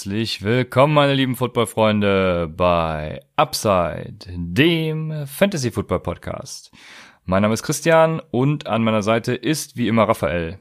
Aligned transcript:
Herzlich 0.00 0.42
willkommen, 0.42 0.94
meine 0.94 1.12
lieben 1.12 1.36
Footballfreunde, 1.36 2.50
bei 2.56 3.20
Upside, 3.36 4.16
dem 4.34 5.26
Fantasy 5.26 5.70
Football 5.70 6.00
Podcast. 6.00 6.72
Mein 7.26 7.42
Name 7.42 7.52
ist 7.52 7.62
Christian 7.62 8.22
und 8.30 8.66
an 8.66 8.82
meiner 8.82 9.02
Seite 9.02 9.34
ist 9.34 9.76
wie 9.76 9.88
immer 9.88 10.04
Raphael. 10.04 10.58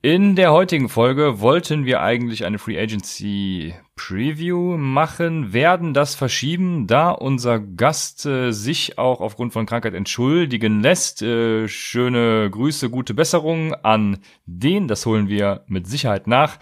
In 0.00 0.36
der 0.36 0.52
heutigen 0.52 0.88
Folge 0.88 1.40
wollten 1.40 1.84
wir 1.84 2.00
eigentlich 2.00 2.46
eine 2.46 2.58
Free 2.58 2.80
Agency 2.80 3.74
Preview 3.94 4.78
machen, 4.78 5.52
werden 5.52 5.92
das 5.92 6.14
verschieben, 6.14 6.86
da 6.86 7.10
unser 7.10 7.60
Gast 7.60 8.24
äh, 8.24 8.52
sich 8.52 8.96
auch 8.96 9.20
aufgrund 9.20 9.52
von 9.52 9.66
Krankheit 9.66 9.92
entschuldigen 9.92 10.80
lässt. 10.80 11.20
Äh, 11.20 11.68
schöne 11.68 12.48
Grüße, 12.50 12.88
gute 12.88 13.12
Besserung 13.12 13.74
an 13.74 14.20
den, 14.46 14.88
das 14.88 15.04
holen 15.04 15.28
wir 15.28 15.64
mit 15.66 15.86
Sicherheit 15.86 16.26
nach. 16.26 16.58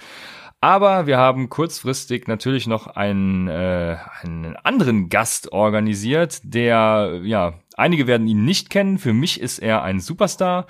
Aber 0.62 1.08
wir 1.08 1.18
haben 1.18 1.48
kurzfristig 1.48 2.28
natürlich 2.28 2.68
noch 2.68 2.86
einen, 2.86 3.48
äh, 3.48 3.96
einen 4.20 4.54
anderen 4.62 5.08
Gast 5.08 5.50
organisiert, 5.50 6.38
der, 6.44 7.20
ja, 7.24 7.54
einige 7.76 8.06
werden 8.06 8.28
ihn 8.28 8.44
nicht 8.44 8.70
kennen. 8.70 8.98
Für 8.98 9.12
mich 9.12 9.40
ist 9.40 9.58
er 9.58 9.82
ein 9.82 9.98
Superstar. 9.98 10.66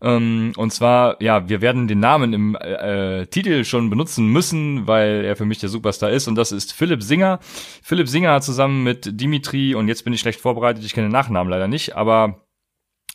Ähm, 0.00 0.52
und 0.56 0.72
zwar, 0.72 1.20
ja, 1.20 1.48
wir 1.48 1.60
werden 1.60 1.88
den 1.88 1.98
Namen 1.98 2.32
im 2.32 2.54
äh, 2.54 3.26
Titel 3.26 3.64
schon 3.64 3.90
benutzen 3.90 4.28
müssen, 4.28 4.86
weil 4.86 5.24
er 5.24 5.34
für 5.34 5.44
mich 5.44 5.58
der 5.58 5.70
Superstar 5.70 6.10
ist. 6.10 6.28
Und 6.28 6.36
das 6.36 6.52
ist 6.52 6.72
Philipp 6.72 7.02
Singer. 7.02 7.40
Philipp 7.82 8.06
Singer 8.06 8.40
zusammen 8.42 8.84
mit 8.84 9.20
Dimitri, 9.20 9.74
und 9.74 9.88
jetzt 9.88 10.04
bin 10.04 10.12
ich 10.12 10.20
schlecht 10.20 10.40
vorbereitet, 10.40 10.84
ich 10.84 10.94
kenne 10.94 11.08
den 11.08 11.12
Nachnamen 11.12 11.50
leider 11.50 11.66
nicht, 11.66 11.96
aber 11.96 12.46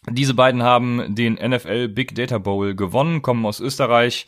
diese 0.10 0.34
beiden 0.34 0.62
haben 0.62 1.16
den 1.16 1.36
NFL 1.36 1.88
Big 1.88 2.16
Data 2.16 2.38
Bowl 2.38 2.76
gewonnen, 2.76 3.22
kommen 3.22 3.46
aus 3.46 3.62
Österreich 3.62 4.26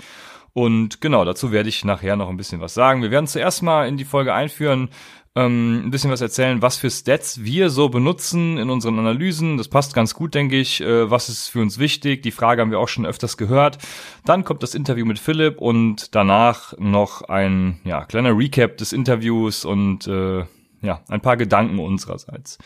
und 0.54 1.02
genau, 1.02 1.26
dazu 1.26 1.52
werde 1.52 1.70
ich 1.70 1.86
nachher 1.86 2.16
noch 2.16 2.30
ein 2.30 2.38
bisschen 2.38 2.62
was 2.62 2.74
sagen. 2.74 3.02
Wir 3.02 3.12
werden 3.12 3.28
zuerst 3.28 3.64
mal 3.64 3.88
in 3.88 3.98
die 3.98 4.06
Folge 4.06 4.34
einführen, 4.34 4.90
ähm, 5.36 5.84
ein 5.86 5.92
bisschen 5.92 6.12
was 6.12 6.22
erzählen, 6.22 6.62
was 6.62 6.78
für 6.78 6.90
Stats 6.90 7.44
wir 7.44 7.70
so 7.70 7.90
benutzen 7.90 8.58
in 8.58 8.70
unseren 8.70 8.98
Analysen. 8.98 9.58
Das 9.58 9.68
passt 9.68 9.94
ganz 9.94 10.14
gut, 10.14 10.34
denke 10.34 10.60
ich. 10.60 10.82
Äh, 10.82 11.10
was 11.10 11.30
ist 11.30 11.50
für 11.50 11.62
uns 11.62 11.78
wichtig? 11.78 12.24
Die 12.24 12.32
Frage 12.32 12.62
haben 12.62 12.72
wir 12.72 12.80
auch 12.80 12.88
schon 12.88 13.06
öfters 13.06 13.38
gehört. 13.38 13.78
Dann 14.26 14.44
kommt 14.44 14.64
das 14.64 14.74
Interview 14.74 15.06
mit 15.06 15.20
Philipp 15.20 15.62
und 15.62 16.16
danach 16.16 16.74
noch 16.78 17.22
ein 17.22 17.80
ja, 17.84 18.06
kleiner 18.06 18.36
Recap 18.36 18.78
des 18.78 18.92
Interviews 18.92 19.66
und 19.66 20.08
äh, 20.08 20.46
ja, 20.82 21.02
ein 21.10 21.22
paar 21.22 21.38
Gedanken 21.38 21.80
unsererseits. 21.80 22.58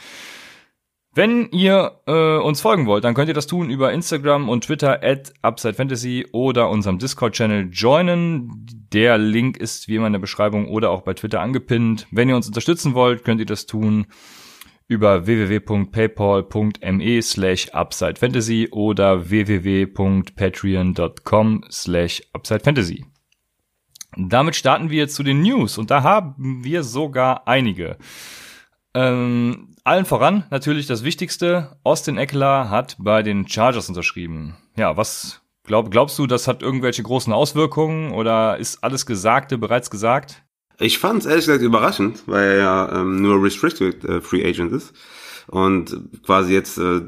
Wenn 1.16 1.48
ihr 1.52 2.00
äh, 2.08 2.38
uns 2.38 2.62
folgen 2.62 2.88
wollt, 2.88 3.04
dann 3.04 3.14
könnt 3.14 3.28
ihr 3.28 3.36
das 3.36 3.46
tun 3.46 3.70
über 3.70 3.94
Instagram 3.94 4.50
und 4.50 4.64
Twitter 4.64 5.04
at 5.04 5.32
UpsideFantasy 5.44 6.30
oder 6.32 6.70
unserem 6.70 6.98
Discord-Channel 6.98 7.70
joinen. 7.72 8.66
Der 8.92 9.20
Link 9.20 9.58
ist 9.58 9.88
wie 9.88 9.98
immer 9.98 10.08
in 10.08 10.14
der 10.14 10.20
Beschreibung 10.20 10.70
oder 10.70 10.90
auch 10.90 11.04
bei 11.04 11.14
Twitter 11.14 11.40
angepinnt. 11.40 12.08
Wenn 12.10 12.30
ihr 12.30 12.36
uns 12.36 12.48
unterstützen 12.48 12.96
wollt, 12.96 13.24
könnt 13.24 13.40
ihr 13.40 13.46
das 13.46 13.68
tun 13.68 14.08
über 14.88 15.28
www.paypal.me 15.28 17.22
slash 17.22 17.70
UpsideFantasy 17.74 18.70
oder 18.72 19.30
www.patreon.com 19.30 21.64
slash 21.70 22.24
UpsideFantasy. 22.36 23.06
Damit 24.18 24.56
starten 24.56 24.90
wir 24.90 25.08
zu 25.08 25.22
den 25.22 25.44
News 25.44 25.78
und 25.78 25.92
da 25.92 26.02
haben 26.02 26.64
wir 26.64 26.82
sogar 26.84 27.48
einige. 27.48 28.00
Ähm, 28.96 29.73
allen 29.84 30.06
voran 30.06 30.46
natürlich 30.50 30.88
das 30.88 31.04
Wichtigste. 31.04 31.78
Austin 31.84 32.18
Eckler 32.18 32.70
hat 32.70 32.96
bei 33.00 33.24
den 33.24 33.48
Chargers 33.48 33.90
unterschrieben. 33.90 34.56
Ja, 34.76 34.98
was 34.98 35.42
glaub, 35.64 35.92
glaubst 35.92 36.18
du, 36.20 36.28
das 36.28 36.48
hat 36.48 36.62
irgendwelche 36.62 37.04
großen 37.04 37.34
Auswirkungen 37.34 38.12
oder 38.12 38.58
ist 38.58 38.84
alles 38.84 39.06
Gesagte 39.06 39.58
bereits 39.58 39.90
gesagt? 39.90 40.44
Ich 40.80 40.98
fand 40.98 41.20
es 41.20 41.26
ehrlich 41.26 41.46
gesagt 41.46 41.64
überraschend, 41.64 42.24
weil 42.26 42.44
er 42.44 42.58
ja 42.58 43.02
ähm, 43.02 43.22
nur 43.22 43.44
Restricted 43.44 44.04
äh, 44.04 44.22
Free 44.22 44.46
Agent 44.46 44.72
ist 44.72 44.94
und 45.48 45.96
quasi 46.26 46.54
jetzt 46.54 46.78
äh, 46.78 47.02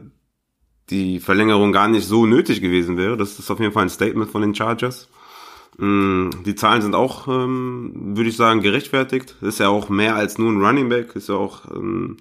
die 0.89 1.19
Verlängerung 1.19 1.71
gar 1.71 1.87
nicht 1.87 2.07
so 2.07 2.25
nötig 2.25 2.61
gewesen 2.61 2.97
wäre. 2.97 3.17
Das 3.17 3.39
ist 3.39 3.49
auf 3.49 3.59
jeden 3.59 3.71
Fall 3.71 3.83
ein 3.83 3.89
Statement 3.89 4.29
von 4.29 4.41
den 4.41 4.53
Chargers. 4.53 5.09
Mm, 5.77 6.29
die 6.45 6.55
Zahlen 6.55 6.83
sind 6.83 6.93
auch, 6.93 7.27
ähm, 7.27 8.15
würde 8.15 8.29
ich 8.29 8.37
sagen, 8.37 8.61
gerechtfertigt. 8.61 9.35
Ist 9.41 9.59
ja 9.59 9.69
auch 9.69 9.89
mehr 9.89 10.15
als 10.15 10.37
nur 10.37 10.51
ein 10.51 10.63
Running 10.63 10.89
Back, 10.89 11.15
ist 11.15 11.29
ja 11.29 11.35
auch 11.35 11.65
ein 11.65 12.17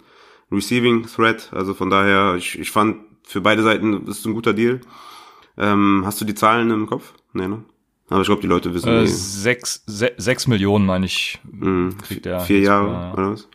Receiving 0.55 1.07
Threat. 1.07 1.51
Also 1.53 1.75
von 1.75 1.91
daher, 1.91 2.37
ich, 2.37 2.59
ich 2.59 2.71
fand, 2.71 2.99
für 3.23 3.41
beide 3.41 3.63
Seiten 3.63 4.07
ist 4.07 4.21
es 4.21 4.25
ein 4.27 4.35
guter 4.35 4.53
Deal. 4.53 4.81
Ähm, 5.57 6.03
hast 6.05 6.21
du 6.21 6.25
die 6.25 6.35
Zahlen 6.35 6.71
im 6.71 6.87
Kopf? 6.87 7.15
Nee, 7.33 7.49
ne? 7.49 7.65
Aber 8.09 8.21
ich 8.21 8.27
glaube, 8.27 8.43
die 8.43 8.49
Leute 8.49 8.75
wissen. 8.75 8.89
Äh, 8.89 9.07
sechs, 9.07 9.83
se 9.87 10.13
sechs 10.19 10.47
Millionen, 10.47 10.85
meine 10.85 11.07
ich, 11.07 11.41
mm, 11.51 11.91
kriegt 12.03 12.27
er. 12.27 12.41
Vier 12.41 12.61
Jahre, 12.61 12.91
ja. 12.91 13.13
oder 13.15 13.33
was? 13.33 13.49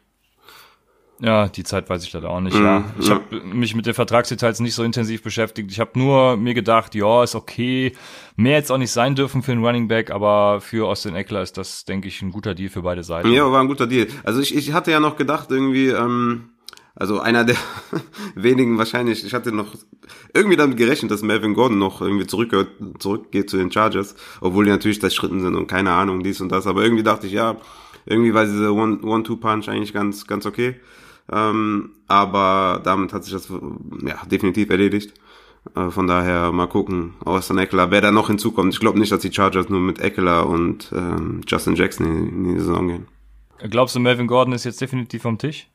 Ja, 1.22 1.50
die 1.50 1.66
Zeit 1.66 1.90
weiß 1.90 2.04
ich 2.04 2.14
leider 2.14 2.30
auch 2.30 2.40
nicht. 2.40 2.58
Mm, 2.58 2.64
ja. 2.64 2.84
Ich 2.98 3.08
ja. 3.10 3.16
habe 3.16 3.42
mich 3.42 3.76
mit 3.76 3.86
den 3.86 3.94
Vertragsdetails 3.94 4.62
nicht 4.62 4.74
so 4.74 4.84
intensiv 4.84 5.22
beschäftigt. 5.22 5.70
Ich 5.72 5.80
habe 5.80 6.00
nur 6.00 6.38
mir 6.38 6.54
gedacht, 6.54 6.96
ja, 6.96 7.24
ist 7.24 7.36
okay. 7.36 7.94
Mehr 8.38 8.58
jetzt 8.58 8.72
auch 8.72 8.78
nicht 8.78 8.92
sein 8.92 9.16
dürfen 9.16 9.44
für 9.44 9.52
einen 9.52 9.64
Running 9.64 9.88
Back, 9.88 10.12
aber 10.12 10.62
für 10.62 10.88
Austin 10.88 11.16
Eckler 11.16 11.42
ist 11.42 11.58
das, 11.58 11.86
denke 11.86 12.08
ich, 12.08 12.22
ein 12.22 12.32
guter 12.32 12.56
Deal 12.56 12.70
für 12.70 12.82
beide 12.82 13.04
Seiten. 13.04 13.32
Ja, 13.32 13.52
war 13.52 13.62
ein 13.62 13.68
guter 13.68 13.86
Deal. 13.86 14.08
Also 14.24 14.40
ich, 14.40 14.56
ich 14.56 14.74
hatte 14.74 14.92
ja 14.92 15.00
noch 15.00 15.18
gedacht, 15.18 15.52
irgendwie, 15.52 15.90
ähm, 15.90 16.50
also 17.00 17.20
einer 17.20 17.46
der 17.46 17.56
wenigen 18.36 18.78
wahrscheinlich, 18.78 19.26
ich 19.26 19.34
hatte 19.34 19.52
noch 19.52 19.74
irgendwie 20.34 20.58
damit 20.58 20.78
gerechnet, 20.78 21.12
dass 21.12 21.22
Melvin 21.22 21.54
Gordon 21.54 21.80
noch 21.80 22.02
irgendwie 22.02 22.28
zurück, 22.28 22.54
zurückgeht 23.00 23.50
zu 23.50 23.58
den 23.58 23.72
Chargers, 23.72 24.16
obwohl 24.42 24.66
die 24.66 24.72
natürlich 24.72 25.00
das 25.00 25.16
Schritten 25.16 25.40
sind 25.40 25.56
und 25.56 25.68
keine 25.68 25.92
Ahnung, 25.92 26.24
dies 26.24 26.42
und 26.42 26.52
das. 26.52 26.68
Aber 26.68 26.84
irgendwie 26.84 27.04
dachte 27.04 27.26
ich, 27.26 27.34
ja, 27.34 27.56
irgendwie 28.06 28.34
war 28.34 28.46
diese 28.46 28.74
One-Two-Punch 28.74 29.70
eigentlich 29.70 29.94
ganz, 29.94 30.28
ganz 30.28 30.46
okay. 30.46 30.76
Ähm, 31.32 31.92
aber 32.08 32.82
damit 32.84 33.14
hat 33.14 33.24
sich 33.24 33.34
das 33.34 33.50
ja 33.50 34.26
definitiv 34.30 34.70
erledigt. 34.70 35.14
Äh, 35.76 35.92
von 35.92 36.08
daher 36.08 36.52
mal 36.52 36.68
gucken, 36.68 37.14
Austin 37.24 37.60
Eckler, 37.60 37.92
wer 37.92 38.02
da 38.02 38.12
noch 38.12 38.28
hinzukommt. 38.28 38.74
Ich 38.74 38.80
glaube 38.80 39.00
nicht, 39.00 39.12
dass 39.12 39.22
die 39.22 39.32
Chargers 39.32 39.70
nur 39.70 39.80
mit 39.80 40.00
Eckler 40.00 40.48
und 40.48 40.92
ähm, 40.94 41.42
Justin 41.48 41.76
Jackson 41.76 42.06
in 42.06 42.44
die 42.56 42.60
Saison 42.60 42.88
gehen. 42.88 43.08
Glaubst 43.70 43.96
du, 43.96 44.00
Melvin 44.00 44.28
Gordon 44.28 44.54
ist 44.54 44.64
jetzt 44.64 44.82
definitiv 44.82 45.22
vom 45.22 45.38
Tisch? 45.38 45.68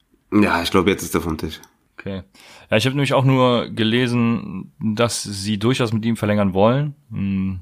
Ja, 0.43 0.63
ich 0.63 0.71
glaube, 0.71 0.91
jetzt 0.91 1.03
ist 1.03 1.15
er 1.15 1.21
vom 1.21 1.39
Tisch. 1.39 1.61
Okay. 1.99 2.23
Ja, 2.71 2.77
ich 2.77 2.87
habe 2.87 2.97
nämlich 2.97 3.15
auch 3.15 3.25
nur 3.25 3.69
gelesen, 3.69 4.73
dass 4.81 5.23
sie 5.23 5.59
durchaus 5.59 5.93
mit 5.93 6.05
ihm 6.05 6.17
verlängern 6.17 6.55
wollen. 6.55 6.95
Hm 7.11 7.61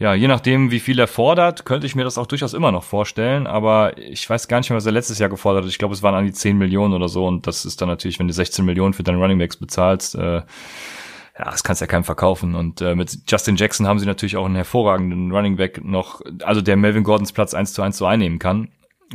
ja, 0.00 0.14
je 0.14 0.28
nachdem, 0.28 0.70
wie 0.70 0.78
viel 0.78 0.98
er 1.00 1.08
fordert, 1.08 1.64
könnte 1.64 1.86
ich 1.86 1.96
mir 1.96 2.04
das 2.04 2.18
auch 2.18 2.26
durchaus 2.26 2.54
immer 2.54 2.70
noch 2.70 2.84
vorstellen. 2.84 3.48
Aber 3.48 3.98
ich 3.98 4.30
weiß 4.30 4.46
gar 4.46 4.58
nicht 4.58 4.70
mehr, 4.70 4.76
was 4.76 4.86
er 4.86 4.92
letztes 4.92 5.18
Jahr 5.18 5.28
gefordert 5.28 5.64
hat. 5.64 5.70
Ich 5.70 5.78
glaube, 5.78 5.92
es 5.92 6.04
waren 6.04 6.14
an 6.14 6.24
die 6.24 6.32
10 6.32 6.56
Millionen 6.56 6.94
oder 6.94 7.08
so. 7.08 7.26
Und 7.26 7.48
das 7.48 7.64
ist 7.64 7.80
dann 7.80 7.88
natürlich, 7.88 8.20
wenn 8.20 8.28
du 8.28 8.32
16 8.32 8.64
Millionen 8.64 8.94
für 8.94 9.02
deinen 9.02 9.20
Running 9.20 9.38
Backs 9.38 9.56
bezahlst, 9.56 10.14
äh, 10.14 10.36
ja, 10.36 11.44
das 11.44 11.64
kannst 11.64 11.80
du 11.80 11.84
ja 11.84 11.88
keinem 11.88 12.04
verkaufen. 12.04 12.54
Und 12.54 12.80
äh, 12.80 12.94
mit 12.94 13.18
Justin 13.28 13.56
Jackson 13.56 13.88
haben 13.88 13.98
sie 13.98 14.06
natürlich 14.06 14.36
auch 14.36 14.46
einen 14.46 14.54
hervorragenden 14.54 15.32
Running 15.32 15.56
Back 15.56 15.84
noch, 15.84 16.20
also 16.44 16.60
der 16.60 16.76
Melvin 16.76 17.02
Gordons 17.02 17.32
Platz 17.32 17.52
1 17.52 17.72
zu 17.72 17.82
1 17.82 17.96
zu 17.96 18.06
einnehmen 18.06 18.38
kann. 18.38 18.68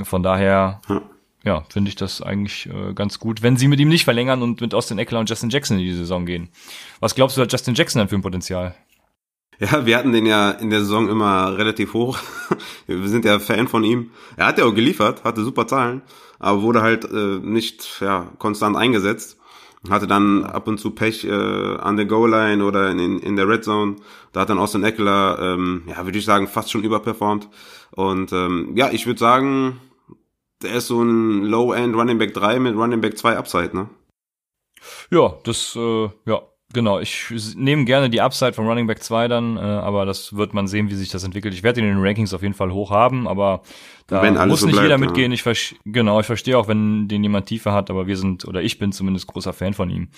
Von 0.03 0.21
daher, 0.21 0.81
hm. 0.87 1.01
Ja, 1.43 1.63
finde 1.69 1.89
ich 1.89 1.95
das 1.95 2.21
eigentlich 2.21 2.67
äh, 2.67 2.93
ganz 2.93 3.19
gut, 3.19 3.41
wenn 3.41 3.57
sie 3.57 3.67
mit 3.67 3.79
ihm 3.79 3.89
nicht 3.89 4.05
verlängern 4.05 4.41
und 4.41 4.61
mit 4.61 4.73
Austin 4.73 4.97
Eckler 4.97 5.19
und 5.19 5.29
Justin 5.29 5.49
Jackson 5.49 5.77
in 5.77 5.83
die 5.83 5.93
Saison 5.93 6.25
gehen. 6.25 6.49
Was 6.99 7.15
glaubst 7.15 7.35
du, 7.35 7.41
hat 7.41 7.51
Justin 7.51 7.75
Jackson 7.75 7.99
dann 7.99 8.07
für 8.07 8.15
ein 8.15 8.21
Potenzial? 8.21 8.75
Ja, 9.59 9.85
wir 9.85 9.97
hatten 9.97 10.13
den 10.13 10.25
ja 10.25 10.51
in 10.51 10.69
der 10.69 10.79
Saison 10.79 11.09
immer 11.09 11.57
relativ 11.57 11.93
hoch. 11.93 12.17
wir 12.87 13.07
sind 13.07 13.25
ja 13.25 13.39
Fan 13.39 13.67
von 13.67 13.83
ihm. 13.83 14.11
Er 14.35 14.47
hat 14.47 14.57
ja 14.57 14.65
auch 14.65 14.73
geliefert, 14.73 15.23
hatte 15.23 15.43
super 15.43 15.67
Zahlen, 15.67 16.01
aber 16.39 16.61
wurde 16.61 16.81
halt 16.81 17.05
äh, 17.05 17.39
nicht 17.39 18.01
ja, 18.01 18.31
konstant 18.39 18.75
eingesetzt. 18.77 19.37
Hatte 19.89 20.07
dann 20.07 20.45
ab 20.45 20.67
und 20.69 20.79
zu 20.79 20.91
Pech 20.91 21.25
äh, 21.25 21.31
an 21.31 21.97
der 21.97 22.05
Goal-Line 22.05 22.63
oder 22.63 22.89
in, 22.89 23.19
in 23.19 23.35
der 23.35 23.49
Red 23.49 23.65
Zone. 23.65 23.97
Da 24.31 24.41
hat 24.41 24.49
dann 24.49 24.57
Austin 24.57 24.83
Eckler, 24.83 25.37
ähm, 25.41 25.83
ja, 25.87 26.05
würde 26.05 26.17
ich 26.17 26.23
sagen, 26.23 26.47
fast 26.47 26.71
schon 26.71 26.85
überperformt. 26.85 27.49
Und 27.91 28.31
ähm, 28.31 28.71
ja, 28.75 28.91
ich 28.91 29.05
würde 29.05 29.19
sagen, 29.19 29.81
der 30.63 30.75
ist 30.75 30.87
so 30.87 31.01
ein 31.01 31.43
Low-End 31.43 31.95
Running 31.95 32.17
Back 32.17 32.33
3 32.33 32.59
mit 32.59 32.75
Running 32.75 33.01
Back 33.01 33.17
2 33.17 33.37
Upside, 33.37 33.75
ne? 33.75 33.89
Ja, 35.11 35.35
das, 35.43 35.75
äh, 35.75 36.09
ja, 36.25 36.41
Genau, 36.73 36.99
ich 36.99 37.27
nehme 37.55 37.85
gerne 37.85 38.09
die 38.09 38.19
Upside 38.19 38.53
von 38.53 38.67
Running 38.67 38.87
Back 38.87 39.03
2 39.03 39.27
dann, 39.27 39.57
äh, 39.57 39.59
aber 39.59 40.05
das 40.05 40.35
wird 40.35 40.55
man 40.55 40.65
sehen, 40.65 40.89
wie 40.89 40.95
sich 40.95 41.09
das 41.09 41.23
entwickelt. 41.23 41.53
Ich 41.53 41.61
werde 41.61 41.79
ihn 41.79 41.87
in 41.87 41.95
den 41.95 42.03
Rankings 42.03 42.33
auf 42.33 42.41
jeden 42.41 42.55
Fall 42.55 42.71
hoch 42.71 42.89
haben, 42.89 43.27
aber 43.27 43.61
da 44.07 44.23
muss 44.47 44.61
so 44.61 44.65
nicht 44.65 44.73
bleibt, 44.73 44.85
jeder 44.85 44.97
mitgehen. 44.97 45.31
Ja. 45.31 45.51
Ich 45.51 45.75
genau, 45.85 46.19
ich 46.19 46.25
verstehe 46.25 46.57
auch, 46.57 46.67
wenn 46.67 47.07
den 47.07 47.21
jemand 47.21 47.45
tiefer 47.45 47.73
hat, 47.73 47.91
aber 47.91 48.07
wir 48.07 48.17
sind, 48.17 48.45
oder 48.45 48.63
ich 48.63 48.79
bin 48.79 48.91
zumindest 48.91 49.27
großer 49.27 49.53
Fan 49.53 49.75
von 49.75 49.91
ihm. 49.91 50.09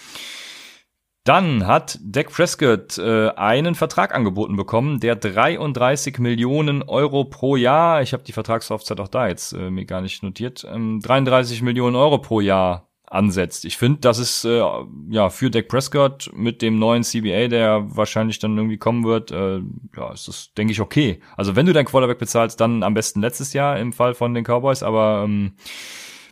Dann 1.26 1.66
hat 1.66 1.98
Dak 2.04 2.32
Prescott 2.32 3.00
äh, 3.00 3.30
einen 3.30 3.74
Vertrag 3.74 4.14
angeboten 4.14 4.56
bekommen, 4.56 5.00
der 5.00 5.16
33 5.16 6.20
Millionen 6.20 6.84
Euro 6.84 7.26
pro 7.26 7.56
Jahr, 7.56 8.04
ich 8.04 8.14
habe 8.14 8.24
die 8.24 8.32
Vertragslaufzeit 8.32 9.00
auch 9.00 9.08
da 9.08 9.28
jetzt 9.28 9.52
äh, 9.54 9.72
mir 9.72 9.86
gar 9.86 10.02
nicht 10.02 10.22
notiert, 10.22 10.68
ähm, 10.72 11.00
33 11.02 11.64
Millionen 11.64 11.96
Euro 11.96 12.20
pro 12.20 12.42
Jahr 12.42 12.90
ansetzt. 13.08 13.66
Ich 13.66 13.76
finde, 13.76 14.02
das 14.02 14.20
ist 14.20 14.46
äh, 14.46 14.62
ja 15.10 15.32
für 15.32 15.50
Dak 15.50 15.68
Prescott 15.68 16.30
mit 16.32 16.62
dem 16.62 16.78
neuen 16.78 17.02
CBA, 17.02 17.48
der 17.48 17.86
wahrscheinlich 17.88 18.38
dann 18.38 18.56
irgendwie 18.56 18.78
kommen 18.78 19.04
wird, 19.04 19.32
äh, 19.32 19.62
ja, 19.98 20.14
ist 20.14 20.28
das 20.28 20.54
denke 20.54 20.74
ich 20.74 20.80
okay. 20.80 21.22
Also 21.36 21.56
wenn 21.56 21.66
du 21.66 21.74
dein 21.74 21.86
Quarterback 21.86 22.20
bezahlst, 22.20 22.62
dann 22.62 22.84
am 22.84 22.94
besten 22.94 23.22
letztes 23.22 23.54
Jahr 23.54 23.80
im 23.80 23.94
Fall 23.94 24.14
von 24.14 24.36
den 24.36 24.44
Cowboys, 24.44 24.84
aber 24.84 25.24
ähm, 25.26 25.54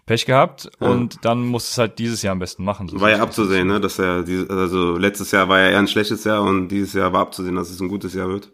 Pech 0.06 0.26
gehabt 0.26 0.70
ja. 0.80 0.88
und 0.90 1.24
dann 1.24 1.46
muss 1.46 1.72
es 1.72 1.78
halt 1.78 1.98
dieses 1.98 2.22
Jahr 2.22 2.34
am 2.34 2.40
besten 2.40 2.64
machen. 2.64 2.90
So 2.90 3.00
war 3.00 3.10
ja 3.10 3.22
abzusehen, 3.22 3.68
ne, 3.68 3.80
dass 3.80 4.00
er 4.00 4.26
also 4.50 4.98
letztes 4.98 5.32
Jahr 5.32 5.48
war 5.48 5.60
ja 5.60 5.70
eher 5.70 5.80
ein 5.80 5.88
schlechtes 5.88 6.24
Jahr 6.26 6.42
und 6.44 6.68
dieses 6.68 6.94
Jahr 6.94 7.14
war 7.14 7.22
abzusehen, 7.22 7.56
dass 7.56 7.70
es 7.70 7.80
ein 7.80 7.88
gutes 7.88 8.14
Jahr 8.14 8.28
wird. 8.28 8.52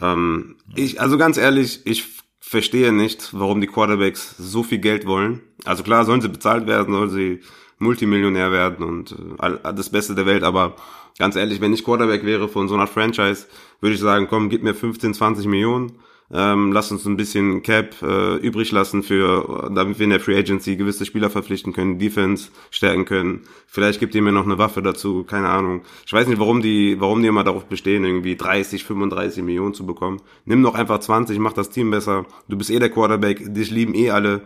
Ähm, 0.00 0.56
ich 0.74 1.00
also 1.00 1.18
ganz 1.18 1.36
ehrlich, 1.36 1.82
ich 1.84 2.04
verstehe 2.40 2.92
nicht, 2.92 3.30
warum 3.32 3.60
die 3.60 3.66
Quarterbacks 3.66 4.36
so 4.38 4.62
viel 4.62 4.78
Geld 4.78 5.06
wollen. 5.06 5.42
Also 5.64 5.82
klar, 5.82 6.04
sollen 6.04 6.20
sie 6.20 6.28
bezahlt 6.28 6.66
werden, 6.66 6.94
sollen 6.94 7.10
sie 7.10 7.40
Multimillionär 7.78 8.52
werden 8.52 8.86
und 8.86 9.16
äh, 9.40 9.72
das 9.74 9.90
Beste 9.90 10.14
der 10.14 10.24
Welt, 10.24 10.44
aber 10.44 10.76
ganz 11.18 11.36
ehrlich, 11.36 11.60
wenn 11.60 11.74
ich 11.74 11.84
Quarterback 11.84 12.24
wäre 12.24 12.48
von 12.48 12.68
so 12.68 12.74
einer 12.74 12.86
Franchise, 12.86 13.46
würde 13.80 13.94
ich 13.94 14.00
sagen, 14.00 14.28
komm, 14.28 14.48
gib 14.48 14.62
mir 14.62 14.74
15, 14.74 15.12
20 15.12 15.46
Millionen 15.46 15.98
ähm, 16.32 16.72
lass 16.72 16.90
uns 16.90 17.06
ein 17.06 17.16
bisschen 17.16 17.62
Cap 17.62 18.02
äh, 18.02 18.36
übrig 18.36 18.72
lassen 18.72 19.02
für, 19.02 19.70
damit 19.72 19.98
wir 19.98 20.04
in 20.04 20.10
der 20.10 20.20
Free 20.20 20.36
Agency 20.36 20.76
gewisse 20.76 21.06
Spieler 21.06 21.30
verpflichten 21.30 21.72
können, 21.72 21.98
Defense 21.98 22.50
stärken 22.70 23.04
können. 23.04 23.42
Vielleicht 23.66 24.00
gibt 24.00 24.14
ihr 24.14 24.22
mir 24.22 24.32
noch 24.32 24.44
eine 24.44 24.58
Waffe 24.58 24.82
dazu, 24.82 25.22
keine 25.22 25.48
Ahnung. 25.48 25.82
Ich 26.04 26.12
weiß 26.12 26.26
nicht, 26.26 26.40
warum 26.40 26.62
die, 26.62 27.00
warum 27.00 27.22
die 27.22 27.28
immer 27.28 27.44
darauf 27.44 27.66
bestehen, 27.66 28.04
irgendwie 28.04 28.36
30, 28.36 28.84
35 28.84 29.44
Millionen 29.44 29.74
zu 29.74 29.86
bekommen. 29.86 30.20
Nimm 30.44 30.62
doch 30.62 30.74
einfach 30.74 30.98
20, 30.98 31.38
mach 31.38 31.52
das 31.52 31.70
Team 31.70 31.90
besser. 31.90 32.26
Du 32.48 32.56
bist 32.56 32.70
eh 32.70 32.78
der 32.78 32.90
Quarterback, 32.90 33.54
dich 33.54 33.70
lieben 33.70 33.94
eh 33.94 34.10
alle. 34.10 34.42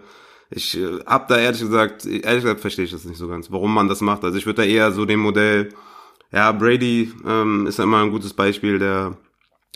Ich 0.51 0.77
äh, 0.77 0.99
hab 1.07 1.29
da 1.29 1.39
ehrlich 1.39 1.61
gesagt, 1.61 2.05
ehrlich 2.05 2.43
gesagt 2.43 2.61
verstehe 2.61 2.85
ich 2.85 2.91
das 2.91 3.07
nicht 3.07 3.19
so 3.19 3.29
ganz, 3.29 3.51
warum 3.51 3.73
man 3.73 3.89
das 3.89 4.03
macht. 4.03 4.23
Also 4.25 4.37
ich 4.37 4.45
würde 4.45 4.63
da 4.63 4.69
eher 4.69 4.93
so 4.93 5.07
dem 5.07 5.21
Modell, 5.21 5.71
ja, 6.33 6.53
Brady 6.53 7.13
ähm, 7.27 7.67
ist 7.67 7.79
ja 7.79 7.85
immer 7.85 8.03
ein 8.03 8.11
gutes 8.11 8.35
Beispiel, 8.35 8.79
der 8.79 9.17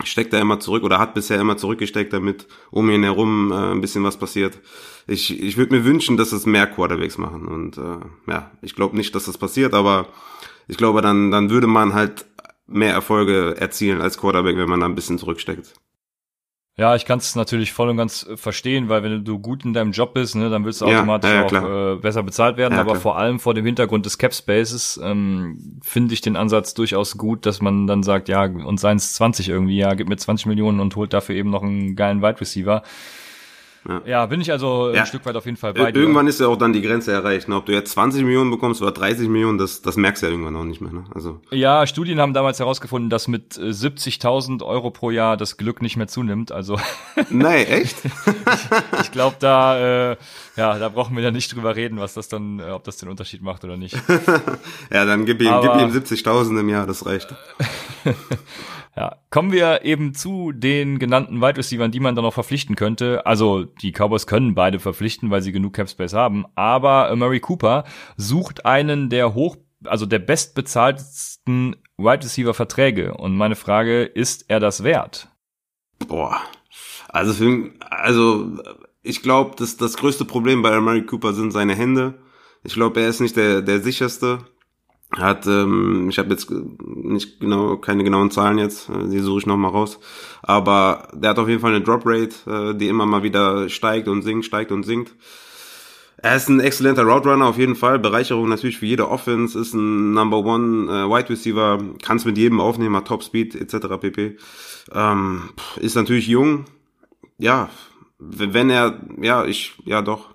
steckt 0.03 0.33
er 0.33 0.41
immer 0.41 0.59
zurück 0.59 0.83
oder 0.83 0.99
hat 0.99 1.15
bisher 1.15 1.41
immer 1.41 1.57
zurückgesteckt, 1.57 2.13
damit 2.13 2.49
um 2.71 2.91
ihn 2.91 3.05
herum 3.05 3.53
äh, 3.53 3.73
ein 3.73 3.81
bisschen 3.81 4.03
was 4.03 4.19
passiert. 4.19 4.59
Ich, 5.07 5.41
ich 5.41 5.57
würde 5.57 5.75
mir 5.75 5.85
wünschen, 5.85 6.17
dass 6.17 6.33
es 6.33 6.47
mehr 6.47 6.67
Quarterbacks 6.67 7.19
machen. 7.19 7.47
Und 7.47 7.79
äh, 7.79 8.31
ja, 8.31 8.51
ich 8.61 8.75
glaube 8.75 8.97
nicht, 8.97 9.15
dass 9.15 9.27
das 9.27 9.39
passiert, 9.39 9.75
aber 9.75 10.09
ich 10.67 10.77
glaube, 10.77 11.01
dann, 11.01 11.31
dann 11.31 11.51
würde 11.51 11.67
man 11.67 11.95
halt 11.95 12.27
mehr 12.67 12.93
Erfolge 12.93 13.57
erzielen 13.59 14.01
als 14.01 14.19
Quarterback, 14.19 14.57
wenn 14.57 14.69
man 14.69 14.81
da 14.81 14.87
ein 14.87 14.95
bisschen 14.95 15.19
zurücksteckt. 15.19 15.75
Ja, 16.77 16.97
ich 16.97 17.05
kann 17.05 17.21
es 17.21 17.37
natürlich 17.37 17.73
voll 17.73 17.89
und 17.89 17.97
ganz 17.97 18.27
äh, 18.27 18.37
verstehen, 18.37 18.89
weil 18.89 19.05
wenn 19.05 19.25
du 19.25 19.39
gut 19.39 19.65
in 19.65 19.75
deinem 19.75 19.93
Job 19.93 20.13
bist, 20.15 20.35
ne, 20.35 20.51
dann 20.51 20.65
willst 20.65 20.81
du 20.81 20.87
automatisch 20.87 21.31
ja, 21.31 21.37
ja, 21.37 21.45
auch 21.45 21.97
äh, 21.97 22.01
besser 22.01 22.25
bezahlt 22.25 22.57
werden. 22.57 22.77
aber 22.77 22.93
klar. 22.93 23.01
vor 23.01 23.17
allem 23.17 23.39
vor 23.39 23.55
dem 23.55 23.65
Hintergrund 23.65 24.07
des 24.07 24.19
Cap 24.19 24.35
Spaces 24.35 24.99
ähm, 25.03 25.79
finde 25.83 26.15
ich 26.15 26.21
den 26.21 26.35
Ansatz 26.35 26.75
durchaus 26.75 27.17
gut, 27.17 27.47
dass 27.47 27.63
man 27.63 27.87
dann 27.87 28.03
sagt, 28.03 28.29
ja, 28.29 28.45
und 28.45 28.81
seien 28.81 28.97
es 28.97 29.15
20 29.15 29.49
irgendwie, 29.49 29.77
ja, 29.77 29.95
gib 29.95 30.09
mir 30.09 30.17
20 30.17 30.47
Millionen 30.47 30.81
und 30.81 30.97
holt 30.97 31.13
dafür 31.13 31.37
eben 31.37 31.51
noch 31.51 31.63
einen 31.63 31.95
geilen 31.95 32.23
Wide 32.23 32.41
Receiver. 32.41 32.83
Ja. 33.89 34.03
ja, 34.07 34.27
bin 34.27 34.41
ich 34.41 34.51
also 34.51 34.91
ja. 34.93 35.01
ein 35.01 35.07
Stück 35.07 35.27
weit 35.27 35.37
auf 35.37 35.45
jeden 35.45 35.57
Fall 35.57 35.75
bei 35.75 35.93
dir. 35.93 36.01
Irgendwann 36.01 36.27
ist 36.27 36.41
ja 36.41 36.49
auch 36.49 36.57
dann 36.57 36.73
die 36.73 36.81
Grenze 36.81 37.13
erreicht. 37.13 37.49
Ne? 37.49 37.57
Ob 37.57 37.67
du 37.67 37.73
jetzt 37.73 37.93
20 37.93 38.23
Millionen 38.25 38.51
bekommst 38.51 38.81
oder 38.81 38.93
30 38.93 39.29
Millionen, 39.29 39.59
das, 39.59 39.83
das 39.83 39.97
merkst 39.97 40.23
du 40.23 40.27
ja 40.27 40.33
irgendwann 40.33 40.57
auch 40.57 40.65
nicht 40.65 40.81
mehr. 40.81 40.93
Ne? 40.93 41.05
Also 41.15 41.41
ja, 41.51 41.87
Studien 41.87 42.21
haben 42.21 42.33
damals 42.33 42.59
herausgefunden, 42.59 43.11
dass 43.11 43.29
mit 43.29 43.55
70.000 43.55 44.61
äh, 44.61 44.65
Euro 44.65 44.91
pro 44.91 45.11
Jahr 45.11 45.37
das 45.37 45.57
Glück 45.57 45.83
nicht 45.83 45.97
mehr 45.97 46.09
zunimmt. 46.09 46.51
Also 46.51 46.79
Nein, 47.31 47.67
echt? 47.67 47.97
ich 48.05 49.03
ich 49.03 49.13
glaube, 49.13 49.37
da 49.39 50.13
äh, 50.13 50.17
ja, 50.57 50.79
da 50.79 50.89
brauchen 50.89 51.17
wir 51.17 51.23
ja 51.23 51.31
nicht 51.31 51.55
drüber 51.55 51.75
reden, 51.75 51.99
was 51.99 52.15
das 52.15 52.29
dann, 52.29 52.61
äh, 52.61 52.71
ob 52.71 52.85
das 52.85 52.97
den 52.97 53.09
Unterschied 53.09 53.43
macht 53.43 53.65
oder 53.65 53.77
nicht. 53.77 53.97
ja, 54.91 55.05
dann 55.05 55.27
gib 55.27 55.43
ihm, 55.43 55.49
Aber, 55.49 55.79
gib 55.79 55.89
ihm 55.89 55.95
70.000 55.95 56.61
im 56.61 56.69
Jahr, 56.69 56.87
das 56.87 57.05
reicht. 57.05 57.35
Ja, 58.97 59.17
kommen 59.31 59.51
wir 59.51 59.85
eben 59.85 60.15
zu 60.15 60.53
den 60.53 61.01
genannten 61.01 61.41
Wide 61.41 61.57
Receivers, 61.59 61.91
die 61.91 61.99
man 61.99 62.15
dann 62.15 62.25
noch 62.25 62.35
verpflichten 62.35 62.77
könnte. 62.77 63.27
Also 63.27 63.65
die 63.65 63.91
Cowboys 63.91 64.29
können 64.29 64.55
beide 64.55 64.79
verpflichten, 64.79 65.31
weil 65.31 65.43
sie 65.43 65.51
genug 65.51 65.73
Cap 65.73 65.89
Space 65.89 66.13
haben. 66.13 66.47
Aber 66.55 67.15
Murray 67.17 67.41
Cooper 67.41 67.85
sucht 68.17 68.67
einen 68.67 69.11
der 69.11 69.35
hoch, 69.35 69.57
also 69.85 70.07
der 70.07 70.21
bestbezahltesten 70.21 71.77
Wide 71.97 72.25
Receiver 72.25 72.55
Verträge. 72.55 73.15
Und 73.15 73.37
meine 73.37 73.57
Frage, 73.57 74.05
ist 74.05 74.45
er 74.49 74.61
das 74.61 74.85
wert? 74.85 75.29
Boah, 76.07 76.39
also 77.09 77.33
für, 77.33 77.73
also 77.91 78.59
ich 79.03 79.23
glaube, 79.23 79.57
das 79.57 79.77
das 79.77 79.97
größte 79.97 80.25
Problem 80.25 80.63
bei 80.63 80.79
Murray 80.81 81.05
Cooper 81.05 81.33
sind 81.33 81.51
seine 81.51 81.75
Hände. 81.75 82.15
Ich 82.63 82.75
glaube, 82.75 83.01
er 83.01 83.09
ist 83.09 83.21
nicht 83.21 83.37
der 83.37 83.61
der 83.61 83.81
sicherste 83.81 84.39
hat, 85.17 85.47
ähm, 85.47 86.09
ich 86.09 86.19
habe 86.19 86.31
jetzt 86.31 86.51
nicht 86.51 87.41
genau, 87.41 87.77
keine 87.77 88.05
genauen 88.05 88.31
Zahlen 88.31 88.59
jetzt, 88.59 88.89
äh, 88.89 89.09
die 89.09 89.19
suche 89.19 89.41
ich 89.41 89.47
nochmal 89.47 89.71
raus, 89.71 89.99
aber 90.43 91.09
der 91.13 91.31
hat 91.31 91.39
auf 91.39 91.49
jeden 91.49 91.61
Fall 91.61 91.75
eine 91.75 91.85
Drop 91.85 92.03
Rate, 92.05 92.35
äh, 92.47 92.75
die 92.75 92.89
immer 92.89 93.07
mal 93.07 93.23
wieder 93.23 93.69
steigt 93.69 94.09
und 94.09 94.23
sinkt, 94.23 94.45
steigt 94.45 94.73
und 94.73 94.85
sinkt. 94.85 95.15
Er 96.17 96.37
ist 96.37 96.49
ein 96.49 96.61
exzellenter 96.61 97.05
Route 97.05 97.35
auf 97.45 97.59
jeden 97.59 97.77
Fall, 97.77 97.99
Bereicherung 97.99 98.49
natürlich 98.49 98.79
für 98.79 98.87
jede 98.87 99.11
Offense, 99.11 99.59
ist 99.59 99.75
ein 99.75 100.15
Number 100.15 100.39
One 100.39 100.91
äh, 100.91 101.09
Wide 101.09 101.29
Receiver, 101.29 101.79
kann 102.03 102.17
es 102.17 102.25
mit 102.25 102.39
jedem 102.39 102.61
aufnehmen, 102.61 102.97
hat 102.97 103.09
Top 103.09 103.23
Speed 103.23 103.55
etc. 103.55 103.89
pp. 104.01 104.37
Ähm, 104.93 105.51
ist 105.77 105.97
natürlich 105.97 106.27
jung, 106.29 106.65
ja, 107.39 107.69
wenn 108.19 108.71
er, 108.71 109.01
ja, 109.21 109.45
ich, 109.45 109.75
ja 109.85 110.03
doch, 110.03 110.34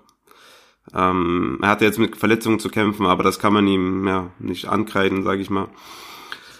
ähm, 0.94 1.58
er 1.62 1.68
hatte 1.68 1.84
jetzt 1.84 1.98
mit 1.98 2.16
Verletzungen 2.16 2.58
zu 2.58 2.68
kämpfen, 2.68 3.06
aber 3.06 3.22
das 3.22 3.38
kann 3.38 3.52
man 3.52 3.66
ihm 3.66 4.06
ja 4.06 4.30
nicht 4.38 4.66
ankreiden, 4.66 5.22
sage 5.22 5.42
ich 5.42 5.50
mal. 5.50 5.68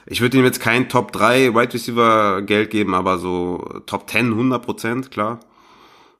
Ich 0.07 0.21
würde 0.21 0.39
ihm 0.39 0.45
jetzt 0.45 0.61
kein 0.61 0.89
Top 0.89 1.13
3 1.13 1.55
Wide 1.55 1.75
Receiver 1.75 2.43
Geld 2.43 2.71
geben, 2.71 2.95
aber 2.95 3.19
so 3.19 3.81
Top 3.87 4.09
10, 4.09 4.33
100 4.33 4.65
Prozent, 4.65 5.11
klar. 5.11 5.41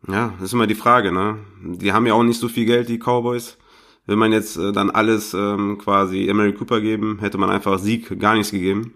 Ja, 0.09 0.33
das 0.39 0.49
ist 0.49 0.53
immer 0.55 0.67
die 0.67 0.75
Frage, 0.75 1.13
ne? 1.13 1.39
Die 1.63 1.93
haben 1.93 2.07
ja 2.07 2.15
auch 2.15 2.23
nicht 2.23 2.41
so 2.41 2.49
viel 2.49 2.65
Geld, 2.65 2.89
die 2.89 2.99
Cowboys. 2.99 3.59
Will 4.07 4.17
man 4.17 4.33
jetzt 4.33 4.57
äh, 4.57 4.73
dann 4.73 4.91
alles 4.91 5.35
ähm, 5.35 5.79
quasi 5.79 6.29
Emery 6.29 6.55
Cooper 6.55 6.81
geben, 6.81 7.19
hätte 7.21 7.39
man 7.39 7.51
einfach 7.51 7.79
Sieg 7.79 8.19
gar 8.19 8.35
nichts 8.35 8.51
gegeben. 8.51 8.95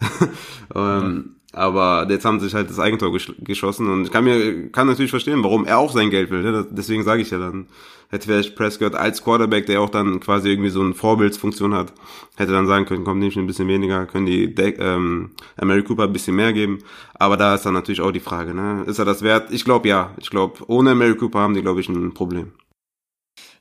ähm, 0.74 1.36
aber 1.52 2.06
jetzt 2.10 2.24
haben 2.24 2.40
sie 2.40 2.46
sich 2.46 2.54
halt 2.54 2.70
das 2.70 2.78
Eigentor 2.78 3.12
gesch 3.12 3.32
geschossen 3.38 3.88
und 3.90 4.04
ich 4.04 4.10
kann 4.10 4.24
mir 4.24 4.70
kann 4.70 4.86
natürlich 4.86 5.10
verstehen, 5.10 5.44
warum 5.44 5.66
er 5.66 5.78
auch 5.78 5.92
sein 5.92 6.10
Geld 6.10 6.30
will. 6.30 6.42
Ne? 6.42 6.66
Deswegen 6.70 7.04
sage 7.04 7.22
ich 7.22 7.30
ja 7.30 7.38
dann, 7.38 7.66
hätte 8.12 8.26
vielleicht 8.26 8.56
Prescott 8.56 8.94
als 8.94 9.22
Quarterback, 9.22 9.66
der 9.66 9.80
auch 9.80 9.90
dann 9.90 10.20
quasi 10.20 10.50
irgendwie 10.50 10.70
so 10.70 10.80
eine 10.80 10.94
Vorbildsfunktion 10.94 11.74
hat, 11.74 11.92
hätte 12.36 12.52
dann 12.52 12.66
sagen 12.66 12.84
können, 12.84 13.04
komm, 13.04 13.18
nehme 13.18 13.30
ich 13.30 13.36
ein 13.36 13.46
bisschen 13.46 13.68
weniger, 13.68 14.06
können 14.06 14.26
die 14.26 14.54
De 14.54 14.74
ähm, 14.78 15.30
Mary 15.60 15.82
Cooper 15.82 16.04
ein 16.04 16.12
bisschen 16.12 16.36
mehr 16.36 16.52
geben. 16.52 16.78
Aber 17.14 17.36
da 17.36 17.54
ist 17.54 17.64
dann 17.64 17.74
natürlich 17.74 18.00
auch 18.02 18.12
die 18.12 18.20
Frage, 18.20 18.54
ne? 18.54 18.84
Ist 18.86 18.98
er 18.98 19.04
das 19.04 19.22
wert? 19.22 19.50
Ich 19.50 19.64
glaube 19.64 19.88
ja. 19.88 20.10
Ich 20.18 20.30
glaube, 20.30 20.58
ohne 20.66 20.94
Mary 20.94 21.16
Cooper 21.16 21.40
haben 21.40 21.54
die, 21.54 21.62
glaube 21.62 21.80
ich, 21.80 21.88
ein 21.88 22.12
Problem. 22.12 22.52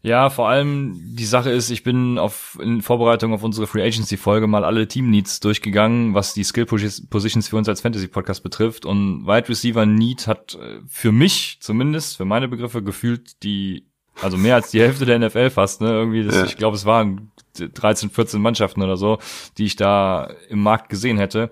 Ja, 0.04 0.32
vor 0.32 0.50
allem 0.50 1.00
die 1.16 1.26
Sache 1.26 1.52
ist, 1.52 1.70
ich 1.70 1.84
bin 1.84 2.18
auf 2.18 2.58
in 2.62 2.82
Vorbereitung 2.82 3.34
auf 3.34 3.44
unsere 3.44 3.68
Free 3.68 3.84
Agency 3.84 4.18
Folge 4.18 4.48
mal 4.48 4.66
alle 4.66 4.88
Team 4.88 5.12
Needs 5.12 5.40
durchgegangen, 5.42 6.16
was 6.16 6.34
die 6.34 6.44
Skill 6.44 6.66
Positions 6.66 7.48
für 7.48 7.58
uns 7.58 7.70
als 7.70 7.82
Fantasy 7.82 8.08
Podcast 8.08 8.42
betrifft 8.42 8.86
und 8.86 9.28
Wide 9.28 9.48
Receiver 9.48 9.86
Need 9.86 10.26
hat 10.26 10.56
äh, 10.56 10.80
für 10.88 11.12
mich 11.12 11.58
zumindest 11.62 12.18
für 12.18 12.26
meine 12.26 12.48
Begriffe 12.48 12.82
gefühlt 12.82 13.44
die 13.44 13.86
also 14.22 14.38
mehr 14.38 14.56
als 14.56 14.72
die 14.72 14.82
Hälfte 14.82 15.06
der 15.06 15.20
NFL 15.20 15.50
fast, 15.50 15.82
ne? 15.82 15.90
Irgendwie 15.90 16.24
das, 16.24 16.36
ja. 16.36 16.46
ich 16.46 16.58
glaube, 16.58 16.76
es 16.76 16.86
waren 16.86 17.32
13, 17.58 18.10
14 18.10 18.42
Mannschaften 18.42 18.82
oder 18.82 18.98
so, 18.98 19.20
die 19.58 19.66
ich 19.66 19.76
da 19.76 20.34
im 20.50 20.62
Markt 20.62 20.90
gesehen 20.90 21.18
hätte. 21.18 21.50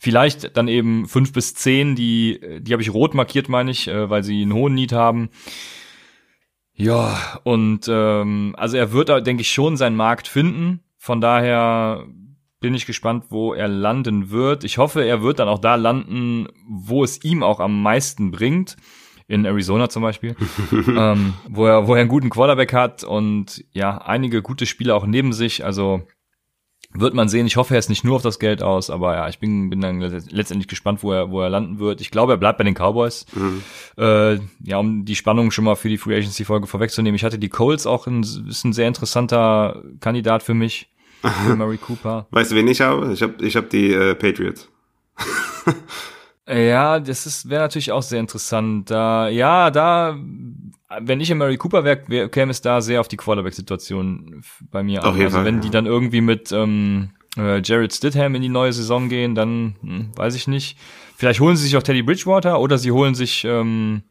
Vielleicht 0.00 0.56
dann 0.56 0.68
eben 0.68 1.06
fünf 1.06 1.32
bis 1.32 1.54
zehn, 1.54 1.94
die 1.96 2.40
die 2.60 2.72
habe 2.72 2.82
ich 2.82 2.92
rot 2.92 3.14
markiert, 3.14 3.48
meine 3.48 3.70
ich, 3.70 3.88
äh, 3.88 4.08
weil 4.08 4.24
sie 4.24 4.42
einen 4.42 4.54
hohen 4.54 4.74
Need 4.74 4.92
haben. 4.92 5.30
Ja, 6.78 7.40
und 7.42 7.88
ähm, 7.88 8.54
also 8.56 8.76
er 8.76 8.92
wird, 8.92 9.08
denke 9.26 9.40
ich, 9.42 9.50
schon 9.50 9.76
seinen 9.76 9.96
Markt 9.96 10.28
finden. 10.28 10.80
Von 10.96 11.20
daher 11.20 12.06
bin 12.60 12.74
ich 12.74 12.86
gespannt, 12.86 13.26
wo 13.30 13.52
er 13.52 13.66
landen 13.66 14.30
wird. 14.30 14.62
Ich 14.62 14.78
hoffe, 14.78 15.04
er 15.04 15.22
wird 15.22 15.40
dann 15.40 15.48
auch 15.48 15.58
da 15.58 15.74
landen, 15.74 16.46
wo 16.68 17.02
es 17.02 17.22
ihm 17.24 17.42
auch 17.42 17.58
am 17.58 17.82
meisten 17.82 18.30
bringt. 18.30 18.76
In 19.26 19.44
Arizona 19.44 19.90
zum 19.90 20.02
Beispiel, 20.02 20.36
ähm, 20.72 21.34
wo, 21.48 21.66
er, 21.66 21.86
wo 21.86 21.94
er 21.94 22.00
einen 22.00 22.08
guten 22.08 22.30
Quarterback 22.30 22.72
hat 22.72 23.04
und 23.04 23.62
ja, 23.72 23.98
einige 23.98 24.40
gute 24.40 24.64
Spieler 24.64 24.96
auch 24.96 25.04
neben 25.04 25.34
sich. 25.34 25.64
Also 25.66 26.06
wird 26.94 27.14
man 27.14 27.28
sehen. 27.28 27.46
Ich 27.46 27.56
hoffe, 27.56 27.74
er 27.74 27.78
ist 27.78 27.90
nicht 27.90 28.04
nur 28.04 28.16
auf 28.16 28.22
das 28.22 28.38
Geld 28.38 28.62
aus, 28.62 28.90
aber 28.90 29.14
ja, 29.14 29.28
ich 29.28 29.38
bin, 29.38 29.70
bin 29.70 29.80
dann 29.80 30.00
letztendlich 30.00 30.68
gespannt, 30.68 31.02
wo 31.02 31.12
er, 31.12 31.30
wo 31.30 31.40
er 31.40 31.50
landen 31.50 31.78
wird. 31.78 32.00
Ich 32.00 32.10
glaube, 32.10 32.32
er 32.32 32.38
bleibt 32.38 32.58
bei 32.58 32.64
den 32.64 32.74
Cowboys. 32.74 33.26
Mhm. 33.34 33.62
Äh, 33.96 34.38
ja, 34.64 34.78
um 34.78 35.04
die 35.04 35.16
Spannung 35.16 35.50
schon 35.50 35.64
mal 35.64 35.76
für 35.76 35.88
die 35.88 35.98
Free 35.98 36.16
Agency 36.16 36.44
Folge 36.44 36.66
vorwegzunehmen. 36.66 37.16
Ich 37.16 37.24
hatte 37.24 37.38
die 37.38 37.50
Colts 37.50 37.86
auch 37.86 38.06
ein, 38.06 38.22
ist 38.22 38.64
ein 38.64 38.72
sehr 38.72 38.88
interessanter 38.88 39.82
Kandidat 40.00 40.42
für 40.42 40.54
mich. 40.54 40.88
Für 41.20 41.56
Murray 41.56 41.78
Cooper. 41.86 42.26
Weißt 42.30 42.52
du, 42.52 42.56
wen 42.56 42.68
ich 42.68 42.80
habe? 42.80 43.12
Ich 43.12 43.22
habe 43.22 43.44
ich 43.44 43.56
hab 43.56 43.70
die 43.70 43.92
äh, 43.92 44.14
Patriots. 44.14 44.68
ja, 46.48 47.00
das 47.00 47.26
ist 47.26 47.50
wäre 47.50 47.62
natürlich 47.62 47.92
auch 47.92 48.02
sehr 48.02 48.20
interessant. 48.20 48.90
Da, 48.90 49.28
ja, 49.28 49.70
da 49.70 50.16
wenn 51.00 51.20
ich 51.20 51.30
in 51.30 51.38
Mary 51.38 51.56
Cooper 51.56 51.84
wäre, 51.84 52.28
käme 52.28 52.50
es 52.50 52.62
da 52.62 52.80
sehr 52.80 53.00
auf 53.00 53.08
die 53.08 53.16
Quarterback-Situation 53.16 54.42
bei 54.70 54.82
mir 54.82 55.04
an. 55.04 55.14
Also 55.14 55.36
Fall, 55.36 55.44
wenn 55.44 55.56
ja. 55.56 55.60
die 55.60 55.70
dann 55.70 55.86
irgendwie 55.86 56.20
mit 56.20 56.50
ähm, 56.52 57.10
äh, 57.36 57.60
Jared 57.62 57.92
Stidham 57.92 58.34
in 58.34 58.42
die 58.42 58.48
neue 58.48 58.72
Saison 58.72 59.08
gehen, 59.08 59.34
dann 59.34 59.76
hm, 59.82 60.10
weiß 60.16 60.34
ich 60.34 60.48
nicht. 60.48 60.78
Vielleicht 61.16 61.40
holen 61.40 61.56
sie 61.56 61.64
sich 61.64 61.76
auch 61.76 61.82
Teddy 61.82 62.02
Bridgewater 62.02 62.60
oder 62.60 62.78
sie 62.78 62.92
holen 62.92 63.14
sich 63.14 63.44
ähm, 63.44 64.02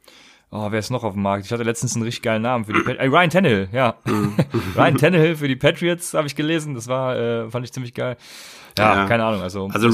Oh, 0.49 0.71
wer 0.71 0.79
ist 0.79 0.91
noch 0.91 1.03
auf 1.03 1.13
dem 1.13 1.23
Markt? 1.23 1.45
Ich 1.45 1.51
hatte 1.51 1.63
letztens 1.63 1.95
einen 1.95 2.03
richtig 2.03 2.21
geilen 2.23 2.41
Namen 2.41 2.63
für 2.63 2.71
die 2.71 2.79
Pat 2.79 2.97
äh, 2.97 3.05
Ryan 3.05 3.29
Tannehill, 3.29 3.69
ja. 3.73 3.95
Mhm. 4.05 4.35
Ryan 4.77 4.97
Tannehill 4.97 5.35
für 5.35 5.49
die 5.49 5.57
Patriots 5.57 6.13
habe 6.13 6.27
ich 6.27 6.37
gelesen. 6.37 6.73
Das 6.73 6.87
war, 6.87 7.17
äh, 7.17 7.49
fand 7.49 7.65
ich 7.65 7.73
ziemlich 7.73 7.93
geil. 7.93 8.15
Ja, 8.77 8.95
Ja. 8.95 9.05
keine 9.07 9.25
Ahnung. 9.25 9.41
Also, 9.41 9.69
Also 9.73 9.87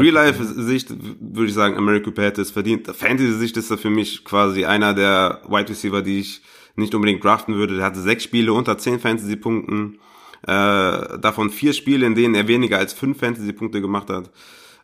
Real-Life-Sicht 0.00 0.90
würde 1.20 1.46
ich 1.48 1.54
sagen, 1.54 1.76
American 1.76 2.04
Cooper 2.12 2.22
hätte 2.22 2.42
es 2.42 2.50
verdient. 2.50 2.86
Fantasy-Sicht 2.86 3.56
ist 3.56 3.70
er 3.70 3.78
für 3.78 3.90
mich 3.90 4.24
quasi 4.24 4.64
einer 4.64 4.94
der 4.94 5.42
Wide 5.48 5.68
Receiver, 5.70 6.02
die 6.02 6.20
ich 6.20 6.42
nicht 6.76 6.94
unbedingt 6.94 7.22
draften 7.22 7.54
würde. 7.54 7.76
Der 7.76 7.84
hatte 7.84 8.00
sechs 8.00 8.24
Spiele 8.24 8.52
unter 8.52 8.78
zehn 8.78 8.98
Fantasy-Punkten. 8.98 9.98
Äh, 10.44 11.18
davon 11.18 11.50
vier 11.50 11.72
Spiele, 11.72 12.04
in 12.06 12.14
denen 12.14 12.34
er 12.34 12.48
weniger 12.48 12.78
als 12.78 12.92
fünf 12.92 13.18
Fantasy-Punkte 13.20 13.80
gemacht 13.80 14.10
hat. 14.10 14.30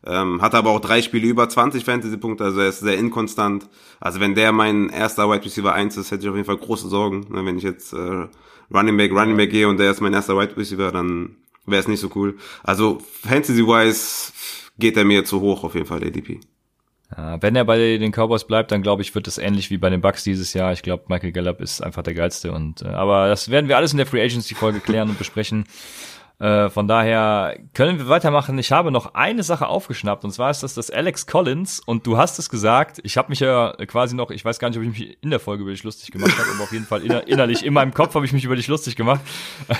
Ähm, 0.05 0.41
hatte 0.41 0.55
aber 0.57 0.69
auch 0.69 0.79
drei 0.79 1.01
Spiele 1.01 1.27
über 1.27 1.49
20 1.49 1.83
Fantasy-Punkte, 1.83 2.45
also 2.45 2.61
er 2.61 2.69
ist 2.69 2.79
sehr 2.79 2.97
inkonstant. 2.97 3.67
Also 3.99 4.21
wenn 4.21 4.33
der 4.33 4.53
mein 4.53 4.87
erster 4.89 5.29
Wide 5.29 5.43
Receiver 5.43 5.73
1 5.73 5.97
ist, 5.97 6.11
hätte 6.11 6.23
ich 6.23 6.29
auf 6.29 6.35
jeden 6.35 6.45
Fall 6.45 6.55
große 6.55 6.87
Sorgen. 6.87 7.25
Ne, 7.29 7.45
Wenn 7.45 7.57
ich 7.57 7.63
jetzt 7.65 7.91
äh, 7.91 8.27
Running 8.73 8.95
Back, 8.95 9.11
Running 9.11 9.35
Back 9.35 9.49
gehe 9.51 9.67
und 9.67 9.77
der 9.77 9.91
ist 9.91 9.99
mein 9.99 10.13
erster 10.13 10.37
Wide 10.39 10.55
Receiver, 10.55 10.93
dann 10.93 11.35
wäre 11.69 11.81
es 11.81 11.87
nicht 11.87 11.99
so 11.99 12.09
cool. 12.15 12.37
Also 12.63 12.99
Fantasy-wise 13.23 14.31
geht 14.77 14.97
er 14.97 15.05
mir 15.05 15.25
zu 15.25 15.41
hoch 15.41 15.63
auf 15.63 15.75
jeden 15.75 15.85
Fall, 15.85 15.99
der 15.99 16.11
DP. 16.11 16.39
Ja, 17.15 17.41
wenn 17.41 17.55
er 17.55 17.65
bei 17.65 17.97
den 17.97 18.11
Cowboys 18.11 18.45
bleibt, 18.45 18.71
dann 18.71 18.83
glaube 18.83 19.01
ich, 19.01 19.15
wird 19.15 19.27
es 19.27 19.39
ähnlich 19.39 19.71
wie 19.71 19.77
bei 19.77 19.89
den 19.89 20.01
Bucks 20.01 20.23
dieses 20.23 20.53
Jahr. 20.53 20.73
Ich 20.73 20.83
glaube, 20.83 21.05
Michael 21.07 21.31
Gallup 21.31 21.59
ist 21.59 21.81
einfach 21.81 22.03
der 22.03 22.13
geilste 22.13 22.51
und 22.51 22.83
äh, 22.83 22.87
aber 22.87 23.27
das 23.27 23.49
werden 23.49 23.67
wir 23.67 23.77
alles 23.77 23.93
in 23.93 23.97
der 23.97 24.05
Free 24.05 24.23
Agency 24.23 24.53
Folge 24.53 24.79
klären 24.79 25.09
und 25.09 25.17
besprechen. 25.17 25.65
Äh, 26.39 26.69
von 26.69 26.87
daher 26.87 27.59
können 27.73 27.97
wir 27.97 28.07
weitermachen. 28.07 28.57
Ich 28.59 28.71
habe 28.71 28.91
noch 28.91 29.13
eine 29.13 29.43
Sache 29.43 29.67
aufgeschnappt 29.67 30.23
und 30.23 30.31
zwar 30.31 30.49
ist 30.49 30.63
das 30.63 30.73
das 30.73 30.89
Alex 30.89 31.27
Collins 31.27 31.81
und 31.81 32.07
du 32.07 32.17
hast 32.17 32.39
es 32.39 32.49
gesagt. 32.49 33.01
Ich 33.03 33.17
habe 33.17 33.27
mich 33.29 33.41
ja 33.41 33.73
quasi 33.87 34.15
noch, 34.15 34.31
ich 34.31 34.45
weiß 34.45 34.57
gar 34.57 34.69
nicht, 34.69 34.77
ob 34.77 34.83
ich 34.83 34.89
mich 34.89 35.17
in 35.21 35.31
der 35.31 35.41
Folge 35.41 35.63
über 35.63 35.71
dich 35.71 35.83
lustig 35.83 36.11
gemacht 36.11 36.37
habe, 36.39 36.49
aber 36.55 36.63
auf 36.63 36.71
jeden 36.71 36.85
Fall 36.85 37.03
inner, 37.03 37.27
innerlich 37.27 37.65
in 37.65 37.73
meinem 37.73 37.93
Kopf 37.93 38.15
habe 38.15 38.25
ich 38.25 38.31
mich 38.31 38.45
über 38.45 38.55
dich 38.55 38.69
lustig 38.69 38.95
gemacht, 38.95 39.19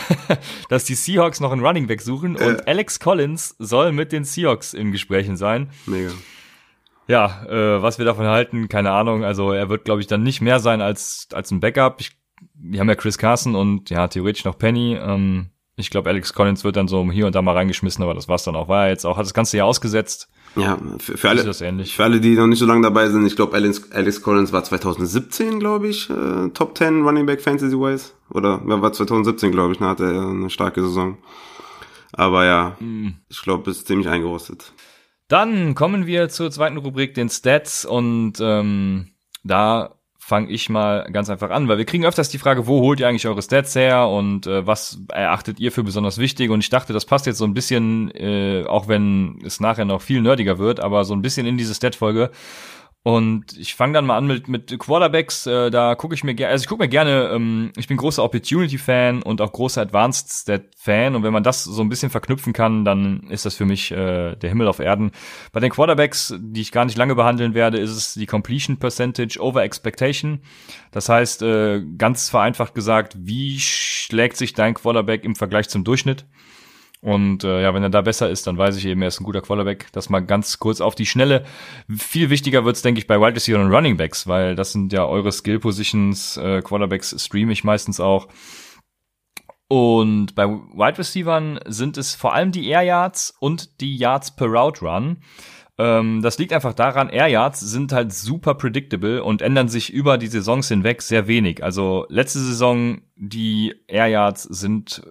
dass 0.69 0.83
die 0.83 0.95
Seahawks 0.95 1.39
noch 1.39 1.53
einen 1.53 1.65
Running 1.65 1.87
Back 1.87 2.01
suchen 2.01 2.35
und 2.35 2.67
Alex 2.67 2.99
Collins 2.99 3.55
soll 3.57 3.93
mit 3.93 4.11
den 4.11 4.25
Seahawks 4.25 4.73
in 4.73 4.91
Gesprächen 4.91 5.37
sein. 5.37 5.69
Mega. 5.85 6.11
Ja, 7.07 7.45
äh, 7.45 7.81
was 7.81 7.99
wir 7.99 8.05
davon 8.05 8.27
halten, 8.27 8.67
keine 8.67 8.91
Ahnung. 8.91 9.23
Also 9.23 9.53
er 9.53 9.69
wird, 9.69 9.85
glaube 9.85 10.01
ich, 10.01 10.07
dann 10.07 10.23
nicht 10.23 10.41
mehr 10.41 10.59
sein 10.59 10.81
als 10.81 11.29
als 11.33 11.51
ein 11.51 11.61
Backup. 11.61 12.01
Ich, 12.01 12.11
die 12.53 12.81
haben 12.81 12.89
ja 12.89 12.95
Chris 12.95 13.17
Carson 13.17 13.55
und 13.55 13.89
ja 13.89 14.09
theoretisch 14.09 14.43
noch 14.43 14.57
Penny. 14.57 14.95
Ähm, 14.95 15.51
ich 15.79 15.89
glaube, 15.89 16.09
Alex 16.09 16.33
Collins 16.33 16.63
wird 16.63 16.75
dann 16.75 16.87
so 16.87 17.09
hier 17.11 17.25
und 17.25 17.35
da 17.35 17.41
mal 17.41 17.53
reingeschmissen, 17.55 18.03
aber 18.03 18.13
das 18.13 18.27
war's 18.27 18.43
dann 18.43 18.55
auch. 18.55 18.67
War 18.67 18.85
er 18.85 18.89
jetzt 18.89 19.05
auch, 19.05 19.17
hat 19.17 19.25
das 19.25 19.33
ganze 19.33 19.57
Jahr 19.57 19.67
ausgesetzt. 19.67 20.29
Ja, 20.55 20.77
für, 20.97 21.17
für 21.17 21.29
alle, 21.29 21.43
das 21.43 21.61
ähnlich? 21.61 21.95
für 21.95 22.03
alle, 22.03 22.19
die 22.19 22.35
noch 22.35 22.47
nicht 22.47 22.57
so 22.59 22.65
lange 22.65 22.81
dabei 22.81 23.07
sind, 23.09 23.25
ich 23.25 23.35
glaube, 23.35 23.55
Alex, 23.55 23.91
Alex 23.91 24.21
Collins 24.21 24.51
war 24.51 24.63
2017, 24.63 25.59
glaube 25.59 25.87
ich, 25.87 26.09
äh, 26.09 26.49
Top 26.53 26.77
10 26.77 27.03
Running 27.03 27.25
Back 27.25 27.41
Fantasy-wise. 27.41 28.11
Oder 28.31 28.59
war 28.63 28.91
2017, 28.91 29.51
glaube 29.51 29.73
ich, 29.73 29.79
ne, 29.79 29.87
hatte 29.87 30.05
er 30.05 30.27
eine 30.29 30.49
starke 30.49 30.81
Saison. 30.81 31.17
Aber 32.13 32.45
ja, 32.45 32.75
Hm. 32.79 33.15
ich 33.29 33.41
glaube, 33.41 33.69
ist 33.71 33.87
ziemlich 33.87 34.09
eingerostet. 34.09 34.73
Dann 35.27 35.75
kommen 35.75 36.07
wir 36.07 36.29
zur 36.29 36.49
zweiten 36.49 36.77
Rubrik, 36.77 37.13
den 37.13 37.29
Stats. 37.29 37.85
Und 37.85 38.33
ähm, 38.41 39.09
da 39.43 39.98
fange 40.29 40.49
ich 40.49 40.69
mal 40.69 41.09
ganz 41.11 41.29
einfach 41.29 41.49
an, 41.49 41.67
weil 41.67 41.79
wir 41.79 41.85
kriegen 41.85 42.05
öfters 42.05 42.29
die 42.29 42.37
Frage, 42.37 42.67
wo 42.67 42.81
holt 42.81 42.99
ihr 42.99 43.07
eigentlich 43.07 43.27
eure 43.27 43.41
Stats 43.41 43.75
her 43.75 44.07
und 44.07 44.45
äh, 44.45 44.65
was 44.65 45.01
erachtet 45.09 45.59
ihr 45.59 45.71
für 45.71 45.83
besonders 45.83 46.19
wichtig? 46.19 46.51
Und 46.51 46.59
ich 46.59 46.69
dachte, 46.69 46.93
das 46.93 47.05
passt 47.05 47.25
jetzt 47.25 47.39
so 47.39 47.45
ein 47.45 47.55
bisschen, 47.55 48.11
äh, 48.11 48.63
auch 48.67 48.87
wenn 48.87 49.39
es 49.43 49.59
nachher 49.59 49.85
noch 49.85 50.03
viel 50.03 50.21
nerdiger 50.21 50.59
wird, 50.59 50.79
aber 50.79 51.03
so 51.03 51.15
ein 51.15 51.23
bisschen 51.23 51.47
in 51.47 51.57
diese 51.57 51.73
Stat-Folge. 51.73 52.29
Und 53.01 53.57
ich 53.57 53.75
fange 53.75 53.93
dann 53.93 54.05
mal 54.05 54.17
an 54.17 54.27
mit, 54.27 54.49
mit 54.49 54.77
Quarterbacks. 54.77 55.47
Äh, 55.47 55.71
da 55.71 55.95
gucke 55.95 56.13
ich 56.15 56.25
mir 56.25 56.35
gerne, 56.35 56.51
also 56.51 56.63
ich 56.63 56.67
gucke 56.67 56.83
mir 56.83 56.89
gerne, 56.89 57.31
ähm, 57.33 57.71
ich 57.77 57.87
bin 57.87 57.95
großer 57.95 58.21
Opportunity-Fan 58.23 59.23
und 59.23 59.39
auch 59.39 59.53
großer 59.53 59.81
Advanced 59.81 60.29
Stat-Fan. 60.29 61.15
Und 61.15 61.23
wenn 61.23 61.31
man 61.31 61.43
das 61.43 61.63
so 61.63 61.81
ein 61.81 61.87
bisschen 61.87 62.09
verknüpfen 62.09 62.51
kann, 62.51 62.83
dann 62.83 63.23
ist 63.29 63.45
das 63.45 63.55
für 63.55 63.65
mich 63.65 63.91
äh, 63.91 64.35
der 64.35 64.49
Himmel 64.49 64.67
auf 64.67 64.79
Erden. 64.79 65.11
Bei 65.53 65.61
den 65.61 65.69
Quarterbacks, 65.69 66.35
die 66.39 66.59
ich 66.59 66.73
gar 66.73 66.83
nicht 66.83 66.97
lange 66.97 67.15
behandeln 67.15 67.53
werde, 67.53 67.77
ist 67.77 67.91
es 67.91 68.15
die 68.15 68.25
Completion 68.25 68.77
Percentage 68.77 69.39
over 69.39 69.63
Expectation. 69.63 70.41
Das 70.91 71.07
heißt, 71.07 71.41
äh, 71.41 71.81
ganz 71.97 72.29
vereinfacht 72.29 72.75
gesagt, 72.75 73.15
wie 73.17 73.59
schlägt 73.61 74.35
sich 74.35 74.53
dein 74.53 74.73
Quarterback 74.73 75.23
im 75.23 75.35
Vergleich 75.35 75.69
zum 75.69 75.85
Durchschnitt? 75.85 76.25
Und 77.01 77.45
äh, 77.45 77.61
ja, 77.61 77.73
wenn 77.73 77.83
er 77.83 77.89
da 77.89 78.01
besser 78.01 78.29
ist, 78.29 78.45
dann 78.45 78.57
weiß 78.57 78.75
ich 78.75 78.85
eben, 78.85 79.01
er 79.01 79.07
ist 79.07 79.21
ein 79.21 79.25
guter 79.25 79.41
Quarterback. 79.41 79.87
Das 79.93 80.09
mal 80.09 80.19
ganz 80.19 80.59
kurz 80.59 80.81
auf 80.81 80.95
die 80.95 81.05
Schnelle. 81.05 81.45
Viel 81.89 82.29
wichtiger 82.29 82.65
wird's, 82.65 82.81
denke 82.81 82.99
ich, 82.99 83.07
bei 83.07 83.19
Wide 83.19 83.35
Receiver 83.35 83.59
und 83.59 83.73
Running 83.73 83.95
Backs, 83.95 84.27
weil 84.27 84.55
das 84.55 84.73
sind 84.73 84.91
ja 84.91 85.05
eure 85.05 85.31
Skill 85.31 85.59
Positions. 85.59 86.35
Äh, 86.37 86.61
Quarterbacks 86.61 87.15
streame 87.17 87.53
ich 87.53 87.63
meistens 87.63 88.01
auch. 88.01 88.27
Und 89.69 90.35
bei 90.35 90.47
Wide 90.47 90.97
Receivern 90.97 91.59
sind 91.67 91.97
es 91.97 92.15
vor 92.15 92.33
allem 92.33 92.51
die 92.51 92.67
Air 92.67 92.81
Yards 92.81 93.35
und 93.39 93.79
die 93.81 93.95
Yards 93.95 94.35
per 94.35 94.47
Route 94.47 94.81
Run. 94.83 95.17
Ähm, 95.77 96.21
das 96.21 96.37
liegt 96.39 96.51
einfach 96.51 96.73
daran, 96.73 97.07
Air 97.07 97.27
Yards 97.27 97.61
sind 97.61 97.93
halt 97.93 98.11
super 98.11 98.55
predictable 98.55 99.23
und 99.23 99.41
ändern 99.41 99.69
sich 99.69 99.93
über 99.93 100.17
die 100.17 100.27
Saisons 100.27 100.67
hinweg 100.67 101.01
sehr 101.01 101.27
wenig. 101.27 101.63
Also 101.63 102.05
letzte 102.09 102.39
Saison, 102.39 103.01
die 103.15 103.75
Air 103.87 104.07
Yards 104.07 104.43
sind 104.43 105.03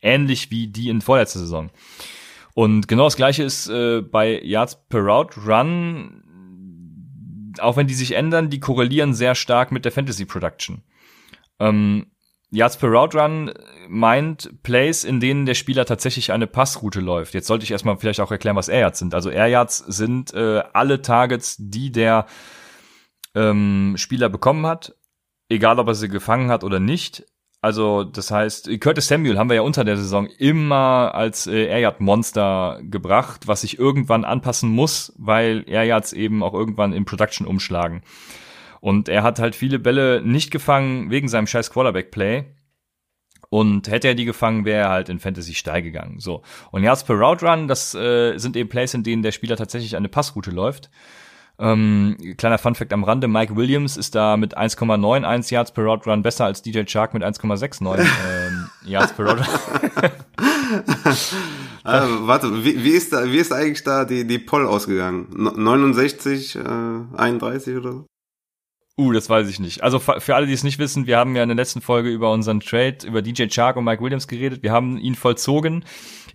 ähnlich 0.00 0.50
wie 0.50 0.68
die 0.68 0.88
in 0.88 1.00
vorletzter 1.00 1.40
Saison. 1.40 1.70
Und 2.54 2.88
genau 2.88 3.04
das 3.04 3.16
gleiche 3.16 3.44
ist 3.44 3.68
äh, 3.68 4.00
bei 4.00 4.40
Yards 4.42 4.88
per 4.88 5.00
Route 5.00 5.40
Run, 5.46 6.24
auch 7.60 7.76
wenn 7.76 7.86
die 7.86 7.94
sich 7.94 8.12
ändern, 8.12 8.50
die 8.50 8.60
korrelieren 8.60 9.14
sehr 9.14 9.34
stark 9.34 9.70
mit 9.72 9.84
der 9.84 9.92
Fantasy 9.92 10.24
Production. 10.24 10.82
Ähm, 11.60 12.06
Yards 12.50 12.78
per 12.78 12.88
Route 12.88 13.18
Run 13.18 13.52
meint 13.88 14.62
Plays, 14.62 15.04
in 15.04 15.20
denen 15.20 15.44
der 15.44 15.54
Spieler 15.54 15.84
tatsächlich 15.84 16.32
eine 16.32 16.46
Passroute 16.46 17.00
läuft. 17.00 17.34
Jetzt 17.34 17.46
sollte 17.46 17.64
ich 17.64 17.70
erstmal 17.70 17.98
vielleicht 17.98 18.20
auch 18.20 18.30
erklären, 18.30 18.56
was 18.56 18.68
Air 18.68 18.80
Yards 18.80 18.98
sind. 18.98 19.14
Also 19.14 19.30
Air 19.30 19.48
Yards 19.48 19.78
sind 19.78 20.32
äh, 20.34 20.62
alle 20.72 21.02
Targets, 21.02 21.56
die 21.58 21.92
der 21.92 22.26
ähm, 23.34 23.94
Spieler 23.96 24.30
bekommen 24.30 24.66
hat, 24.66 24.96
egal 25.48 25.78
ob 25.78 25.88
er 25.88 25.94
sie 25.94 26.08
gefangen 26.08 26.50
hat 26.50 26.64
oder 26.64 26.80
nicht. 26.80 27.26
Also 27.60 28.04
das 28.04 28.30
heißt, 28.30 28.70
Curtis 28.80 29.08
Samuel 29.08 29.36
haben 29.36 29.50
wir 29.50 29.56
ja 29.56 29.62
unter 29.62 29.84
der 29.84 29.96
Saison 29.96 30.26
immer 30.38 31.12
als 31.14 31.48
äh, 31.48 31.66
Air 31.66 31.80
Yard 31.80 32.00
Monster 32.00 32.80
gebracht, 32.82 33.48
was 33.48 33.62
sich 33.62 33.78
irgendwann 33.78 34.24
anpassen 34.24 34.70
muss, 34.70 35.12
weil 35.18 35.64
Air 35.66 35.84
Yards 35.84 36.12
eben 36.12 36.42
auch 36.44 36.54
irgendwann 36.54 36.92
in 36.92 37.04
Production 37.04 37.46
umschlagen. 37.46 38.02
Und 38.80 39.08
er 39.08 39.24
hat 39.24 39.40
halt 39.40 39.56
viele 39.56 39.80
Bälle 39.80 40.22
nicht 40.22 40.52
gefangen 40.52 41.10
wegen 41.10 41.28
seinem 41.28 41.48
scheiß 41.48 41.70
Quarterback-Play. 41.70 42.44
Und 43.50 43.88
hätte 43.88 44.08
er 44.08 44.14
die 44.14 44.26
gefangen, 44.26 44.64
wäre 44.66 44.82
er 44.82 44.90
halt 44.90 45.08
in 45.08 45.18
Fantasy 45.18 45.54
steil 45.54 45.82
gegangen. 45.82 46.20
So. 46.20 46.42
Und 46.70 46.84
Yards 46.84 47.04
per 47.04 47.16
Route 47.16 47.46
Run, 47.46 47.66
das 47.66 47.94
äh, 47.94 48.36
sind 48.36 48.56
eben 48.56 48.68
Plays, 48.68 48.92
in 48.92 49.02
denen 49.02 49.22
der 49.22 49.32
Spieler 49.32 49.56
tatsächlich 49.56 49.96
eine 49.96 50.10
Passroute 50.10 50.50
läuft. 50.50 50.90
Ähm, 51.60 52.16
kleiner 52.36 52.58
Funfact 52.58 52.92
am 52.92 53.02
Rande, 53.02 53.26
Mike 53.26 53.56
Williams 53.56 53.96
ist 53.96 54.14
da 54.14 54.36
mit 54.36 54.56
1,91 54.56 55.52
Yards 55.52 55.72
per 55.72 55.84
Route 55.84 56.08
Run 56.08 56.22
besser 56.22 56.44
als 56.44 56.62
DJ 56.62 56.84
Chark 56.84 57.14
mit 57.14 57.24
1,69 57.24 57.98
ähm, 58.28 58.70
Yards 58.84 59.12
per 59.12 59.26
Route 59.26 59.42
Run. 59.42 60.10
Ah, 61.82 62.06
warte, 62.20 62.64
wie, 62.64 62.84
wie, 62.84 62.90
ist 62.90 63.12
da, 63.12 63.24
wie 63.24 63.38
ist 63.38 63.52
eigentlich 63.52 63.82
da 63.82 64.04
die, 64.04 64.24
die 64.24 64.38
Poll 64.38 64.66
ausgegangen? 64.66 65.26
No- 65.34 65.50
69, 65.50 66.56
äh, 66.56 66.60
31 67.16 67.76
oder 67.76 67.92
so? 67.92 68.06
Uh, 68.98 69.12
das 69.12 69.30
weiß 69.30 69.48
ich 69.48 69.60
nicht. 69.60 69.84
Also 69.84 70.00
für 70.00 70.34
alle, 70.34 70.48
die 70.48 70.52
es 70.52 70.64
nicht 70.64 70.80
wissen, 70.80 71.06
wir 71.06 71.18
haben 71.18 71.36
ja 71.36 71.44
in 71.44 71.48
der 71.48 71.54
letzten 71.54 71.80
Folge 71.80 72.08
über 72.08 72.32
unseren 72.32 72.58
Trade, 72.58 72.98
über 73.06 73.22
DJ 73.22 73.46
Chark 73.46 73.76
und 73.76 73.84
Mike 73.84 74.02
Williams 74.02 74.26
geredet. 74.26 74.64
Wir 74.64 74.72
haben 74.72 74.98
ihn 74.98 75.14
vollzogen. 75.14 75.84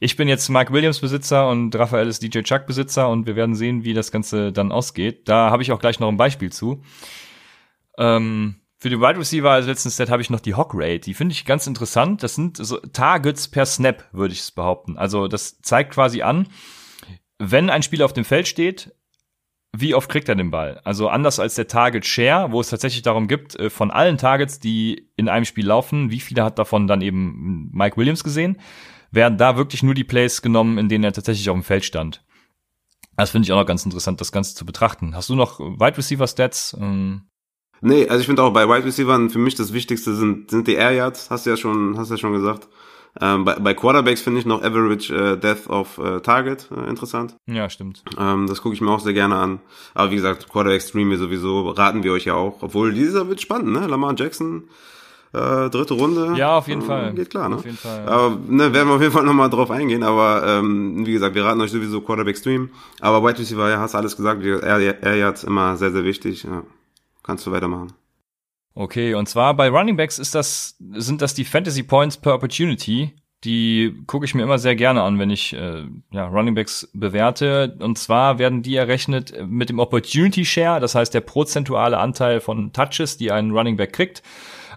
Ich 0.03 0.17
bin 0.17 0.27
jetzt 0.27 0.49
Mike 0.49 0.73
Williams 0.73 0.99
Besitzer 0.99 1.47
und 1.47 1.73
Raphael 1.77 2.09
ist 2.09 2.21
DJ 2.21 2.41
Chuck 2.41 2.65
Besitzer 2.65 3.07
und 3.07 3.25
wir 3.25 3.37
werden 3.37 3.55
sehen, 3.55 3.85
wie 3.85 3.93
das 3.93 4.11
Ganze 4.11 4.51
dann 4.51 4.73
ausgeht. 4.73 5.29
Da 5.29 5.49
habe 5.49 5.63
ich 5.63 5.71
auch 5.71 5.79
gleich 5.79 6.01
noch 6.01 6.09
ein 6.09 6.17
Beispiel 6.17 6.51
zu. 6.51 6.83
Ähm, 7.97 8.55
für 8.79 8.89
die 8.89 8.99
Wide 8.99 9.17
Receiver 9.17 9.49
als 9.49 9.65
letzten 9.65 9.91
Stat 9.91 10.09
habe 10.09 10.21
ich 10.21 10.29
noch 10.29 10.41
die 10.41 10.55
Hawk 10.55 10.71
Rate. 10.73 10.99
Die 10.99 11.13
finde 11.13 11.31
ich 11.31 11.45
ganz 11.45 11.67
interessant. 11.67 12.21
Das 12.21 12.35
sind 12.35 12.57
so 12.57 12.79
Targets 12.79 13.47
per 13.47 13.65
Snap, 13.65 14.03
würde 14.11 14.33
ich 14.33 14.41
es 14.41 14.51
behaupten. 14.51 14.97
Also 14.97 15.29
das 15.29 15.61
zeigt 15.61 15.93
quasi 15.93 16.21
an, 16.21 16.49
wenn 17.39 17.69
ein 17.69 17.81
Spieler 17.81 18.03
auf 18.03 18.11
dem 18.11 18.25
Feld 18.25 18.49
steht, 18.49 18.93
wie 19.71 19.95
oft 19.95 20.09
kriegt 20.09 20.27
er 20.27 20.35
den 20.35 20.51
Ball? 20.51 20.81
Also 20.83 21.07
anders 21.07 21.39
als 21.39 21.55
der 21.55 21.67
Target 21.67 22.05
Share, 22.05 22.51
wo 22.51 22.59
es 22.59 22.69
tatsächlich 22.69 23.03
darum 23.03 23.29
gibt, 23.29 23.57
äh, 23.57 23.69
von 23.69 23.89
allen 23.89 24.17
Targets, 24.17 24.59
die 24.59 25.11
in 25.15 25.29
einem 25.29 25.45
Spiel 25.45 25.65
laufen, 25.65 26.11
wie 26.11 26.19
viele 26.19 26.43
hat 26.43 26.59
davon 26.59 26.87
dann 26.87 27.01
eben 27.01 27.69
Mike 27.71 27.95
Williams 27.95 28.25
gesehen, 28.25 28.57
werden 29.13 29.37
da 29.37 29.57
wirklich 29.57 29.83
nur 29.83 29.93
die 29.93 30.03
Plays 30.03 30.41
genommen, 30.41 30.77
in 30.77 30.89
denen 30.89 31.03
er 31.03 31.13
tatsächlich 31.13 31.49
auf 31.49 31.55
dem 31.55 31.63
Feld 31.63 31.85
stand. 31.85 32.23
Das 33.15 33.29
finde 33.29 33.45
ich 33.45 33.51
auch 33.51 33.59
noch 33.59 33.67
ganz 33.67 33.85
interessant, 33.85 34.19
das 34.19 34.31
Ganze 34.31 34.55
zu 34.55 34.65
betrachten. 34.65 35.15
Hast 35.15 35.29
du 35.29 35.35
noch 35.35 35.59
Wide 35.59 35.97
Receiver 35.97 36.27
Stats? 36.27 36.75
Ähm, 36.79 37.23
Nee, 37.85 38.07
also 38.07 38.21
ich 38.21 38.27
finde 38.27 38.41
auch 38.43 38.53
bei 38.53 38.65
Wide 38.65 38.85
Receivers 38.85 39.33
für 39.33 39.39
mich 39.39 39.55
das 39.55 39.73
Wichtigste 39.73 40.15
sind, 40.15 40.49
sind 40.49 40.67
die 40.67 40.75
Air 40.75 40.91
Yards, 40.91 41.29
hast 41.29 41.45
du 41.45 41.49
ja 41.49 41.57
schon, 41.57 41.97
hast 41.97 42.09
du 42.09 42.13
ja 42.13 42.17
schon 42.17 42.31
gesagt. 42.31 42.69
Ähm, 43.19 43.43
bei, 43.43 43.55
bei 43.55 43.73
Quarterbacks 43.73 44.21
finde 44.21 44.39
ich 44.39 44.45
noch 44.45 44.63
Average 44.63 45.13
äh, 45.13 45.37
Death 45.37 45.67
of 45.67 45.97
äh, 45.97 46.21
Target 46.21 46.69
äh, 46.71 46.89
interessant. 46.89 47.35
Ja, 47.45 47.69
stimmt. 47.69 48.03
Ähm, 48.17 48.47
das 48.47 48.61
gucke 48.61 48.73
ich 48.73 48.79
mir 48.79 48.89
auch 48.89 49.01
sehr 49.01 49.13
gerne 49.13 49.35
an. 49.35 49.59
Aber 49.93 50.11
wie 50.11 50.15
gesagt, 50.15 50.49
Quarterback 50.49 50.81
Stream 50.81 51.09
wir 51.09 51.17
sowieso, 51.17 51.69
raten 51.71 52.03
wir 52.03 52.13
euch 52.13 52.23
ja 52.23 52.35
auch. 52.35 52.61
Obwohl 52.61 52.93
dieser 52.93 53.27
wird 53.27 53.41
spannend, 53.41 53.73
ne? 53.73 53.85
Lamar 53.85 54.15
Jackson, 54.17 54.69
äh, 55.33 55.69
dritte 55.69 55.95
Runde. 55.95 56.33
Ja, 56.37 56.57
auf 56.57 56.67
jeden 56.67 56.81
äh, 56.81 56.85
Fall. 56.85 57.13
Geht 57.13 57.31
klar, 57.31 57.49
ne? 57.49 57.55
Auf 57.55 57.65
jeden 57.65 57.77
Fall. 57.77 58.07
Aber 58.07 58.37
ne, 58.47 58.71
werden 58.71 58.87
wir 58.87 58.95
auf 58.95 59.01
jeden 59.01 59.13
Fall 59.13 59.23
nochmal 59.23 59.49
drauf 59.49 59.71
eingehen. 59.71 60.03
Aber 60.03 60.43
ähm, 60.45 61.05
wie 61.05 61.13
gesagt, 61.13 61.33
wir 61.33 61.43
raten 61.43 61.59
euch 61.61 61.71
sowieso 61.71 62.01
Quarterback 62.01 62.37
Stream. 62.37 62.69
Aber 62.99 63.23
White 63.23 63.39
Receiver, 63.39 63.69
ja, 63.69 63.79
hast 63.79 63.95
alles 63.95 64.15
gesagt. 64.15 64.43
Er, 64.43 65.01
er 65.01 65.17
jetzt 65.17 65.43
immer 65.43 65.75
sehr, 65.77 65.91
sehr 65.91 66.03
wichtig. 66.03 66.43
Ja. 66.43 66.63
Kannst 67.23 67.47
du 67.47 67.51
weitermachen. 67.51 67.93
Okay, 68.75 69.13
und 69.13 69.27
zwar 69.27 69.55
bei 69.55 69.69
Running 69.69 69.97
Backs 69.97 70.19
ist 70.19 70.33
das, 70.33 70.77
sind 70.93 71.21
das 71.21 71.33
die 71.33 71.45
Fantasy 71.45 71.83
Points 71.83 72.17
per 72.17 72.35
Opportunity. 72.35 73.13
Die 73.43 74.03
gucke 74.07 74.25
ich 74.25 74.35
mir 74.35 74.43
immer 74.43 74.57
sehr 74.57 74.75
gerne 74.75 75.03
an, 75.03 75.19
wenn 75.19 75.29
ich 75.29 75.53
äh, 75.53 75.83
ja, 76.11 76.27
Running 76.27 76.55
Backs 76.55 76.89
bewerte. 76.93 77.75
Und 77.79 77.97
zwar 77.97 78.39
werden 78.39 78.61
die 78.61 78.75
errechnet 78.75 79.33
mit 79.47 79.69
dem 79.69 79.79
Opportunity 79.79 80.45
Share, 80.45 80.79
das 80.79 80.95
heißt 80.95 81.13
der 81.13 81.21
prozentuale 81.21 81.97
Anteil 81.97 82.39
von 82.39 82.71
Touches, 82.71 83.17
die 83.17 83.31
ein 83.31 83.51
Running 83.51 83.77
Back 83.77 83.93
kriegt. 83.93 84.23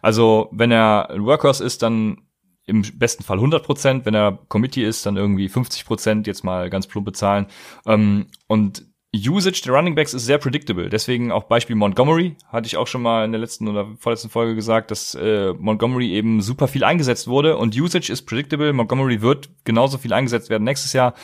Also 0.07 0.49
wenn 0.53 0.71
er 0.71 1.11
ein 1.11 1.25
Workhorse 1.25 1.65
ist, 1.65 1.83
dann 1.83 2.19
im 2.65 2.83
besten 2.95 3.25
Fall 3.25 3.39
100 3.39 3.65
Prozent. 3.65 4.07
Wenn 4.07 4.15
er 4.15 4.39
Committee 4.47 4.85
ist, 4.85 5.05
dann 5.05 5.17
irgendwie 5.17 5.49
50 5.49 5.85
Prozent, 5.85 6.29
jetzt 6.29 6.45
mal 6.45 6.71
ganz 6.71 6.87
plump 6.87 7.07
bezahlen. 7.07 7.47
Ähm, 7.87 8.27
und 8.47 8.85
Usage 9.13 9.63
der 9.65 9.75
Running 9.75 9.97
Backs 9.97 10.15
ist 10.15 10.25
sehr 10.25 10.39
predictable. 10.39 10.91
Deswegen 10.91 11.33
auch 11.33 11.43
Beispiel 11.49 11.75
Montgomery, 11.75 12.37
hatte 12.47 12.69
ich 12.69 12.77
auch 12.77 12.87
schon 12.87 13.03
mal 13.03 13.25
in 13.25 13.33
der 13.33 13.41
letzten 13.41 13.67
oder 13.67 13.89
vorletzten 13.99 14.31
Folge 14.31 14.55
gesagt, 14.55 14.93
dass 14.93 15.17
äh, 15.17 15.53
Montgomery 15.55 16.13
eben 16.13 16.41
super 16.41 16.69
viel 16.69 16.85
eingesetzt 16.85 17.27
wurde 17.27 17.57
und 17.57 17.75
Usage 17.77 18.13
ist 18.13 18.27
predictable. 18.27 18.73
Montgomery 18.73 19.23
wird 19.23 19.49
genauso 19.65 19.99
viel 19.99 20.13
eingesetzt 20.13 20.51
werden 20.51 20.63
nächstes 20.63 20.93
Jahr 20.93 21.15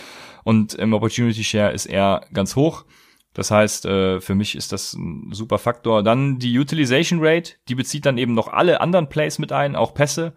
und 0.42 0.74
im 0.74 0.92
Opportunity 0.92 1.44
Share 1.44 1.70
ist 1.70 1.86
er 1.86 2.26
ganz 2.32 2.56
hoch. 2.56 2.84
Das 3.34 3.50
heißt, 3.50 3.86
äh, 3.86 4.20
für 4.20 4.34
mich 4.34 4.54
ist 4.56 4.72
das 4.72 4.92
ein 4.92 5.32
super 5.32 5.58
Faktor. 5.58 6.02
Dann 6.02 6.38
die 6.38 6.58
Utilization 6.58 7.20
Rate, 7.22 7.54
die 7.68 7.74
bezieht 7.74 8.04
dann 8.04 8.18
eben 8.18 8.34
noch 8.34 8.48
alle 8.48 8.80
anderen 8.80 9.08
Plays 9.08 9.38
mit 9.38 9.52
ein, 9.52 9.76
auch 9.76 9.94
Pässe. 9.94 10.34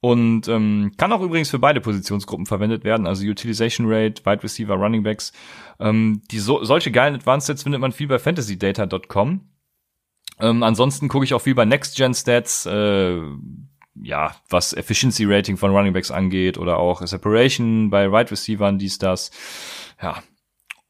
Und 0.00 0.48
ähm, 0.48 0.92
kann 0.98 1.12
auch 1.12 1.22
übrigens 1.22 1.48
für 1.48 1.58
beide 1.58 1.80
Positionsgruppen 1.80 2.44
verwendet 2.44 2.84
werden, 2.84 3.06
also 3.06 3.24
Utilization 3.24 3.86
Rate, 3.88 4.26
Wide 4.26 4.42
Receiver, 4.42 4.74
Running 4.74 5.02
Backs. 5.02 5.32
Ähm, 5.80 6.20
die 6.30 6.40
so, 6.40 6.62
solche 6.62 6.90
geilen 6.90 7.14
Advanced 7.14 7.46
Stats 7.46 7.62
findet 7.62 7.80
man 7.80 7.92
viel 7.92 8.08
bei 8.08 8.18
fantasydata.com. 8.18 9.48
Ähm, 10.40 10.62
ansonsten 10.62 11.08
gucke 11.08 11.24
ich 11.24 11.32
auch 11.32 11.40
viel 11.40 11.54
bei 11.54 11.64
Next 11.64 11.96
Gen 11.96 12.12
Stats, 12.12 12.66
äh, 12.66 13.18
ja, 13.94 14.34
was 14.50 14.74
Efficiency 14.74 15.24
Rating 15.24 15.56
von 15.56 15.70
Running 15.70 15.94
Backs 15.94 16.10
angeht 16.10 16.58
oder 16.58 16.78
auch 16.78 17.00
Separation 17.06 17.88
bei 17.88 18.12
Wide 18.12 18.30
Receivern, 18.30 18.78
dies, 18.78 18.98
das. 18.98 19.30
Ja. 20.02 20.22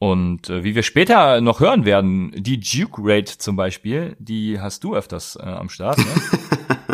Und 0.04 0.50
äh, 0.50 0.62
wie 0.62 0.74
wir 0.74 0.82
später 0.82 1.40
noch 1.40 1.60
hören 1.60 1.86
werden, 1.86 2.30
die 2.36 2.60
Duke 2.60 3.00
Rate 3.02 3.38
zum 3.38 3.56
Beispiel, 3.56 4.16
die 4.18 4.60
hast 4.60 4.84
du 4.84 4.94
öfters 4.94 5.36
äh, 5.36 5.44
am 5.44 5.70
Start. 5.70 5.96
Ne? 5.98 6.04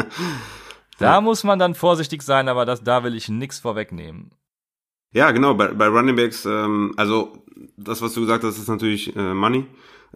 Da 0.99 1.15
ja. 1.15 1.21
muss 1.23 1.45
man 1.45 1.59
dann 1.59 1.75
vorsichtig 1.75 2.21
sein, 2.21 2.47
aber 2.47 2.67
das, 2.67 2.85
da 2.85 3.03
will 3.03 3.15
ich 3.15 3.31
nichts 3.31 3.59
vorwegnehmen. 3.59 4.33
Ja, 5.13 5.31
genau, 5.31 5.55
bei, 5.55 5.69
bei 5.69 5.87
Running 5.87 6.15
Backs, 6.15 6.45
ähm, 6.45 6.93
also 6.99 7.43
das, 7.79 8.03
was 8.03 8.13
du 8.13 8.21
gesagt 8.21 8.45
hast, 8.45 8.59
ist 8.59 8.69
natürlich 8.69 9.17
äh, 9.17 9.33
Money. 9.33 9.65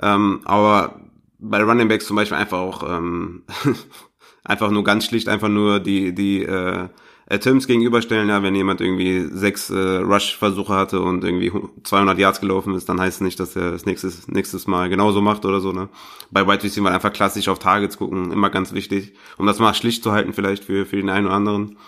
Ähm, 0.03 0.43
aber 0.45 1.01
bei 1.39 1.63
Running 1.63 1.89
Backs 1.89 2.07
zum 2.07 2.17
Beispiel 2.17 2.37
einfach 2.37 2.59
auch 2.59 2.83
ähm, 2.87 3.45
einfach 4.45 4.71
nur 4.71 4.85
ganz 4.85 5.07
schlicht 5.07 5.27
einfach 5.31 5.49
nur 5.49 5.81
die 5.81 6.15
die 6.15 6.43
äh, 6.43 6.91
Attempts 7.29 7.67
gegenüberstellen, 7.67 8.29
ja, 8.29 8.43
wenn 8.43 8.55
jemand 8.55 8.81
irgendwie 8.83 9.27
sechs 9.33 9.71
äh, 9.71 9.75
Rush-Versuche 9.79 10.75
hatte 10.75 11.01
und 11.01 11.25
irgendwie 11.25 11.53
200 11.83 12.19
Yards 12.19 12.41
gelaufen 12.41 12.75
ist, 12.75 12.89
dann 12.89 13.01
heißt 13.01 13.17
es 13.17 13.21
nicht, 13.23 13.41
dass 13.41 13.57
er 13.57 13.71
das 13.73 13.87
nächstes, 13.87 14.29
nächstes 14.29 14.67
Mal 14.67 14.91
genauso 14.91 15.23
macht 15.23 15.47
oder 15.47 15.61
so, 15.61 15.73
ne. 15.73 15.89
Bei 16.31 16.47
Wide 16.47 16.63
Receiver 16.63 16.91
einfach 16.91 17.13
klassisch 17.13 17.49
auf 17.49 17.59
Targets 17.59 17.97
gucken, 17.97 18.31
immer 18.31 18.51
ganz 18.51 18.75
wichtig, 18.75 19.15
um 19.39 19.47
das 19.47 19.59
mal 19.59 19.73
schlicht 19.73 20.03
zu 20.03 20.13
halten 20.13 20.35
vielleicht 20.35 20.65
für, 20.65 20.85
für 20.85 20.97
den 20.97 21.09
einen 21.09 21.27
oder 21.27 21.35
anderen. 21.35 21.79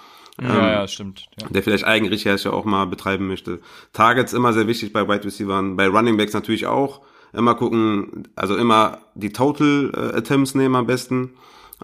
Ja, 0.41 0.49
ähm, 0.49 0.65
ja, 0.65 0.89
stimmt. 0.89 1.27
Ja. 1.41 1.49
Der 1.51 1.63
vielleicht 1.63 1.85
Eigenrecherche 1.85 2.53
auch 2.53 2.65
mal 2.65 2.87
betreiben 2.87 3.27
möchte. 3.27 3.61
Targets 3.93 4.33
immer 4.33 4.53
sehr 4.55 4.67
wichtig 4.67 4.93
bei 4.93 5.07
Wide 5.07 5.25
Receivers, 5.25 5.65
bei 5.77 5.87
Running 5.87 6.17
Backs 6.17 6.33
natürlich 6.33 6.67
auch. 6.67 7.03
Immer 7.33 7.55
gucken, 7.55 8.29
also 8.37 8.57
immer 8.57 8.99
die 9.15 9.33
Total 9.33 9.91
äh, 9.95 10.17
Attempts 10.17 10.55
nehmen 10.55 10.77
am 10.77 10.87
besten 10.87 11.33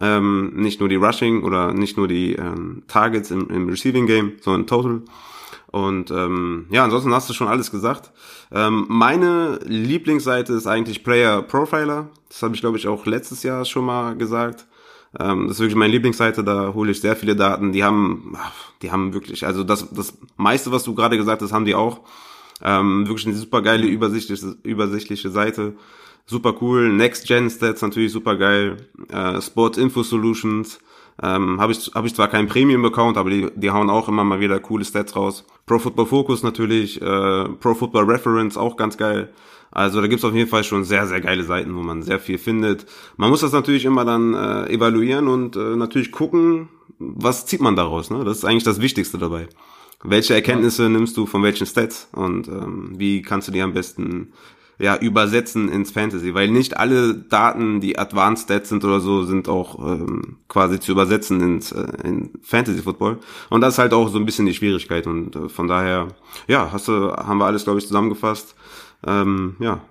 ähm, 0.01 0.53
nicht 0.55 0.81
nur 0.81 0.89
die 0.89 0.97
Rushing 0.97 1.43
oder 1.43 1.73
nicht 1.73 1.97
nur 1.97 2.09
die 2.09 2.35
ähm, 2.35 2.83
Targets 2.89 3.31
im, 3.31 3.49
im 3.51 3.69
Receiving 3.69 4.07
Game, 4.07 4.33
sondern 4.41 4.67
Total. 4.67 5.03
Und 5.73 6.11
ähm, 6.11 6.67
ja, 6.71 6.85
ansonsten 6.85 7.15
hast 7.15 7.31
du 7.31 7.33
schon 7.33 7.49
alles 7.49 7.71
gesagt. 7.71 8.13
Ähm, 8.53 8.85
meine 8.89 9.59
Lieblingsseite 9.65 10.53
ist 10.53 10.67
eigentlich 10.67 11.03
Player 11.03 11.41
Profiler. 11.43 12.11
Das 12.29 12.43
habe 12.43 12.55
ich, 12.55 12.61
glaube 12.61 12.77
ich, 12.77 12.87
auch 12.89 13.07
letztes 13.07 13.43
Jahr 13.43 13.65
schon 13.65 13.87
mal 13.87 14.15
gesagt. 14.15 14.67
Ähm, 15.19 15.49
das 15.49 15.57
ist 15.57 15.61
wirklich 15.61 15.77
meine 15.77 15.93
Lieblingsseite, 15.93 16.45
da 16.45 16.75
hole 16.75 16.91
ich 16.91 17.01
sehr 17.01 17.17
viele 17.17 17.37
Daten. 17.37 17.73
Die 17.73 17.85
haben, 17.85 18.37
die 18.83 18.93
haben 18.93 19.15
wirklich, 19.15 19.47
also 19.47 19.65
das, 19.65 19.91
das 19.91 20.19
meiste, 20.37 20.73
was 20.73 20.85
du 20.85 20.95
gerade 20.95 21.17
gesagt 21.17 21.41
hast, 21.41 21.53
haben 21.53 21.65
die 21.65 21.75
auch. 21.75 22.01
Ähm, 22.63 23.09
wirklich 23.09 23.27
eine 23.27 23.35
super 23.35 23.63
geile, 23.63 23.87
übersichtliche, 23.87 24.57
übersichtliche 24.63 25.31
Seite 25.31 25.75
super 26.27 26.55
cool. 26.61 26.93
Next 26.93 27.27
Gen 27.27 27.51
Stats 27.51 27.83
natürlich 27.83 28.13
super 28.13 28.37
geil. 28.37 28.89
Äh, 29.11 29.41
Sport 29.41 29.77
Info 29.79 30.03
Solutions 30.03 30.79
ähm, 31.23 31.61
habe 31.61 31.73
ich 31.73 31.91
habe 31.95 32.07
ich 32.07 32.15
zwar 32.15 32.29
keinen 32.29 32.49
Premium 32.49 32.85
Account, 32.85 33.17
aber 33.17 33.31
die 33.31 33.49
die 33.55 33.71
hauen 33.71 33.91
auch 33.91 34.09
immer 34.09 34.25
mal 34.25 34.41
wieder 34.41 34.59
coole 34.61 34.85
Stats 34.85 35.15
raus. 35.15 35.45
Pro 35.67 35.79
Football 35.79 36.07
Focus 36.07 36.43
natürlich, 36.43 37.01
äh, 37.01 37.49
Pro 37.61 37.75
Football 37.75 38.05
Reference 38.05 38.57
auch 38.57 38.77
ganz 38.77 38.97
geil. 38.97 39.33
Also 39.73 40.03
da 40.03 40.07
gibt's 40.07 40.25
auf 40.25 40.35
jeden 40.35 40.51
Fall 40.51 40.65
schon 40.65 40.85
sehr, 40.85 41.07
sehr 41.07 41.23
geile 41.23 41.45
Seiten, 41.45 41.75
wo 41.75 41.81
man 41.81 42.03
sehr 42.03 42.21
viel 42.21 42.37
findet. 42.37 42.85
Man 43.17 43.31
muss 43.31 43.41
das 43.41 43.53
natürlich 43.53 43.87
immer 43.87 44.05
dann 44.05 44.35
äh, 44.35 44.71
evaluieren 44.71 45.29
und 45.29 45.57
äh, 45.57 45.77
natürlich 45.77 46.13
gucken, 46.13 46.69
was 46.99 47.47
zieht 47.47 47.63
man 47.63 47.75
daraus. 47.75 48.11
Ne? 48.11 48.23
Das 48.23 48.37
ist 48.37 48.45
eigentlich 48.45 48.65
das 48.65 48.83
Wichtigste 48.83 49.17
dabei. 49.17 49.49
Welche 50.05 50.35
Erkenntnisse 50.35 50.91
nimmst 50.91 51.17
du 51.17 51.25
von 51.25 51.43
welchen 51.43 51.67
Stats 51.67 52.09
und 52.13 52.49
ähm, 52.49 52.93
wie 52.97 53.23
kannst 53.23 53.49
du 53.49 53.53
die 53.53 53.63
am 53.63 53.73
besten 53.73 54.33
ja, 54.83 54.97
übersetzen 54.97 55.71
ins 55.71 55.93
Fantasy, 55.93 56.35
weil 56.35 56.51
nicht 56.51 56.77
alle 56.77 57.15
Daten, 57.15 57.81
die 57.81 58.01
Advanced 58.01 58.47
Stats 58.47 58.69
sind 58.69 58.85
oder 58.85 58.99
so, 58.99 59.25
sind 59.25 59.49
auch 59.49 59.79
ähm, 59.79 60.39
quasi 60.49 60.81
zu 60.81 60.91
übersetzen 60.91 61.41
ins 61.41 61.71
äh, 61.71 61.87
in 62.03 62.31
Fantasy 62.43 62.83
Football. 62.83 63.21
Und 63.49 63.61
das 63.61 63.75
ist 63.75 63.79
halt 63.79 63.95
auch 63.95 64.09
so 64.09 64.19
ein 64.19 64.27
bisschen 64.27 64.47
die 64.47 64.55
Schwierigkeit. 64.55 65.07
Und 65.07 65.37
äh, 65.37 65.49
von 65.49 65.69
daher, 65.69 66.09
ja, 66.49 66.73
hast 66.73 66.89
du, 66.89 67.13
haben 67.13 67.39
wir 67.39 67.47
alles, 67.47 67.63
glaube 67.63 67.79
ich, 67.79 67.87
zusammengefasst. 67.87 68.57
Ähm, 69.07 69.55
ja, 69.61 69.83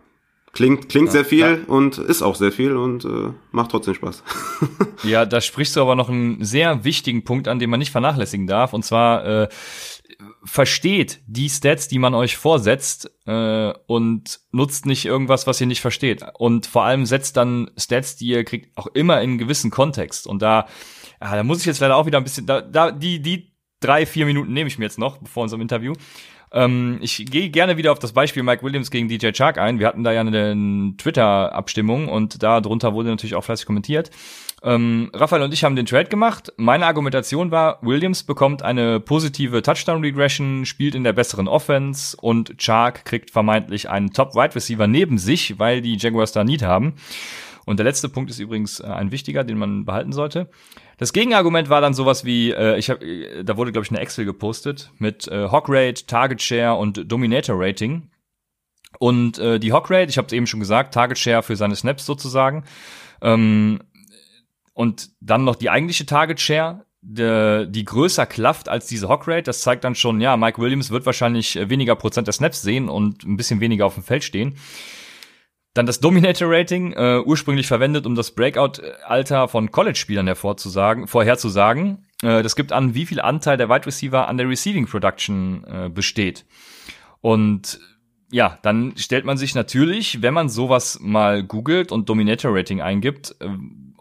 Klingt, 0.53 0.89
klingt 0.89 1.07
ja, 1.07 1.11
sehr 1.13 1.25
viel 1.25 1.39
ja. 1.39 1.57
und 1.67 1.97
ist 1.97 2.21
auch 2.21 2.35
sehr 2.35 2.51
viel 2.51 2.75
und 2.75 3.05
äh, 3.05 3.31
macht 3.51 3.71
trotzdem 3.71 3.93
Spaß. 3.93 4.21
ja, 5.03 5.25
da 5.25 5.39
sprichst 5.39 5.77
du 5.77 5.81
aber 5.81 5.95
noch 5.95 6.09
einen 6.09 6.43
sehr 6.43 6.83
wichtigen 6.83 7.23
Punkt 7.23 7.47
an, 7.47 7.59
den 7.59 7.69
man 7.69 7.79
nicht 7.79 7.91
vernachlässigen 7.91 8.47
darf. 8.47 8.73
Und 8.73 8.83
zwar 8.83 9.25
äh, 9.25 9.47
versteht 10.43 11.21
die 11.27 11.49
Stats, 11.49 11.87
die 11.87 11.99
man 11.99 12.13
euch 12.13 12.37
vorsetzt 12.37 13.11
äh, 13.25 13.73
und 13.87 14.39
nutzt 14.51 14.85
nicht 14.85 15.05
irgendwas, 15.05 15.47
was 15.47 15.61
ihr 15.61 15.67
nicht 15.67 15.81
versteht. 15.81 16.23
Und 16.37 16.65
vor 16.65 16.83
allem 16.83 17.05
setzt 17.05 17.37
dann 17.37 17.71
Stats, 17.77 18.15
die 18.15 18.27
ihr 18.27 18.43
kriegt, 18.43 18.77
auch 18.77 18.87
immer 18.87 19.21
in 19.21 19.31
einen 19.31 19.37
gewissen 19.37 19.71
Kontext. 19.71 20.27
Und 20.27 20.41
da, 20.41 20.67
ja, 21.21 21.35
da 21.35 21.43
muss 21.43 21.59
ich 21.59 21.65
jetzt 21.65 21.79
leider 21.79 21.95
auch 21.95 22.05
wieder 22.05 22.17
ein 22.17 22.23
bisschen, 22.23 22.45
da, 22.45 22.61
da 22.61 22.91
die, 22.91 23.21
die 23.21 23.53
drei, 23.79 24.05
vier 24.05 24.25
Minuten 24.25 24.53
nehme 24.53 24.67
ich 24.67 24.77
mir 24.77 24.85
jetzt 24.85 24.99
noch 24.99 25.19
vor 25.27 25.43
unserem 25.43 25.61
Interview. 25.61 25.93
Ähm, 26.51 26.99
ich 27.01 27.25
gehe 27.25 27.49
gerne 27.49 27.77
wieder 27.77 27.91
auf 27.91 27.99
das 27.99 28.11
Beispiel 28.11 28.43
Mike 28.43 28.63
Williams 28.63 28.91
gegen 28.91 29.07
DJ 29.07 29.31
Chark 29.31 29.57
ein. 29.57 29.79
Wir 29.79 29.87
hatten 29.87 30.03
da 30.03 30.11
ja 30.11 30.21
eine 30.21 30.95
Twitter-Abstimmung 30.97 32.09
und 32.09 32.43
da 32.43 32.61
drunter 32.61 32.93
wurde 32.93 33.09
natürlich 33.09 33.35
auch 33.35 33.43
fleißig 33.43 33.65
kommentiert. 33.65 34.11
Ähm, 34.63 35.09
Raphael 35.13 35.41
und 35.41 35.53
ich 35.53 35.63
haben 35.63 35.75
den 35.75 35.87
Trade 35.87 36.09
gemacht. 36.09 36.53
Meine 36.57 36.85
Argumentation 36.85 37.49
war, 37.49 37.79
Williams 37.81 38.23
bekommt 38.23 38.61
eine 38.61 38.99
positive 38.99 39.63
Touchdown-Regression, 39.63 40.65
spielt 40.65 40.93
in 40.93 41.03
der 41.03 41.13
besseren 41.13 41.47
Offense 41.47 42.15
und 42.15 42.57
Chark 42.59 43.05
kriegt 43.05 43.31
vermeintlich 43.31 43.89
einen 43.89 44.13
Top-Wide 44.13 44.55
Receiver 44.55 44.85
neben 44.85 45.17
sich, 45.17 45.57
weil 45.57 45.81
die 45.81 45.97
Jaguars 45.97 46.31
da 46.31 46.43
Need 46.43 46.61
haben. 46.61 46.93
Und 47.65 47.77
der 47.77 47.85
letzte 47.85 48.09
Punkt 48.09 48.29
ist 48.29 48.39
übrigens 48.39 48.79
äh, 48.79 48.85
ein 48.85 49.11
wichtiger, 49.11 49.43
den 49.43 49.57
man 49.57 49.85
behalten 49.85 50.11
sollte. 50.11 50.49
Das 50.97 51.13
Gegenargument 51.13 51.69
war 51.69 51.81
dann 51.81 51.95
sowas 51.95 52.25
wie, 52.25 52.51
äh, 52.51 52.77
ich 52.77 52.91
habe, 52.91 53.03
äh, 53.03 53.43
da 53.43 53.57
wurde 53.57 53.71
glaube 53.71 53.85
ich 53.85 53.91
eine 53.91 53.99
Excel 53.99 54.25
gepostet 54.25 54.91
mit 54.99 55.27
äh, 55.27 55.49
Hawk 55.49 55.65
Rate, 55.69 56.05
Target 56.05 56.41
Share 56.41 56.75
und 56.75 57.11
Dominator 57.11 57.55
Rating. 57.57 58.09
Und 58.99 59.39
äh, 59.39 59.59
die 59.59 59.73
Hawk 59.73 59.89
Rate, 59.89 60.09
ich 60.09 60.17
habe 60.17 60.27
es 60.27 60.33
eben 60.33 60.45
schon 60.45 60.59
gesagt, 60.59 60.93
Target 60.93 61.17
Share 61.17 61.41
für 61.41 61.55
seine 61.55 61.75
Snaps 61.75 62.05
sozusagen. 62.05 62.65
Ähm, 63.21 63.79
und 64.81 65.11
dann 65.19 65.43
noch 65.43 65.57
die 65.57 65.69
eigentliche 65.69 66.07
Target 66.07 66.39
Share, 66.39 66.87
die, 67.01 67.67
die 67.69 67.85
größer 67.85 68.25
klafft 68.25 68.67
als 68.67 68.87
diese 68.87 69.09
Hawk 69.09 69.27
Rate. 69.27 69.43
Das 69.43 69.61
zeigt 69.61 69.83
dann 69.83 69.93
schon, 69.93 70.19
ja, 70.21 70.35
Mike 70.37 70.59
Williams 70.59 70.89
wird 70.89 71.05
wahrscheinlich 71.05 71.55
weniger 71.69 71.95
Prozent 71.95 72.25
der 72.25 72.33
Snaps 72.33 72.63
sehen 72.63 72.89
und 72.89 73.23
ein 73.23 73.37
bisschen 73.37 73.59
weniger 73.59 73.85
auf 73.85 73.93
dem 73.93 74.01
Feld 74.01 74.23
stehen. 74.23 74.55
Dann 75.75 75.85
das 75.85 75.99
Dominator-Rating, 75.99 76.93
äh, 76.93 77.21
ursprünglich 77.23 77.67
verwendet, 77.67 78.07
um 78.07 78.15
das 78.15 78.31
Breakout-Alter 78.31 79.47
von 79.49 79.71
College-Spielern 79.71 80.25
hervorzusagen, 80.25 81.07
vorherzusagen. 81.07 82.07
Äh, 82.23 82.41
das 82.41 82.55
gibt 82.55 82.71
an, 82.71 82.95
wie 82.95 83.05
viel 83.05 83.21
Anteil 83.21 83.57
der 83.57 83.69
Wide 83.69 83.85
Receiver 83.85 84.27
an 84.27 84.37
der 84.37 84.49
Receiving 84.49 84.87
Production 84.87 85.63
äh, 85.63 85.89
besteht. 85.89 86.47
Und 87.21 87.79
ja, 88.31 88.57
dann 88.63 88.93
stellt 88.97 89.25
man 89.25 89.37
sich 89.37 89.53
natürlich, 89.53 90.23
wenn 90.23 90.33
man 90.33 90.49
sowas 90.49 90.97
mal 91.01 91.43
googelt 91.43 91.91
und 91.91 92.09
Dominator 92.09 92.55
Rating 92.55 92.81
eingibt 92.81 93.35
äh, 93.41 93.47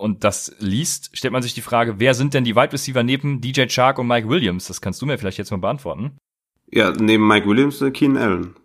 und 0.00 0.24
das 0.24 0.56
liest, 0.58 1.10
stellt 1.12 1.32
man 1.32 1.42
sich 1.42 1.54
die 1.54 1.60
Frage, 1.60 2.00
wer 2.00 2.14
sind 2.14 2.32
denn 2.32 2.44
die 2.44 2.56
Wide 2.56 2.72
Receiver 2.72 3.02
neben 3.02 3.40
DJ 3.40 3.66
Chark 3.66 3.98
und 3.98 4.06
Mike 4.06 4.28
Williams? 4.28 4.66
Das 4.66 4.80
kannst 4.80 5.00
du 5.02 5.06
mir 5.06 5.18
vielleicht 5.18 5.38
jetzt 5.38 5.50
mal 5.50 5.58
beantworten. 5.58 6.16
Ja, 6.72 6.92
neben 6.92 7.26
Mike 7.26 7.46
Williams 7.46 7.82
äh, 7.82 7.90
Keenan 7.90 8.22
Allen. 8.22 8.56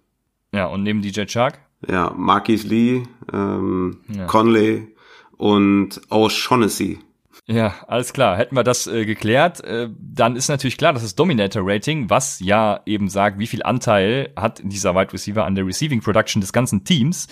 Ja, 0.54 0.68
und 0.68 0.84
neben 0.84 1.02
DJ 1.02 1.26
Chark? 1.26 1.60
Ja, 1.88 2.14
Marquis 2.16 2.64
Lee, 2.64 3.04
ähm, 3.34 3.98
ja. 4.08 4.26
Conley 4.26 4.96
und 5.38 6.02
O'Shaughnessy. 6.10 7.00
Ja, 7.48 7.76
alles 7.88 8.14
klar. 8.14 8.38
Hätten 8.38 8.56
wir 8.56 8.64
das 8.64 8.88
äh, 8.88 9.06
geklärt, 9.06 9.64
äh, 9.64 9.90
dann 10.00 10.36
ist 10.36 10.48
natürlich 10.48 10.78
klar, 10.78 10.94
dass 10.94 11.04
das 11.04 11.16
Dominator-Rating, 11.16 12.10
was 12.10 12.40
ja 12.40 12.80
eben 12.86 13.10
sagt, 13.10 13.40
wie 13.40 13.48
viel 13.48 13.62
Anteil 13.62 14.32
hat 14.36 14.62
dieser 14.64 14.96
Wide 14.96 15.14
Receiver 15.14 15.46
an 15.46 15.54
der 15.54 15.68
Receiving 15.68 16.02
Production 16.02 16.40
des 16.42 16.54
ganzen 16.54 16.86
Teams, 16.86 17.28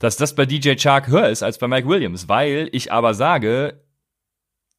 dass 0.00 0.16
das 0.16 0.34
bei 0.34 0.46
DJ 0.46 0.74
Chark 0.74 1.06
höher 1.06 1.28
ist 1.28 1.44
als 1.44 1.58
bei 1.58 1.68
Mike 1.68 1.86
Williams. 1.86 2.28
Weil 2.28 2.68
ich 2.72 2.90
aber 2.90 3.14
sage, 3.14 3.84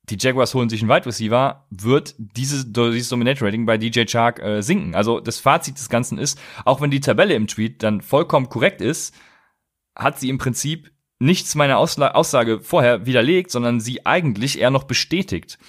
die 0.09 0.17
Jaguars 0.19 0.53
holen 0.53 0.67
sich 0.67 0.81
einen 0.81 0.89
Wide 0.89 1.05
Receiver, 1.05 1.65
wird 1.69 2.15
dieses, 2.17 2.73
dieses 2.73 3.09
Dominator-Rating 3.09 3.65
bei 3.65 3.77
DJ 3.77 4.03
Chark 4.05 4.39
äh, 4.39 4.61
sinken. 4.61 4.95
Also 4.95 5.19
das 5.19 5.39
Fazit 5.39 5.77
des 5.77 5.89
Ganzen 5.89 6.17
ist, 6.17 6.39
auch 6.65 6.81
wenn 6.81 6.91
die 6.91 6.99
Tabelle 6.99 7.35
im 7.35 7.47
Tweet 7.47 7.83
dann 7.83 8.01
vollkommen 8.01 8.49
korrekt 8.49 8.81
ist, 8.81 9.15
hat 9.95 10.19
sie 10.19 10.29
im 10.29 10.39
Prinzip 10.39 10.91
nichts 11.19 11.53
meiner 11.53 11.77
Ausla 11.77 12.11
Aussage 12.11 12.59
vorher 12.59 13.05
widerlegt, 13.05 13.51
sondern 13.51 13.79
sie 13.79 14.05
eigentlich 14.05 14.59
eher 14.59 14.71
noch 14.71 14.85
bestätigt. 14.85 15.59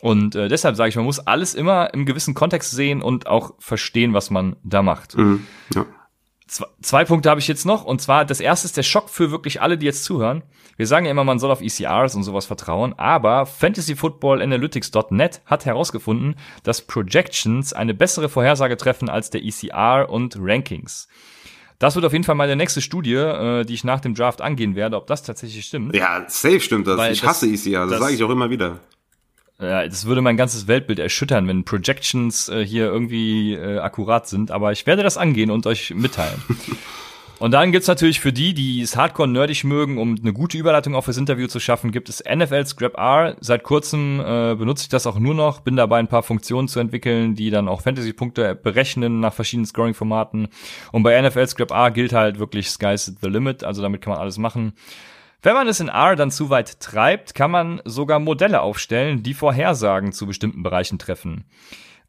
Und 0.00 0.36
äh, 0.36 0.48
deshalb 0.48 0.76
sage 0.76 0.88
ich, 0.88 0.96
man 0.96 1.04
muss 1.04 1.18
alles 1.18 1.54
immer 1.54 1.92
im 1.92 2.06
gewissen 2.06 2.34
Kontext 2.34 2.70
sehen 2.70 3.02
und 3.02 3.26
auch 3.26 3.54
verstehen, 3.58 4.14
was 4.14 4.30
man 4.30 4.56
da 4.62 4.82
macht. 4.82 5.16
Mhm, 5.16 5.46
ja. 5.74 5.84
Zwei, 6.50 6.66
zwei 6.82 7.04
Punkte 7.04 7.30
habe 7.30 7.38
ich 7.38 7.46
jetzt 7.46 7.64
noch. 7.64 7.84
Und 7.84 8.02
zwar, 8.02 8.24
das 8.24 8.40
erste 8.40 8.66
ist 8.66 8.76
der 8.76 8.82
Schock 8.82 9.08
für 9.08 9.30
wirklich 9.30 9.62
alle, 9.62 9.78
die 9.78 9.86
jetzt 9.86 10.02
zuhören. 10.02 10.42
Wir 10.76 10.88
sagen 10.88 11.06
ja 11.06 11.12
immer, 11.12 11.22
man 11.22 11.38
soll 11.38 11.52
auf 11.52 11.60
ECRs 11.60 12.16
und 12.16 12.24
sowas 12.24 12.46
vertrauen, 12.46 12.92
aber 12.98 13.46
FantasyFootballAnalytics.net 13.46 15.42
hat 15.46 15.64
herausgefunden, 15.64 16.34
dass 16.64 16.82
Projections 16.82 17.72
eine 17.72 17.94
bessere 17.94 18.28
Vorhersage 18.28 18.76
treffen 18.76 19.08
als 19.08 19.30
der 19.30 19.44
ECR 19.44 20.08
und 20.10 20.38
Rankings. 20.40 21.06
Das 21.78 21.94
wird 21.94 22.04
auf 22.04 22.12
jeden 22.12 22.24
Fall 22.24 22.34
meine 22.34 22.56
nächste 22.56 22.80
Studie, 22.80 23.14
äh, 23.14 23.64
die 23.64 23.74
ich 23.74 23.84
nach 23.84 24.00
dem 24.00 24.14
Draft 24.14 24.40
angehen 24.40 24.74
werde, 24.74 24.96
ob 24.96 25.06
das 25.06 25.22
tatsächlich 25.22 25.64
stimmt. 25.64 25.94
Ja, 25.94 26.24
safe 26.26 26.58
stimmt 26.58 26.88
das. 26.88 26.96
Weil 26.96 27.12
ich 27.12 27.24
hasse 27.24 27.48
das, 27.48 27.64
ECR, 27.64 27.82
das, 27.82 27.90
das 27.90 28.00
sage 28.00 28.14
ich 28.14 28.24
auch 28.24 28.30
immer 28.30 28.50
wieder. 28.50 28.80
Ja, 29.60 29.86
das 29.86 30.06
würde 30.06 30.22
mein 30.22 30.38
ganzes 30.38 30.68
Weltbild 30.68 30.98
erschüttern, 30.98 31.46
wenn 31.46 31.64
Projections 31.64 32.48
äh, 32.48 32.64
hier 32.64 32.86
irgendwie 32.86 33.54
äh, 33.54 33.78
akkurat 33.78 34.26
sind, 34.26 34.50
aber 34.50 34.72
ich 34.72 34.86
werde 34.86 35.02
das 35.02 35.18
angehen 35.18 35.50
und 35.50 35.66
euch 35.66 35.94
mitteilen. 35.94 36.42
Und 37.40 37.52
dann 37.52 37.72
gibt's 37.72 37.88
natürlich 37.88 38.20
für 38.20 38.34
die, 38.34 38.52
die 38.52 38.82
es 38.82 38.96
hardcore 38.96 39.26
nerdig 39.26 39.64
mögen, 39.64 39.96
um 39.96 40.14
eine 40.20 40.34
gute 40.34 40.58
Überleitung 40.58 40.94
auch 40.94 41.04
fürs 41.04 41.16
Interview 41.16 41.46
zu 41.46 41.58
schaffen, 41.58 41.90
gibt 41.90 42.10
es 42.10 42.22
NFL 42.22 42.66
Scrap 42.66 42.98
R. 42.98 43.34
Seit 43.40 43.62
kurzem 43.62 44.20
äh, 44.20 44.54
benutze 44.56 44.82
ich 44.82 44.88
das 44.90 45.06
auch 45.06 45.18
nur 45.18 45.34
noch, 45.34 45.60
bin 45.60 45.74
dabei 45.74 46.00
ein 46.00 46.06
paar 46.06 46.22
Funktionen 46.22 46.68
zu 46.68 46.80
entwickeln, 46.80 47.34
die 47.36 47.48
dann 47.48 47.66
auch 47.66 47.80
Fantasy-Punkte 47.80 48.54
berechnen 48.54 49.20
nach 49.20 49.32
verschiedenen 49.32 49.64
Scoring-Formaten. 49.64 50.48
Und 50.92 51.02
bei 51.02 51.18
NFL 51.18 51.46
Scrap 51.46 51.70
R 51.70 51.90
gilt 51.90 52.12
halt 52.12 52.38
wirklich 52.38 52.68
Sky's 52.68 53.10
the 53.22 53.28
limit, 53.28 53.64
also 53.64 53.80
damit 53.80 54.02
kann 54.02 54.12
man 54.12 54.20
alles 54.20 54.36
machen. 54.36 54.74
Wenn 55.42 55.54
man 55.54 55.68
es 55.68 55.80
in 55.80 55.88
R 55.88 56.16
dann 56.16 56.30
zu 56.30 56.50
weit 56.50 56.80
treibt, 56.80 57.34
kann 57.34 57.50
man 57.50 57.80
sogar 57.86 58.18
Modelle 58.18 58.60
aufstellen, 58.60 59.22
die 59.22 59.32
Vorhersagen 59.32 60.12
zu 60.12 60.26
bestimmten 60.26 60.62
Bereichen 60.62 60.98
treffen. 60.98 61.46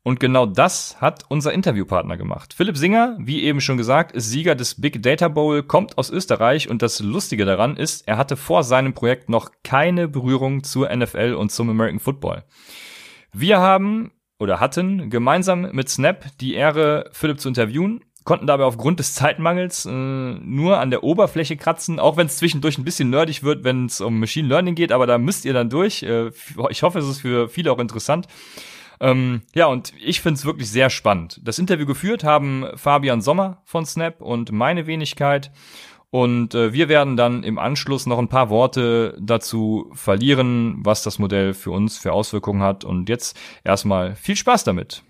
Und 0.03 0.19
genau 0.19 0.47
das 0.47 0.99
hat 0.99 1.25
unser 1.29 1.53
Interviewpartner 1.53 2.17
gemacht. 2.17 2.53
Philipp 2.53 2.75
Singer, 2.75 3.15
wie 3.19 3.43
eben 3.43 3.61
schon 3.61 3.77
gesagt, 3.77 4.11
ist 4.13 4.29
Sieger 4.29 4.55
des 4.55 4.81
Big 4.81 5.01
Data 5.03 5.27
Bowl, 5.27 5.63
kommt 5.63 5.97
aus 5.97 6.09
Österreich 6.09 6.69
und 6.69 6.81
das 6.81 6.99
Lustige 6.99 7.45
daran 7.45 7.77
ist, 7.77 8.07
er 8.07 8.17
hatte 8.17 8.35
vor 8.35 8.63
seinem 8.63 8.93
Projekt 8.93 9.29
noch 9.29 9.51
keine 9.63 10.07
Berührung 10.07 10.63
zur 10.63 10.93
NFL 10.93 11.35
und 11.37 11.51
zum 11.51 11.69
American 11.69 11.99
Football. 11.99 12.43
Wir 13.31 13.59
haben 13.59 14.11
oder 14.39 14.59
hatten 14.59 15.11
gemeinsam 15.11 15.69
mit 15.71 15.87
Snap 15.87 16.25
die 16.39 16.55
Ehre, 16.55 17.09
Philipp 17.13 17.39
zu 17.39 17.47
interviewen, 17.47 18.03
konnten 18.23 18.47
dabei 18.47 18.65
aufgrund 18.65 18.99
des 18.99 19.15
Zeitmangels 19.15 19.85
äh, 19.85 19.89
nur 19.89 20.79
an 20.79 20.91
der 20.91 21.03
Oberfläche 21.03 21.57
kratzen, 21.57 21.99
auch 21.99 22.17
wenn 22.17 22.27
es 22.27 22.37
zwischendurch 22.37 22.77
ein 22.77 22.83
bisschen 22.83 23.09
nerdig 23.09 23.43
wird, 23.43 23.63
wenn 23.63 23.85
es 23.85 24.01
um 24.01 24.19
Machine 24.19 24.47
Learning 24.47 24.75
geht, 24.75 24.91
aber 24.91 25.07
da 25.07 25.17
müsst 25.17 25.45
ihr 25.45 25.53
dann 25.53 25.69
durch. 25.69 26.03
Äh, 26.03 26.31
ich 26.69 26.83
hoffe, 26.83 26.99
es 26.99 27.07
ist 27.07 27.21
für 27.21 27.49
viele 27.49 27.71
auch 27.71 27.79
interessant. 27.79 28.27
Ähm, 28.99 29.41
ja, 29.55 29.65
und 29.65 29.93
ich 29.99 30.21
finde 30.21 30.37
es 30.37 30.45
wirklich 30.45 30.69
sehr 30.69 30.91
spannend. 30.91 31.41
Das 31.43 31.57
Interview 31.57 31.87
geführt 31.87 32.23
haben 32.23 32.67
Fabian 32.75 33.21
Sommer 33.21 33.61
von 33.65 33.85
Snap 33.85 34.21
und 34.21 34.51
meine 34.51 34.85
Wenigkeit. 34.85 35.51
Und 36.11 36.53
äh, 36.53 36.73
wir 36.73 36.89
werden 36.89 37.17
dann 37.17 37.43
im 37.43 37.57
Anschluss 37.57 38.05
noch 38.05 38.19
ein 38.19 38.27
paar 38.27 38.49
Worte 38.49 39.17
dazu 39.19 39.89
verlieren, 39.93 40.75
was 40.79 41.03
das 41.03 41.19
Modell 41.19 41.53
für 41.53 41.71
uns 41.71 41.97
für 41.97 42.13
Auswirkungen 42.13 42.61
hat. 42.61 42.83
Und 42.83 43.09
jetzt 43.09 43.39
erstmal 43.63 44.15
viel 44.15 44.35
Spaß 44.35 44.65
damit. 44.65 45.03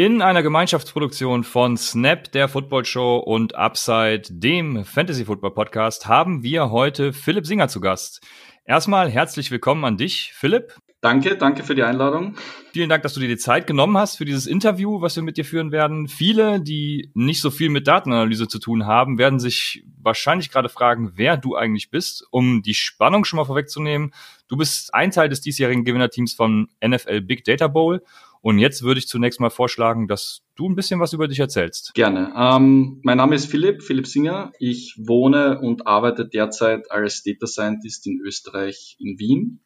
In 0.00 0.22
einer 0.22 0.42
Gemeinschaftsproduktion 0.42 1.44
von 1.44 1.76
Snap, 1.76 2.32
der 2.32 2.48
Football 2.48 2.86
Show 2.86 3.18
und 3.18 3.54
Upside, 3.54 4.22
dem 4.30 4.86
Fantasy 4.86 5.26
Football 5.26 5.50
Podcast, 5.50 6.06
haben 6.06 6.42
wir 6.42 6.70
heute 6.70 7.12
Philipp 7.12 7.44
Singer 7.44 7.68
zu 7.68 7.80
Gast. 7.80 8.26
Erstmal 8.64 9.10
herzlich 9.10 9.50
willkommen 9.50 9.84
an 9.84 9.98
dich, 9.98 10.32
Philipp. 10.34 10.74
Danke, 11.02 11.36
danke 11.36 11.64
für 11.64 11.74
die 11.74 11.82
Einladung. 11.82 12.34
Vielen 12.72 12.88
Dank, 12.88 13.02
dass 13.02 13.12
du 13.12 13.20
dir 13.20 13.28
die 13.28 13.36
Zeit 13.36 13.66
genommen 13.66 13.98
hast 13.98 14.16
für 14.16 14.24
dieses 14.24 14.46
Interview, 14.46 15.02
was 15.02 15.16
wir 15.16 15.22
mit 15.22 15.36
dir 15.36 15.44
führen 15.44 15.70
werden. 15.70 16.08
Viele, 16.08 16.62
die 16.62 17.10
nicht 17.12 17.42
so 17.42 17.50
viel 17.50 17.68
mit 17.68 17.86
Datenanalyse 17.86 18.48
zu 18.48 18.58
tun 18.58 18.86
haben, 18.86 19.18
werden 19.18 19.38
sich 19.38 19.84
wahrscheinlich 20.00 20.50
gerade 20.50 20.70
fragen, 20.70 21.12
wer 21.16 21.36
du 21.36 21.56
eigentlich 21.56 21.90
bist. 21.90 22.26
Um 22.30 22.62
die 22.62 22.74
Spannung 22.74 23.26
schon 23.26 23.36
mal 23.36 23.44
vorwegzunehmen, 23.44 24.14
du 24.48 24.56
bist 24.56 24.94
ein 24.94 25.10
Teil 25.10 25.28
des 25.28 25.42
diesjährigen 25.42 25.84
Gewinnerteams 25.84 26.32
von 26.32 26.68
NFL 26.82 27.20
Big 27.20 27.44
Data 27.44 27.68
Bowl. 27.68 28.02
Und 28.42 28.58
jetzt 28.58 28.82
würde 28.82 28.98
ich 28.98 29.06
zunächst 29.06 29.38
mal 29.40 29.50
vorschlagen, 29.50 30.08
dass 30.08 30.42
du 30.56 30.68
ein 30.68 30.74
bisschen 30.74 31.00
was 31.00 31.12
über 31.12 31.28
dich 31.28 31.40
erzählst. 31.40 31.92
Gerne. 31.94 32.32
Ähm, 32.34 33.00
mein 33.02 33.18
Name 33.18 33.34
ist 33.34 33.46
Philipp, 33.46 33.82
Philipp 33.82 34.06
Singer. 34.06 34.52
Ich 34.58 34.96
wohne 34.98 35.60
und 35.60 35.86
arbeite 35.86 36.26
derzeit 36.26 36.90
als 36.90 37.22
Data 37.22 37.46
Scientist 37.46 38.06
in 38.06 38.20
Österreich 38.24 38.96
in 38.98 39.18
Wien. 39.18 39.60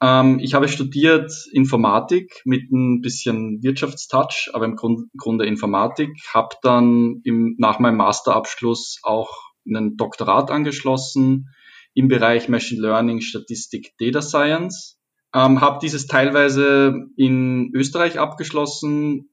Ähm, 0.00 0.38
ich 0.38 0.54
habe 0.54 0.68
studiert 0.68 1.32
Informatik 1.52 2.42
mit 2.44 2.70
ein 2.70 3.00
bisschen 3.00 3.62
Wirtschaftstouch, 3.62 4.50
aber 4.52 4.64
im 4.64 4.76
Grund, 4.76 5.10
Grunde 5.16 5.46
Informatik. 5.46 6.10
Habe 6.32 6.56
dann 6.62 7.20
im, 7.24 7.56
nach 7.58 7.80
meinem 7.80 7.96
Masterabschluss 7.96 9.00
auch 9.02 9.30
einen 9.66 9.96
Doktorat 9.96 10.50
angeschlossen 10.50 11.48
im 11.92 12.08
Bereich 12.08 12.48
Machine 12.48 12.80
Learning, 12.80 13.20
Statistik, 13.20 13.94
Data 13.98 14.22
Science. 14.22 14.99
Ähm, 15.34 15.60
habe 15.60 15.78
dieses 15.80 16.06
teilweise 16.06 17.06
in 17.16 17.70
Österreich 17.74 18.18
abgeschlossen. 18.18 19.30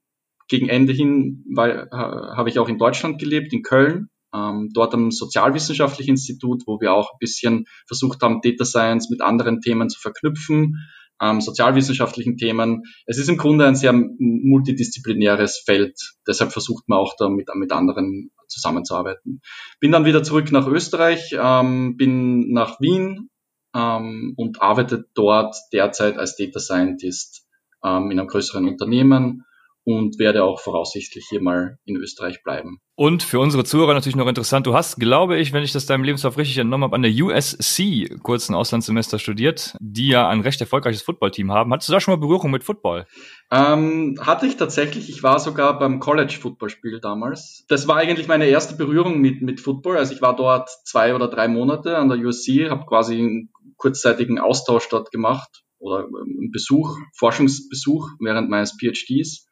Gegen 0.48 0.68
Ende 0.68 0.92
hin 0.92 1.44
äh, 1.56 1.86
habe 1.90 2.48
ich 2.48 2.58
auch 2.58 2.68
in 2.68 2.78
Deutschland 2.78 3.18
gelebt, 3.18 3.52
in 3.52 3.62
Köln 3.62 4.08
ähm, 4.34 4.70
dort 4.72 4.94
am 4.94 5.10
Sozialwissenschaftlichen 5.10 6.12
Institut, 6.12 6.62
wo 6.66 6.80
wir 6.80 6.92
auch 6.92 7.12
ein 7.12 7.18
bisschen 7.18 7.66
versucht 7.86 8.22
haben, 8.22 8.40
Data 8.42 8.64
Science 8.64 9.10
mit 9.10 9.20
anderen 9.20 9.60
Themen 9.60 9.88
zu 9.88 9.98
verknüpfen, 10.00 10.76
ähm, 11.20 11.40
sozialwissenschaftlichen 11.40 12.36
Themen. 12.36 12.82
Es 13.06 13.18
ist 13.18 13.28
im 13.28 13.38
Grunde 13.38 13.66
ein 13.66 13.76
sehr 13.76 13.92
multidisziplinäres 13.92 15.62
Feld, 15.64 15.98
deshalb 16.26 16.52
versucht 16.52 16.88
man 16.88 16.98
auch 16.98 17.14
da 17.18 17.28
mit, 17.28 17.48
mit 17.54 17.72
anderen 17.72 18.30
zusammenzuarbeiten. 18.48 19.40
Bin 19.80 19.92
dann 19.92 20.04
wieder 20.04 20.22
zurück 20.22 20.52
nach 20.52 20.66
Österreich, 20.66 21.34
ähm, 21.38 21.96
bin 21.96 22.52
nach 22.52 22.80
Wien 22.80 23.30
ähm, 23.74 24.34
und 24.36 24.62
arbeite 24.62 25.06
dort 25.14 25.56
derzeit 25.72 26.16
als 26.16 26.36
Data 26.36 26.60
Scientist 26.60 27.46
ähm, 27.84 28.10
in 28.10 28.18
einem 28.18 28.28
größeren 28.28 28.66
Unternehmen 28.66 29.44
und 29.88 30.18
werde 30.18 30.44
auch 30.44 30.60
voraussichtlich 30.60 31.24
hier 31.30 31.40
mal 31.40 31.78
in 31.86 31.96
Österreich 31.96 32.42
bleiben. 32.42 32.78
Und 32.94 33.22
für 33.22 33.40
unsere 33.40 33.64
Zuhörer 33.64 33.94
natürlich 33.94 34.16
noch 34.16 34.26
interessant, 34.26 34.66
du 34.66 34.74
hast, 34.74 35.00
glaube 35.00 35.38
ich, 35.38 35.54
wenn 35.54 35.62
ich 35.62 35.72
das 35.72 35.86
deinem 35.86 36.04
Lebenslauf 36.04 36.36
richtig 36.36 36.58
entnommen 36.58 36.84
habe, 36.84 36.94
an 36.94 37.00
der 37.00 37.10
USC 37.10 38.18
kurz 38.22 38.50
ein 38.50 38.54
Auslandssemester 38.54 39.18
studiert, 39.18 39.74
die 39.80 40.08
ja 40.08 40.28
ein 40.28 40.42
recht 40.42 40.60
erfolgreiches 40.60 41.00
Footballteam 41.00 41.52
haben. 41.52 41.72
Hattest 41.72 41.88
du 41.88 41.94
da 41.94 42.00
schon 42.00 42.12
mal 42.12 42.20
Berührung 42.20 42.50
mit 42.50 42.64
Football? 42.64 43.06
Ähm, 43.50 44.18
hatte 44.20 44.46
ich 44.46 44.58
tatsächlich. 44.58 45.08
Ich 45.08 45.22
war 45.22 45.38
sogar 45.38 45.78
beim 45.78 46.00
College-Footballspiel 46.00 47.00
damals. 47.00 47.64
Das 47.70 47.88
war 47.88 47.96
eigentlich 47.96 48.28
meine 48.28 48.44
erste 48.44 48.76
Berührung 48.76 49.22
mit, 49.22 49.40
mit 49.40 49.58
Football. 49.58 49.96
Also 49.96 50.12
ich 50.12 50.20
war 50.20 50.36
dort 50.36 50.68
zwei 50.84 51.14
oder 51.14 51.28
drei 51.28 51.48
Monate 51.48 51.96
an 51.96 52.10
der 52.10 52.18
USC, 52.18 52.68
habe 52.68 52.84
quasi 52.84 53.14
einen 53.14 53.48
kurzzeitigen 53.78 54.38
Austausch 54.38 54.86
dort 54.90 55.10
gemacht 55.12 55.62
oder 55.78 56.00
einen 56.04 56.50
Besuch, 56.52 56.98
Forschungsbesuch 57.16 58.10
während 58.20 58.50
meines 58.50 58.72
PhDs 58.72 59.47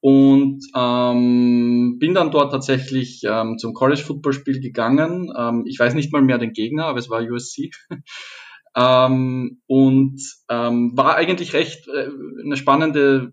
und 0.00 0.60
ähm, 0.74 1.98
bin 1.98 2.14
dann 2.14 2.30
dort 2.30 2.52
tatsächlich 2.52 3.22
ähm, 3.24 3.58
zum 3.58 3.74
College 3.74 4.00
Football 4.00 4.32
Spiel 4.32 4.60
gegangen. 4.60 5.32
Ähm, 5.36 5.64
ich 5.66 5.78
weiß 5.78 5.94
nicht 5.94 6.12
mal 6.12 6.22
mehr 6.22 6.38
den 6.38 6.52
Gegner, 6.52 6.86
aber 6.86 6.98
es 6.98 7.10
war 7.10 7.20
USC. 7.20 7.70
ähm, 8.76 9.60
und 9.66 10.20
ähm, 10.48 10.96
war 10.96 11.16
eigentlich 11.16 11.52
recht 11.52 11.86
äh, 11.88 12.08
eine 12.42 12.56
spannende 12.56 13.32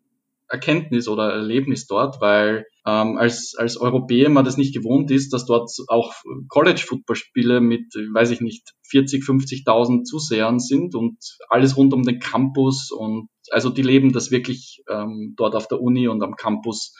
Erkenntnis 0.49 1.07
oder 1.07 1.31
Erlebnis 1.31 1.87
dort, 1.87 2.21
weil 2.21 2.65
ähm, 2.87 3.17
als, 3.17 3.53
als 3.57 3.75
Europäer 3.75 4.29
man 4.29 4.45
das 4.45 4.55
nicht 4.55 4.73
gewohnt 4.73 5.11
ist, 5.11 5.33
dass 5.33 5.45
dort 5.45 5.69
auch 5.89 6.13
College-Football-Spiele 6.47 7.59
mit, 7.59 7.93
weiß 7.93 8.31
ich 8.31 8.39
nicht, 8.39 8.71
40, 8.89 9.23
50.000 9.23 10.03
Zusehern 10.03 10.59
sind 10.59 10.95
und 10.95 11.17
alles 11.49 11.75
rund 11.75 11.93
um 11.93 12.03
den 12.03 12.19
Campus 12.19 12.91
und 12.91 13.27
also 13.51 13.69
die 13.69 13.81
leben 13.81 14.13
das 14.13 14.31
wirklich 14.31 14.83
ähm, 14.89 15.33
dort 15.35 15.55
auf 15.55 15.67
der 15.67 15.81
Uni 15.81 16.07
und 16.07 16.23
am 16.23 16.35
Campus 16.35 16.95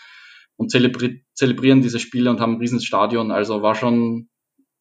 und 0.58 0.72
zelebri 0.72 1.24
zelebrieren 1.34 1.82
diese 1.82 2.00
Spiele 2.00 2.30
und 2.30 2.42
haben 2.42 2.56
ein 2.56 2.60
riesen 2.60 2.82
Stadion. 2.82 3.32
Also 3.32 3.62
war 3.62 3.76
schon 3.76 4.28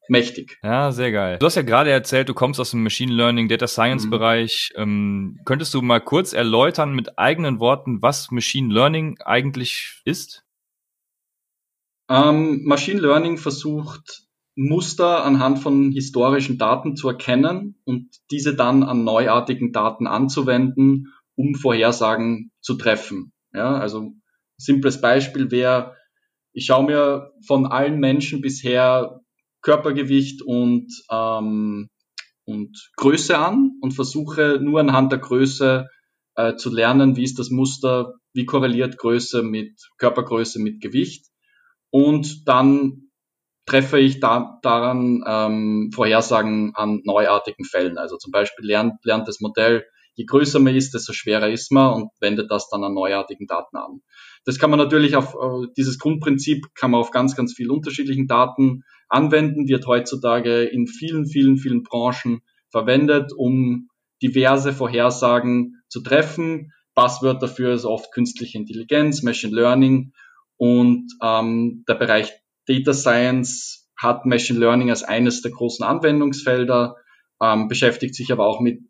mächtig. 0.08 0.58
Ja, 0.62 0.90
sehr 0.90 1.12
geil. 1.12 1.38
Du 1.38 1.46
hast 1.46 1.54
ja 1.54 1.62
gerade 1.62 1.90
erzählt, 1.90 2.28
du 2.28 2.34
kommst 2.34 2.58
aus 2.58 2.70
dem 2.70 2.82
Machine 2.82 3.12
Learning, 3.12 3.48
Data 3.48 3.66
Science 3.66 4.06
mhm. 4.06 4.10
Bereich. 4.10 4.72
Ähm, 4.76 5.38
könntest 5.44 5.74
du 5.74 5.82
mal 5.82 6.00
kurz 6.00 6.32
erläutern 6.32 6.94
mit 6.94 7.18
eigenen 7.18 7.60
Worten, 7.60 8.02
was 8.02 8.30
Machine 8.30 8.72
Learning 8.72 9.18
eigentlich 9.24 10.00
ist? 10.04 10.45
Ähm, 12.08 12.62
Machine 12.64 13.00
Learning 13.00 13.36
versucht 13.36 14.26
Muster 14.54 15.24
anhand 15.24 15.58
von 15.58 15.92
historischen 15.92 16.56
Daten 16.56 16.96
zu 16.96 17.08
erkennen 17.08 17.78
und 17.84 18.08
diese 18.30 18.54
dann 18.54 18.82
an 18.82 19.04
neuartigen 19.04 19.72
Daten 19.72 20.06
anzuwenden, 20.06 21.12
um 21.34 21.54
Vorhersagen 21.54 22.50
zu 22.60 22.74
treffen. 22.74 23.32
Ja, 23.52 23.76
also 23.76 24.12
simples 24.56 25.00
Beispiel 25.00 25.50
wäre, 25.50 25.94
ich 26.52 26.66
schaue 26.66 26.86
mir 26.86 27.32
von 27.46 27.66
allen 27.66 27.98
Menschen 27.98 28.40
bisher 28.40 29.20
Körpergewicht 29.60 30.42
und, 30.42 30.90
ähm, 31.10 31.90
und 32.44 32.90
Größe 32.96 33.36
an 33.36 33.72
und 33.82 33.92
versuche 33.92 34.58
nur 34.62 34.80
anhand 34.80 35.12
der 35.12 35.18
Größe 35.18 35.88
äh, 36.36 36.54
zu 36.56 36.70
lernen, 36.72 37.16
wie 37.16 37.24
ist 37.24 37.38
das 37.38 37.50
Muster, 37.50 38.14
wie 38.32 38.46
korreliert 38.46 38.96
Größe 38.96 39.42
mit 39.42 39.74
Körpergröße 39.98 40.60
mit 40.60 40.80
Gewicht. 40.80 41.26
Und 41.90 42.48
dann 42.48 43.10
treffe 43.66 43.98
ich 43.98 44.20
da, 44.20 44.58
daran 44.62 45.24
ähm, 45.26 45.90
Vorhersagen 45.92 46.72
an 46.74 47.00
neuartigen 47.04 47.64
Fällen. 47.64 47.98
Also 47.98 48.16
zum 48.16 48.30
Beispiel 48.30 48.64
lernt, 48.64 49.04
lernt 49.04 49.26
das 49.28 49.40
Modell, 49.40 49.84
je 50.14 50.24
größer 50.24 50.60
man 50.60 50.74
ist, 50.74 50.94
desto 50.94 51.12
schwerer 51.12 51.50
ist 51.50 51.72
man 51.72 51.92
und 51.92 52.10
wendet 52.20 52.50
das 52.50 52.68
dann 52.70 52.84
an 52.84 52.94
neuartigen 52.94 53.46
Daten 53.46 53.76
an. 53.76 54.00
Das 54.44 54.58
kann 54.58 54.70
man 54.70 54.78
natürlich 54.78 55.16
auf 55.16 55.34
äh, 55.34 55.66
dieses 55.76 55.98
Grundprinzip 55.98 56.66
kann 56.74 56.92
man 56.92 57.00
auf 57.00 57.10
ganz, 57.10 57.34
ganz 57.36 57.54
vielen 57.54 57.70
unterschiedlichen 57.70 58.28
Daten 58.28 58.84
anwenden, 59.08 59.68
wird 59.68 59.86
heutzutage 59.86 60.62
in 60.62 60.86
vielen, 60.86 61.26
vielen, 61.26 61.58
vielen 61.58 61.82
Branchen 61.82 62.40
verwendet, 62.70 63.32
um 63.36 63.88
diverse 64.22 64.72
Vorhersagen 64.72 65.82
zu 65.88 66.02
treffen. 66.02 66.72
Passwort 66.94 67.42
dafür 67.42 67.74
ist 67.74 67.84
oft 67.84 68.12
künstliche 68.12 68.56
Intelligenz, 68.56 69.22
Machine 69.22 69.54
Learning 69.54 70.12
und 70.56 71.06
ähm, 71.22 71.84
der 71.88 71.94
Bereich 71.94 72.32
Data 72.66 72.92
Science 72.92 73.88
hat 73.96 74.26
Machine 74.26 74.58
Learning 74.58 74.90
als 74.90 75.02
eines 75.02 75.42
der 75.42 75.52
großen 75.52 75.84
Anwendungsfelder, 75.84 76.96
ähm, 77.42 77.68
beschäftigt 77.68 78.14
sich 78.14 78.32
aber 78.32 78.46
auch 78.46 78.60
mit 78.60 78.80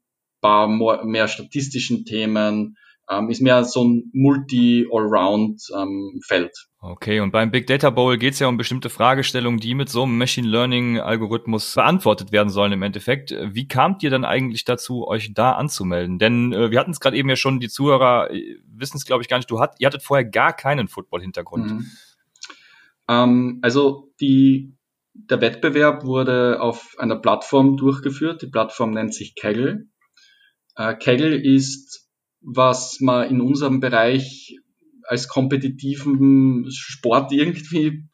paar 0.40 0.68
mehr 1.05 1.29
statistischen 1.29 2.05
Themen, 2.05 2.76
ähm, 3.08 3.30
ist 3.30 3.40
mehr 3.40 3.64
so 3.64 3.84
ein 3.84 4.10
Multi-Allround-Feld. 4.12 6.50
Ähm, 6.50 6.80
okay, 6.80 7.20
und 7.20 7.30
beim 7.30 7.50
Big 7.50 7.66
Data 7.66 7.88
Bowl 7.90 8.18
geht 8.18 8.34
es 8.34 8.40
ja 8.40 8.48
um 8.48 8.56
bestimmte 8.56 8.90
Fragestellungen, 8.90 9.60
die 9.60 9.74
mit 9.74 9.88
so 9.88 10.02
einem 10.02 10.18
Machine 10.18 10.48
Learning-Algorithmus 10.48 11.74
beantwortet 11.74 12.32
werden 12.32 12.48
sollen 12.48 12.72
im 12.72 12.82
Endeffekt. 12.82 13.30
Wie 13.30 13.68
kamt 13.68 14.02
ihr 14.02 14.10
dann 14.10 14.24
eigentlich 14.24 14.64
dazu, 14.64 15.06
euch 15.06 15.32
da 15.34 15.52
anzumelden? 15.52 16.18
Denn 16.18 16.52
äh, 16.52 16.70
wir 16.70 16.80
hatten 16.80 16.90
es 16.90 17.00
gerade 17.00 17.16
eben 17.16 17.28
ja 17.28 17.36
schon, 17.36 17.60
die 17.60 17.68
Zuhörer 17.68 18.30
äh, 18.30 18.56
wissen 18.66 18.96
es, 18.96 19.04
glaube 19.04 19.22
ich, 19.22 19.28
gar 19.28 19.36
nicht. 19.36 19.50
Du 19.50 19.60
hat, 19.60 19.76
ihr 19.78 19.86
hattet 19.86 20.02
vorher 20.02 20.24
gar 20.24 20.52
keinen 20.52 20.88
Football-Hintergrund. 20.88 21.70
Mhm. 21.70 21.86
Ähm, 23.08 23.60
also 23.62 24.12
die 24.20 24.72
der 25.18 25.40
Wettbewerb 25.40 26.04
wurde 26.04 26.60
auf 26.60 26.94
einer 26.98 27.16
Plattform 27.16 27.78
durchgeführt. 27.78 28.42
Die 28.42 28.48
Plattform 28.48 28.90
nennt 28.90 29.14
sich 29.14 29.34
Kaggle. 29.34 29.86
Äh, 30.76 30.94
Kaggle 30.94 31.36
ist 31.36 32.05
was 32.46 33.00
man 33.00 33.28
in 33.28 33.40
unserem 33.40 33.80
Bereich 33.80 34.56
als 35.02 35.28
kompetitiven 35.28 36.66
Sport 36.70 37.32
irgendwie 37.32 38.04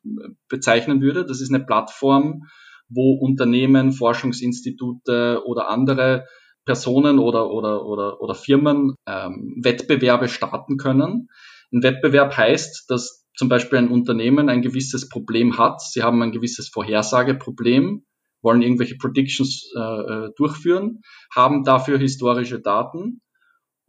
bezeichnen 0.48 1.02
würde. 1.02 1.26
Das 1.26 1.40
ist 1.40 1.52
eine 1.52 1.64
Plattform, 1.64 2.44
wo 2.88 3.12
Unternehmen, 3.14 3.92
Forschungsinstitute 3.92 5.42
oder 5.44 5.68
andere 5.68 6.24
Personen 6.64 7.18
oder, 7.18 7.50
oder, 7.50 7.84
oder, 7.84 8.20
oder 8.20 8.34
Firmen 8.34 8.94
ähm, 9.06 9.60
Wettbewerbe 9.62 10.28
starten 10.28 10.76
können. 10.78 11.28
Ein 11.72 11.82
Wettbewerb 11.82 12.36
heißt, 12.36 12.84
dass 12.88 13.26
zum 13.36 13.48
Beispiel 13.48 13.78
ein 13.78 13.88
Unternehmen 13.88 14.48
ein 14.48 14.62
gewisses 14.62 15.08
Problem 15.08 15.58
hat. 15.58 15.80
Sie 15.80 16.02
haben 16.02 16.22
ein 16.22 16.32
gewisses 16.32 16.68
Vorhersageproblem, 16.68 18.04
wollen 18.42 18.62
irgendwelche 18.62 18.96
Predictions 18.96 19.70
äh, 19.76 19.80
äh 19.80 20.30
durchführen, 20.36 21.00
haben 21.34 21.64
dafür 21.64 21.98
historische 21.98 22.60
Daten 22.60 23.20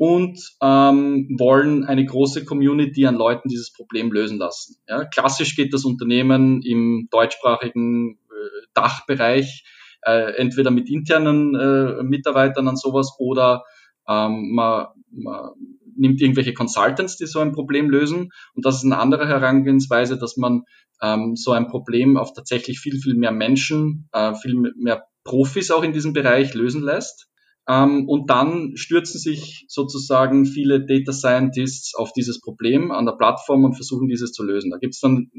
und 0.03 0.57
ähm, 0.61 1.33
wollen 1.39 1.85
eine 1.85 2.05
große 2.05 2.43
Community 2.43 3.05
an 3.05 3.15
Leuten 3.15 3.47
dieses 3.47 3.71
Problem 3.71 4.11
lösen 4.11 4.37
lassen. 4.37 4.75
Ja, 4.85 5.05
klassisch 5.05 5.55
geht 5.55 5.73
das 5.73 5.85
Unternehmen 5.85 6.61
im 6.61 7.07
deutschsprachigen 7.09 8.17
äh, 8.29 8.65
Dachbereich 8.73 9.63
äh, 10.01 10.35
entweder 10.35 10.71
mit 10.71 10.89
internen 10.89 11.55
äh, 11.55 12.03
Mitarbeitern 12.03 12.67
an 12.67 12.75
sowas 12.75 13.15
oder 13.17 13.63
ähm, 14.05 14.51
man, 14.53 14.87
man 15.09 15.51
nimmt 15.95 16.19
irgendwelche 16.19 16.53
Consultants, 16.53 17.15
die 17.15 17.25
so 17.25 17.39
ein 17.39 17.53
Problem 17.53 17.89
lösen. 17.89 18.33
Und 18.55 18.65
das 18.65 18.75
ist 18.75 18.83
eine 18.83 18.97
andere 18.97 19.29
Herangehensweise, 19.29 20.17
dass 20.17 20.35
man 20.35 20.63
ähm, 21.01 21.37
so 21.37 21.51
ein 21.51 21.69
Problem 21.69 22.17
auf 22.17 22.33
tatsächlich 22.33 22.81
viel, 22.81 22.99
viel 22.99 23.15
mehr 23.15 23.31
Menschen, 23.31 24.09
äh, 24.11 24.33
viel 24.35 24.55
mehr 24.75 25.05
Profis 25.23 25.71
auch 25.71 25.83
in 25.83 25.93
diesem 25.93 26.11
Bereich 26.11 26.53
lösen 26.55 26.83
lässt. 26.83 27.29
Ähm, 27.67 28.09
und 28.09 28.29
dann 28.29 28.75
stürzen 28.75 29.19
sich 29.19 29.65
sozusagen 29.69 30.45
viele 30.45 30.85
Data 30.85 31.13
Scientists 31.13 31.95
auf 31.95 32.11
dieses 32.11 32.41
Problem 32.41 32.91
an 32.91 33.05
der 33.05 33.13
Plattform 33.13 33.63
und 33.63 33.75
versuchen 33.75 34.07
dieses 34.07 34.33
zu 34.33 34.43
lösen. 34.43 34.71
Da 34.71 34.77
gibt's 34.77 34.99
dann 34.99 35.29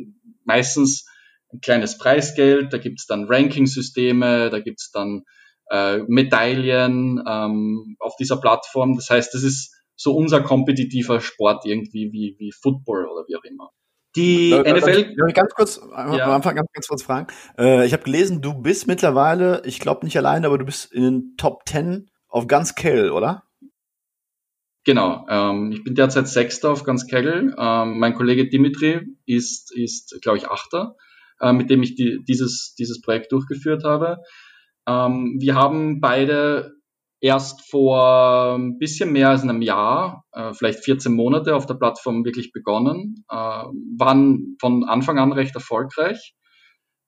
meistens 0.44 1.06
ein 1.52 1.60
kleines 1.60 1.98
Preisgeld, 1.98 2.72
da 2.72 2.78
gibt's 2.78 3.06
dann 3.06 3.26
Ranking-Systeme, 3.28 4.50
da 4.50 4.60
gibt's 4.60 4.90
dann 4.90 5.24
äh, 5.70 5.98
Medaillen 6.08 7.22
ähm, 7.26 7.96
auf 8.00 8.16
dieser 8.16 8.38
Plattform. 8.38 8.96
Das 8.96 9.10
heißt, 9.10 9.34
das 9.34 9.42
ist 9.42 9.74
so 9.94 10.14
unser 10.14 10.42
kompetitiver 10.42 11.20
Sport 11.20 11.66
irgendwie 11.66 12.10
wie, 12.10 12.36
wie 12.38 12.52
Football 12.52 13.06
oder 13.06 13.24
wie 13.28 13.36
auch 13.36 13.44
immer. 13.44 13.70
Die 14.16 14.52
äh, 14.52 14.72
NFL. 14.72 15.14
Darf 15.16 15.28
ich 15.28 15.34
ganz 15.34 15.54
kurz, 15.54 15.80
ja. 15.90 16.24
am 16.24 16.30
Anfang 16.30 16.54
ganz, 16.54 16.68
ganz 16.72 16.86
kurz 16.86 17.02
fragen. 17.02 17.26
Äh, 17.58 17.84
ich 17.84 17.92
habe 17.92 18.04
gelesen, 18.04 18.40
du 18.40 18.54
bist 18.54 18.86
mittlerweile, 18.86 19.62
ich 19.64 19.80
glaube 19.80 20.06
nicht 20.06 20.16
alleine, 20.16 20.46
aber 20.46 20.58
du 20.58 20.64
bist 20.64 20.92
in 20.92 21.02
den 21.02 21.36
Top 21.36 21.68
10 21.68 22.10
auf 22.34 22.48
ganz 22.48 22.74
Kell, 22.74 23.10
oder? 23.10 23.44
Genau, 24.84 25.24
ähm, 25.30 25.70
ich 25.70 25.84
bin 25.84 25.94
derzeit 25.94 26.26
Sechster 26.28 26.70
auf 26.70 26.82
ganz 26.82 27.06
Kegel. 27.06 27.54
Ähm, 27.56 27.98
mein 27.98 28.14
Kollege 28.14 28.48
Dimitri 28.48 29.02
ist, 29.24 29.72
ist 29.74 30.18
glaube 30.20 30.38
ich, 30.38 30.48
Achter, 30.48 30.96
äh, 31.40 31.52
mit 31.52 31.70
dem 31.70 31.84
ich 31.84 31.94
die, 31.94 32.24
dieses, 32.24 32.74
dieses 32.74 33.00
Projekt 33.00 33.30
durchgeführt 33.30 33.84
habe. 33.84 34.18
Ähm, 34.86 35.36
wir 35.38 35.54
haben 35.54 36.00
beide 36.00 36.74
erst 37.20 37.70
vor 37.70 38.56
ein 38.58 38.78
bisschen 38.78 39.12
mehr 39.12 39.28
als 39.30 39.42
einem 39.42 39.62
Jahr, 39.62 40.24
äh, 40.32 40.52
vielleicht 40.54 40.80
14 40.80 41.14
Monate 41.14 41.54
auf 41.54 41.66
der 41.66 41.74
Plattform 41.74 42.24
wirklich 42.24 42.52
begonnen, 42.52 43.24
äh, 43.30 43.34
waren 43.34 44.56
von 44.60 44.82
Anfang 44.82 45.18
an 45.20 45.32
recht 45.32 45.54
erfolgreich. 45.54 46.34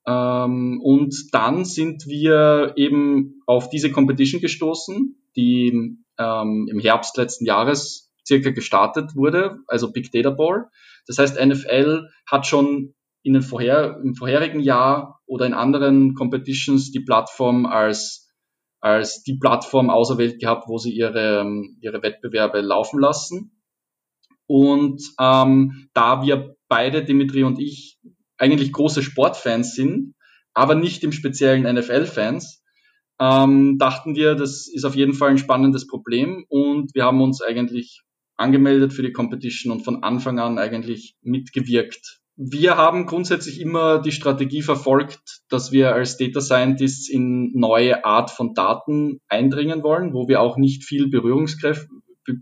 Ähm, 0.06 0.80
und 0.82 1.14
dann 1.32 1.64
sind 1.64 2.06
wir 2.06 2.74
eben 2.76 3.42
auf 3.46 3.68
diese 3.68 3.90
Competition 3.90 4.40
gestoßen, 4.40 5.16
die 5.36 5.98
ähm, 6.18 6.68
im 6.70 6.78
Herbst 6.78 7.16
letzten 7.16 7.44
Jahres 7.44 8.12
circa 8.26 8.50
gestartet 8.50 9.14
wurde, 9.14 9.58
also 9.66 9.92
Big 9.92 10.10
Data 10.12 10.30
Ball. 10.30 10.68
Das 11.06 11.18
heißt, 11.18 11.44
NFL 11.44 12.08
hat 12.26 12.46
schon 12.46 12.94
in 13.22 13.32
den 13.32 13.42
vorher, 13.42 14.00
im 14.02 14.14
vorherigen 14.14 14.60
Jahr 14.60 15.20
oder 15.26 15.46
in 15.46 15.54
anderen 15.54 16.14
Competitions 16.14 16.92
die 16.92 17.00
Plattform 17.00 17.66
als, 17.66 18.32
als 18.80 19.22
die 19.22 19.36
Plattform 19.38 19.90
auserwählt 19.90 20.40
gehabt, 20.40 20.68
wo 20.68 20.78
sie 20.78 20.92
ihre, 20.92 21.44
ihre 21.80 22.02
Wettbewerbe 22.02 22.60
laufen 22.60 23.00
lassen. 23.00 23.52
Und 24.46 25.02
ähm, 25.20 25.88
da 25.92 26.22
wir 26.22 26.54
beide, 26.68 27.04
Dimitri 27.04 27.42
und 27.42 27.58
ich, 27.58 27.98
eigentlich 28.38 28.72
große 28.72 29.02
Sportfans 29.02 29.74
sind, 29.74 30.14
aber 30.54 30.74
nicht 30.74 31.04
im 31.04 31.12
speziellen 31.12 31.62
NFL-Fans, 31.62 32.62
ähm, 33.20 33.78
dachten 33.78 34.14
wir, 34.14 34.34
das 34.34 34.68
ist 34.68 34.84
auf 34.84 34.94
jeden 34.94 35.14
Fall 35.14 35.30
ein 35.30 35.38
spannendes 35.38 35.86
Problem 35.86 36.44
und 36.48 36.94
wir 36.94 37.04
haben 37.04 37.20
uns 37.20 37.42
eigentlich 37.42 38.02
angemeldet 38.36 38.92
für 38.92 39.02
die 39.02 39.12
Competition 39.12 39.72
und 39.72 39.82
von 39.82 40.02
Anfang 40.02 40.38
an 40.38 40.58
eigentlich 40.58 41.16
mitgewirkt. 41.22 42.20
Wir 42.38 42.76
haben 42.76 43.06
grundsätzlich 43.06 43.60
immer 43.60 43.98
die 43.98 44.12
Strategie 44.12 44.60
verfolgt, 44.60 45.40
dass 45.48 45.72
wir 45.72 45.94
als 45.94 46.18
Data 46.18 46.42
Scientists 46.42 47.08
in 47.08 47.52
neue 47.54 48.04
Art 48.04 48.30
von 48.30 48.52
Daten 48.52 49.20
eindringen 49.28 49.82
wollen, 49.82 50.12
wo 50.12 50.28
wir 50.28 50.42
auch 50.42 50.58
nicht 50.58 50.84
viel 50.84 51.08
Berührungskräfte, 51.08 51.88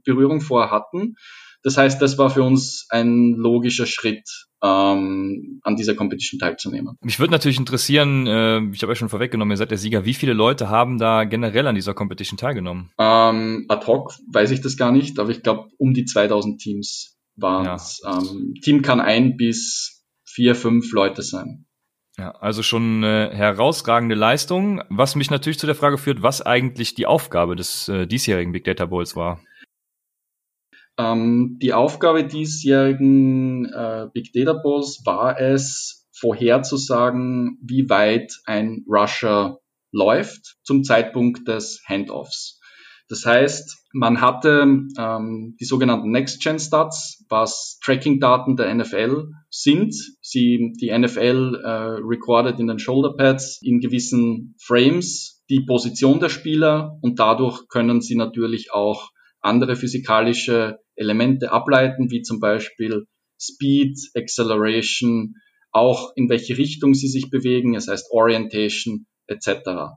Berührung 0.05 0.41
vorher 0.41 0.73
hatten. 0.73 1.15
Das 1.63 1.77
heißt, 1.77 2.03
das 2.03 2.19
war 2.19 2.29
für 2.29 2.43
uns 2.43 2.87
ein 2.91 3.35
logischer 3.37 3.87
Schritt, 3.87 4.29
ähm, 4.65 5.61
an 5.63 5.77
dieser 5.77 5.95
Competition 5.95 6.41
teilzunehmen. 6.41 6.97
Mich 7.03 7.21
würde 7.21 7.33
natürlich 7.33 7.59
interessieren, 7.59 8.27
äh, 8.27 8.61
ich 8.73 8.83
habe 8.83 8.93
ja 8.93 8.97
schon 8.97 9.11
vorweggenommen, 9.11 9.53
ihr 9.53 9.59
seid 9.59 9.71
der 9.71 9.79
Sieger, 9.79 10.07
wie 10.07 10.15
viele 10.15 10.33
Leute 10.33 10.71
haben 10.71 10.99
da 10.99 11.25
generell 11.25 11.67
an 11.67 11.75
dieser 11.75 11.93
Competition 11.93 12.39
teilgenommen? 12.39 12.91
Ähm, 12.99 13.67
ad 13.69 13.87
hoc 13.87 14.15
weiß 14.33 14.51
ich 14.53 14.63
das 14.63 14.77
gar 14.77 14.91
nicht, 14.91 15.19
aber 15.19 15.31
ich 15.31 15.43
glaube, 15.43 15.69
um 15.77 15.93
die 15.93 16.07
2000 16.07 16.61
Teams 16.61 17.19
waren 17.37 17.67
es. 17.75 18.01
Ja. 18.03 18.19
Ähm, 18.19 18.55
Team 18.63 18.81
kann 18.81 19.01
ein 19.01 19.37
bis 19.37 20.05
vier, 20.25 20.55
fünf 20.55 20.93
Leute 20.93 21.23
sein. 21.23 21.67
Ja, 22.17 22.31
also 22.31 22.63
schon 22.63 23.05
eine 23.05 23.31
herausragende 23.35 24.15
Leistung, 24.15 24.83
was 24.89 25.17
mich 25.17 25.31
natürlich 25.31 25.59
zu 25.59 25.67
der 25.67 25.75
Frage 25.75 25.99
führt, 25.99 26.23
was 26.23 26.43
eigentlich 26.43 26.95
die 26.95 27.07
Aufgabe 27.07 27.57
des 27.57 27.89
äh, 27.89 28.07
diesjährigen 28.07 28.53
Big 28.53 28.65
Data 28.65 28.87
Bowls 28.87 29.17
war. 29.17 29.41
Ähm, 30.99 31.59
die 31.61 31.73
Aufgabe 31.73 32.25
diesjährigen 32.25 33.67
äh, 33.67 34.07
Big 34.13 34.33
Data 34.33 34.53
Bowls 34.53 35.03
war 35.05 35.41
es, 35.41 36.05
vorherzusagen, 36.17 37.59
wie 37.61 37.89
weit 37.91 38.33
ein 38.47 38.85
Rusher 38.89 39.59
läuft 39.91 40.57
zum 40.63 40.85
Zeitpunkt 40.85 41.47
des 41.49 41.83
Handoffs. 41.87 42.61
Das 43.09 43.27
heißt, 43.27 43.85
man 43.93 44.21
hatte 44.21 44.65
ähm, 44.99 45.57
die 45.61 45.65
sogenannten 45.65 46.11
Next-Gen-Stats, 46.11 47.25
was 47.29 47.79
Tracking-Daten 47.85 48.57
der 48.57 48.75
NFL 48.75 49.29
sind. 49.51 49.95
Sie, 50.23 50.73
die 50.81 50.97
NFL 50.97 51.61
äh, 51.63 51.69
recordet 52.03 52.59
in 52.59 52.67
den 52.67 52.79
Shoulder-Pads 52.79 53.61
in 53.63 53.81
gewissen 53.81 54.55
Frames 54.59 55.45
die 55.51 55.61
Position 55.61 56.21
der 56.21 56.31
Spieler 56.31 56.99
und 57.03 57.19
dadurch 57.19 57.69
können 57.69 58.01
sie 58.01 58.17
natürlich 58.17 58.73
auch 58.73 59.11
andere 59.41 59.77
physikalische 59.77 60.79
Elemente 60.97 61.53
ableiten, 61.53 62.11
wie 62.11 62.23
zum 62.23 62.41
Beispiel 62.41 63.07
Speed, 63.41 63.99
Acceleration, 64.15 65.35
auch 65.73 66.13
in 66.17 66.29
welche 66.29 66.57
Richtung 66.57 66.95
sie 66.95 67.09
sich 67.09 67.31
bewegen, 67.31 67.75
das 67.75 67.89
heißt 67.89 68.11
Orientation 68.13 69.07
etc. 69.27 69.97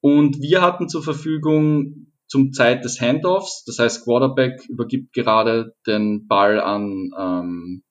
Und 0.00 0.40
wir 0.40 0.62
hatten 0.62 0.88
zur 0.88 1.02
Verfügung 1.02 2.12
zum 2.28 2.52
Zeit 2.52 2.84
des 2.84 3.00
Handoffs, 3.00 3.64
das 3.64 3.78
heißt 3.78 4.04
Quarterback 4.04 4.64
übergibt 4.68 5.12
gerade 5.12 5.74
den 5.86 6.26
Ball 6.26 6.60
an, 6.60 7.10
ähm, 7.18 7.82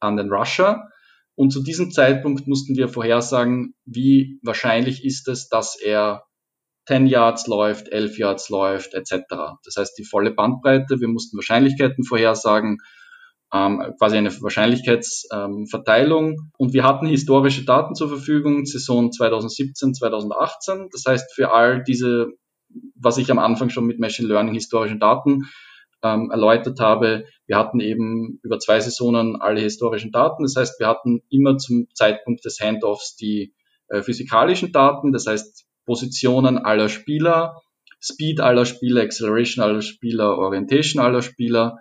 an 0.00 0.16
den 0.16 0.30
Rusher. 0.30 0.88
Und 1.34 1.52
zu 1.52 1.62
diesem 1.62 1.90
Zeitpunkt 1.90 2.46
mussten 2.46 2.76
wir 2.76 2.88
vorhersagen, 2.88 3.74
wie 3.86 4.38
wahrscheinlich 4.42 5.04
ist 5.04 5.28
es, 5.28 5.48
dass 5.48 5.80
er 5.80 6.24
10 6.86 7.06
Yards 7.06 7.46
läuft, 7.46 7.88
11 7.88 8.18
Yards 8.18 8.48
läuft, 8.48 8.94
etc. 8.94 9.22
Das 9.64 9.76
heißt, 9.78 9.96
die 9.98 10.04
volle 10.04 10.32
Bandbreite, 10.32 11.00
wir 11.00 11.08
mussten 11.08 11.36
Wahrscheinlichkeiten 11.36 12.04
vorhersagen, 12.04 12.78
ähm, 13.52 13.94
quasi 13.98 14.16
eine 14.16 14.30
Wahrscheinlichkeitsverteilung. 14.30 16.30
Ähm, 16.30 16.50
und 16.56 16.72
wir 16.72 16.84
hatten 16.84 17.06
historische 17.06 17.64
Daten 17.64 17.94
zur 17.94 18.08
Verfügung, 18.08 18.64
Saison 18.64 19.12
2017, 19.12 19.94
2018. 19.94 20.88
Das 20.92 21.04
heißt, 21.06 21.34
für 21.34 21.52
all 21.52 21.82
diese, 21.82 22.28
was 22.94 23.18
ich 23.18 23.30
am 23.30 23.38
Anfang 23.38 23.70
schon 23.70 23.86
mit 23.86 23.98
Machine 23.98 24.28
Learning 24.28 24.54
historischen 24.54 25.00
Daten 25.00 25.48
ähm, 26.02 26.30
erläutert 26.30 26.80
habe, 26.80 27.24
wir 27.46 27.56
hatten 27.56 27.80
eben 27.80 28.38
über 28.42 28.58
zwei 28.58 28.80
Saisonen 28.80 29.36
alle 29.36 29.60
historischen 29.60 30.12
Daten. 30.12 30.44
Das 30.44 30.54
heißt, 30.56 30.78
wir 30.78 30.86
hatten 30.86 31.22
immer 31.28 31.58
zum 31.58 31.88
Zeitpunkt 31.94 32.44
des 32.44 32.60
Handoffs 32.60 33.16
die 33.16 33.52
äh, 33.88 34.02
physikalischen 34.02 34.70
Daten. 34.70 35.12
Das 35.12 35.26
heißt, 35.26 35.66
Positionen 35.90 36.56
aller 36.56 36.88
Spieler, 36.88 37.62
Speed 38.00 38.38
aller 38.40 38.64
Spieler, 38.64 39.02
Acceleration 39.02 39.64
aller 39.64 39.82
Spieler, 39.82 40.38
Orientation 40.38 41.02
aller 41.02 41.20
Spieler. 41.20 41.78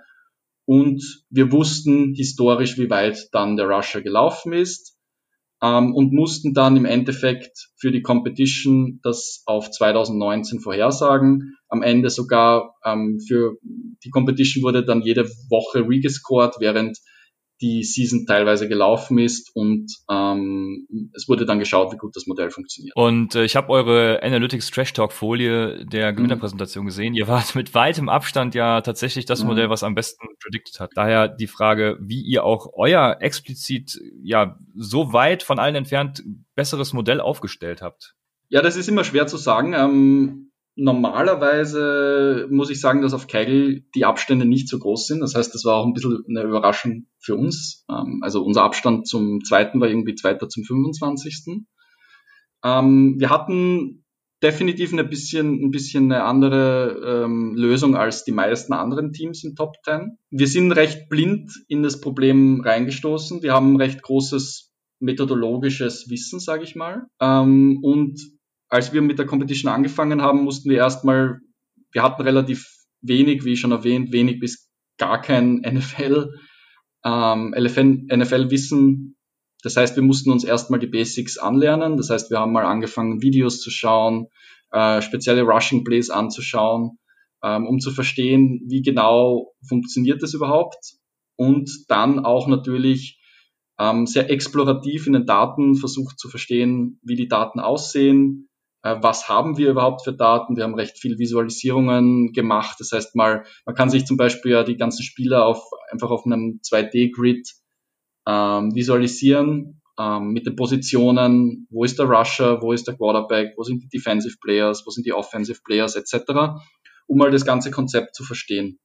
Und 0.66 1.04
wir 1.30 1.52
wussten 1.52 2.16
historisch, 2.16 2.80
wie 2.80 2.90
weit 2.90 3.30
dann 3.34 3.56
der 3.56 3.68
Rusher 3.68 4.02
gelaufen 4.02 4.52
ist 4.52 4.98
ähm, 5.62 5.94
und 5.94 6.12
mussten 6.12 6.56
dann 6.56 6.76
im 6.76 6.86
Endeffekt 6.86 7.70
für 7.78 7.92
die 7.92 8.02
Competition 8.02 9.00
das 9.04 9.44
auf 9.46 9.70
2019 9.70 10.60
vorhersagen. 10.60 11.56
Am 11.68 11.84
Ende 11.84 12.10
sogar 12.10 12.78
ähm, 12.84 13.20
für 13.20 13.58
die 13.62 14.10
Competition 14.10 14.64
wurde 14.64 14.84
dann 14.84 15.04
jede 15.04 15.26
Woche 15.52 15.88
regescored, 15.88 16.56
während 16.60 16.98
die 17.62 17.84
Season 17.84 18.26
teilweise 18.26 18.68
gelaufen 18.68 19.20
ist 19.20 19.52
und 19.54 19.92
ähm, 20.10 20.88
es 21.14 21.28
wurde 21.28 21.46
dann 21.46 21.60
geschaut, 21.60 21.92
wie 21.92 21.98
gut 21.98 22.16
das 22.16 22.26
Modell 22.26 22.52
funktioniert. 22.52 22.96
Und 22.96 23.36
äh, 23.36 23.44
ich 23.44 23.56
habe 23.56 23.70
eure 23.70 24.22
Analytics 24.24 24.72
Trash 24.72 24.94
Talk 24.94 25.12
Folie 25.12 25.86
der 25.86 26.12
mhm. 26.12 26.18
Gewinnerpräsentation 26.18 26.84
mhm. 26.86 26.88
gesehen. 26.88 27.14
Ihr 27.16 27.28
wart 27.28 27.56
mit 27.56 27.74
weitem 27.74 28.08
Abstand 28.08 28.56
ja 28.56 28.82
tatsächlich 28.82 29.26
das 29.26 29.42
mhm. 29.42 29.50
Modell, 29.50 29.70
was 29.70 29.84
am 29.84 29.96
besten 29.96 30.28
predicted 30.42 30.80
hat. 30.80 30.92
Daher 30.96 31.28
die 31.28 31.48
Frage, 31.48 31.98
wie 32.02 32.22
ihr 32.22 32.44
auch 32.44 32.68
euer 32.74 33.18
explizit 33.20 34.00
ja 34.24 34.58
so 34.76 35.12
weit 35.12 35.44
von 35.44 35.60
allen 35.60 35.76
entfernt 35.76 36.24
besseres 36.56 36.94
Modell 36.94 37.20
aufgestellt 37.20 37.82
habt. 37.82 38.16
Ja, 38.50 38.62
das 38.62 38.76
ist 38.76 38.90
immer 38.90 39.04
schwer 39.04 39.28
zu 39.28 39.38
sagen. 39.38 39.74
Ähm, 39.74 40.49
Normalerweise 40.82 42.48
muss 42.50 42.70
ich 42.70 42.80
sagen, 42.80 43.02
dass 43.02 43.14
auf 43.14 43.28
Kegel 43.28 43.84
die 43.96 44.06
Abstände 44.06 44.46
nicht 44.46 44.70
so 44.70 44.80
groß 44.80 45.08
sind. 45.08 45.20
Das 45.20 45.36
heißt, 45.36 45.54
das 45.54 45.66
war 45.66 45.76
auch 45.76 45.86
ein 45.86 45.94
bisschen 45.94 46.24
eine 46.30 46.44
Überraschung 46.44 47.08
für 47.20 47.36
uns. 47.36 47.86
Ähm, 47.90 48.22
also 48.24 48.44
unser 48.44 48.64
Abstand 48.64 49.06
zum 49.06 49.44
zweiten 49.44 49.82
war 49.82 49.90
irgendwie 49.90 50.16
zweiter 50.16 50.48
zum 50.48 50.64
25. 50.64 51.66
Ähm, 52.64 53.16
wir 53.20 53.30
hatten 53.30 54.06
definitiv 54.42 54.94
ein 54.94 55.10
bisschen, 55.10 55.66
ein 55.66 55.72
bisschen 55.72 56.14
eine 56.14 56.24
andere 56.24 57.26
ähm, 57.26 57.56
Lösung 57.56 57.98
als 57.98 58.24
die 58.24 58.32
meisten 58.32 58.72
anderen 58.72 59.12
Teams 59.12 59.44
im 59.44 59.56
Top 59.56 59.76
10. 59.84 60.18
Wir 60.30 60.48
sind 60.48 60.72
recht 60.72 61.10
blind 61.10 61.52
in 61.68 61.84
das 61.84 62.00
Problem 62.00 62.62
reingestoßen. 62.62 63.44
Wir 63.44 63.54
haben 63.54 63.76
recht 63.76 64.02
großes 64.02 64.72
methodologisches 65.02 66.10
Wissen, 66.10 66.40
sage 66.40 66.64
ich 66.64 66.76
mal. 66.76 67.08
und 67.20 68.39
als 68.70 68.94
wir 68.94 69.02
mit 69.02 69.20
der 69.20 69.26
Competition 69.26 69.72
angefangen 69.72 70.22
haben, 70.22 70.44
mussten 70.44 70.70
wir 70.70 70.78
erstmal, 70.78 71.40
wir 71.92 72.04
hatten 72.04 72.22
relativ 72.22 72.68
wenig, 73.02 73.44
wie 73.46 73.58
schon 73.58 73.72
erwähnt, 73.72 74.12
wenig 74.12 74.40
bis 74.40 74.70
gar 74.98 75.22
kein 75.22 75.56
NFL, 75.66 76.30
ähm, 77.04 77.56
NFL-Wissen. 77.58 79.18
Das 79.64 79.76
heißt, 79.76 79.96
wir 79.96 80.04
mussten 80.04 80.32
uns 80.32 80.44
erstmal 80.44 80.80
die 80.80 80.88
Basics 80.88 81.38
anlernen. 81.38 81.98
Das 81.98 82.10
heißt, 82.10 82.30
wir 82.30 82.40
haben 82.40 82.54
mal 82.54 82.66
angefangen, 82.66 83.22
Videos 83.22 83.60
zu 83.60 83.72
schauen, 83.72 84.28
äh, 84.72 85.02
spezielle 85.02 85.42
Rushing 85.42 85.84
Plays 85.84 86.10
anzuschauen, 86.10 86.98
ähm, 87.44 87.68
um 87.68 87.80
zu 87.80 87.92
verstehen, 87.92 88.62
wie 88.68 88.82
genau 88.82 89.54
funktioniert 89.68 90.22
das 90.22 90.34
überhaupt. 90.34 90.96
Und 91.36 91.70
dann 91.88 92.20
auch 92.20 92.48
natürlich 92.48 93.20
ähm, 93.80 94.06
sehr 94.06 94.30
explorativ 94.30 95.08
in 95.08 95.14
den 95.14 95.26
Daten 95.26 95.76
versucht 95.76 96.20
zu 96.20 96.30
verstehen, 96.30 97.00
wie 97.02 97.16
die 97.16 97.30
Daten 97.30 97.60
aussehen, 97.60 98.49
was 98.82 99.28
haben 99.28 99.58
wir 99.58 99.72
überhaupt 99.72 100.04
für 100.04 100.14
Daten. 100.14 100.56
Wir 100.56 100.64
haben 100.64 100.76
recht 100.76 100.98
viel 100.98 101.20
Visualisierungen 101.20 102.32
gemacht. 102.32 102.78
Das 102.80 102.92
heißt 102.92 103.16
mal, 103.16 103.46
man 103.66 103.76
kann 103.76 103.90
sich 103.90 104.06
zum 104.06 104.18
Beispiel 104.18 104.52
ja 104.52 104.64
die 104.64 104.78
ganzen 104.78 105.04
Spieler 105.04 105.46
auf, 105.46 105.62
einfach 105.92 106.10
auf 106.10 106.26
einem 106.26 106.62
2D-Grid 106.64 107.50
ähm, 108.28 108.74
visualisieren 108.74 109.82
ähm, 110.00 110.30
mit 110.32 110.46
den 110.46 110.56
Positionen, 110.56 111.68
wo 111.70 111.84
ist 111.84 112.00
der 112.00 112.06
Rusher, 112.06 112.62
wo 112.62 112.72
ist 112.72 112.88
der 112.88 112.96
Quarterback, 112.96 113.54
wo 113.58 113.64
sind 113.64 113.84
die 113.84 113.90
Defensive 113.90 114.38
Players, 114.42 114.84
wo 114.86 114.92
sind 114.92 115.06
die 115.06 115.14
Offensive 115.14 115.60
Players 115.64 115.96
etc., 115.96 116.62
um 117.08 117.18
mal 117.18 117.32
das 117.32 117.46
ganze 117.46 117.72
Konzept 117.72 118.16
zu 118.16 118.24
verstehen. 118.24 118.80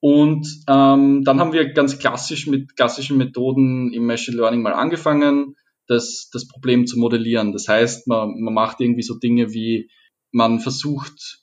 Und 0.00 0.46
ähm, 0.68 1.24
dann 1.24 1.40
haben 1.40 1.52
wir 1.52 1.72
ganz 1.72 1.98
klassisch 1.98 2.46
mit 2.46 2.76
klassischen 2.76 3.16
Methoden 3.16 3.92
im 3.92 4.06
Machine 4.06 4.36
Learning 4.36 4.62
mal 4.62 4.74
angefangen 4.74 5.56
das, 5.86 6.28
das 6.32 6.48
Problem 6.48 6.86
zu 6.86 6.98
modellieren. 6.98 7.52
Das 7.52 7.68
heißt, 7.68 8.06
man, 8.06 8.40
man 8.40 8.54
macht 8.54 8.80
irgendwie 8.80 9.02
so 9.02 9.18
Dinge 9.18 9.52
wie, 9.52 9.90
man 10.32 10.60
versucht 10.60 11.42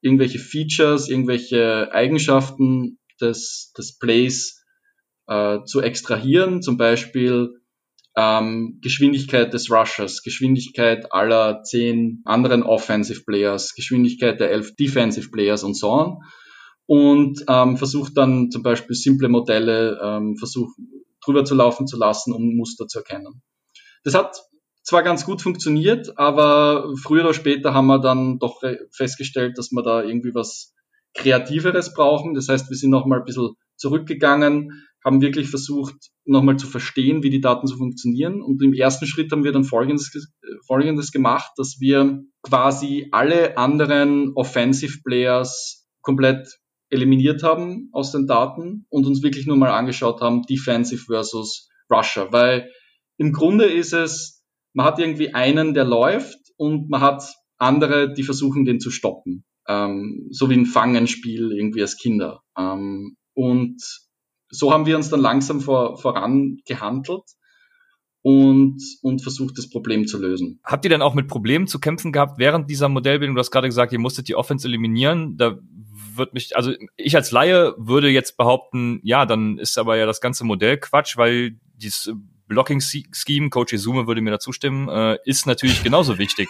irgendwelche 0.00 0.38
Features, 0.38 1.08
irgendwelche 1.08 1.92
Eigenschaften 1.92 2.98
des, 3.20 3.72
des 3.76 3.98
Plays 3.98 4.64
äh, 5.26 5.58
zu 5.64 5.80
extrahieren, 5.80 6.62
zum 6.62 6.76
Beispiel 6.76 7.54
ähm, 8.16 8.78
Geschwindigkeit 8.82 9.52
des 9.52 9.70
Rushers, 9.70 10.22
Geschwindigkeit 10.22 11.12
aller 11.12 11.62
zehn 11.62 12.22
anderen 12.24 12.62
Offensive 12.62 13.24
Players, 13.24 13.74
Geschwindigkeit 13.74 14.40
der 14.40 14.50
elf 14.50 14.74
Defensive 14.74 15.30
Players 15.30 15.64
und 15.64 15.74
so 15.76 15.90
on. 15.90 16.18
Und 16.86 17.44
ähm, 17.48 17.76
versucht 17.76 18.16
dann 18.16 18.50
zum 18.50 18.62
Beispiel 18.62 18.94
simple 18.94 19.28
Modelle 19.28 19.98
ähm, 20.02 20.36
versucht 20.36 20.76
drüber 21.24 21.44
zu 21.44 21.54
laufen 21.56 21.86
zu 21.86 21.98
lassen, 21.98 22.32
um 22.32 22.54
Muster 22.54 22.86
zu 22.86 23.00
erkennen. 23.00 23.42
Das 24.06 24.14
hat 24.14 24.40
zwar 24.84 25.02
ganz 25.02 25.24
gut 25.24 25.42
funktioniert, 25.42 26.16
aber 26.16 26.94
früher 27.02 27.24
oder 27.24 27.34
später 27.34 27.74
haben 27.74 27.88
wir 27.88 27.98
dann 27.98 28.38
doch 28.38 28.62
festgestellt, 28.92 29.58
dass 29.58 29.72
wir 29.72 29.82
da 29.82 30.00
irgendwie 30.04 30.32
was 30.32 30.72
Kreativeres 31.14 31.92
brauchen. 31.92 32.34
Das 32.34 32.48
heißt, 32.48 32.70
wir 32.70 32.76
sind 32.76 32.90
nochmal 32.90 33.18
ein 33.18 33.24
bisschen 33.24 33.54
zurückgegangen, 33.74 34.86
haben 35.04 35.20
wirklich 35.20 35.50
versucht, 35.50 35.96
nochmal 36.24 36.56
zu 36.56 36.68
verstehen, 36.68 37.24
wie 37.24 37.30
die 37.30 37.40
Daten 37.40 37.66
so 37.66 37.76
funktionieren. 37.76 38.42
Und 38.42 38.62
im 38.62 38.74
ersten 38.74 39.08
Schritt 39.08 39.32
haben 39.32 39.42
wir 39.42 39.50
dann 39.50 39.64
Folgendes, 39.64 40.12
Folgendes 40.68 41.10
gemacht, 41.10 41.50
dass 41.56 41.80
wir 41.80 42.22
quasi 42.44 43.08
alle 43.10 43.58
anderen 43.58 44.34
Offensive 44.36 45.00
Players 45.04 45.84
komplett 46.00 46.46
eliminiert 46.90 47.42
haben 47.42 47.88
aus 47.90 48.12
den 48.12 48.28
Daten 48.28 48.86
und 48.88 49.04
uns 49.04 49.24
wirklich 49.24 49.48
nur 49.48 49.56
mal 49.56 49.72
angeschaut 49.72 50.20
haben, 50.20 50.42
Defensive 50.42 51.06
versus 51.06 51.68
Russia. 51.90 52.28
Weil 52.30 52.70
im 53.18 53.32
Grunde 53.32 53.64
ist 53.66 53.92
es, 53.92 54.44
man 54.72 54.86
hat 54.86 54.98
irgendwie 54.98 55.34
einen, 55.34 55.74
der 55.74 55.84
läuft 55.84 56.38
und 56.56 56.90
man 56.90 57.00
hat 57.00 57.24
andere, 57.58 58.12
die 58.12 58.22
versuchen, 58.22 58.64
den 58.64 58.80
zu 58.80 58.90
stoppen. 58.90 59.44
Ähm, 59.68 60.28
so 60.30 60.48
wie 60.50 60.54
ein 60.54 60.66
Fangenspiel 60.66 61.52
irgendwie 61.52 61.82
als 61.82 61.96
Kinder. 61.96 62.42
Ähm, 62.56 63.16
und 63.34 63.82
so 64.48 64.72
haben 64.72 64.86
wir 64.86 64.96
uns 64.96 65.08
dann 65.08 65.20
langsam 65.20 65.60
vor, 65.60 65.98
voran 65.98 66.58
gehandelt 66.66 67.24
und, 68.22 68.80
und 69.02 69.22
versucht, 69.22 69.58
das 69.58 69.68
Problem 69.70 70.06
zu 70.06 70.20
lösen. 70.20 70.60
Habt 70.64 70.84
ihr 70.84 70.90
dann 70.90 71.02
auch 71.02 71.14
mit 71.14 71.28
Problemen 71.28 71.66
zu 71.66 71.80
kämpfen 71.80 72.12
gehabt 72.12 72.38
während 72.38 72.70
dieser 72.70 72.88
Modellbildung? 72.88 73.34
Du 73.34 73.40
hast 73.40 73.50
gerade 73.50 73.68
gesagt, 73.68 73.92
ihr 73.92 73.98
musstet 73.98 74.28
die 74.28 74.36
Offense 74.36 74.68
eliminieren. 74.68 75.36
Da 75.36 75.58
wird 76.14 76.32
mich, 76.32 76.56
also 76.56 76.72
ich 76.96 77.16
als 77.16 77.30
Laie 77.30 77.74
würde 77.76 78.08
jetzt 78.08 78.36
behaupten, 78.36 79.00
ja, 79.02 79.26
dann 79.26 79.58
ist 79.58 79.78
aber 79.78 79.96
ja 79.96 80.06
das 80.06 80.20
ganze 80.20 80.44
Modell 80.44 80.78
Quatsch, 80.78 81.16
weil 81.16 81.58
dieses 81.74 82.12
Blocking 82.46 82.80
Scheme, 82.80 83.50
Coach 83.50 83.72
Izume 83.72 84.06
würde 84.06 84.20
mir 84.20 84.30
da 84.30 84.38
zustimmen, 84.38 84.88
äh, 84.88 85.18
ist 85.24 85.46
natürlich 85.46 85.82
genauso 85.82 86.18
wichtig. 86.18 86.48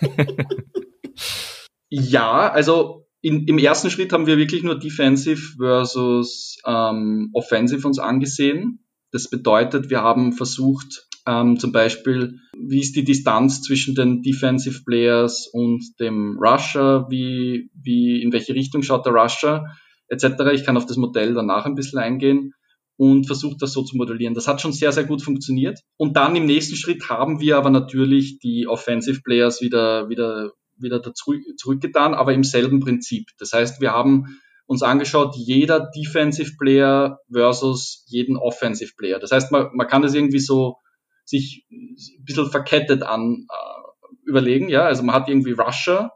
ja, 1.88 2.50
also 2.50 3.06
in, 3.20 3.46
im 3.46 3.58
ersten 3.58 3.90
Schritt 3.90 4.12
haben 4.12 4.26
wir 4.26 4.38
wirklich 4.38 4.62
nur 4.62 4.78
Defensive 4.78 5.56
versus 5.56 6.58
ähm, 6.66 7.30
Offensive 7.32 7.86
uns 7.86 7.98
angesehen. 7.98 8.84
Das 9.10 9.30
bedeutet, 9.30 9.90
wir 9.90 10.02
haben 10.02 10.32
versucht, 10.32 11.08
ähm, 11.26 11.58
zum 11.58 11.72
Beispiel, 11.72 12.38
wie 12.56 12.80
ist 12.80 12.96
die 12.96 13.04
Distanz 13.04 13.62
zwischen 13.62 13.94
den 13.94 14.22
Defensive 14.22 14.82
Players 14.84 15.48
und 15.52 15.82
dem 16.00 16.38
Rusher, 16.38 17.06
wie, 17.10 17.70
wie, 17.74 18.22
in 18.22 18.32
welche 18.32 18.54
Richtung 18.54 18.82
schaut 18.82 19.06
der 19.06 19.12
Rusher, 19.12 19.64
etc. 20.08 20.24
Ich 20.52 20.64
kann 20.64 20.76
auf 20.76 20.86
das 20.86 20.96
Modell 20.96 21.34
danach 21.34 21.64
ein 21.64 21.74
bisschen 21.74 21.98
eingehen 21.98 22.54
und 22.98 23.26
versucht 23.26 23.62
das 23.62 23.72
so 23.72 23.82
zu 23.82 23.96
modellieren. 23.96 24.34
Das 24.34 24.48
hat 24.48 24.60
schon 24.60 24.72
sehr, 24.72 24.90
sehr 24.90 25.04
gut 25.04 25.22
funktioniert. 25.22 25.80
Und 25.96 26.16
dann 26.16 26.34
im 26.34 26.46
nächsten 26.46 26.74
Schritt 26.74 27.08
haben 27.08 27.40
wir 27.40 27.56
aber 27.56 27.70
natürlich 27.70 28.40
die 28.40 28.66
Offensive 28.66 29.22
Players 29.22 29.62
wieder, 29.62 30.08
wieder, 30.10 30.50
wieder 30.76 31.00
zurück, 31.14 31.40
zurückgetan, 31.56 32.12
aber 32.12 32.34
im 32.34 32.42
selben 32.42 32.80
Prinzip. 32.80 33.28
Das 33.38 33.52
heißt, 33.52 33.80
wir 33.80 33.92
haben 33.92 34.38
uns 34.66 34.82
angeschaut, 34.82 35.36
jeder 35.36 35.88
Defensive 35.96 36.56
Player 36.58 37.20
versus 37.32 38.04
jeden 38.08 38.36
Offensive 38.36 38.92
Player. 38.96 39.20
Das 39.20 39.30
heißt, 39.30 39.52
man, 39.52 39.68
man 39.74 39.86
kann 39.86 40.02
das 40.02 40.14
irgendwie 40.14 40.40
so 40.40 40.76
sich 41.24 41.66
ein 41.70 42.24
bisschen 42.24 42.50
verkettet 42.50 43.04
an 43.04 43.46
äh, 43.48 44.28
überlegen, 44.28 44.68
ja. 44.68 44.82
Also 44.82 45.04
man 45.04 45.14
hat 45.14 45.28
irgendwie 45.28 45.52
Rusher 45.52 46.10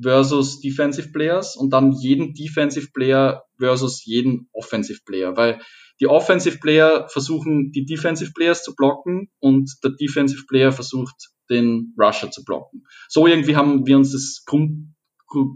versus 0.00 0.60
Defensive 0.60 1.10
Players 1.10 1.56
und 1.56 1.70
dann 1.70 1.92
jeden 1.92 2.32
Defensive 2.32 2.92
Player 2.94 3.42
versus 3.58 4.04
jeden 4.04 4.48
Offensive 4.52 5.00
Player, 5.04 5.36
weil 5.36 5.60
die 6.02 6.08
Offensive 6.08 6.58
Player 6.58 7.06
versuchen, 7.08 7.70
die 7.70 7.86
Defensive 7.86 8.32
Players 8.34 8.64
zu 8.64 8.74
blocken 8.74 9.30
und 9.38 9.70
der 9.84 9.92
Defensive 9.92 10.44
Player 10.48 10.72
versucht, 10.72 11.14
den 11.48 11.94
Rusher 11.96 12.30
zu 12.30 12.44
blocken. 12.44 12.84
So 13.08 13.28
irgendwie 13.28 13.54
haben 13.54 13.86
wir 13.86 13.96
uns 13.96 14.10
das 14.10 14.42
Grund, 14.44 14.94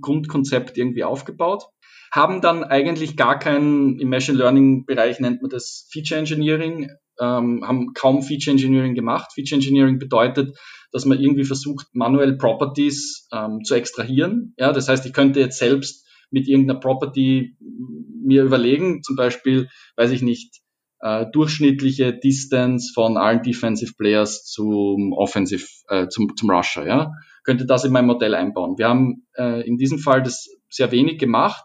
Grundkonzept 0.00 0.78
irgendwie 0.78 1.04
aufgebaut 1.04 1.64
haben 2.12 2.40
dann 2.40 2.64
eigentlich 2.64 3.16
gar 3.16 3.38
kein, 3.38 3.98
im 3.98 4.08
Machine 4.08 4.38
Learning 4.38 4.86
Bereich 4.86 5.20
nennt 5.20 5.42
man 5.42 5.50
das 5.50 5.86
Feature 5.92 6.18
Engineering, 6.18 6.90
ähm, 7.20 7.62
haben 7.66 7.92
kaum 7.92 8.22
Feature 8.22 8.52
Engineering 8.52 8.94
gemacht. 8.94 9.32
Feature 9.34 9.56
Engineering 9.56 9.98
bedeutet, 9.98 10.56
dass 10.92 11.04
man 11.04 11.20
irgendwie 11.20 11.44
versucht, 11.44 11.88
manuell 11.92 12.38
Properties 12.38 13.28
ähm, 13.32 13.64
zu 13.64 13.74
extrahieren. 13.74 14.54
Ja, 14.56 14.72
das 14.72 14.88
heißt, 14.88 15.04
ich 15.04 15.12
könnte 15.12 15.40
jetzt 15.40 15.58
selbst 15.58 16.05
mit 16.30 16.48
irgendeiner 16.48 16.80
Property 16.80 17.56
mir 17.60 18.44
überlegen, 18.44 19.02
zum 19.02 19.16
Beispiel, 19.16 19.68
weiß 19.96 20.10
ich 20.10 20.22
nicht, 20.22 20.60
äh, 21.00 21.26
durchschnittliche 21.32 22.12
Distance 22.12 22.92
von 22.94 23.16
allen 23.16 23.42
Defensive 23.42 23.94
Players 23.96 24.44
zum 24.44 25.12
Offensive, 25.12 25.66
äh, 25.88 26.08
zum, 26.08 26.34
zum 26.36 26.50
Rusher, 26.50 26.86
ja, 26.86 27.12
könnte 27.44 27.66
das 27.66 27.84
in 27.84 27.92
mein 27.92 28.06
Modell 28.06 28.34
einbauen. 28.34 28.78
Wir 28.78 28.88
haben 28.88 29.26
äh, 29.36 29.66
in 29.66 29.76
diesem 29.76 29.98
Fall 29.98 30.22
das 30.22 30.48
sehr 30.68 30.90
wenig 30.90 31.18
gemacht. 31.18 31.64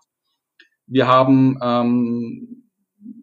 Wir 0.86 1.08
haben 1.08 1.58
ähm, 1.62 2.68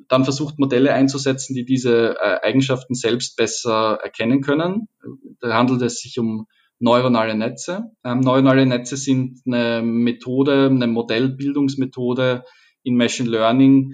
dann 0.08 0.24
versucht, 0.24 0.58
Modelle 0.58 0.92
einzusetzen, 0.92 1.54
die 1.54 1.64
diese 1.64 2.16
äh, 2.16 2.40
Eigenschaften 2.42 2.94
selbst 2.94 3.36
besser 3.36 3.98
erkennen 4.02 4.40
können. 4.40 4.88
Da 5.40 5.54
handelt 5.54 5.82
es 5.82 6.00
sich 6.00 6.18
um 6.18 6.46
neuronale 6.80 7.34
Netze. 7.34 7.90
Ähm, 8.04 8.20
neuronale 8.20 8.66
Netze 8.66 8.96
sind 8.96 9.40
eine 9.46 9.82
Methode, 9.82 10.66
eine 10.66 10.86
Modellbildungsmethode 10.86 12.44
in 12.82 12.96
Machine 12.96 13.28
Learning, 13.28 13.92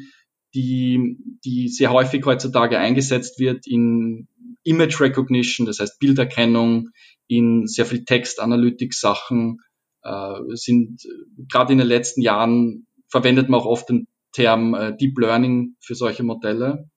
die, 0.55 1.17
die 1.45 1.69
sehr 1.69 1.91
häufig 1.91 2.25
heutzutage 2.25 2.79
eingesetzt 2.79 3.39
wird 3.41 3.67
in 3.67 4.29
Image 4.63 5.01
Recognition, 5.01 5.67
das 5.67 5.81
heißt 5.81 5.99
Bilderkennung, 5.99 6.91
in 7.27 7.67
sehr 7.67 7.87
viel 7.87 8.05
Text-Analytics-Sachen, 8.05 9.59
äh, 10.03 10.35
sind 10.55 11.03
gerade 11.49 11.73
in 11.73 11.79
den 11.79 11.89
letzten 11.89 12.23
Jahren 12.23 12.87
verwendet 13.09 13.49
man 13.49 13.61
auch 13.61 13.67
oft 13.67 13.89
den 13.89 14.07
Term 14.33 14.75
äh, 14.75 14.97
Deep 14.97 15.19
Learning 15.19 15.77
für 15.81 15.95
solche 15.95 16.23
Modelle, 16.23 16.89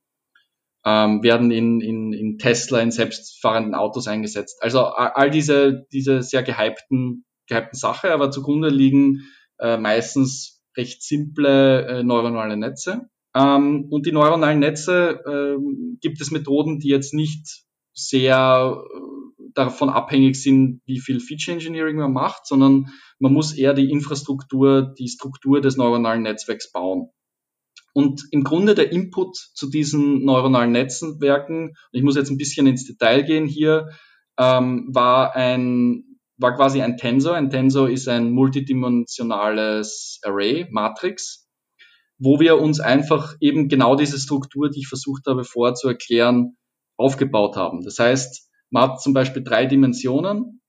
ähm, 0.87 1.21
werden 1.21 1.51
in, 1.51 1.81
in, 1.81 2.13
in 2.13 2.37
Tesla, 2.37 2.79
in 2.79 2.91
selbstfahrenden 2.91 3.75
Autos 3.75 4.07
eingesetzt. 4.07 4.63
Also 4.63 4.85
all 4.85 5.29
diese, 5.29 5.85
diese 5.91 6.23
sehr 6.23 6.43
gehypten, 6.43 7.25
gehypten 7.45 7.77
Sache, 7.77 8.13
aber 8.13 8.31
zugrunde 8.31 8.69
liegen 8.69 9.27
äh, 9.59 9.77
meistens 9.77 10.63
recht 10.77 11.03
simple 11.03 11.85
äh, 11.87 12.03
neuronale 12.03 12.55
Netze. 12.55 13.09
Ähm, 13.35 13.87
und 13.89 14.05
die 14.05 14.13
neuronalen 14.13 14.59
Netze 14.59 15.19
äh, 15.25 15.57
gibt 15.99 16.21
es 16.21 16.31
Methoden, 16.31 16.79
die 16.79 16.87
jetzt 16.87 17.13
nicht 17.13 17.65
sehr 17.93 18.81
äh, 18.81 19.49
davon 19.55 19.89
abhängig 19.89 20.41
sind, 20.41 20.81
wie 20.85 21.01
viel 21.01 21.19
Feature 21.19 21.55
Engineering 21.55 21.97
man 21.97 22.13
macht, 22.13 22.47
sondern 22.47 22.93
man 23.19 23.33
muss 23.33 23.53
eher 23.53 23.73
die 23.73 23.89
Infrastruktur, 23.89 24.93
die 24.97 25.09
Struktur 25.09 25.59
des 25.59 25.75
neuronalen 25.75 26.21
Netzwerks 26.21 26.71
bauen. 26.71 27.09
Und 27.97 28.27
im 28.29 28.43
Grunde 28.43 28.75
der 28.75 28.91
Input 28.91 29.35
zu 29.55 29.71
diesen 29.71 30.23
neuronalen 30.23 30.71
Netzwerken, 30.71 31.73
ich 31.91 32.03
muss 32.03 32.15
jetzt 32.15 32.29
ein 32.29 32.37
bisschen 32.37 32.67
ins 32.67 32.85
Detail 32.85 33.23
gehen 33.23 33.47
hier, 33.47 33.89
ähm, 34.37 34.87
war 34.93 35.35
ein 35.35 36.03
war 36.37 36.55
quasi 36.55 36.83
ein 36.83 36.97
Tensor. 36.97 37.33
Ein 37.33 37.49
Tensor 37.49 37.89
ist 37.89 38.07
ein 38.07 38.29
multidimensionales 38.29 40.19
Array, 40.21 40.67
Matrix, 40.69 41.49
wo 42.19 42.39
wir 42.39 42.61
uns 42.61 42.79
einfach 42.79 43.33
eben 43.39 43.67
genau 43.67 43.95
diese 43.95 44.19
Struktur, 44.19 44.69
die 44.69 44.81
ich 44.81 44.87
versucht 44.87 45.25
habe 45.25 45.43
vorher 45.43 45.73
zu 45.73 45.87
erklären, 45.87 46.55
aufgebaut 46.97 47.55
haben. 47.55 47.83
Das 47.83 47.97
heißt, 47.97 48.47
man 48.69 48.91
hat 48.91 49.01
zum 49.01 49.15
Beispiel 49.15 49.43
drei 49.43 49.65
Dimensionen. 49.65 50.61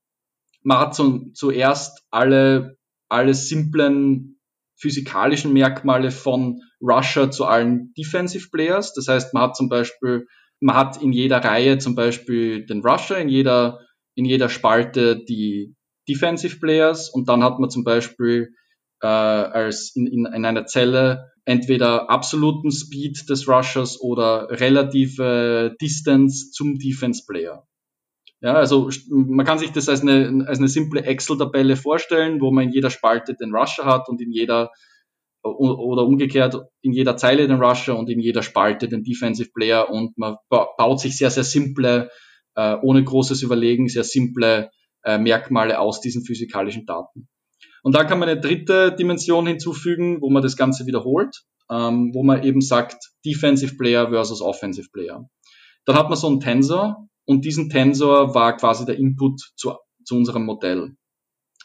Man 0.63 0.79
hat 0.79 0.95
zum, 0.95 1.35
zuerst 1.35 2.07
alle, 2.11 2.79
alle 3.11 3.35
simplen 3.35 4.38
physikalischen 4.81 5.53
Merkmale 5.53 6.11
von 6.11 6.61
Rusher 6.81 7.31
zu 7.31 7.45
allen 7.45 7.93
Defensive 7.97 8.49
Players. 8.51 8.95
Das 8.95 9.09
heißt, 9.09 9.35
man 9.35 9.45
hat 9.45 9.57
zum 9.57 9.69
Beispiel, 9.69 10.27
man 10.61 10.77
hat 10.77 11.03
in 11.03 11.13
jeder 11.13 11.39
Reihe 11.39 11.79
zum 11.79 11.95
Beispiel 11.95 12.67
den 12.67 12.81
Rusher, 12.81 13.19
in 13.19 13.29
jeder, 13.29 13.81
in 14.15 14.25
jeder 14.25 14.49
Spalte 14.49 15.25
die 15.25 15.75
Defensive 16.09 16.59
Players 16.59 17.11
und 17.11 17.29
dann 17.29 17.45
hat 17.45 17.59
man 17.59 17.71
zum 17.71 17.85
Beispiel 17.85 18.55
äh, 19.03 19.07
als 19.07 19.93
in, 19.95 20.07
in, 20.07 20.27
in 20.27 20.45
einer 20.45 20.67
Zelle 20.67 21.31
entweder 21.45 22.11
absoluten 22.11 22.71
Speed 22.71 23.29
des 23.29 23.49
Rushers 23.49 24.01
oder 24.01 24.49
relative 24.51 25.75
Distance 25.81 26.51
zum 26.51 26.79
Defense 26.79 27.25
Player. 27.27 27.68
Ja, 28.41 28.55
also 28.55 28.89
man 29.09 29.45
kann 29.45 29.59
sich 29.59 29.73
das 29.73 29.89
als 29.89 30.03
eine, 30.03 30.45
als 30.47 30.59
eine 30.59 30.69
simple 30.69 31.03
Excel-Tabelle 31.03 31.77
vorstellen, 31.77 32.41
wo 32.41 32.53
man 32.53 32.65
in 32.65 32.73
jeder 32.73 32.91
Spalte 32.91 33.35
den 33.35 33.53
Rusher 33.53 33.85
hat 33.85 34.09
und 34.09 34.21
in 34.21 34.31
jeder 34.31 34.71
oder 35.43 36.05
umgekehrt 36.05 36.57
in 36.83 36.93
jeder 36.93 37.17
Zeile 37.17 37.47
den 37.47 37.63
Rusher 37.63 37.97
und 37.99 38.11
in 38.11 38.21
jeder 38.21 38.43
Spalte 38.43 38.89
den 38.89 39.03
Defensive 39.03 39.51
Player 39.55 39.89
und 39.91 40.17
man 40.19 40.37
baut 40.49 41.01
sich 41.01 41.17
sehr, 41.17 41.31
sehr 41.31 41.45
simple, 41.45 42.11
äh, 42.55 42.77
ohne 42.83 43.03
großes 43.03 43.43
Überlegen, 43.43 43.89
sehr 43.89 44.05
simple 44.05 44.71
äh, 45.05 45.19
Merkmale 45.19 45.79
aus 45.79 46.01
diesen 46.01 46.25
physikalischen 46.25 46.87
Daten. 46.87 47.29
Und 47.83 47.95
dann 47.95 48.07
kann 48.07 48.19
man 48.19 48.29
eine 48.29 48.41
dritte 48.41 48.93
Dimension 48.93 49.47
hinzufügen, 49.47 50.21
wo 50.21 50.31
man 50.31 50.43
das 50.43 50.57
Ganze 50.57 50.87
wiederholt, 50.87 51.45
ähm, 51.71 52.13
wo 52.15 52.23
man 52.23 52.43
eben 52.43 52.61
sagt 52.61 53.13
Defensive 53.25 53.77
Player 53.77 54.09
versus 54.11 54.43
Offensive 54.43 54.89
Player. 54.93 55.29
Dann 55.85 55.97
hat 55.97 56.09
man 56.09 56.19
so 56.19 56.27
einen 56.27 56.41
Tensor 56.41 57.09
und 57.29 57.45
diesen 57.45 57.69
Tensor 57.69 58.35
war 58.35 58.57
quasi 58.57 58.87
der 58.87 58.97
Input 58.97 59.53
zu, 59.55 59.75
zu 60.03 60.17
unserem 60.17 60.47
Modell. 60.47 60.97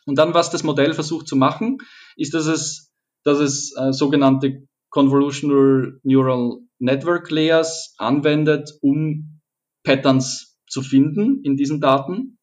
Und 0.06 0.18
dann, 0.18 0.34
was 0.34 0.52
das 0.52 0.64
Modell 0.64 0.94
versucht 0.94 1.28
zu 1.28 1.38
machen, 1.38 1.78
ist, 2.18 2.34
dass 2.34 2.48
es 2.48 2.94
dass 3.24 3.40
es 3.40 3.74
äh, 3.78 3.94
sogenannte 3.94 4.68
Convolutional 4.90 6.00
Neural 6.04 6.60
Network 6.80 7.32
Layers 7.32 7.96
anwendet, 7.98 8.72
um 8.82 9.40
Patterns 9.84 10.60
zu 10.68 10.82
finden 10.82 11.42
in 11.44 11.56
diesen 11.56 11.80
Daten. 11.80 12.38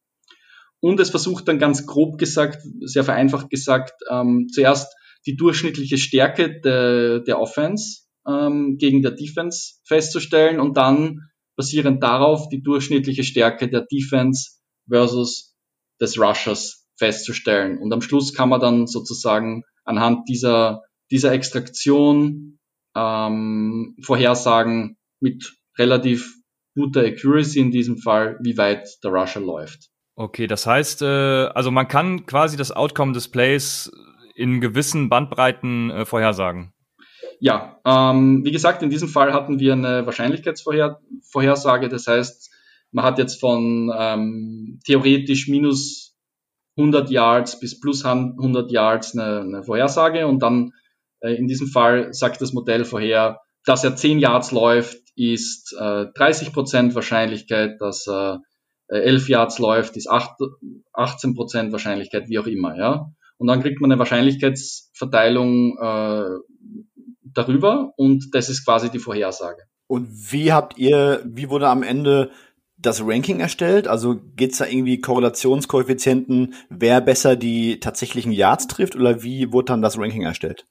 Und 0.81 0.99
es 0.99 1.11
versucht 1.11 1.47
dann 1.47 1.59
ganz 1.59 1.87
grob 1.87 2.16
gesagt, 2.16 2.62
sehr 2.81 3.05
vereinfacht 3.05 3.51
gesagt, 3.51 3.93
ähm, 4.11 4.49
zuerst 4.51 4.95
die 5.27 5.37
durchschnittliche 5.37 5.99
Stärke 5.99 6.61
de, 6.61 7.23
der 7.23 7.39
Offense 7.39 8.05
ähm, 8.27 8.79
gegen 8.79 9.03
der 9.03 9.11
Defense 9.11 9.75
festzustellen 9.85 10.59
und 10.59 10.79
dann 10.79 11.30
basierend 11.61 12.02
darauf 12.02 12.48
die 12.48 12.62
durchschnittliche 12.62 13.22
Stärke 13.22 13.68
der 13.68 13.82
Defense 13.82 14.52
versus 14.88 15.54
des 16.00 16.18
Rushers 16.18 16.86
festzustellen. 16.96 17.76
Und 17.76 17.92
am 17.92 18.00
Schluss 18.00 18.32
kann 18.32 18.48
man 18.48 18.62
dann 18.62 18.86
sozusagen 18.86 19.62
anhand 19.84 20.26
dieser, 20.26 20.80
dieser 21.11 21.32
Extraktion 21.32 22.58
ähm, 22.96 23.94
vorhersagen 24.02 24.96
mit 25.20 25.52
relativ 25.78 26.34
guter 26.74 27.02
Accuracy 27.02 27.61
in 27.61 27.70
diesem 27.70 27.98
Fall, 27.98 28.38
wie 28.40 28.56
weit 28.56 28.88
der 29.04 29.11
Rusher 29.11 29.40
läuft. 29.40 29.90
Okay, 30.16 30.46
das 30.46 30.66
heißt, 30.66 31.02
äh, 31.02 31.04
also 31.04 31.70
man 31.70 31.88
kann 31.88 32.24
quasi 32.24 32.56
das 32.56 32.72
Outcome 32.72 33.12
des 33.12 33.28
Plays 33.28 33.92
in 34.34 34.62
gewissen 34.62 35.11
Bandbreiten 35.11 35.90
äh, 35.90 36.06
vorhersagen. 36.06 36.72
Ja, 37.41 37.80
ähm, 37.86 38.45
wie 38.45 38.53
gesagt, 38.53 38.82
in 38.82 38.91
diesem 38.91 39.09
Fall 39.09 39.32
hatten 39.32 39.59
wir 39.59 39.72
eine 39.72 40.05
Wahrscheinlichkeitsvorhersage. 40.05 41.88
Das 41.88 42.07
heißt, 42.07 42.51
man 42.93 43.05
hat 43.05 43.18
jetzt 43.18 43.41
von 43.41 43.91
ähm, 43.97 44.80
theoretisch 44.84 45.49
minus 45.49 46.14
100 46.76 47.11
Yards 47.11 47.59
bis 47.59 47.80
plus 47.80 48.05
100 48.05 48.70
Yards 48.70 49.16
eine, 49.16 49.41
eine 49.41 49.62
Vorhersage 49.62 50.26
und 50.26 50.41
dann 50.41 50.72
äh, 51.20 51.34
in 51.34 51.47
diesem 51.47 51.68
Fall 51.68 52.12
sagt 52.12 52.41
das 52.43 52.53
Modell 52.53 52.84
vorher, 52.84 53.41
dass 53.64 53.84
er 53.84 53.97
10 53.97 54.18
Yards 54.18 54.53
läuft, 54.53 54.99
ist 55.16 55.74
äh, 55.78 56.07
30% 56.07 56.95
Wahrscheinlichkeit, 56.95 57.80
dass 57.80 58.07
er 58.07 58.43
äh, 58.88 58.99
11 58.99 59.28
Yards 59.28 59.59
läuft, 59.59 59.97
ist 59.97 60.11
8, 60.11 60.32
18% 60.95 61.72
Wahrscheinlichkeit, 61.72 62.28
wie 62.28 62.38
auch 62.38 62.47
immer. 62.47 62.76
Ja? 62.76 63.12
Und 63.38 63.47
dann 63.47 63.62
kriegt 63.62 63.80
man 63.80 63.91
eine 63.91 63.99
Wahrscheinlichkeitsverteilung 63.99 65.78
äh, 65.78 66.30
darüber 67.35 67.93
und 67.97 68.35
das 68.35 68.49
ist 68.49 68.64
quasi 68.64 68.91
die 68.91 68.99
Vorhersage. 68.99 69.62
Und 69.87 70.09
wie 70.33 70.53
habt 70.53 70.78
ihr, 70.78 71.22
wie 71.24 71.51
wurde 71.51 71.68
am 71.68 71.83
Ende 71.83 72.31
das 72.78 73.05
Ranking 73.05 73.41
erstellt? 73.41 73.89
Also 73.89 74.20
geht's 74.37 74.59
da 74.59 74.66
irgendwie 74.66 75.01
Korrelationskoeffizienten, 75.01 76.55
wer 76.68 77.01
besser 77.01 77.37
die 77.37 77.81
tatsächlichen 77.81 78.33
Yards 78.33 78.68
trifft 78.68 78.97
oder 78.97 79.22
wie 79.22 79.53
wurde 79.53 79.66
dann 79.66 79.83
das 79.83 79.99
Ranking 79.99 80.22
erstellt? 80.22 80.66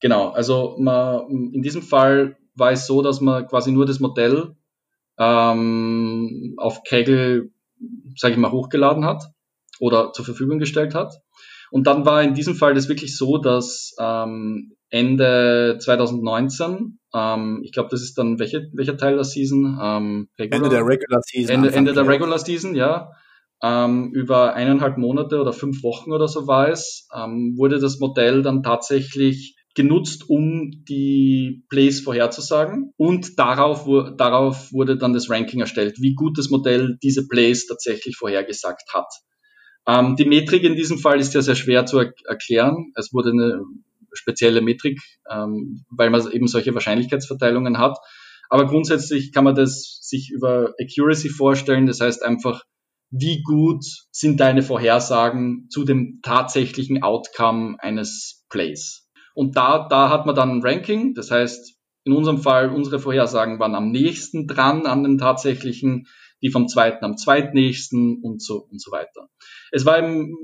Genau, 0.00 0.30
also 0.30 0.76
man, 0.78 1.28
in 1.52 1.62
diesem 1.62 1.82
Fall 1.82 2.36
war 2.54 2.72
es 2.72 2.86
so, 2.86 3.02
dass 3.02 3.20
man 3.20 3.46
quasi 3.46 3.70
nur 3.70 3.86
das 3.86 4.00
Modell 4.00 4.56
ähm, 5.18 6.54
auf 6.56 6.82
Kaggle, 6.82 7.50
sage 8.16 8.34
ich 8.34 8.40
mal, 8.40 8.50
hochgeladen 8.50 9.04
hat 9.04 9.30
oder 9.78 10.12
zur 10.12 10.24
Verfügung 10.24 10.58
gestellt 10.58 10.94
hat. 10.94 11.20
Und 11.70 11.86
dann 11.86 12.04
war 12.04 12.22
in 12.22 12.34
diesem 12.34 12.54
Fall 12.54 12.74
das 12.74 12.88
wirklich 12.88 13.16
so, 13.16 13.38
dass 13.38 13.94
ähm, 13.98 14.76
Ende 14.92 15.78
2019, 15.80 16.98
ähm, 17.14 17.62
ich 17.64 17.72
glaube, 17.72 17.88
das 17.90 18.02
ist 18.02 18.18
dann 18.18 18.38
welche, 18.38 18.68
welcher 18.74 18.98
Teil 18.98 19.14
der 19.14 19.24
Season? 19.24 19.78
Ähm, 19.82 20.28
Ende 20.36 20.68
der 20.68 20.86
Regular 20.86 21.22
Season. 21.22 21.54
Ende, 21.54 21.72
Ende 21.72 21.94
der 21.94 22.06
Regular 22.06 22.38
Season, 22.38 22.74
ja. 22.74 23.10
Ähm, 23.62 24.10
über 24.12 24.52
eineinhalb 24.52 24.98
Monate 24.98 25.40
oder 25.40 25.54
fünf 25.54 25.82
Wochen 25.82 26.12
oder 26.12 26.28
so 26.28 26.46
war 26.46 26.68
es, 26.68 27.08
ähm, 27.16 27.54
wurde 27.56 27.78
das 27.78 28.00
Modell 28.00 28.42
dann 28.42 28.62
tatsächlich 28.62 29.56
genutzt, 29.74 30.28
um 30.28 30.84
die 30.86 31.64
Plays 31.70 32.00
vorherzusagen. 32.00 32.92
Und 32.98 33.38
darauf, 33.38 33.86
darauf 34.18 34.74
wurde 34.74 34.98
dann 34.98 35.14
das 35.14 35.30
Ranking 35.30 35.60
erstellt, 35.60 36.02
wie 36.02 36.12
gut 36.12 36.36
das 36.36 36.50
Modell 36.50 36.98
diese 37.02 37.28
Plays 37.28 37.66
tatsächlich 37.66 38.16
vorhergesagt 38.16 38.92
hat. 38.92 39.08
Ähm, 39.86 40.16
die 40.16 40.26
Metrik 40.26 40.64
in 40.64 40.76
diesem 40.76 40.98
Fall 40.98 41.18
ist 41.18 41.32
ja 41.32 41.40
sehr 41.40 41.54
schwer 41.54 41.86
zu 41.86 41.98
er 41.98 42.12
erklären. 42.26 42.92
Es 42.94 43.14
wurde 43.14 43.30
eine 43.30 43.62
spezielle 44.12 44.60
Metrik, 44.60 45.00
ähm, 45.30 45.84
weil 45.90 46.10
man 46.10 46.30
eben 46.30 46.46
solche 46.46 46.74
Wahrscheinlichkeitsverteilungen 46.74 47.78
hat. 47.78 47.98
Aber 48.48 48.66
grundsätzlich 48.66 49.32
kann 49.32 49.44
man 49.44 49.54
das 49.54 49.98
sich 50.02 50.30
über 50.30 50.74
Accuracy 50.80 51.30
vorstellen. 51.30 51.86
Das 51.86 52.00
heißt 52.00 52.22
einfach, 52.22 52.62
wie 53.10 53.42
gut 53.42 53.84
sind 54.10 54.40
deine 54.40 54.62
Vorhersagen 54.62 55.68
zu 55.70 55.84
dem 55.84 56.20
tatsächlichen 56.22 57.02
Outcome 57.02 57.76
eines 57.78 58.44
Plays. 58.48 59.08
Und 59.34 59.56
da, 59.56 59.86
da 59.88 60.10
hat 60.10 60.26
man 60.26 60.34
dann 60.34 60.50
ein 60.50 60.62
Ranking. 60.62 61.14
Das 61.14 61.30
heißt, 61.30 61.74
in 62.04 62.12
unserem 62.12 62.38
Fall, 62.38 62.70
unsere 62.74 62.98
Vorhersagen 62.98 63.58
waren 63.58 63.74
am 63.74 63.90
nächsten 63.90 64.46
dran 64.46 64.86
an 64.86 65.02
den 65.02 65.18
tatsächlichen 65.18 66.06
die 66.42 66.50
vom 66.50 66.68
zweiten 66.68 67.04
am 67.04 67.16
zweitnächsten 67.16 68.20
und 68.22 68.42
so 68.42 68.66
und 68.70 68.80
so 68.80 68.90
weiter. 68.90 69.28
Es 69.70 69.86
war 69.86 69.98
eben 69.98 70.34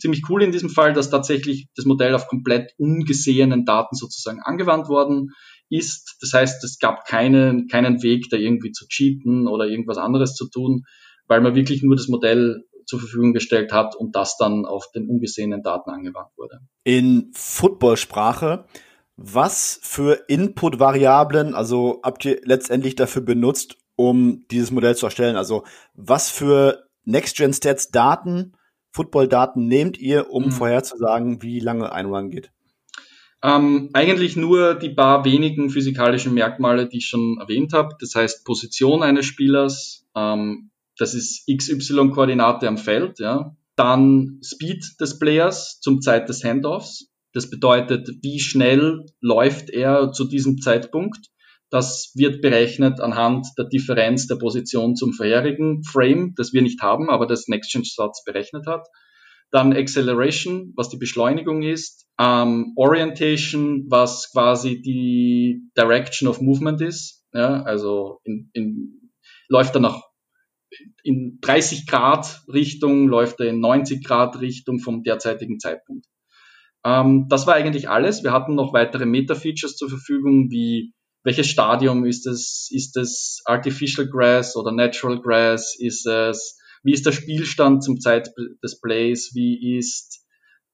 ziemlich 0.00 0.22
cool 0.28 0.42
in 0.42 0.52
diesem 0.52 0.70
Fall, 0.70 0.92
dass 0.92 1.10
tatsächlich 1.10 1.66
das 1.76 1.84
Modell 1.84 2.14
auf 2.14 2.28
komplett 2.28 2.72
ungesehenen 2.78 3.64
Daten 3.64 3.96
sozusagen 3.96 4.40
angewandt 4.40 4.88
worden 4.88 5.30
ist. 5.68 6.16
Das 6.20 6.32
heißt, 6.32 6.62
es 6.64 6.78
gab 6.78 7.04
keinen, 7.04 7.68
keinen 7.68 8.02
Weg, 8.02 8.28
da 8.30 8.36
irgendwie 8.36 8.72
zu 8.72 8.86
cheaten 8.86 9.48
oder 9.48 9.66
irgendwas 9.66 9.98
anderes 9.98 10.34
zu 10.34 10.48
tun, 10.48 10.84
weil 11.26 11.40
man 11.40 11.54
wirklich 11.54 11.82
nur 11.82 11.96
das 11.96 12.08
Modell 12.08 12.64
zur 12.86 13.00
Verfügung 13.00 13.32
gestellt 13.32 13.72
hat 13.72 13.96
und 13.96 14.14
das 14.14 14.36
dann 14.36 14.66
auf 14.66 14.90
den 14.94 15.08
ungesehenen 15.08 15.62
Daten 15.62 15.90
angewandt 15.90 16.30
wurde. 16.36 16.60
In 16.84 17.30
Footballsprache, 17.32 18.66
was 19.16 19.80
für 19.82 20.24
Input-Variablen, 20.28 21.54
also 21.54 22.00
habt 22.02 22.24
ihr 22.24 22.40
letztendlich 22.44 22.94
dafür 22.94 23.22
benutzt, 23.22 23.76
um 23.96 24.44
dieses 24.50 24.70
Modell 24.70 24.96
zu 24.96 25.06
erstellen? 25.06 25.36
Also 25.36 25.64
was 25.94 26.30
für 26.30 26.86
Next-Gen-Stats 27.04 27.90
Daten, 27.90 28.52
Football-Daten 28.92 29.66
nehmt 29.66 29.98
ihr, 29.98 30.30
um 30.30 30.46
mhm. 30.46 30.52
vorherzusagen, 30.52 31.42
wie 31.42 31.60
lange 31.60 31.92
ein 31.92 32.06
Run 32.06 32.30
geht? 32.30 32.50
Ähm, 33.42 33.90
eigentlich 33.92 34.36
nur 34.36 34.74
die 34.74 34.88
paar 34.88 35.24
wenigen 35.26 35.68
physikalischen 35.68 36.32
Merkmale, 36.32 36.88
die 36.88 36.98
ich 36.98 37.06
schon 37.06 37.36
erwähnt 37.38 37.74
habe. 37.74 37.94
Das 38.00 38.14
heißt 38.14 38.44
Position 38.44 39.02
eines 39.02 39.26
Spielers, 39.26 40.06
ähm, 40.16 40.70
das 40.96 41.12
ist 41.12 41.46
XY-Koordinate 41.46 42.66
am 42.68 42.78
Feld, 42.78 43.18
ja. 43.18 43.54
Dann 43.76 44.40
Speed 44.42 45.00
des 45.00 45.18
Players 45.18 45.80
zum 45.80 46.00
Zeit 46.00 46.28
des 46.28 46.42
Handoffs. 46.42 47.10
Das 47.32 47.50
bedeutet, 47.50 48.08
wie 48.22 48.38
schnell 48.38 49.04
läuft 49.20 49.68
er 49.68 50.12
zu 50.12 50.24
diesem 50.24 50.58
Zeitpunkt. 50.58 51.26
Das 51.74 52.12
wird 52.14 52.40
berechnet 52.40 53.00
anhand 53.00 53.48
der 53.58 53.64
Differenz 53.64 54.28
der 54.28 54.36
Position 54.36 54.94
zum 54.94 55.12
vorherigen 55.12 55.82
Frame, 55.82 56.32
das 56.36 56.52
wir 56.52 56.62
nicht 56.62 56.80
haben, 56.82 57.10
aber 57.10 57.26
das 57.26 57.48
NextGen-Satz 57.48 58.22
berechnet 58.22 58.68
hat. 58.68 58.86
Dann 59.50 59.72
Acceleration, 59.72 60.72
was 60.76 60.88
die 60.88 60.98
Beschleunigung 60.98 61.64
ist. 61.64 62.06
Ähm, 62.16 62.74
Orientation, 62.76 63.86
was 63.88 64.30
quasi 64.30 64.82
die 64.82 65.68
Direction 65.76 66.28
of 66.28 66.40
Movement 66.40 66.80
ist. 66.80 67.24
Ja, 67.32 67.64
also 67.64 68.20
in, 68.22 68.50
in, 68.52 69.10
läuft 69.48 69.74
er 69.74 69.80
nach 69.80 70.00
in 71.02 71.40
30 71.40 71.88
Grad 71.88 72.44
Richtung, 72.46 73.08
läuft 73.08 73.40
er 73.40 73.48
in 73.48 73.58
90 73.58 74.04
Grad 74.04 74.40
Richtung 74.40 74.78
vom 74.78 75.02
derzeitigen 75.02 75.58
Zeitpunkt. 75.58 76.06
Ähm, 76.84 77.26
das 77.28 77.48
war 77.48 77.54
eigentlich 77.54 77.88
alles. 77.88 78.22
Wir 78.22 78.30
hatten 78.30 78.54
noch 78.54 78.72
weitere 78.72 79.06
Meta-Features 79.06 79.74
zur 79.74 79.88
Verfügung, 79.88 80.52
wie 80.52 80.94
welches 81.24 81.48
Stadium 81.48 82.04
ist 82.04 82.26
es? 82.26 82.68
Ist 82.70 82.96
es 82.96 83.42
Artificial 83.46 84.06
Grass 84.06 84.56
oder 84.56 84.70
Natural 84.70 85.20
Grass? 85.20 85.74
Ist 85.78 86.06
es, 86.06 86.58
wie 86.82 86.92
ist 86.92 87.06
der 87.06 87.12
Spielstand 87.12 87.82
zum 87.82 87.98
Zeit 87.98 88.30
des 88.62 88.80
Plays? 88.80 89.32
Wie 89.34 89.78
ist, 89.78 90.24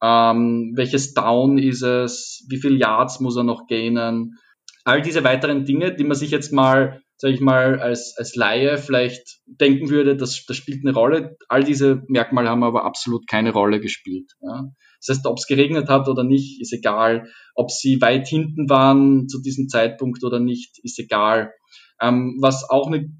ähm, 0.03 0.73
welches 0.75 1.15
Down 1.15 1.57
ist 1.59 1.83
es? 1.83 2.45
Wie 2.49 2.59
viel 2.59 2.79
Yards 2.79 3.21
muss 3.21 3.37
er 3.37 3.45
noch 3.45 3.69
gainen? 3.69 4.39
All 4.85 5.03
diese 5.03 5.23
weiteren 5.23 5.65
Dinge, 5.65 5.95
die 5.95 6.05
man 6.05 6.17
sich 6.17 6.33
jetzt 6.33 6.53
mal, 6.53 7.01
sage 7.17 7.35
ich 7.35 7.41
mal, 7.41 7.79
als, 7.81 8.15
als 8.17 8.35
Laie 8.35 8.77
vielleicht 8.79 9.41
denken 9.47 9.89
würde, 9.89 10.17
das, 10.17 10.45
das 10.47 10.57
spielt 10.57 10.85
eine 10.85 10.95
Rolle. 10.95 11.37
All 11.49 11.63
diese 11.63 12.03
Merkmale 12.09 12.49
haben 12.49 12.65
aber 12.65 12.85
absolut 12.85 13.29
keine 13.29 13.53
Rolle 13.53 13.79
gespielt. 13.79 14.33
Ja. 14.41 14.65
Das 15.01 15.17
heißt, 15.17 15.27
ob 15.27 15.39
es 15.39 15.47
geregnet 15.47 15.89
hat 15.89 16.09
oder 16.09 16.25
nicht, 16.25 16.61
ist 16.61 16.73
egal. 16.73 17.29
Ob 17.55 17.71
sie 17.71 18.01
weit 18.01 18.29
hinten 18.29 18.69
waren 18.69 19.29
zu 19.29 19.41
diesem 19.41 19.69
Zeitpunkt 19.69 20.23
oder 20.25 20.41
nicht, 20.41 20.79
ist 20.83 20.99
egal. 20.99 21.53
Ähm, 22.01 22.39
was 22.41 22.69
auch 22.69 22.87
eine, 22.87 23.11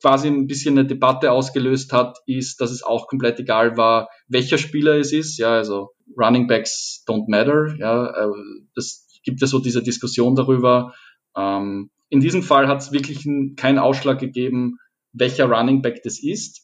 quasi 0.00 0.28
ein 0.28 0.46
bisschen 0.46 0.78
eine 0.78 0.86
Debatte 0.86 1.32
ausgelöst 1.32 1.92
hat, 1.92 2.18
ist, 2.26 2.60
dass 2.60 2.70
es 2.70 2.82
auch 2.82 3.06
komplett 3.06 3.40
egal 3.40 3.76
war, 3.76 4.08
welcher 4.28 4.58
Spieler 4.58 4.98
es 4.98 5.12
ist. 5.12 5.38
Ja, 5.38 5.54
also 5.54 5.90
Running 6.18 6.46
Backs 6.46 7.04
don't 7.06 7.24
matter. 7.28 7.74
Ja, 7.78 8.06
äh, 8.06 8.32
das 8.74 9.06
gibt 9.24 9.40
ja 9.40 9.46
so 9.46 9.58
diese 9.58 9.82
Diskussion 9.82 10.34
darüber. 10.34 10.94
Ähm, 11.36 11.90
in 12.10 12.20
diesem 12.20 12.42
Fall 12.42 12.68
hat 12.68 12.80
es 12.80 12.92
wirklich 12.92 13.26
keinen 13.56 13.78
Ausschlag 13.78 14.18
gegeben, 14.18 14.76
welcher 15.12 15.46
Running 15.46 15.82
Back 15.82 16.02
das 16.02 16.22
ist. 16.22 16.63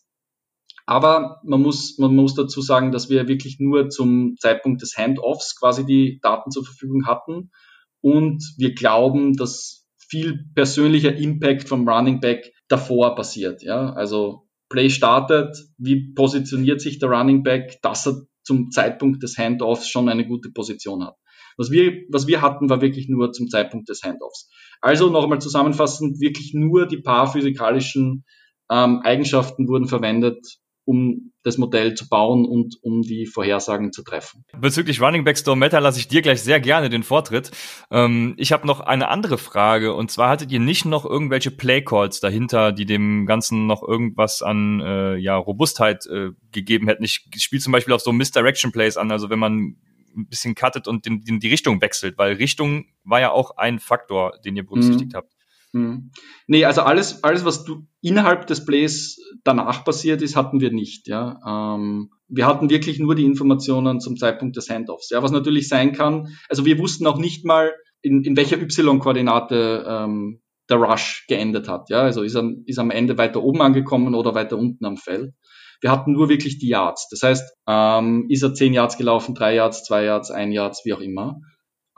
Aber 0.90 1.40
man 1.44 1.62
muss, 1.62 1.98
man 1.98 2.16
muss 2.16 2.34
dazu 2.34 2.60
sagen, 2.60 2.90
dass 2.90 3.08
wir 3.08 3.28
wirklich 3.28 3.60
nur 3.60 3.90
zum 3.90 4.34
Zeitpunkt 4.40 4.82
des 4.82 4.98
Handoffs 4.98 5.54
quasi 5.56 5.86
die 5.86 6.18
Daten 6.20 6.50
zur 6.50 6.64
Verfügung 6.64 7.06
hatten. 7.06 7.52
Und 8.00 8.42
wir 8.58 8.74
glauben, 8.74 9.36
dass 9.36 9.86
viel 9.96 10.46
persönlicher 10.56 11.14
Impact 11.14 11.68
vom 11.68 11.88
Running 11.88 12.18
Back 12.18 12.52
davor 12.66 13.14
passiert. 13.14 13.62
Ja, 13.62 13.92
also 13.92 14.48
Play 14.68 14.90
startet, 14.90 15.56
wie 15.78 16.12
positioniert 16.12 16.80
sich 16.80 16.98
der 16.98 17.10
Running 17.10 17.44
Back, 17.44 17.78
dass 17.82 18.08
er 18.08 18.22
zum 18.42 18.72
Zeitpunkt 18.72 19.22
des 19.22 19.38
Handoffs 19.38 19.88
schon 19.88 20.08
eine 20.08 20.26
gute 20.26 20.50
Position 20.50 21.04
hat. 21.04 21.14
Was 21.56 21.70
wir, 21.70 22.02
was 22.08 22.26
wir 22.26 22.42
hatten, 22.42 22.68
war 22.68 22.80
wirklich 22.80 23.08
nur 23.08 23.30
zum 23.30 23.46
Zeitpunkt 23.46 23.88
des 23.88 24.02
Handoffs. 24.02 24.50
Also 24.80 25.08
nochmal 25.08 25.40
zusammenfassend, 25.40 26.18
wirklich 26.20 26.50
nur 26.52 26.86
die 26.86 27.00
paar 27.00 27.30
physikalischen 27.30 28.24
ähm, 28.68 29.02
Eigenschaften 29.04 29.68
wurden 29.68 29.86
verwendet, 29.86 30.59
um 30.84 31.32
das 31.42 31.56
Modell 31.56 31.94
zu 31.94 32.08
bauen 32.08 32.44
und 32.44 32.76
um 32.82 33.02
die 33.02 33.26
Vorhersagen 33.26 33.92
zu 33.92 34.02
treffen. 34.02 34.44
Bezüglich 34.58 35.00
Running 35.00 35.24
Back 35.24 35.38
Store 35.38 35.56
Meta 35.56 35.78
lasse 35.78 35.98
ich 35.98 36.08
dir 36.08 36.22
gleich 36.22 36.42
sehr 36.42 36.60
gerne 36.60 36.88
den 36.90 37.02
Vortritt. 37.02 37.50
Ähm, 37.90 38.34
ich 38.36 38.52
habe 38.52 38.66
noch 38.66 38.80
eine 38.80 39.08
andere 39.08 39.38
Frage 39.38 39.94
und 39.94 40.10
zwar 40.10 40.30
hattet 40.30 40.50
ihr 40.52 40.60
nicht 40.60 40.84
noch 40.84 41.04
irgendwelche 41.04 41.50
Play 41.50 41.82
Calls 41.82 42.20
dahinter, 42.20 42.72
die 42.72 42.86
dem 42.86 43.26
Ganzen 43.26 43.66
noch 43.66 43.86
irgendwas 43.86 44.42
an 44.42 44.80
äh, 44.80 45.16
ja, 45.16 45.36
Robustheit 45.36 46.06
äh, 46.06 46.30
gegeben 46.52 46.88
hätten? 46.88 47.04
Ich 47.04 47.26
spiele 47.36 47.62
zum 47.62 47.72
Beispiel 47.72 47.94
auf 47.94 48.02
so 48.02 48.12
Misdirection 48.12 48.72
Plays 48.72 48.96
an, 48.96 49.10
also 49.10 49.30
wenn 49.30 49.38
man 49.38 49.76
ein 50.16 50.26
bisschen 50.26 50.54
cuttet 50.54 50.88
und 50.88 51.06
den, 51.06 51.22
den, 51.22 51.40
die 51.40 51.48
Richtung 51.48 51.80
wechselt, 51.80 52.18
weil 52.18 52.34
Richtung 52.34 52.86
war 53.04 53.20
ja 53.20 53.30
auch 53.30 53.56
ein 53.56 53.78
Faktor, 53.78 54.38
den 54.44 54.56
ihr 54.56 54.66
berücksichtigt 54.66 55.12
mhm. 55.12 55.16
habt. 55.16 55.32
Hm. 55.72 56.10
Nee, 56.46 56.64
also 56.64 56.82
alles, 56.82 57.22
alles, 57.22 57.44
was 57.44 57.64
du 57.64 57.86
innerhalb 58.02 58.46
des 58.46 58.64
Plays 58.64 59.18
danach 59.44 59.84
passiert 59.84 60.20
ist, 60.22 60.36
hatten 60.36 60.60
wir 60.60 60.72
nicht. 60.72 61.06
Ja. 61.06 61.38
Ähm, 61.46 62.10
wir 62.28 62.46
hatten 62.46 62.70
wirklich 62.70 62.98
nur 62.98 63.14
die 63.14 63.24
Informationen 63.24 64.00
zum 64.00 64.16
Zeitpunkt 64.16 64.56
des 64.56 64.68
Handoffs. 64.68 65.10
Ja, 65.10 65.22
was 65.22 65.30
natürlich 65.30 65.68
sein 65.68 65.92
kann, 65.92 66.36
also 66.48 66.64
wir 66.64 66.78
wussten 66.78 67.06
auch 67.06 67.18
nicht 67.18 67.44
mal, 67.44 67.72
in, 68.02 68.24
in 68.24 68.36
welcher 68.36 68.60
Y-Koordinate 68.60 69.84
ähm, 69.86 70.40
der 70.70 70.78
Rush 70.78 71.26
geendet 71.28 71.68
hat. 71.68 71.90
Ja, 71.90 72.02
also 72.02 72.22
ist 72.22 72.34
er, 72.34 72.50
ist 72.64 72.78
am 72.78 72.90
Ende 72.90 73.18
weiter 73.18 73.42
oben 73.42 73.60
angekommen 73.60 74.14
oder 74.14 74.34
weiter 74.34 74.56
unten 74.56 74.84
am 74.84 74.96
Feld. 74.96 75.34
Wir 75.80 75.90
hatten 75.90 76.12
nur 76.12 76.28
wirklich 76.28 76.58
die 76.58 76.68
Yards. 76.68 77.08
Das 77.10 77.22
heißt, 77.22 77.56
ähm, 77.66 78.26
ist 78.28 78.42
er 78.42 78.54
10 78.54 78.74
Yards 78.74 78.96
gelaufen, 78.96 79.34
3 79.34 79.54
Yards, 79.54 79.84
2 79.84 80.04
Yards, 80.04 80.30
1 80.30 80.54
Yards, 80.54 80.82
wie 80.84 80.92
auch 80.92 81.00
immer. 81.00 81.40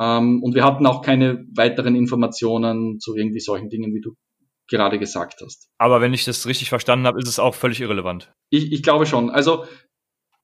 Ähm, 0.00 0.42
und 0.42 0.54
wir 0.54 0.64
hatten 0.64 0.86
auch 0.86 1.02
keine 1.02 1.44
weiteren 1.54 1.94
Informationen 1.94 3.00
zu 3.00 3.16
irgendwie 3.16 3.40
solchen 3.40 3.68
Dingen, 3.68 3.94
wie 3.94 4.00
du 4.00 4.14
gerade 4.68 4.98
gesagt 4.98 5.40
hast. 5.44 5.68
Aber 5.78 6.00
wenn 6.00 6.14
ich 6.14 6.24
das 6.24 6.46
richtig 6.46 6.68
verstanden 6.68 7.06
habe, 7.06 7.18
ist 7.18 7.28
es 7.28 7.38
auch 7.38 7.54
völlig 7.54 7.80
irrelevant. 7.80 8.32
Ich, 8.50 8.72
ich 8.72 8.82
glaube 8.82 9.06
schon. 9.06 9.30
Also 9.30 9.64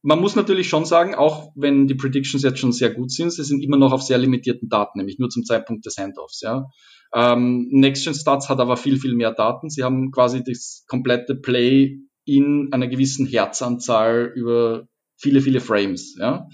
man 0.02 0.20
muss 0.20 0.36
natürlich 0.36 0.68
schon 0.68 0.84
sagen, 0.84 1.14
auch 1.14 1.52
wenn 1.56 1.86
die 1.86 1.94
Predictions 1.94 2.42
jetzt 2.42 2.58
schon 2.58 2.72
sehr 2.72 2.90
gut 2.90 3.10
sind, 3.10 3.32
sie 3.32 3.42
sind 3.42 3.62
immer 3.62 3.76
noch 3.76 3.92
auf 3.92 4.02
sehr 4.02 4.18
limitierten 4.18 4.68
Daten, 4.68 4.98
nämlich 4.98 5.18
nur 5.18 5.28
zum 5.28 5.44
Zeitpunkt 5.44 5.84
des 5.86 5.96
Handoffs. 5.96 6.40
Ja. 6.40 6.66
Ähm, 7.14 7.68
NextGen 7.70 8.14
Stats 8.14 8.48
hat 8.48 8.60
aber 8.60 8.76
viel, 8.76 8.98
viel 8.98 9.14
mehr 9.14 9.32
Daten. 9.32 9.70
Sie 9.70 9.82
haben 9.82 10.10
quasi 10.12 10.44
das 10.44 10.84
komplette 10.88 11.34
Play 11.34 11.98
in 12.24 12.68
einer 12.72 12.86
gewissen 12.86 13.26
Herzanzahl 13.26 14.30
über 14.34 14.86
viele, 15.16 15.40
viele 15.40 15.60
Frames. 15.60 16.16
Ja. 16.18 16.46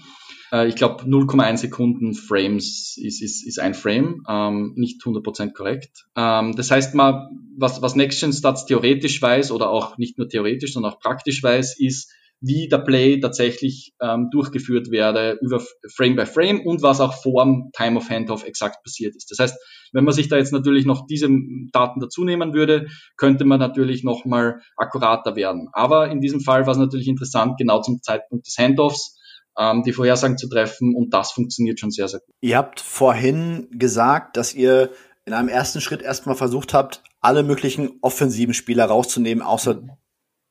Äh, 0.55 0.67
ich 0.67 0.75
glaube 0.75 1.03
0,1 1.03 1.57
Sekunden 1.57 2.13
Frames 2.13 2.97
ist, 2.97 3.21
ist, 3.21 3.45
ist 3.45 3.59
ein 3.59 3.73
Frame, 3.73 4.23
ähm, 4.27 4.73
nicht 4.75 5.01
100% 5.01 5.53
korrekt. 5.53 6.05
Ähm, 6.15 6.55
das 6.55 6.71
heißt 6.71 6.95
mal, 6.95 7.29
was, 7.57 7.81
was 7.81 7.95
NextGen 7.95 8.33
Stats 8.33 8.65
theoretisch 8.65 9.21
weiß 9.21 9.51
oder 9.51 9.69
auch 9.69 9.97
nicht 9.97 10.17
nur 10.17 10.29
theoretisch, 10.29 10.73
sondern 10.73 10.93
auch 10.93 10.99
praktisch 10.99 11.43
weiß, 11.43 11.79
ist, 11.79 12.11
wie 12.41 12.67
der 12.67 12.79
Play 12.79 13.19
tatsächlich 13.19 13.93
ähm, 14.01 14.29
durchgeführt 14.29 14.91
werde 14.91 15.37
über 15.41 15.63
Frame 15.95 16.17
by 16.17 16.25
Frame 16.25 16.61
und 16.61 16.81
was 16.83 16.99
auch 16.99 17.13
vor 17.13 17.43
dem 17.43 17.71
Time 17.75 17.97
of 17.97 18.09
Handoff 18.09 18.45
exakt 18.45 18.83
passiert 18.83 19.15
ist. 19.15 19.31
Das 19.31 19.39
heißt, 19.39 19.57
wenn 19.93 20.03
man 20.03 20.13
sich 20.13 20.27
da 20.27 20.37
jetzt 20.37 20.51
natürlich 20.51 20.85
noch 20.85 21.07
diese 21.07 21.29
Daten 21.71 22.01
dazu 22.01 22.23
nehmen 22.23 22.53
würde, 22.53 22.87
könnte 23.17 23.45
man 23.45 23.59
natürlich 23.59 24.03
nochmal 24.03 24.59
akkurater 24.75 25.35
werden. 25.35 25.69
Aber 25.71 26.11
in 26.11 26.19
diesem 26.19 26.41
Fall 26.41 26.65
war 26.65 26.73
es 26.73 26.77
natürlich 26.77 27.07
interessant, 27.07 27.57
genau 27.57 27.81
zum 27.81 28.01
Zeitpunkt 28.01 28.45
des 28.45 28.57
Handoffs 28.57 29.17
ähm, 29.57 29.83
die 29.83 29.93
Vorhersagen 29.93 30.37
zu 30.37 30.49
treffen 30.49 30.95
und 30.95 31.13
das 31.13 31.31
funktioniert 31.31 31.79
schon 31.79 31.91
sehr, 31.91 32.07
sehr 32.07 32.19
gut. 32.19 32.35
Ihr 32.41 32.57
habt 32.57 32.79
vorhin 32.79 33.67
gesagt, 33.71 34.37
dass 34.37 34.53
ihr 34.53 34.91
in 35.25 35.33
einem 35.33 35.49
ersten 35.49 35.81
Schritt 35.81 36.01
erstmal 36.01 36.35
versucht 36.35 36.73
habt, 36.73 37.03
alle 37.21 37.43
möglichen 37.43 37.97
offensiven 38.01 38.53
Spieler 38.53 38.85
rauszunehmen, 38.85 39.43
außer 39.43 39.81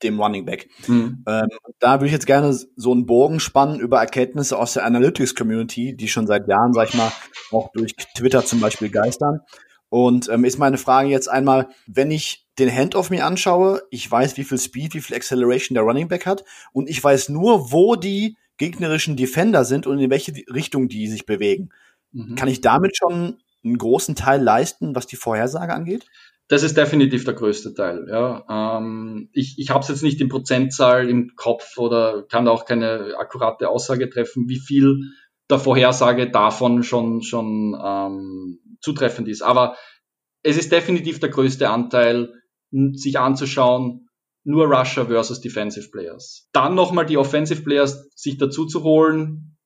dem 0.03 0.19
Running 0.19 0.45
Back. 0.45 0.69
Mhm. 0.87 1.23
Ähm, 1.25 1.47
da 1.79 1.95
würde 1.95 2.07
ich 2.07 2.11
jetzt 2.11 2.27
gerne 2.27 2.53
so 2.53 2.91
einen 2.91 3.05
Bogen 3.05 3.39
spannen 3.39 3.79
über 3.79 3.99
Erkenntnisse 3.99 4.57
aus 4.57 4.73
der 4.73 4.85
Analytics 4.85 5.35
Community, 5.35 5.95
die 5.95 6.09
schon 6.09 6.27
seit 6.27 6.47
Jahren, 6.47 6.73
sag 6.73 6.89
ich 6.89 6.95
mal, 6.95 7.11
auch 7.51 7.71
durch 7.73 7.95
Twitter 8.15 8.43
zum 8.43 8.59
Beispiel 8.59 8.89
geistern. 8.89 9.39
Und 9.87 10.27
ähm, 10.29 10.43
ist 10.43 10.57
meine 10.57 10.77
Frage 10.77 11.09
jetzt 11.09 11.29
einmal, 11.29 11.69
wenn 11.87 12.11
ich 12.11 12.45
den 12.59 12.73
Handoff 12.73 13.09
mir 13.09 13.25
anschaue, 13.25 13.81
ich 13.91 14.09
weiß, 14.09 14.35
wie 14.35 14.43
viel 14.43 14.57
Speed, 14.57 14.93
wie 14.93 15.01
viel 15.01 15.15
Acceleration 15.15 15.75
der 15.75 15.83
Running 15.83 16.09
Back 16.09 16.25
hat 16.25 16.43
und 16.73 16.89
ich 16.89 17.01
weiß 17.01 17.29
nur, 17.29 17.71
wo 17.71 17.95
die 17.95 18.35
gegnerischen 18.57 19.15
Defender 19.15 19.65
sind 19.65 19.87
und 19.87 19.99
in 19.99 20.09
welche 20.09 20.33
Richtung 20.53 20.87
die 20.87 21.07
sich 21.07 21.25
bewegen. 21.25 21.69
Mhm. 22.11 22.35
Kann 22.35 22.47
ich 22.47 22.61
damit 22.61 22.95
schon 22.97 23.37
einen 23.63 23.77
großen 23.77 24.15
Teil 24.15 24.41
leisten, 24.41 24.95
was 24.95 25.07
die 25.07 25.15
Vorhersage 25.15 25.73
angeht? 25.73 26.05
Das 26.47 26.61
ist 26.61 26.77
definitiv 26.77 27.25
der 27.25 27.33
größte 27.33 27.73
Teil. 27.73 28.05
Ja. 28.07 28.77
Ähm, 28.77 29.29
ich 29.33 29.55
ich 29.57 29.71
habe 29.71 29.79
es 29.79 29.87
jetzt 29.87 30.03
nicht 30.03 30.21
in 30.21 30.29
Prozentzahl 30.29 31.09
im 31.09 31.31
Kopf 31.35 31.77
oder 31.77 32.23
kann 32.29 32.47
auch 32.47 32.65
keine 32.65 33.15
akkurate 33.17 33.67
Aussage 33.67 34.09
treffen, 34.09 34.47
wie 34.47 34.59
viel 34.59 35.11
der 35.49 35.57
Vorhersage 35.57 36.29
davon 36.29 36.83
schon 36.83 37.23
schon 37.23 37.75
ähm, 37.83 38.59
zutreffend 38.79 39.27
ist. 39.27 39.41
Aber 39.41 39.75
es 40.43 40.57
ist 40.57 40.71
definitiv 40.71 41.19
der 41.19 41.29
größte 41.29 41.69
Anteil, 41.69 42.31
sich 42.93 43.17
anzuschauen, 43.17 44.04
nur 44.45 44.67
Rusher 44.67 45.07
versus 45.07 45.41
Defensive 45.41 45.89
Players. 45.89 46.47
Dann 46.53 46.75
nochmal 46.75 47.05
die 47.05 47.17
Offensive 47.17 47.63
Players 47.63 48.07
sich 48.15 48.37
dazu 48.37 48.65
zu 48.65 48.83
holen, 48.83 49.57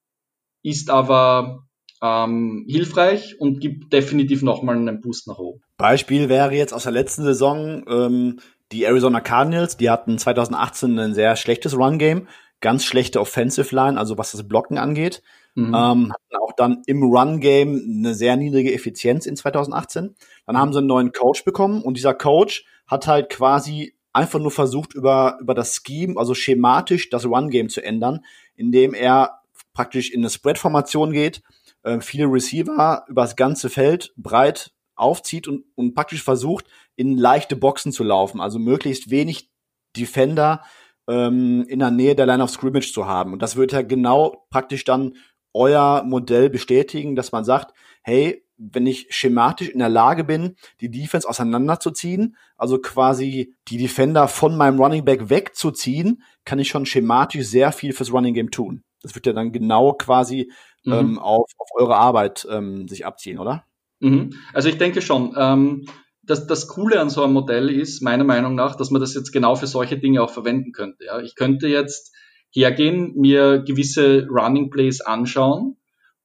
ist 0.64 0.90
aber 0.90 1.68
ähm, 2.02 2.66
hilfreich 2.68 3.40
und 3.40 3.60
gibt 3.60 3.92
definitiv 3.94 4.42
nochmal 4.42 4.78
einen 4.78 5.02
Boost 5.02 5.28
nach 5.28 5.38
oben. 5.38 5.62
Beispiel 5.78 6.30
wäre 6.30 6.54
jetzt 6.56 6.74
aus 6.74 6.84
der 6.84 6.94
letzten 6.94 7.24
Saison 7.24 7.84
ähm, 7.88 8.40
die 8.72 8.84
Arizona 8.84 9.20
Cardinals, 9.20 9.78
die 9.78 9.90
hatten 9.90 10.18
2018 10.18 10.98
ein 10.98 11.14
sehr 11.14 11.36
schlechtes 11.36 11.76
Run-Game, 11.76 12.28
ganz 12.62 12.86
schlechte 12.86 13.20
Offensive 13.20 13.76
Line, 13.76 14.00
also 14.00 14.18
was 14.18 14.32
das 14.32 14.48
Blocken 14.48 14.78
angeht. 14.78 15.22
Mhm. 15.56 15.74
Ähm, 15.76 16.14
hatten 16.14 16.36
auch 16.42 16.54
dann 16.56 16.84
im 16.86 17.04
Run-Game 17.04 18.00
eine 18.00 18.14
sehr 18.14 18.38
niedrige 18.38 18.74
Effizienz 18.74 19.26
in 19.26 19.36
2018. 19.36 20.16
Dann 20.46 20.58
haben 20.58 20.72
sie 20.72 20.80
einen 20.80 20.88
neuen 20.88 21.12
Coach 21.12 21.44
bekommen 21.44 21.82
und 21.82 21.98
dieser 21.98 22.14
Coach 22.14 22.66
hat 22.88 23.08
halt 23.08 23.30
quasi 23.30 23.96
einfach 24.14 24.40
nur 24.40 24.52
versucht, 24.52 24.94
über, 24.94 25.38
über 25.42 25.54
das 25.54 25.76
Scheme, 25.76 26.18
also 26.18 26.34
schematisch 26.34 27.10
das 27.10 27.26
Run-Game 27.26 27.70
zu 27.70 27.84
ändern, 27.84 28.22
indem 28.56 28.94
er 28.94 29.42
praktisch 29.74 30.12
in 30.12 30.22
eine 30.22 30.30
Spread-Formation 30.30 31.12
geht, 31.12 31.42
äh, 31.84 32.02
viele 32.02 32.26
Receiver 32.26 33.06
über 33.08 33.22
das 33.22 33.36
ganze 33.36 33.70
Feld 33.70 34.14
breit 34.18 34.72
aufzieht 34.96 35.48
und, 35.48 35.64
und 35.76 35.96
praktisch 35.96 36.24
versucht, 36.24 36.66
in 36.96 37.18
leichte 37.18 37.56
Boxen 37.56 37.92
zu 37.92 38.04
laufen, 38.04 38.42
also 38.42 38.60
möglichst 38.60 39.10
wenig 39.10 39.50
Defender 39.96 40.64
ähm, 41.08 41.66
in 41.68 41.80
der 41.80 41.92
Nähe 41.92 42.16
der 42.16 42.26
Line 42.26 42.44
of 42.44 42.50
Scrimmage 42.50 42.92
zu 42.92 43.06
haben. 43.08 43.34
Und 43.34 43.42
das 43.42 43.56
wird 43.56 43.72
ja 43.72 43.82
genau 43.82 44.46
praktisch 44.50 44.84
dann 44.84 45.16
euer 45.54 46.04
Modell 46.04 46.50
bestätigen, 46.50 47.16
dass 47.16 47.32
man 47.32 47.44
sagt, 47.44 47.74
hey, 48.04 48.46
wenn 48.60 48.86
ich 48.86 49.08
schematisch 49.10 49.70
in 49.70 49.80
der 49.80 49.90
Lage 49.90 50.24
bin, 50.24 50.56
die 50.82 50.92
Defense 50.92 51.28
auseinanderzuziehen, 51.28 52.36
also 52.58 52.78
quasi 52.78 53.56
die 53.70 53.78
Defender 53.78 54.28
von 54.28 54.58
meinem 54.58 54.80
Running 54.80 55.06
Back 55.06 55.30
wegzuziehen, 55.30 56.22
kann 56.44 56.60
ich 56.60 56.68
schon 56.68 56.86
schematisch 56.86 57.48
sehr 57.48 57.72
viel 57.72 57.94
fürs 57.94 58.12
Running 58.12 58.34
Game 58.34 58.52
tun. 58.52 58.84
Das 59.02 59.16
wird 59.16 59.26
ja 59.26 59.34
dann 59.34 59.54
genau 59.54 59.94
quasi 59.94 60.52
mhm. 60.84 60.94
ähm, 60.94 61.20
auf, 61.20 61.50
auf 61.58 61.70
eure 61.76 61.96
Arbeit 61.96 62.46
ähm, 62.52 62.88
sich 62.88 63.06
abziehen, 63.06 63.40
oder? 63.40 63.64
Mhm. 64.02 64.34
Also 64.54 64.70
ich 64.70 64.78
denke 64.78 65.02
schon. 65.02 65.34
Ähm, 65.38 65.86
das, 66.22 66.46
das 66.46 66.68
Coole 66.68 67.00
an 67.00 67.10
so 67.10 67.24
einem 67.24 67.34
Modell 67.34 67.70
ist, 67.70 68.04
meiner 68.04 68.24
Meinung 68.24 68.54
nach, 68.54 68.76
dass 68.76 68.92
man 68.92 69.02
das 69.02 69.16
jetzt 69.16 69.32
genau 69.32 69.56
für 69.56 69.66
solche 69.66 69.98
Dinge 69.98 70.22
auch 70.22 70.30
verwenden 70.30 70.74
könnte. 70.74 71.06
Ja? 71.06 71.20
Ich 71.22 71.36
könnte 71.36 71.68
jetzt 71.68 72.14
hergehen, 72.52 73.14
mir 73.16 73.60
gewisse 73.60 74.28
Running 74.30 74.70
Plays 74.70 75.02
anschauen 75.02 75.78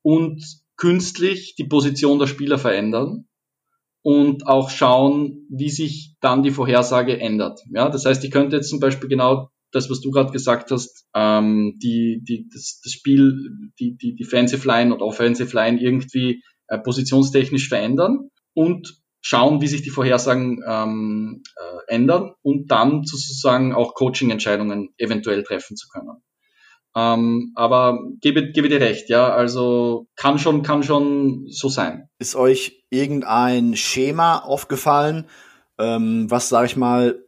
und 0.03 0.64
künstlich 0.85 1.55
die 1.57 1.65
Position 1.65 2.19
der 2.19 2.27
Spieler 2.27 2.59
verändern 2.59 3.27
und 4.03 4.47
auch 4.47 4.69
schauen, 4.69 5.47
wie 5.49 5.71
sich 5.71 6.15
dann 6.21 6.43
die 6.43 6.51
Vorhersage 6.51 7.19
ändert. 7.19 7.59
Ja, 7.73 7.89
das 7.89 8.05
heißt, 8.05 8.23
ich 8.23 8.31
könnte 8.31 8.57
jetzt 8.57 8.69
zum 8.69 8.81
Beispiel 8.81 9.09
genau 9.09 9.49
das, 9.73 9.89
was 9.89 10.03
du 10.03 10.11
gerade 10.11 10.31
gesagt 10.31 10.71
hast, 10.71 11.07
ähm, 11.15 11.79
die, 11.83 12.21
die, 12.29 12.51
das, 12.53 12.83
das 12.85 12.93
Spiel, 12.93 13.33
die, 13.81 13.97
die 13.97 14.15
Defensive 14.15 14.69
Line 14.69 14.93
und 14.93 15.01
Offensive 15.01 15.57
Line 15.57 15.81
irgendwie 15.81 16.43
äh, 16.69 16.79
positionstechnisch 16.79 17.71
verändern 17.71 18.29
und 18.53 18.95
schauen, 19.23 19.63
wie 19.63 19.69
sich 19.69 19.81
die 19.81 19.91
Vorhersagen 19.91 20.63
ähm, 20.69 21.43
äh, 21.57 21.95
ändern 21.95 22.33
und 22.43 22.71
dann 22.71 23.05
sozusagen 23.05 23.73
auch 23.73 23.95
Coaching-Entscheidungen 23.95 24.91
eventuell 24.99 25.45
treffen 25.45 25.79
zu 25.79 25.89
können. 25.89 26.23
Ähm, 26.97 27.53
aber 27.57 27.99
gebe, 28.21 28.53
gebe 28.53 28.69
dir 28.69 28.81
recht, 28.81 29.09
ja, 29.09 29.33
also 29.35 30.07
kann 30.15 30.39
schon, 30.39 30.63
kann 30.63 30.83
schon 30.83 31.47
so 31.49 31.69
sein. 31.69 32.09
Ist 32.19 32.37
euch 32.37 32.85
irgendein 32.89 33.75
Schema 33.77 34.39
aufgefallen, 34.39 35.27
ähm, 35.79 36.31
was, 36.31 36.49
sage 36.49 36.67
ich 36.67 36.77
mal, 36.77 37.25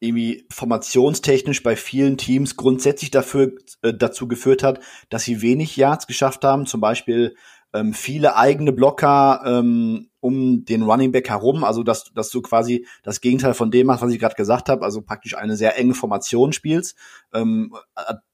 irgendwie 0.00 0.46
formationstechnisch 0.50 1.62
bei 1.62 1.74
vielen 1.74 2.18
Teams 2.18 2.56
grundsätzlich 2.56 3.10
dafür, 3.10 3.52
äh, 3.82 3.94
dazu 3.94 4.28
geführt 4.28 4.62
hat, 4.62 4.80
dass 5.08 5.24
sie 5.24 5.42
wenig 5.42 5.76
Yards 5.76 6.06
geschafft 6.06 6.44
haben, 6.44 6.66
zum 6.66 6.80
Beispiel 6.80 7.34
ähm, 7.72 7.94
viele 7.94 8.36
eigene 8.36 8.72
Blocker 8.72 9.42
ähm, 9.44 10.10
um 10.20 10.64
den 10.64 10.82
Running 10.82 11.12
Back 11.12 11.28
herum, 11.28 11.64
also 11.64 11.82
dass, 11.82 12.12
dass 12.14 12.30
du 12.30 12.42
quasi 12.42 12.86
das 13.02 13.20
Gegenteil 13.20 13.54
von 13.54 13.70
dem 13.70 13.86
machst, 13.86 14.02
was 14.02 14.12
ich 14.12 14.18
gerade 14.18 14.34
gesagt 14.34 14.68
habe, 14.68 14.84
also 14.84 15.02
praktisch 15.02 15.36
eine 15.36 15.56
sehr 15.56 15.78
enge 15.78 15.94
Formation 15.94 16.52
spielst. 16.52 16.96
Ähm, 17.32 17.74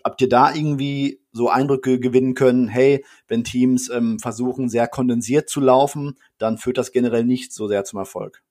habt 0.03 0.21
ihr 0.21 0.29
da 0.29 0.55
irgendwie 0.55 1.21
so 1.33 1.49
Eindrücke 1.49 2.01
gewinnen 2.01 2.35
können, 2.35 2.69
hey, 2.69 3.05
wenn 3.29 3.45
Teams 3.45 3.91
ähm, 3.91 4.19
versuchen, 4.19 4.69
sehr 4.69 4.89
kondensiert 4.89 5.49
zu 5.49 5.61
laufen, 5.61 6.19
dann 6.39 6.59
führt 6.59 6.79
das 6.79 6.93
generell 6.93 7.25
nicht 7.25 7.53
so 7.53 7.69
sehr 7.69 7.85
zum 7.85 7.99
Erfolg? 7.99 8.43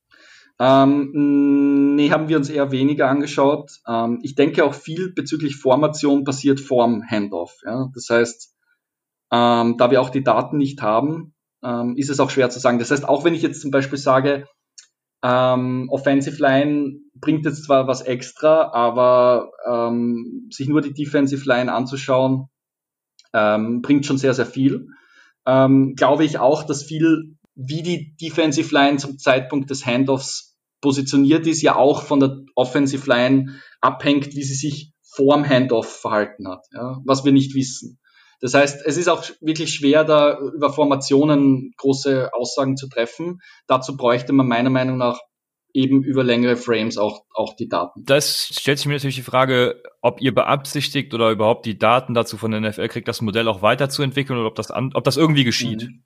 Ähm, 0.59 1.95
nee, 1.95 2.11
haben 2.11 2.29
wir 2.29 2.37
uns 2.37 2.49
eher 2.49 2.71
weniger 2.71 3.09
angeschaut. 3.09 3.79
Ähm, 3.87 4.19
ich 4.21 4.35
denke 4.35 4.63
auch 4.63 4.73
viel 4.73 5.11
bezüglich 5.11 5.55
Formation 5.55 6.23
passiert 6.23 6.59
vorm 6.59 7.03
Handoff. 7.09 7.57
Ja? 7.65 7.89
Das 7.93 8.09
heißt, 8.09 8.53
ähm, 9.31 9.77
da 9.77 9.89
wir 9.89 9.99
auch 9.99 10.11
die 10.11 10.23
Daten 10.23 10.57
nicht 10.57 10.81
haben, 10.81 11.32
ähm, 11.63 11.95
ist 11.97 12.09
es 12.09 12.19
auch 12.19 12.29
schwer 12.29 12.49
zu 12.49 12.59
sagen. 12.59 12.79
Das 12.79 12.91
heißt, 12.91 13.07
auch 13.07 13.23
wenn 13.23 13.33
ich 13.33 13.41
jetzt 13.41 13.61
zum 13.61 13.71
Beispiel 13.71 13.97
sage, 13.97 14.47
ähm, 15.23 15.87
Offensive 15.89 16.41
Line 16.41 16.99
bringt 17.15 17.45
jetzt 17.45 17.63
zwar 17.63 17.87
was 17.87 18.01
extra, 18.01 18.71
aber 18.73 19.51
ähm, 19.65 20.49
sich 20.51 20.67
nur 20.67 20.81
die 20.81 20.93
Defensive 20.93 21.47
Line 21.47 21.71
anzuschauen, 21.71 22.49
ähm, 23.33 23.81
bringt 23.81 24.05
schon 24.05 24.17
sehr, 24.17 24.33
sehr 24.33 24.45
viel. 24.45 24.87
Ähm, 25.45 25.95
glaube 25.95 26.25
ich 26.25 26.39
auch, 26.39 26.63
dass 26.63 26.83
viel, 26.83 27.37
wie 27.55 27.83
die 27.83 28.15
Defensive 28.21 28.73
Line 28.73 28.97
zum 28.97 29.17
Zeitpunkt 29.17 29.69
des 29.69 29.85
Handoffs 29.85 30.57
positioniert 30.81 31.47
ist, 31.47 31.61
ja 31.61 31.75
auch 31.77 32.03
von 32.03 32.19
der 32.19 32.41
Offensive 32.55 33.09
Line 33.09 33.55
abhängt, 33.79 34.35
wie 34.35 34.43
sie 34.43 34.55
sich 34.55 34.93
vorm 35.01 35.47
Handoff 35.47 36.01
verhalten 36.01 36.49
hat, 36.49 36.65
ja, 36.73 36.99
was 37.05 37.23
wir 37.23 37.31
nicht 37.31 37.55
wissen. 37.55 37.99
Das 38.43 38.55
heißt, 38.55 38.85
es 38.85 38.97
ist 38.97 39.07
auch 39.07 39.23
wirklich 39.39 39.73
schwer, 39.73 40.03
da 40.03 40.37
über 40.37 40.73
Formationen 40.73 41.71
große 41.77 42.33
Aussagen 42.33 42.75
zu 42.75 42.89
treffen. 42.89 43.39
Dazu 43.67 43.95
bräuchte 43.95 44.33
man 44.33 44.49
meiner 44.49 44.69
Meinung 44.69 44.97
nach 44.97 45.21
eben 45.73 46.03
über 46.03 46.25
längere 46.25 46.57
Frames 46.57 46.97
auch, 46.97 47.21
auch 47.33 47.55
die 47.55 47.69
Daten. 47.69 48.03
Das 48.03 48.49
stellt 48.51 48.79
sich 48.79 48.87
mir 48.87 48.95
natürlich 48.95 49.15
die 49.15 49.21
Frage, 49.21 49.81
ob 50.01 50.19
ihr 50.19 50.35
beabsichtigt 50.35 51.13
oder 51.13 51.31
überhaupt 51.31 51.65
die 51.65 51.77
Daten 51.77 52.13
dazu 52.13 52.35
von 52.35 52.51
der 52.51 52.59
NFL 52.59 52.89
kriegt, 52.89 53.07
das 53.07 53.21
Modell 53.21 53.47
auch 53.47 53.61
weiterzuentwickeln 53.61 54.37
oder 54.37 54.49
ob 54.49 54.55
das, 54.55 54.71
an, 54.71 54.91
ob 54.93 55.05
das 55.05 55.15
irgendwie 55.15 55.45
geschieht. 55.45 55.83
Mhm. 55.83 56.03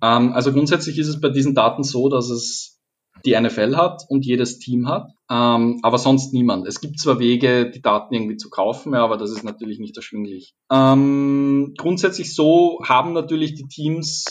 Ähm, 0.00 0.32
also 0.32 0.52
grundsätzlich 0.52 0.96
ist 0.96 1.08
es 1.08 1.20
bei 1.20 1.30
diesen 1.30 1.56
Daten 1.56 1.82
so, 1.82 2.08
dass 2.08 2.30
es 2.30 2.79
die 3.24 3.38
NFL 3.38 3.76
hat 3.76 4.02
und 4.08 4.24
jedes 4.24 4.58
Team 4.58 4.88
hat, 4.88 5.10
ähm, 5.30 5.80
aber 5.82 5.98
sonst 5.98 6.32
niemand. 6.32 6.66
Es 6.66 6.80
gibt 6.80 6.98
zwar 6.98 7.18
Wege, 7.18 7.70
die 7.70 7.82
Daten 7.82 8.14
irgendwie 8.14 8.36
zu 8.36 8.50
kaufen, 8.50 8.92
ja, 8.92 9.04
aber 9.04 9.16
das 9.16 9.30
ist 9.30 9.44
natürlich 9.44 9.78
nicht 9.78 9.96
erschwinglich. 9.96 10.54
Ähm, 10.72 11.74
grundsätzlich 11.76 12.34
so 12.34 12.80
haben 12.84 13.12
natürlich 13.12 13.54
die 13.54 13.68
Teams 13.68 14.24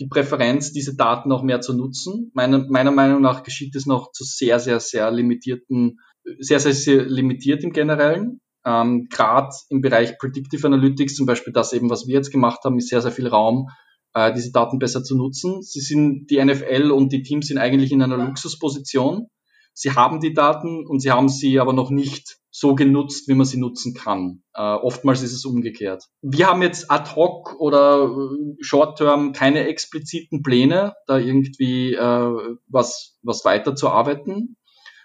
die 0.00 0.06
Präferenz, 0.06 0.72
diese 0.72 0.94
Daten 0.94 1.32
auch 1.32 1.42
mehr 1.42 1.60
zu 1.60 1.74
nutzen. 1.74 2.30
Meine, 2.34 2.58
meiner 2.68 2.92
Meinung 2.92 3.20
nach 3.20 3.42
geschieht 3.42 3.74
es 3.74 3.86
noch 3.86 4.12
zu 4.12 4.24
sehr, 4.24 4.60
sehr, 4.60 4.80
sehr 4.80 5.10
limitierten, 5.10 5.98
sehr, 6.38 6.60
sehr, 6.60 6.72
sehr 6.72 7.04
limitiert 7.04 7.64
im 7.64 7.72
Generellen. 7.72 8.40
Ähm, 8.64 9.08
Gerade 9.10 9.50
im 9.70 9.80
Bereich 9.80 10.18
Predictive 10.18 10.66
Analytics, 10.66 11.16
zum 11.16 11.26
Beispiel 11.26 11.52
das 11.52 11.72
eben, 11.72 11.90
was 11.90 12.06
wir 12.06 12.14
jetzt 12.14 12.30
gemacht 12.30 12.60
haben, 12.64 12.78
ist 12.78 12.88
sehr, 12.88 13.02
sehr 13.02 13.12
viel 13.12 13.26
Raum, 13.26 13.70
äh, 14.18 14.32
diese 14.34 14.52
Daten 14.52 14.78
besser 14.78 15.04
zu 15.04 15.16
nutzen. 15.16 15.62
Sie 15.62 15.80
sind, 15.80 16.26
die 16.30 16.44
NFL 16.44 16.90
und 16.90 17.12
die 17.12 17.22
Teams 17.22 17.46
sind 17.46 17.58
eigentlich 17.58 17.92
in 17.92 18.02
einer 18.02 18.16
Luxusposition. 18.16 19.28
Sie 19.74 19.92
haben 19.92 20.20
die 20.20 20.34
Daten 20.34 20.86
und 20.86 21.00
sie 21.00 21.12
haben 21.12 21.28
sie 21.28 21.60
aber 21.60 21.72
noch 21.72 21.90
nicht 21.90 22.38
so 22.50 22.74
genutzt, 22.74 23.28
wie 23.28 23.34
man 23.34 23.46
sie 23.46 23.58
nutzen 23.58 23.94
kann. 23.94 24.42
Äh, 24.54 24.62
oftmals 24.62 25.22
ist 25.22 25.32
es 25.32 25.44
umgekehrt. 25.44 26.04
Wir 26.20 26.48
haben 26.48 26.62
jetzt 26.62 26.90
ad 26.90 27.14
hoc 27.14 27.54
oder 27.60 28.10
äh, 28.10 28.56
short-term 28.60 29.32
keine 29.32 29.68
expliziten 29.68 30.42
Pläne, 30.42 30.94
da 31.06 31.18
irgendwie 31.18 31.94
äh, 31.94 32.56
was, 32.66 33.18
was 33.22 33.44
weiter 33.44 33.76
zu 33.76 33.88
arbeiten. 33.88 34.56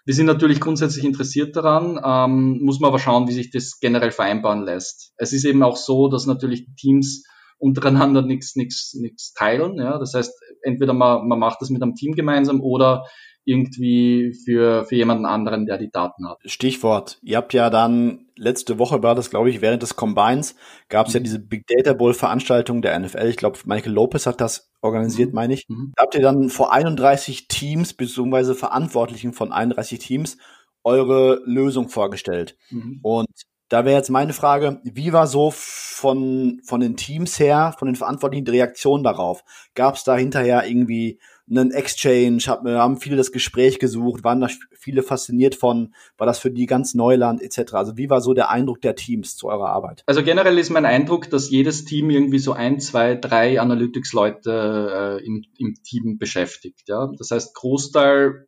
Wir 0.06 0.16
sind 0.16 0.26
natürlich 0.26 0.60
grundsätzlich 0.60 1.06
interessiert 1.06 1.56
daran, 1.56 2.00
ähm, 2.04 2.60
muss 2.64 2.80
man 2.80 2.90
aber 2.90 3.00
schauen, 3.00 3.28
wie 3.28 3.34
sich 3.34 3.52
das 3.52 3.80
generell 3.80 4.12
vereinbaren 4.12 4.64
lässt. 4.64 5.14
Es 5.18 5.32
ist 5.32 5.46
eben 5.46 5.64
auch 5.64 5.78
so, 5.78 6.10
dass 6.10 6.26
natürlich 6.26 6.68
Teams 6.78 7.24
untereinander 7.58 8.22
nichts 8.22 8.56
nichts 8.56 8.94
nichts 8.94 9.34
teilen. 9.34 9.78
Ja? 9.78 9.98
Das 9.98 10.14
heißt, 10.14 10.34
entweder 10.62 10.94
man, 10.94 11.28
man 11.28 11.40
macht 11.40 11.62
das 11.62 11.70
mit 11.70 11.82
einem 11.82 11.96
Team 11.96 12.14
gemeinsam 12.14 12.62
oder 12.62 13.06
irgendwie 13.46 14.34
für, 14.46 14.86
für 14.86 14.96
jemanden 14.96 15.26
anderen, 15.26 15.66
der 15.66 15.78
die 15.78 15.90
Daten 15.90 16.28
hat. 16.28 16.38
Stichwort. 16.46 17.20
Ihr 17.22 17.38
habt 17.38 17.54
ja 17.54 17.70
dann, 17.70 18.28
letzte 18.38 18.80
Woche 18.80 19.04
war 19.04 19.16
das, 19.16 19.30
glaube 19.30 19.50
ich, 19.50 19.62
während 19.62 19.82
des 19.82 19.96
Combines, 19.96 20.56
gab 20.90 21.08
es 21.08 21.14
mhm. 21.14 21.18
ja 21.18 21.24
diese 21.24 21.40
Big 21.40 21.68
Data 21.68 21.94
Bowl 21.94 22.14
Veranstaltung 22.14 22.82
der 22.82 22.98
NFL. 22.98 23.28
Ich 23.28 23.38
glaube, 23.38 23.60
Michael 23.66 23.92
Lopez 23.92 24.26
hat 24.26 24.40
das 24.40 24.72
organisiert, 24.82 25.30
mhm. 25.30 25.36
meine 25.36 25.54
ich. 25.54 25.66
Mhm. 25.68 25.92
Da 25.96 26.04
habt 26.04 26.16
ihr 26.16 26.22
dann 26.22 26.50
vor 26.50 26.72
31 26.72 27.48
Teams, 27.48 27.94
beziehungsweise 27.94 28.56
Verantwortlichen 28.56 29.34
von 29.34 29.52
31 29.52 30.00
Teams, 30.00 30.38
eure 30.84 31.42
Lösung 31.46 31.90
vorgestellt. 31.90 32.58
Mhm. 32.70 33.00
Und 33.02 33.28
da 33.74 33.86
wäre 33.86 33.98
jetzt 33.98 34.12
meine 34.12 34.34
Frage, 34.34 34.80
wie 34.84 35.14
war 35.14 35.26
so 35.26 35.50
von, 35.52 36.62
von 36.64 36.80
den 36.80 36.96
Teams 36.96 37.40
her, 37.40 37.74
von 37.80 37.88
den 37.88 37.96
Verantwortlichen 37.96 38.46
die 38.46 38.52
Reaktion 38.52 39.04
darauf? 39.04 39.44
Gab 39.74 39.96
es 39.96 40.04
da 40.04 40.16
hinterher 40.16 40.68
irgendwie 40.68 41.20
einen 41.50 41.72
Exchange? 41.72 42.38
Hab, 42.46 42.64
haben 42.68 42.98
viele 42.98 43.16
das 43.16 43.32
Gespräch 43.32 43.80
gesucht? 43.80 44.24
Waren 44.24 44.42
da 44.42 44.48
viele 44.78 45.02
fasziniert 45.02 45.56
von? 45.56 45.96
War 46.20 46.28
das 46.28 46.38
für 46.38 46.52
die 46.52 46.68
ganz 46.68 46.94
Neuland 46.94 47.42
etc.? 47.42 47.74
Also 47.74 47.98
wie 47.98 48.12
war 48.12 48.22
so 48.22 48.36
der 48.36 48.52
Eindruck 48.52 48.80
der 48.82 48.94
Teams 48.94 49.38
zu 49.38 49.48
eurer 49.48 49.70
Arbeit? 49.70 50.04
Also 50.06 50.22
generell 50.22 50.60
ist 50.60 50.70
mein 50.70 50.86
Eindruck, 50.86 51.32
dass 51.32 51.50
jedes 51.50 51.84
Team 51.84 52.12
irgendwie 52.12 52.38
so 52.38 52.54
ein, 52.54 52.80
zwei, 52.80 53.16
drei 53.16 53.60
Analytics-Leute 53.60 55.20
äh, 55.20 55.26
im, 55.26 55.46
im 55.58 55.74
Team 55.84 56.20
beschäftigt. 56.20 56.88
Ja? 56.88 57.10
Das 57.18 57.32
heißt, 57.32 57.56
Großteil 57.56 58.46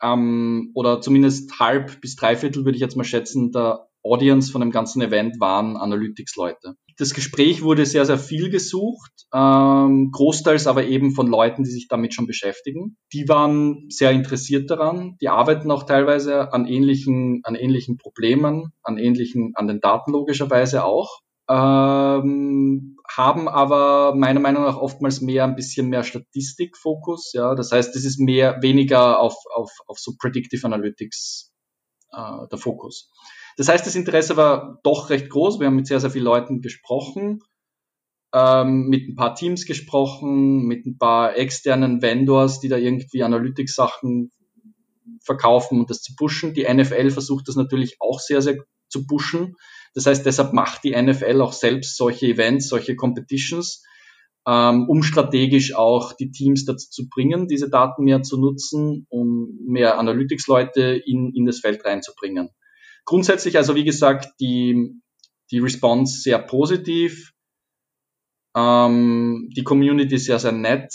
ähm, 0.00 0.70
oder 0.74 1.00
zumindest 1.00 1.58
halb 1.58 2.00
bis 2.00 2.14
dreiviertel 2.14 2.64
würde 2.64 2.76
ich 2.76 2.82
jetzt 2.82 2.96
mal 2.96 3.02
schätzen, 3.02 3.50
der 3.50 3.88
Audience 4.10 4.50
von 4.50 4.60
dem 4.60 4.70
ganzen 4.70 5.02
Event 5.02 5.40
waren 5.40 5.76
Analytics-Leute. 5.76 6.76
Das 6.98 7.12
Gespräch 7.12 7.62
wurde 7.62 7.84
sehr, 7.84 8.06
sehr 8.06 8.18
viel 8.18 8.48
gesucht, 8.48 9.12
ähm, 9.34 10.10
großteils 10.12 10.66
aber 10.66 10.86
eben 10.86 11.12
von 11.12 11.26
Leuten, 11.26 11.64
die 11.64 11.70
sich 11.70 11.88
damit 11.88 12.14
schon 12.14 12.26
beschäftigen. 12.26 12.96
Die 13.12 13.28
waren 13.28 13.86
sehr 13.90 14.12
interessiert 14.12 14.70
daran, 14.70 15.16
die 15.20 15.28
arbeiten 15.28 15.70
auch 15.70 15.82
teilweise 15.82 16.52
an 16.54 16.66
ähnlichen, 16.66 17.42
an 17.44 17.54
ähnlichen 17.54 17.98
Problemen, 17.98 18.72
an 18.82 18.96
ähnlichen, 18.96 19.52
an 19.56 19.66
den 19.66 19.80
Daten 19.80 20.12
logischerweise 20.12 20.84
auch. 20.84 21.20
Ähm, 21.48 22.96
haben 23.08 23.48
aber 23.48 24.14
meiner 24.16 24.40
Meinung 24.40 24.64
nach 24.64 24.78
oftmals 24.78 25.20
mehr 25.20 25.44
ein 25.44 25.54
bisschen 25.54 25.88
mehr 25.88 26.02
Statistikfokus. 26.02 27.32
Ja, 27.34 27.54
das 27.54 27.70
heißt, 27.72 27.94
es 27.94 28.04
ist 28.04 28.18
mehr 28.18 28.60
weniger 28.62 29.20
auf 29.20 29.36
auf, 29.54 29.70
auf 29.86 29.98
so 29.98 30.12
Predictive 30.18 30.66
Analytics 30.66 31.52
äh, 32.12 32.48
der 32.50 32.58
Fokus. 32.58 33.10
Das 33.56 33.68
heißt, 33.68 33.86
das 33.86 33.96
Interesse 33.96 34.36
war 34.36 34.80
doch 34.82 35.08
recht 35.08 35.30
groß. 35.30 35.58
Wir 35.58 35.66
haben 35.66 35.76
mit 35.76 35.86
sehr, 35.86 36.00
sehr 36.00 36.10
vielen 36.10 36.26
Leuten 36.26 36.60
gesprochen, 36.60 37.40
ähm, 38.34 38.88
mit 38.88 39.08
ein 39.08 39.16
paar 39.16 39.34
Teams 39.34 39.64
gesprochen, 39.64 40.66
mit 40.66 40.84
ein 40.84 40.98
paar 40.98 41.36
externen 41.36 42.02
Vendors, 42.02 42.60
die 42.60 42.68
da 42.68 42.76
irgendwie 42.76 43.22
Analytics-Sachen 43.22 44.30
verkaufen 45.24 45.80
und 45.80 45.90
das 45.90 46.02
zu 46.02 46.14
pushen. 46.16 46.52
Die 46.52 46.64
NFL 46.64 47.10
versucht 47.10 47.48
das 47.48 47.56
natürlich 47.56 47.96
auch 48.00 48.20
sehr, 48.20 48.42
sehr 48.42 48.58
zu 48.88 49.06
pushen. 49.06 49.56
Das 49.94 50.04
heißt, 50.04 50.26
deshalb 50.26 50.52
macht 50.52 50.84
die 50.84 50.94
NFL 50.94 51.40
auch 51.40 51.54
selbst 51.54 51.96
solche 51.96 52.26
Events, 52.26 52.68
solche 52.68 52.94
Competitions, 52.94 53.82
ähm, 54.46 54.86
um 54.86 55.02
strategisch 55.02 55.74
auch 55.74 56.12
die 56.12 56.30
Teams 56.30 56.66
dazu 56.66 56.90
zu 56.90 57.08
bringen, 57.08 57.48
diese 57.48 57.70
Daten 57.70 58.04
mehr 58.04 58.22
zu 58.22 58.38
nutzen, 58.38 59.06
um 59.08 59.58
mehr 59.66 59.98
Analytics-Leute 59.98 61.00
in, 61.06 61.32
in 61.34 61.46
das 61.46 61.60
Feld 61.60 61.82
reinzubringen 61.86 62.50
grundsätzlich, 63.06 63.56
also 63.56 63.74
wie 63.74 63.84
gesagt, 63.84 64.28
die, 64.40 65.00
die 65.50 65.58
Response 65.58 66.20
sehr 66.20 66.38
positiv. 66.38 67.32
Ähm, 68.54 69.48
die 69.56 69.64
Community 69.64 70.18
sehr, 70.18 70.38
sehr 70.38 70.52
nett. 70.52 70.92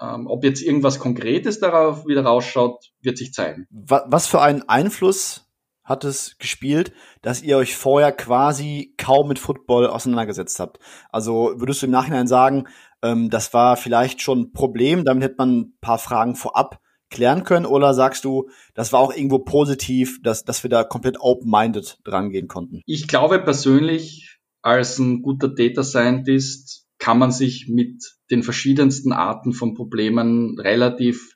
Ähm, 0.00 0.26
ob 0.26 0.44
jetzt 0.44 0.62
irgendwas 0.62 0.98
Konkretes 0.98 1.60
darauf 1.60 2.06
wieder 2.06 2.24
rausschaut, 2.24 2.90
wird 3.00 3.18
sich 3.18 3.32
zeigen. 3.32 3.66
Was 3.70 4.26
für 4.26 4.40
einen 4.40 4.66
Einfluss 4.68 5.46
hat 5.84 6.04
es 6.04 6.38
gespielt, 6.38 6.92
dass 7.20 7.42
ihr 7.42 7.58
euch 7.58 7.76
vorher 7.76 8.12
quasi 8.12 8.94
kaum 8.96 9.28
mit 9.28 9.38
Football 9.38 9.88
auseinandergesetzt 9.88 10.60
habt? 10.60 10.78
Also 11.10 11.52
würdest 11.56 11.82
du 11.82 11.86
im 11.86 11.92
Nachhinein 11.92 12.26
sagen, 12.26 12.68
ähm, 13.02 13.28
das 13.28 13.52
war 13.52 13.76
vielleicht 13.76 14.22
schon 14.22 14.40
ein 14.40 14.52
Problem, 14.52 15.04
damit 15.04 15.24
hätte 15.24 15.36
man 15.38 15.58
ein 15.58 15.78
paar 15.80 15.98
Fragen 15.98 16.36
vorab 16.36 16.80
klären 17.10 17.44
können? 17.44 17.66
Oder 17.66 17.92
sagst 17.94 18.24
du, 18.24 18.48
das 18.74 18.92
war 18.92 19.00
auch 19.00 19.14
irgendwo 19.14 19.40
positiv, 19.40 20.20
dass, 20.22 20.44
dass 20.44 20.62
wir 20.62 20.70
da 20.70 20.84
komplett 20.84 21.16
open-minded 21.20 21.98
dran 22.04 22.30
gehen 22.30 22.48
konnten? 22.48 22.82
Ich 22.86 23.08
glaube 23.08 23.40
persönlich, 23.40 24.38
als 24.62 24.98
ein 24.98 25.22
guter 25.22 25.48
Data 25.48 25.82
Scientist 25.82 26.86
kann 26.98 27.18
man 27.18 27.32
sich 27.32 27.66
mit 27.68 28.02
den 28.30 28.42
verschiedensten 28.42 29.12
Arten 29.12 29.52
von 29.52 29.74
Problemen 29.74 30.58
relativ 30.58 31.34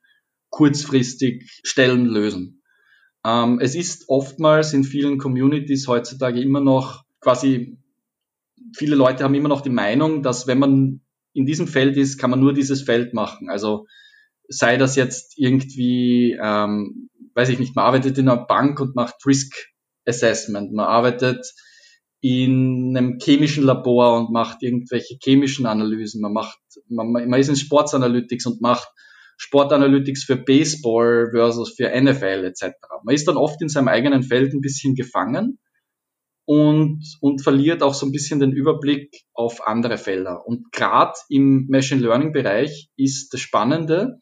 kurzfristig 0.50 1.60
Stellen 1.64 2.06
lösen. 2.06 2.62
Ähm, 3.24 3.58
es 3.60 3.74
ist 3.74 4.04
oftmals 4.08 4.72
in 4.72 4.84
vielen 4.84 5.18
Communities 5.18 5.88
heutzutage 5.88 6.40
immer 6.40 6.60
noch 6.60 7.02
quasi, 7.20 7.78
viele 8.76 8.94
Leute 8.94 9.24
haben 9.24 9.34
immer 9.34 9.48
noch 9.48 9.62
die 9.62 9.70
Meinung, 9.70 10.22
dass 10.22 10.46
wenn 10.46 10.58
man 10.58 11.00
in 11.32 11.46
diesem 11.46 11.66
Feld 11.66 11.96
ist, 11.96 12.18
kann 12.18 12.30
man 12.30 12.40
nur 12.40 12.52
dieses 12.52 12.82
Feld 12.82 13.14
machen. 13.14 13.48
Also 13.48 13.86
sei 14.48 14.76
das 14.76 14.96
jetzt 14.96 15.34
irgendwie, 15.36 16.38
ähm, 16.40 17.08
weiß 17.34 17.48
ich 17.48 17.58
nicht, 17.58 17.74
man 17.76 17.86
arbeitet 17.86 18.18
in 18.18 18.28
einer 18.28 18.44
Bank 18.44 18.80
und 18.80 18.94
macht 18.94 19.14
Risk 19.26 19.54
Assessment, 20.06 20.72
man 20.72 20.86
arbeitet 20.86 21.46
in 22.20 22.96
einem 22.96 23.18
chemischen 23.18 23.64
Labor 23.64 24.18
und 24.18 24.32
macht 24.32 24.62
irgendwelche 24.62 25.16
chemischen 25.22 25.66
Analysen, 25.66 26.20
man 26.20 26.32
macht, 26.32 26.58
man, 26.88 27.10
man 27.12 27.40
ist 27.40 27.48
in 27.48 27.56
Sports 27.56 27.94
Analytics 27.94 28.46
und 28.46 28.60
macht 28.60 28.88
Sportanalytics 29.36 30.24
für 30.24 30.36
Baseball 30.36 31.30
versus 31.32 31.74
für 31.74 31.88
NFL 31.88 32.44
etc. 32.44 32.76
Man 33.02 33.14
ist 33.14 33.26
dann 33.26 33.36
oft 33.36 33.60
in 33.62 33.68
seinem 33.68 33.88
eigenen 33.88 34.22
Feld 34.22 34.52
ein 34.52 34.60
bisschen 34.60 34.94
gefangen 34.94 35.58
und, 36.46 37.02
und 37.20 37.42
verliert 37.42 37.82
auch 37.82 37.94
so 37.94 38.06
ein 38.06 38.12
bisschen 38.12 38.40
den 38.40 38.52
Überblick 38.52 39.22
auf 39.32 39.66
andere 39.66 39.98
Felder. 39.98 40.46
Und 40.46 40.72
gerade 40.72 41.14
im 41.28 41.66
Machine 41.68 42.02
Learning 42.02 42.32
Bereich 42.32 42.90
ist 42.96 43.32
das 43.32 43.40
Spannende, 43.40 44.20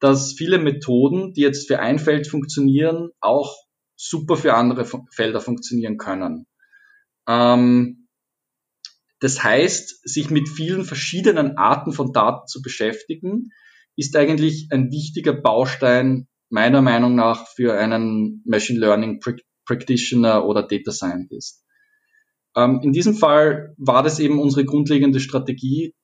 dass 0.00 0.32
viele 0.32 0.58
Methoden, 0.58 1.32
die 1.34 1.42
jetzt 1.42 1.68
für 1.68 1.78
ein 1.78 1.98
Feld 1.98 2.26
funktionieren, 2.26 3.10
auch 3.20 3.54
super 3.96 4.36
für 4.36 4.54
andere 4.54 4.86
Felder 5.12 5.40
funktionieren 5.40 5.98
können. 5.98 6.46
Ähm, 7.28 8.08
das 9.20 9.44
heißt, 9.44 10.08
sich 10.08 10.30
mit 10.30 10.48
vielen 10.48 10.84
verschiedenen 10.84 11.58
Arten 11.58 11.92
von 11.92 12.12
Daten 12.12 12.46
zu 12.46 12.62
beschäftigen, 12.62 13.50
ist 13.96 14.16
eigentlich 14.16 14.68
ein 14.70 14.90
wichtiger 14.90 15.34
Baustein 15.34 16.26
meiner 16.48 16.80
Meinung 16.80 17.14
nach 17.14 17.46
für 17.46 17.78
einen 17.78 18.42
Machine 18.46 18.80
Learning 18.80 19.20
Practitioner 19.66 20.46
oder 20.46 20.62
Data 20.66 20.90
Scientist. 20.90 21.62
Ähm, 22.56 22.80
in 22.82 22.92
diesem 22.92 23.14
Fall 23.14 23.74
war 23.76 24.02
das 24.02 24.18
eben 24.18 24.40
unsere 24.40 24.64
grundlegende 24.64 25.20
Strategie, 25.20 25.94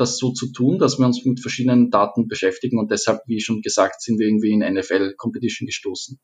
das 0.00 0.18
so 0.18 0.32
zu 0.32 0.52
tun, 0.52 0.78
dass 0.78 0.98
wir 0.98 1.06
uns 1.06 1.24
mit 1.24 1.40
verschiedenen 1.40 1.90
Daten 1.90 2.28
beschäftigen 2.28 2.78
und 2.78 2.90
deshalb, 2.90 3.20
wie 3.26 3.40
schon 3.40 3.62
gesagt, 3.62 4.02
sind 4.02 4.18
wir 4.18 4.26
irgendwie 4.26 4.52
in 4.52 4.60
NFL 4.60 5.14
Competition 5.16 5.66
gestoßen. 5.66 6.18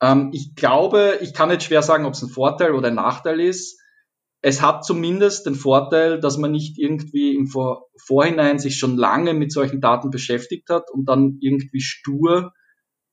Ähm, 0.00 0.30
ich 0.32 0.54
glaube, 0.54 1.18
ich 1.22 1.34
kann 1.34 1.50
jetzt 1.50 1.64
schwer 1.64 1.82
sagen, 1.82 2.04
ob 2.06 2.14
es 2.14 2.22
ein 2.22 2.28
Vorteil 2.28 2.72
oder 2.72 2.88
ein 2.88 2.94
Nachteil 2.94 3.40
ist 3.40 3.78
es 4.46 4.60
hat 4.60 4.84
zumindest 4.84 5.46
den 5.46 5.54
Vorteil, 5.54 6.20
dass 6.20 6.36
man 6.36 6.52
nicht 6.52 6.78
irgendwie 6.78 7.34
im 7.34 7.46
Vor 7.46 7.86
Vorhinein 7.96 8.58
sich 8.58 8.76
schon 8.76 8.98
lange 8.98 9.32
mit 9.32 9.50
solchen 9.50 9.80
Daten 9.80 10.10
beschäftigt 10.10 10.68
hat 10.68 10.90
und 10.90 11.08
dann 11.08 11.38
irgendwie 11.40 11.80
stur 11.80 12.52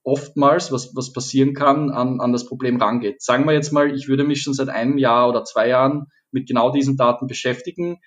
oftmals, 0.04 0.74
was, 0.74 0.94
was 0.94 1.14
passieren 1.14 1.54
kann, 1.54 1.89
an, 1.89 2.20
an 2.20 2.34
das 2.34 2.46
Problem 2.46 2.82
rangeht. 2.82 3.22
Sagen 3.22 3.46
wir 3.46 3.54
jetzt 3.54 3.72
mal, 3.72 3.96
ich 3.96 4.10
würde 4.10 4.26
mich 4.26 4.42
schon 4.42 4.54
seit 4.54 4.68
einem 4.68 4.98
Jahr 4.98 5.30
oder 5.30 5.46
zwei 5.46 5.70
Jahren 5.70 6.08
mit 6.32 6.50
genau 6.50 6.70
diesen 6.70 6.98
Daten 6.98 7.28
beschäftigen. 7.28 8.00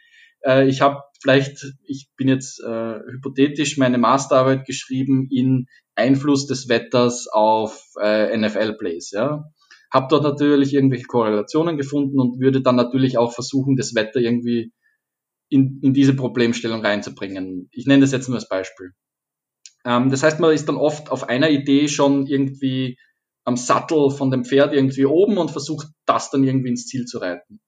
Äh, 0.45 0.69
ich 0.69 0.81
habe 0.81 1.03
vielleicht, 1.21 1.65
ich 1.85 2.09
bin 2.17 2.29
jetzt 2.29 2.61
äh, 2.61 2.99
hypothetisch 3.13 3.79
meine 3.79 3.99
Masterarbeit 3.99 4.67
geschrieben 4.67 5.29
in 5.31 5.67
Einfluss 5.95 6.47
des 6.47 6.69
Wetters 6.69 7.29
auf 7.29 7.81
äh, 8.01 8.37
NFL-Plays. 8.37 9.11
Ja? 9.13 9.45
habe 9.95 10.09
dort 10.11 10.25
natürlich 10.25 10.75
irgendwelche 10.75 11.05
Korrelationen 11.05 11.77
gefunden 11.77 12.19
und 12.19 12.41
würde 12.41 12.61
dann 12.61 12.75
natürlich 12.75 13.17
auch 13.17 13.33
versuchen, 13.33 13.77
das 13.77 13.95
Wetter 13.95 14.19
irgendwie 14.19 14.73
in, 15.49 15.79
in 15.83 15.95
diese 15.95 16.17
Problemstellung 16.17 16.85
reinzubringen. 16.85 17.69
Ich 17.71 17.87
nenne 17.87 18.01
das 18.01 18.11
jetzt 18.11 18.29
nur 18.29 18.37
als 18.37 18.49
Beispiel. 18.49 18.91
Ähm, 19.85 20.11
das 20.11 20.25
heißt, 20.25 20.41
man 20.41 20.53
ist 20.53 20.69
dann 20.69 20.77
oft 20.77 21.13
auf 21.13 21.29
einer 21.29 21.49
Idee 21.49 21.87
schon 21.87 22.27
irgendwie 22.27 22.99
am 23.45 23.57
Sattel 23.57 24.11
von 24.11 24.33
dem 24.33 24.45
Pferd 24.45 24.75
irgendwie 24.75 25.07
oben 25.07 25.39
und 25.39 25.53
versucht, 25.53 25.87
das 26.07 26.31
dann 26.31 26.43
irgendwie 26.43 26.71
ins 26.71 26.87
Ziel 26.87 27.05
zu 27.05 27.19
reiten. 27.19 27.61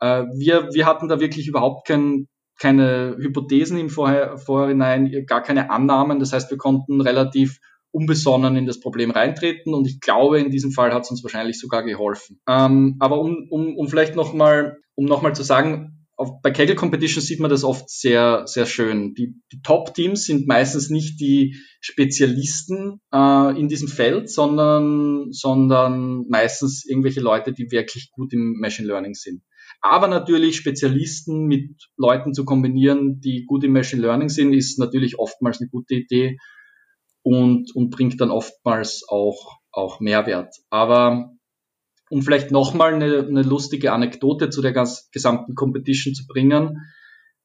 Äh, 0.00 0.24
wir, 0.36 0.68
wir 0.72 0.86
hatten 0.86 1.08
da 1.08 1.20
wirklich 1.20 1.46
überhaupt 1.46 1.86
kein, 1.86 2.26
keine 2.58 3.16
Hypothesen 3.18 3.78
im 3.78 3.90
Vorher, 3.90 4.38
Vorhinein, 4.38 5.24
gar 5.26 5.42
keine 5.42 5.70
Annahmen. 5.70 6.18
Das 6.20 6.32
heißt, 6.32 6.50
wir 6.50 6.58
konnten 6.58 7.00
relativ 7.00 7.58
unbesonnen 7.92 8.56
in 8.56 8.66
das 8.66 8.80
Problem 8.80 9.10
reintreten 9.10 9.74
und 9.74 9.86
ich 9.86 10.00
glaube, 10.00 10.38
in 10.38 10.50
diesem 10.50 10.70
Fall 10.70 10.92
hat 10.92 11.02
es 11.02 11.10
uns 11.10 11.24
wahrscheinlich 11.24 11.58
sogar 11.58 11.82
geholfen. 11.82 12.40
Ähm, 12.48 12.96
aber 13.00 13.20
um, 13.20 13.48
um, 13.50 13.76
um 13.76 13.88
vielleicht 13.88 14.14
nochmal, 14.14 14.78
um 14.94 15.06
nochmal 15.06 15.34
zu 15.34 15.42
sagen, 15.42 16.06
auf, 16.16 16.42
bei 16.42 16.50
Kegel 16.50 16.76
Competition 16.76 17.22
sieht 17.22 17.40
man 17.40 17.50
das 17.50 17.64
oft 17.64 17.88
sehr, 17.88 18.46
sehr 18.46 18.66
schön. 18.66 19.14
Die, 19.14 19.34
die 19.52 19.62
Top-Teams 19.62 20.24
sind 20.24 20.46
meistens 20.46 20.90
nicht 20.90 21.18
die 21.18 21.56
Spezialisten 21.80 23.00
äh, 23.12 23.58
in 23.58 23.68
diesem 23.68 23.88
Feld, 23.88 24.30
sondern, 24.30 25.32
sondern 25.32 26.26
meistens 26.28 26.84
irgendwelche 26.86 27.20
Leute, 27.20 27.54
die 27.54 27.70
wirklich 27.70 28.10
gut 28.12 28.34
im 28.34 28.58
Machine 28.60 28.86
Learning 28.86 29.14
sind. 29.14 29.42
Aber 29.80 30.08
natürlich 30.08 30.56
Spezialisten 30.56 31.46
mit 31.46 31.88
Leuten 31.96 32.34
zu 32.34 32.44
kombinieren, 32.44 33.20
die 33.20 33.44
gut 33.46 33.64
im 33.64 33.72
Machine 33.72 34.02
Learning 34.02 34.28
sind, 34.28 34.52
ist 34.52 34.78
natürlich 34.78 35.18
oftmals 35.18 35.60
eine 35.60 35.70
gute 35.70 35.94
Idee 35.94 36.36
und, 37.22 37.74
und 37.74 37.90
bringt 37.90 38.20
dann 38.20 38.30
oftmals 38.30 39.04
auch, 39.08 39.58
auch 39.72 40.00
Mehrwert. 40.00 40.54
Aber 40.68 41.30
um 42.10 42.22
vielleicht 42.22 42.50
nochmal 42.50 42.94
eine, 42.94 43.26
eine 43.26 43.42
lustige 43.42 43.92
Anekdote 43.92 44.50
zu 44.50 44.60
der 44.60 44.72
ganz, 44.72 45.08
gesamten 45.12 45.54
Competition 45.54 46.12
zu 46.12 46.26
bringen. 46.26 46.78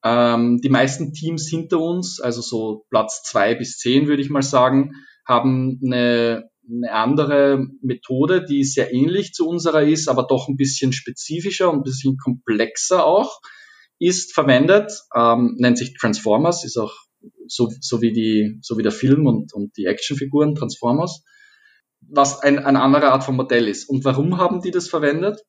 Ähm, 0.03 0.59
die 0.61 0.69
meisten 0.69 1.13
Teams 1.13 1.47
hinter 1.47 1.79
uns, 1.79 2.19
also 2.19 2.41
so 2.41 2.86
Platz 2.89 3.23
zwei 3.23 3.55
bis 3.55 3.77
zehn 3.77 4.07
würde 4.07 4.21
ich 4.21 4.29
mal 4.29 4.41
sagen, 4.41 4.93
haben 5.25 5.79
eine, 5.83 6.49
eine 6.70 6.91
andere 6.91 7.68
Methode, 7.82 8.45
die 8.45 8.63
sehr 8.63 8.93
ähnlich 8.93 9.34
zu 9.34 9.47
unserer 9.47 9.84
ist, 9.84 10.07
aber 10.07 10.24
doch 10.24 10.47
ein 10.47 10.57
bisschen 10.57 10.93
spezifischer 10.93 11.72
und 11.72 11.80
ein 11.80 11.84
bisschen 11.84 12.18
komplexer 12.18 13.05
auch, 13.05 13.41
ist 13.99 14.34
verwendet, 14.34 14.91
ähm, 15.16 15.55
nennt 15.57 15.78
sich 15.78 15.95
Transformers, 15.97 16.66
ist 16.66 16.78
auch 16.78 16.93
so, 17.47 17.72
so 17.80 18.01
wie 18.01 18.11
die, 18.11 18.57
so 18.61 18.78
wie 18.78 18.84
der 18.84 18.91
Film 18.91 19.26
und, 19.28 19.53
und 19.53 19.78
die 19.78 19.86
Actionfiguren 19.86 20.55
Transformers, 20.55 21.24
was 22.01 22.39
ein, 22.39 22.59
eine 22.59 22.82
andere 22.82 23.11
Art 23.11 23.24
von 23.24 23.36
Modell 23.36 23.68
ist. 23.68 23.89
Und 23.89 24.05
warum 24.05 24.38
haben 24.38 24.61
die 24.61 24.72
das 24.72 24.89
verwendet? 24.89 25.41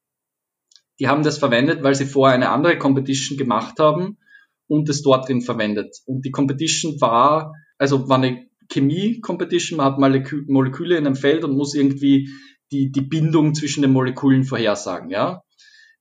Die 0.99 1.09
haben 1.09 1.23
das 1.23 1.39
verwendet, 1.39 1.83
weil 1.83 1.95
sie 1.95 2.07
vorher 2.07 2.35
eine 2.35 2.51
andere 2.51 2.79
Competition 2.79 3.37
gemacht 3.37 3.79
haben 3.79 4.19
und 4.67 4.89
es 4.89 5.03
dort 5.03 5.29
drin 5.29 5.43
verwendet. 5.43 5.97
Und 6.07 6.25
die 6.25 6.31
Competition 6.31 7.01
war, 7.01 7.53
also 7.79 8.09
war 8.09 8.19
eine 8.19 8.47
Chemie-Competition, 8.69 9.79
man 9.79 9.87
hat 9.87 9.99
Molekü 9.99 10.45
Moleküle 10.49 10.97
in 10.97 11.07
einem 11.07 11.17
Feld 11.17 11.45
und 11.45 11.57
muss 11.57 11.75
irgendwie 11.75 12.31
die, 12.73 12.91
die 12.91 13.03
Bindung 13.03 13.55
zwischen 13.55 13.83
den 13.83 13.93
Molekülen 13.93 14.45
vorhersagen, 14.45 15.11
ja. 15.11 15.43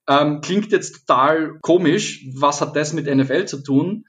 Ähm, 0.07 0.41
klingt 0.41 0.71
jetzt 0.71 1.07
total 1.07 1.57
komisch. 1.61 2.27
Was 2.35 2.61
hat 2.61 2.75
das 2.75 2.93
mit 2.93 3.07
NFL 3.07 3.45
zu 3.45 3.63
tun? 3.63 4.05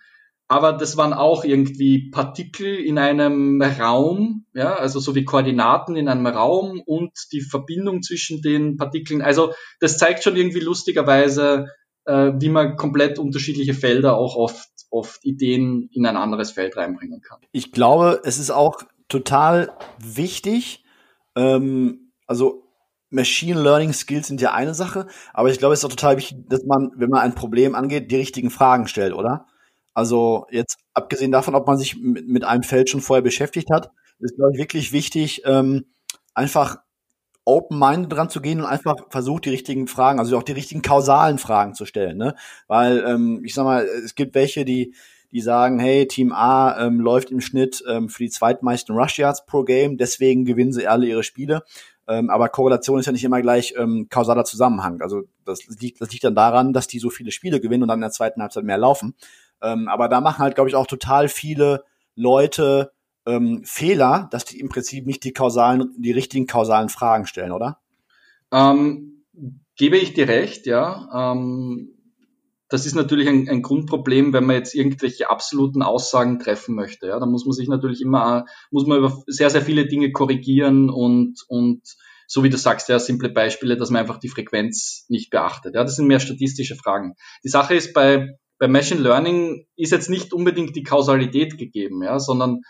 aber 0.49 0.73
das 0.73 0.97
waren 0.97 1.13
auch 1.13 1.45
irgendwie 1.45 2.11
Partikel 2.11 2.77
in 2.77 2.99
einem 2.99 3.61
Raum, 3.63 4.47
ja, 4.55 4.75
also 4.75 5.01
so 5.01 5.15
wie 5.15 5.25
Koordinaten 5.25 5.97
in 5.97 6.09
einem 6.09 6.27
Raum 6.27 6.81
und 6.85 7.13
die 7.33 7.41
Verbindung 7.41 8.03
zwischen 8.03 8.43
den 8.43 8.77
Partikeln. 8.77 9.23
Also 9.23 9.53
das 9.81 9.99
zeigt 9.99 10.23
schon 10.23 10.37
irgendwie 10.37 10.61
lustigerweise, 10.61 11.67
äh, 12.05 12.33
wie 12.39 12.49
man 12.49 12.77
komplett 12.77 13.19
unterschiedliche 13.19 13.75
Felder 13.75 14.17
auch 14.17 14.37
oft, 14.37 14.69
oft 14.97 15.25
Ideen 15.25 15.89
in 15.93 16.07
ein 16.07 16.17
anderes 16.17 16.51
Feld 16.51 16.77
reinbringen 16.77 17.21
kann. 17.21 17.39
Ich 17.53 17.73
glaube, 17.73 18.21
es 18.25 18.39
ist 18.39 18.51
auch 18.51 18.83
total 19.09 19.73
wichtig, 19.99 20.85
ähm, 21.37 22.13
also 22.27 22.65
Machine 23.11 23.63
Learning 23.63 23.93
Skills 23.93 24.27
sind 24.27 24.41
ja 24.41 24.53
eine 24.53 24.75
Sache, 24.75 25.07
aber 25.33 25.51
ich 25.51 25.59
glaube, 25.59 25.75
es 25.75 25.81
ist 25.81 25.85
auch 25.85 25.91
total 25.91 26.17
wichtig, 26.17 26.39
dass 26.49 26.65
man, 26.65 26.91
wenn 26.97 27.11
man 27.11 27.21
ein 27.21 27.35
Problem 27.35 27.75
angeht, 27.75 28.11
die 28.11 28.17
richtigen 28.17 28.51
Fragen 28.51 28.89
stellt, 28.89 29.15
oder? 29.15 29.47
Also 29.95 30.47
jetzt 30.51 30.79
abgesehen 30.93 31.33
davon, 31.33 31.55
ob 31.55 31.67
man 31.67 31.79
sich 31.79 31.97
mit, 31.97 32.29
mit 32.29 32.45
einem 32.45 32.65
Feld 32.65 32.91
schon 32.91 33.01
vorher 33.01 33.23
beschäftigt 33.23 33.71
hat, 33.71 33.91
ist, 34.19 34.37
glaube 34.37 34.53
ich, 34.53 34.59
wirklich 34.59 34.93
wichtig, 34.93 35.43
ähm, 35.45 35.87
einfach 36.35 36.79
open-minded 37.47 38.13
dran 38.13 38.29
zu 38.29 38.41
gehen 38.41 38.61
und 38.61 38.67
einfach 38.67 38.97
versucht, 39.09 39.47
die 39.47 39.51
richtigen 39.51 39.87
Fragen, 39.87 40.19
also 40.19 40.37
auch 40.37 40.43
die 40.43 40.53
richtigen 40.53 40.83
kausalen 40.83 41.39
Fragen 41.39 41.75
zu 41.75 41.87
stellen. 41.87 42.19
Ne? 42.19 42.35
Weil, 42.67 43.05
ähm, 43.07 43.43
ich 43.45 43.55
sag 43.55 43.65
mal, 43.65 43.85
es 43.85 44.15
gibt 44.15 44.35
welche, 44.35 44.65
die, 44.65 44.95
die 45.31 45.41
sagen, 45.41 45.79
hey, 45.79 46.07
Team 46.09 46.33
A 46.33 46.77
ähm, 46.79 47.01
läuft 47.01 47.31
im 47.31 47.41
Schnitt 47.41 47.83
ähm, 47.89 48.09
für 48.09 48.25
die 48.25 48.31
zweitmeisten 48.31 48.97
Rush 48.97 49.19
Yards 49.19 49.47
pro 49.47 49.63
Game, 49.63 49.97
deswegen 49.97 50.45
gewinnen 50.45 50.73
sie 50.73 50.89
alle 50.89 51.07
ihre 51.07 51.23
Spiele. 51.23 51.63
Ähm, 52.09 52.31
aber 52.31 52.49
Korrelation 52.49 52.99
ist 52.99 53.07
ja 53.07 53.13
nicht 53.13 53.25
immer 53.25 53.43
gleich 53.43 53.75
ähm, 53.77 54.09
kausaler 54.11 54.45
Zusammenhang. 54.45 55.01
Also 55.01 55.23
das 55.45 55.67
liegt, 55.81 56.01
das 56.01 56.11
liegt 56.11 56.25
dann 56.25 56.35
daran, 56.35 56.73
dass 56.73 56.89
die 56.89 56.99
so 56.99 57.11
viele 57.11 57.31
Spiele 57.31 57.61
gewinnen 57.61 57.85
und 57.85 57.89
dann 57.89 57.99
in 57.99 58.03
der 58.03 58.11
zweiten 58.11 58.43
Halbzeit 58.43 58.65
mehr 58.65 58.79
laufen. 58.79 59.15
Ähm, 59.63 59.89
aber 59.89 60.09
da 60.09 60.21
machen 60.21 60.39
halt, 60.39 60.55
glaube 60.55 60.69
ich, 60.69 60.77
auch 60.77 60.87
total 60.87 61.29
viele 61.29 61.85
Leute 62.15 62.93
ähm, 63.27 63.63
Fehler, 63.65 64.29
dass 64.31 64.45
die 64.45 64.61
im 64.61 64.69
Prinzip 64.69 65.07
nicht 65.07 65.25
die 65.25 65.33
kausalen, 65.33 65.95
die 65.99 66.13
richtigen 66.13 66.47
kausalen 66.47 66.89
Fragen 66.89 67.27
stellen, 67.27 67.53
oder? 67.53 67.81
Ähm, 68.53 69.25
gebe 69.77 69.97
ich 69.97 70.15
dir 70.15 70.29
recht, 70.29 70.67
ja. 70.67 71.33
Ähm, 71.33 71.93
das 72.69 72.87
ist 72.87 72.95
natürlich 72.95 73.29
ein, 73.29 73.49
ein, 73.49 73.63
Grundproblem, 73.63 74.33
wenn 74.33 74.45
man 74.45 74.57
jetzt 74.57 74.75
irgendwelche 74.75 75.31
absoluten 75.31 75.83
Aussagen 75.83 76.41
treffen 76.41 76.75
möchte. 76.75 77.07
Ja, 77.07 77.21
da 77.21 77.27
muss 77.27 77.45
man 77.45 77.53
sich 77.53 77.69
natürlich 77.69 78.01
immer, 78.01 78.47
muss 78.71 78.87
man 78.87 78.99
über 78.99 79.23
sehr, 79.27 79.51
sehr 79.51 79.63
viele 79.63 79.87
Dinge 79.87 80.11
korrigieren 80.11 80.91
und, 80.91 81.45
und 81.49 81.83
so 82.27 82.43
wie 82.43 82.51
du 82.51 82.57
sagst, 82.57 82.89
ja, 82.89 82.99
simple 82.99 83.29
Beispiele, 83.29 83.77
dass 83.77 83.91
man 83.91 84.01
einfach 84.01 84.19
die 84.19 84.29
Frequenz 84.29 85.07
nicht 85.09 85.31
beachtet. 85.31 85.77
Ja, 85.77 85.85
das 85.85 85.95
sind 85.95 86.09
mehr 86.09 86.19
statistische 86.19 86.75
Fragen. 86.75 87.15
Die 87.45 87.49
Sache 87.49 87.75
ist 87.75 87.93
bei, 87.93 88.37
bei 88.59 88.67
Machine 88.67 89.01
Learning 89.01 89.67
ist 89.77 89.93
jetzt 89.93 90.11
nicht 90.11 90.33
unbedingt 90.33 90.75
die 90.75 90.83
Kausalität 90.83 91.59
gegeben, 91.59 92.03
ja, 92.03 92.19
sondern 92.19 92.63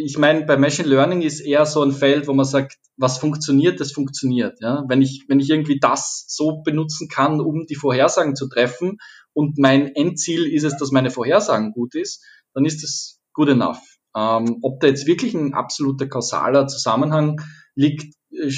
ich 0.00 0.16
meine, 0.16 0.44
bei 0.44 0.56
Machine 0.56 0.88
Learning 0.88 1.22
ist 1.22 1.40
eher 1.40 1.66
so 1.66 1.82
ein 1.82 1.90
Feld, 1.90 2.28
wo 2.28 2.32
man 2.32 2.46
sagt, 2.46 2.76
was 2.96 3.18
funktioniert, 3.18 3.80
das 3.80 3.90
funktioniert. 3.90 4.60
Ja? 4.60 4.84
Wenn, 4.86 5.02
ich, 5.02 5.24
wenn 5.26 5.40
ich 5.40 5.50
irgendwie 5.50 5.80
das 5.80 6.24
so 6.28 6.62
benutzen 6.62 7.08
kann, 7.08 7.40
um 7.40 7.66
die 7.66 7.74
Vorhersagen 7.74 8.36
zu 8.36 8.48
treffen 8.48 8.98
und 9.32 9.58
mein 9.58 9.88
Endziel 9.96 10.46
ist 10.46 10.62
es, 10.62 10.76
dass 10.76 10.92
meine 10.92 11.10
Vorhersagen 11.10 11.72
gut 11.72 11.96
ist, 11.96 12.24
dann 12.54 12.64
ist 12.64 12.84
das 12.84 13.18
good 13.32 13.48
enough. 13.48 13.80
Ähm, 14.16 14.58
ob 14.62 14.78
da 14.78 14.86
jetzt 14.86 15.08
wirklich 15.08 15.34
ein 15.34 15.52
absoluter 15.52 16.06
kausaler 16.06 16.68
Zusammenhang 16.68 17.40
liegt, 17.74 18.14
äh, 18.30 18.52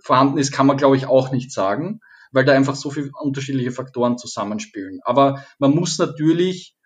vorhanden 0.00 0.38
ist, 0.38 0.52
kann 0.52 0.68
man, 0.68 0.76
glaube 0.76 0.96
ich, 0.96 1.06
auch 1.06 1.32
nicht 1.32 1.50
sagen, 1.50 1.98
weil 2.30 2.44
da 2.44 2.52
einfach 2.52 2.76
so 2.76 2.90
viele 2.90 3.10
unterschiedliche 3.20 3.72
Faktoren 3.72 4.16
zusammenspielen. 4.16 5.00
Aber 5.02 5.44
man 5.58 5.72
muss 5.72 5.98
natürlich 5.98 6.76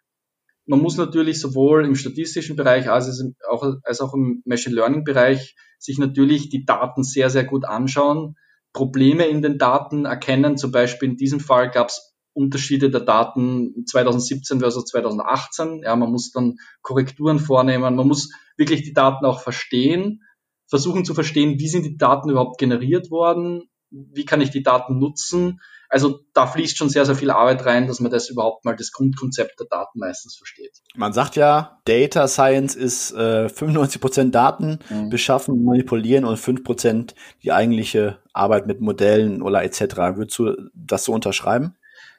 man 0.66 0.80
muss 0.80 0.96
natürlich 0.96 1.40
sowohl 1.40 1.84
im 1.84 1.94
statistischen 1.94 2.56
Bereich 2.56 2.90
als 2.90 3.22
auch, 3.48 3.64
als 3.84 4.00
auch 4.00 4.14
im 4.14 4.42
Machine 4.44 4.74
Learning 4.74 5.04
Bereich 5.04 5.56
sich 5.78 5.98
natürlich 5.98 6.48
die 6.48 6.64
Daten 6.64 7.04
sehr, 7.04 7.30
sehr 7.30 7.44
gut 7.44 7.64
anschauen, 7.64 8.36
Probleme 8.72 9.26
in 9.26 9.42
den 9.42 9.58
Daten 9.58 10.04
erkennen. 10.04 10.58
Zum 10.58 10.72
Beispiel 10.72 11.10
in 11.10 11.16
diesem 11.16 11.40
Fall 11.40 11.70
gab 11.70 11.88
es 11.88 12.14
Unterschiede 12.34 12.90
der 12.90 13.00
Daten 13.00 13.86
2017 13.86 14.58
versus 14.58 14.84
2018. 14.86 15.82
Ja, 15.84 15.96
man 15.96 16.10
muss 16.10 16.32
dann 16.32 16.56
Korrekturen 16.82 17.38
vornehmen. 17.38 17.96
Man 17.96 18.06
muss 18.06 18.30
wirklich 18.58 18.82
die 18.82 18.92
Daten 18.92 19.24
auch 19.24 19.40
verstehen, 19.40 20.22
versuchen 20.68 21.04
zu 21.04 21.14
verstehen, 21.14 21.58
wie 21.58 21.68
sind 21.68 21.86
die 21.86 21.96
Daten 21.96 22.28
überhaupt 22.28 22.58
generiert 22.58 23.10
worden, 23.10 23.70
wie 23.90 24.24
kann 24.24 24.40
ich 24.40 24.50
die 24.50 24.62
Daten 24.62 24.98
nutzen 24.98 25.60
also 25.88 26.20
da 26.34 26.46
fließt 26.46 26.76
schon 26.76 26.88
sehr, 26.88 27.06
sehr 27.06 27.14
viel 27.14 27.30
Arbeit 27.30 27.64
rein, 27.64 27.86
dass 27.86 28.00
man 28.00 28.10
das 28.10 28.28
überhaupt 28.28 28.64
mal 28.64 28.74
das 28.74 28.92
Grundkonzept 28.92 29.58
der 29.60 29.66
Daten 29.66 29.98
meistens 29.98 30.36
versteht. 30.36 30.72
Man 30.94 31.12
sagt 31.12 31.36
ja, 31.36 31.80
Data 31.84 32.28
Science 32.28 32.74
ist 32.74 33.12
äh, 33.12 33.46
95% 33.46 34.30
Daten 34.30 34.78
mhm. 34.90 35.10
beschaffen, 35.10 35.64
manipulieren 35.64 36.24
und 36.24 36.38
5% 36.38 37.14
die 37.42 37.52
eigentliche 37.52 38.18
Arbeit 38.32 38.66
mit 38.66 38.80
Modellen 38.80 39.42
oder 39.42 39.62
etc. 39.62 39.96
Würdest 40.16 40.38
du 40.38 40.56
das 40.74 41.04
so 41.04 41.12
unterschreiben? 41.12 41.76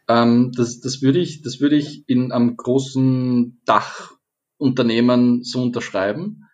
Ähm, 0.07 0.51
das, 0.55 0.80
das 0.80 1.01
würde 1.01 1.20
ich, 1.20 1.41
das 1.41 1.59
würde 1.59 1.76
ich 1.76 2.07
in 2.07 2.32
einem 2.32 2.55
großen 2.55 3.61
Dachunternehmen 3.65 5.43
so 5.43 5.61
unterschreiben. 5.61 6.45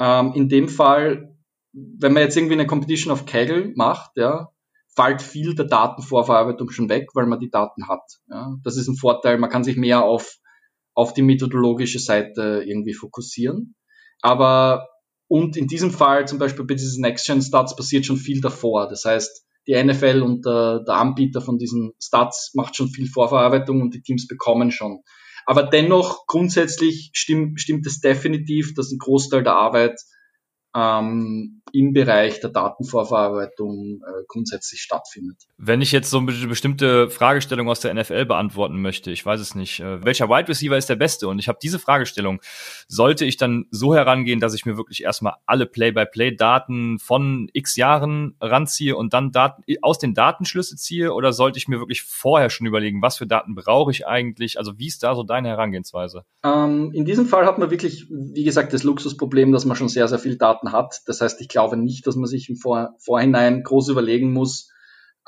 Ähm, 0.00 0.32
in 0.34 0.48
dem 0.48 0.68
Fall, 0.68 1.36
wenn 1.72 2.12
man 2.12 2.22
jetzt 2.22 2.36
irgendwie 2.36 2.54
eine 2.54 2.66
Competition 2.66 3.12
of 3.12 3.26
Kaggle 3.26 3.72
macht, 3.74 4.12
ja, 4.16 4.50
fällt 4.94 5.22
viel 5.22 5.54
der 5.54 5.66
Datenvorverarbeitung 5.66 6.70
schon 6.70 6.88
weg, 6.88 7.08
weil 7.14 7.26
man 7.26 7.40
die 7.40 7.50
Daten 7.50 7.88
hat. 7.88 8.02
Ja, 8.28 8.56
das 8.62 8.76
ist 8.76 8.88
ein 8.88 8.96
Vorteil. 8.96 9.38
Man 9.38 9.50
kann 9.50 9.64
sich 9.64 9.76
mehr 9.76 10.02
auf, 10.02 10.36
auf 10.94 11.14
die 11.14 11.22
methodologische 11.22 11.98
Seite 11.98 12.62
irgendwie 12.66 12.94
fokussieren. 12.94 13.74
Aber 14.20 14.88
und 15.26 15.56
in 15.56 15.66
diesem 15.66 15.90
Fall 15.90 16.28
zum 16.28 16.38
Beispiel 16.38 16.64
bei 16.64 16.74
diesen 16.74 17.00
Next-Gen-Stats 17.00 17.76
passiert 17.76 18.06
schon 18.06 18.18
viel 18.18 18.40
davor. 18.40 18.88
Das 18.88 19.04
heißt, 19.04 19.44
die 19.66 19.82
NFL 19.82 20.22
und 20.22 20.44
der, 20.44 20.80
der 20.80 20.94
Anbieter 20.96 21.40
von 21.40 21.58
diesen 21.58 21.92
Stats 22.00 22.52
macht 22.54 22.76
schon 22.76 22.88
viel 22.88 23.08
Vorverarbeitung 23.08 23.80
und 23.80 23.94
die 23.94 24.02
Teams 24.02 24.26
bekommen 24.26 24.70
schon. 24.70 25.00
Aber 25.46 25.64
dennoch 25.64 26.26
grundsätzlich 26.26 27.10
stimmt, 27.14 27.60
stimmt 27.60 27.86
es 27.86 28.00
definitiv, 28.00 28.74
dass 28.74 28.92
ein 28.92 28.98
Großteil 28.98 29.42
der 29.42 29.54
Arbeit 29.54 29.98
ähm, 30.74 31.62
im 31.74 31.92
Bereich 31.92 32.40
der 32.40 32.50
Datenvorverarbeitung 32.50 34.00
äh, 34.00 34.22
grundsätzlich 34.28 34.80
stattfindet. 34.80 35.36
Wenn 35.58 35.82
ich 35.82 35.90
jetzt 35.90 36.08
so 36.08 36.18
eine 36.18 36.32
bestimmte 36.46 37.10
Fragestellung 37.10 37.68
aus 37.68 37.80
der 37.80 37.92
NFL 37.94 38.26
beantworten 38.26 38.80
möchte, 38.80 39.10
ich 39.10 39.26
weiß 39.26 39.40
es 39.40 39.56
nicht, 39.56 39.80
äh, 39.80 40.04
welcher 40.04 40.28
Wide 40.28 40.48
Receiver 40.48 40.76
ist 40.76 40.88
der 40.88 40.96
beste? 40.96 41.26
Und 41.26 41.40
ich 41.40 41.48
habe 41.48 41.58
diese 41.60 41.80
Fragestellung, 41.80 42.40
sollte 42.86 43.24
ich 43.24 43.38
dann 43.38 43.66
so 43.72 43.92
herangehen, 43.92 44.38
dass 44.38 44.54
ich 44.54 44.66
mir 44.66 44.76
wirklich 44.76 45.02
erstmal 45.02 45.34
alle 45.46 45.66
Play-by-Play-Daten 45.66 47.00
von 47.00 47.48
x 47.52 47.74
Jahren 47.74 48.36
ranziehe 48.40 48.96
und 48.96 49.12
dann 49.12 49.32
Daten 49.32 49.64
aus 49.82 49.98
den 49.98 50.14
Datenschlüsse 50.14 50.76
ziehe? 50.76 51.12
Oder 51.12 51.32
sollte 51.32 51.58
ich 51.58 51.66
mir 51.66 51.80
wirklich 51.80 52.02
vorher 52.02 52.50
schon 52.50 52.68
überlegen, 52.68 53.02
was 53.02 53.18
für 53.18 53.26
Daten 53.26 53.56
brauche 53.56 53.90
ich 53.90 54.06
eigentlich? 54.06 54.58
Also 54.58 54.78
wie 54.78 54.86
ist 54.86 55.02
da 55.02 55.16
so 55.16 55.24
deine 55.24 55.48
Herangehensweise? 55.48 56.24
Ähm, 56.44 56.92
in 56.92 57.04
diesem 57.04 57.26
Fall 57.26 57.46
hat 57.46 57.58
man 57.58 57.70
wirklich, 57.70 58.06
wie 58.10 58.44
gesagt, 58.44 58.72
das 58.72 58.84
Luxusproblem, 58.84 59.50
dass 59.50 59.64
man 59.64 59.76
schon 59.76 59.88
sehr, 59.88 60.06
sehr 60.06 60.20
viel 60.20 60.36
Daten 60.36 60.63
Daten 60.64 60.72
hat. 60.72 61.00
Das 61.06 61.20
heißt, 61.20 61.40
ich 61.40 61.48
glaube 61.48 61.76
nicht, 61.76 62.06
dass 62.06 62.16
man 62.16 62.26
sich 62.26 62.48
im 62.48 62.56
Vor 62.56 62.94
Vorhinein 62.98 63.62
groß 63.62 63.88
überlegen 63.88 64.32
muss, 64.32 64.70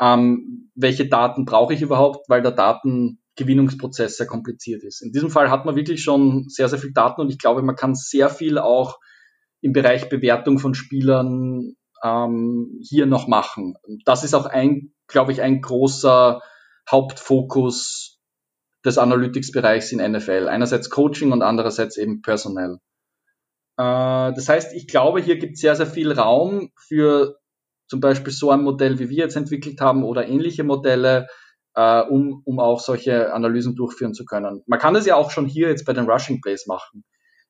ähm, 0.00 0.70
welche 0.74 1.08
Daten 1.08 1.44
brauche 1.44 1.74
ich 1.74 1.82
überhaupt, 1.82 2.28
weil 2.28 2.42
der 2.42 2.52
Datengewinnungsprozess 2.52 4.16
sehr 4.16 4.26
kompliziert 4.26 4.82
ist. 4.84 5.02
In 5.02 5.12
diesem 5.12 5.30
Fall 5.30 5.50
hat 5.50 5.64
man 5.64 5.76
wirklich 5.76 6.02
schon 6.02 6.48
sehr, 6.48 6.68
sehr 6.68 6.78
viel 6.78 6.92
Daten 6.92 7.20
und 7.20 7.30
ich 7.30 7.38
glaube, 7.38 7.62
man 7.62 7.76
kann 7.76 7.94
sehr 7.94 8.28
viel 8.28 8.58
auch 8.58 8.98
im 9.62 9.72
Bereich 9.72 10.08
Bewertung 10.08 10.58
von 10.58 10.74
Spielern 10.74 11.74
ähm, 12.04 12.78
hier 12.82 13.06
noch 13.06 13.26
machen. 13.26 13.74
Das 14.04 14.22
ist 14.22 14.34
auch 14.34 14.46
ein, 14.46 14.92
glaube 15.06 15.32
ich, 15.32 15.40
ein 15.40 15.62
großer 15.62 16.40
Hauptfokus 16.90 18.20
des 18.84 18.98
Analytics-Bereichs 18.98 19.92
in 19.92 20.12
NFL. 20.12 20.48
Einerseits 20.48 20.90
Coaching 20.90 21.32
und 21.32 21.42
andererseits 21.42 21.96
eben 21.96 22.20
personell. 22.20 22.78
Äh, 23.76 24.32
das 24.32 24.48
heißt, 24.48 24.74
ich 24.74 24.88
glaube, 24.88 25.20
hier 25.20 25.38
gibt 25.38 25.54
es 25.54 25.60
sehr, 25.60 25.76
sehr 25.76 25.86
viel 25.86 26.12
Raum 26.12 26.70
für 26.76 27.38
zum 27.88 28.00
Beispiel 28.00 28.32
so 28.32 28.50
ein 28.50 28.62
Modell, 28.62 28.98
wie 28.98 29.10
wir 29.10 29.18
jetzt 29.18 29.36
entwickelt 29.36 29.80
haben 29.80 30.02
oder 30.04 30.26
ähnliche 30.26 30.64
Modelle, 30.64 31.28
äh, 31.74 32.02
um, 32.02 32.42
um 32.44 32.58
auch 32.58 32.80
solche 32.80 33.32
Analysen 33.32 33.76
durchführen 33.76 34.14
zu 34.14 34.24
können. 34.24 34.62
Man 34.66 34.78
kann 34.78 34.94
das 34.94 35.06
ja 35.06 35.14
auch 35.16 35.30
schon 35.30 35.46
hier 35.46 35.68
jetzt 35.68 35.84
bei 35.84 35.92
den 35.92 36.10
Rushing 36.10 36.40
Plays 36.40 36.66
machen. 36.66 37.04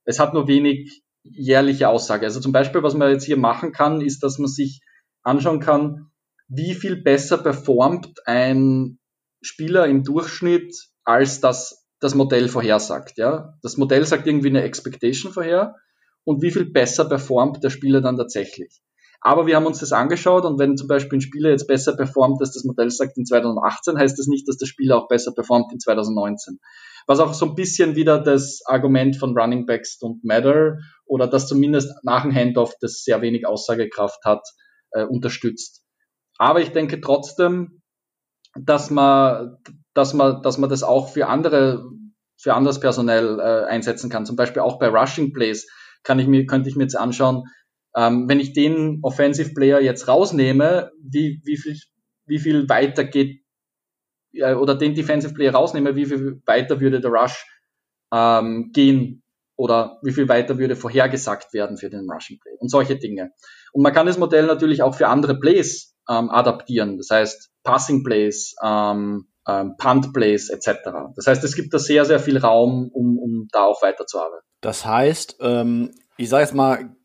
Es 0.04 0.18
hat 0.18 0.34
nur 0.34 0.46
wenig 0.46 1.02
jährliche 1.22 1.88
Aussage. 1.88 2.26
Also 2.26 2.40
zum 2.40 2.52
Beispiel, 2.52 2.82
was 2.82 2.94
man 2.94 3.10
jetzt 3.10 3.24
hier 3.24 3.36
machen 3.36 3.72
kann, 3.72 4.00
ist, 4.00 4.22
dass 4.22 4.38
man 4.38 4.48
sich 4.48 4.80
anschauen 5.22 5.60
kann, 5.60 6.10
wie 6.48 6.74
viel 6.74 7.02
besser 7.02 7.38
performt 7.38 8.20
ein 8.26 8.98
Spieler 9.42 9.86
im 9.86 10.04
Durchschnitt, 10.04 10.74
als 11.04 11.40
das 11.40 11.86
das 11.98 12.14
Modell 12.14 12.48
vorhersagt. 12.48 13.16
Ja? 13.16 13.54
Das 13.62 13.76
Modell 13.78 14.04
sagt 14.04 14.26
irgendwie 14.26 14.50
eine 14.50 14.62
Expectation 14.62 15.32
vorher 15.32 15.76
und 16.26 16.42
wie 16.42 16.50
viel 16.50 16.66
besser 16.70 17.06
performt 17.06 17.62
der 17.62 17.70
Spieler 17.70 18.00
dann 18.00 18.16
tatsächlich. 18.16 18.82
Aber 19.20 19.46
wir 19.46 19.56
haben 19.56 19.66
uns 19.66 19.78
das 19.78 19.92
angeschaut 19.92 20.44
und 20.44 20.58
wenn 20.58 20.76
zum 20.76 20.88
Beispiel 20.88 21.18
ein 21.18 21.22
Spieler 21.22 21.50
jetzt 21.50 21.66
besser 21.66 21.96
performt, 21.96 22.40
als 22.40 22.52
das 22.52 22.64
Modell 22.64 22.90
sagt 22.90 23.16
in 23.16 23.24
2018, 23.24 23.98
heißt 23.98 24.18
das 24.18 24.26
nicht, 24.26 24.46
dass 24.46 24.58
der 24.58 24.66
Spieler 24.66 24.98
auch 24.98 25.08
besser 25.08 25.32
performt 25.32 25.72
in 25.72 25.80
2019. 25.80 26.58
Was 27.06 27.20
auch 27.20 27.32
so 27.32 27.46
ein 27.46 27.54
bisschen 27.54 27.94
wieder 27.94 28.18
das 28.18 28.60
Argument 28.66 29.16
von 29.16 29.38
Running 29.38 29.64
Backs 29.66 29.98
don't 30.00 30.18
matter 30.22 30.78
oder 31.06 31.28
das 31.28 31.48
zumindest 31.48 31.92
nach 32.02 32.22
dem 32.22 32.34
Handoff, 32.34 32.74
das 32.80 33.04
sehr 33.04 33.22
wenig 33.22 33.46
Aussagekraft 33.46 34.24
hat, 34.24 34.42
äh, 34.90 35.04
unterstützt. 35.04 35.82
Aber 36.38 36.60
ich 36.60 36.72
denke 36.72 37.00
trotzdem, 37.00 37.82
dass 38.60 38.90
man, 38.90 39.56
dass 39.94 40.12
man, 40.12 40.42
dass 40.42 40.58
man 40.58 40.68
das 40.68 40.82
auch 40.82 41.08
für 41.08 41.28
andere, 41.28 41.88
für 42.36 42.54
anderes 42.54 42.80
Personell 42.80 43.38
äh, 43.38 43.64
einsetzen 43.66 44.10
kann. 44.10 44.26
Zum 44.26 44.36
Beispiel 44.36 44.62
auch 44.62 44.78
bei 44.78 44.88
Rushing 44.88 45.32
Plays 45.32 45.68
kann 46.06 46.18
ich 46.18 46.26
mir, 46.26 46.46
könnte 46.46 46.68
ich 46.68 46.76
mir 46.76 46.84
jetzt 46.84 46.96
anschauen, 46.96 47.44
ähm, 47.96 48.28
wenn 48.28 48.40
ich 48.40 48.52
den 48.52 49.00
Offensive 49.02 49.52
Player 49.54 49.80
jetzt 49.80 50.08
rausnehme, 50.08 50.92
wie, 51.02 51.40
wie 51.44 51.56
viel, 51.56 51.76
wie 52.26 52.38
viel 52.38 52.68
weiter 52.68 53.04
geht, 53.04 53.42
äh, 54.32 54.54
oder 54.54 54.74
den 54.74 54.94
Defensive 54.94 55.34
Player 55.34 55.52
rausnehme, 55.52 55.96
wie 55.96 56.06
viel 56.06 56.40
weiter 56.46 56.80
würde 56.80 57.00
der 57.00 57.10
Rush 57.10 57.44
ähm, 58.12 58.70
gehen? 58.72 59.22
Oder 59.58 59.98
wie 60.02 60.12
viel 60.12 60.28
weiter 60.28 60.58
würde 60.58 60.76
vorhergesagt 60.76 61.54
werden 61.54 61.78
für 61.78 61.88
den 61.88 62.10
Rushing 62.10 62.38
Play? 62.38 62.52
Und 62.58 62.70
solche 62.70 62.96
Dinge. 62.96 63.30
Und 63.72 63.82
man 63.82 63.94
kann 63.94 64.06
das 64.06 64.18
Modell 64.18 64.44
natürlich 64.44 64.82
auch 64.82 64.94
für 64.94 65.08
andere 65.08 65.40
Plays 65.40 65.96
ähm, 66.10 66.30
adaptieren, 66.30 66.98
das 66.98 67.08
heißt 67.10 67.50
Passing 67.64 68.04
Plays, 68.04 68.54
ähm, 68.62 69.28
ähm, 69.46 69.76
Punt 69.78 70.12
Plays 70.12 70.50
etc. 70.50 70.90
Das 71.14 71.26
heißt, 71.26 71.44
es 71.44 71.54
gibt 71.54 71.72
da 71.72 71.78
sehr, 71.78 72.04
sehr 72.04 72.20
viel 72.20 72.38
Raum, 72.38 72.90
um, 72.92 73.18
um 73.18 73.48
da 73.52 73.64
auch 73.64 73.82
weiterzuarbeiten. 73.82 74.44
Das 74.60 74.84
heißt, 74.84 75.36
ähm, 75.40 75.92
ich 76.16 76.28
sage 76.28 76.42
jetzt 76.42 76.54
mal, 76.54 76.96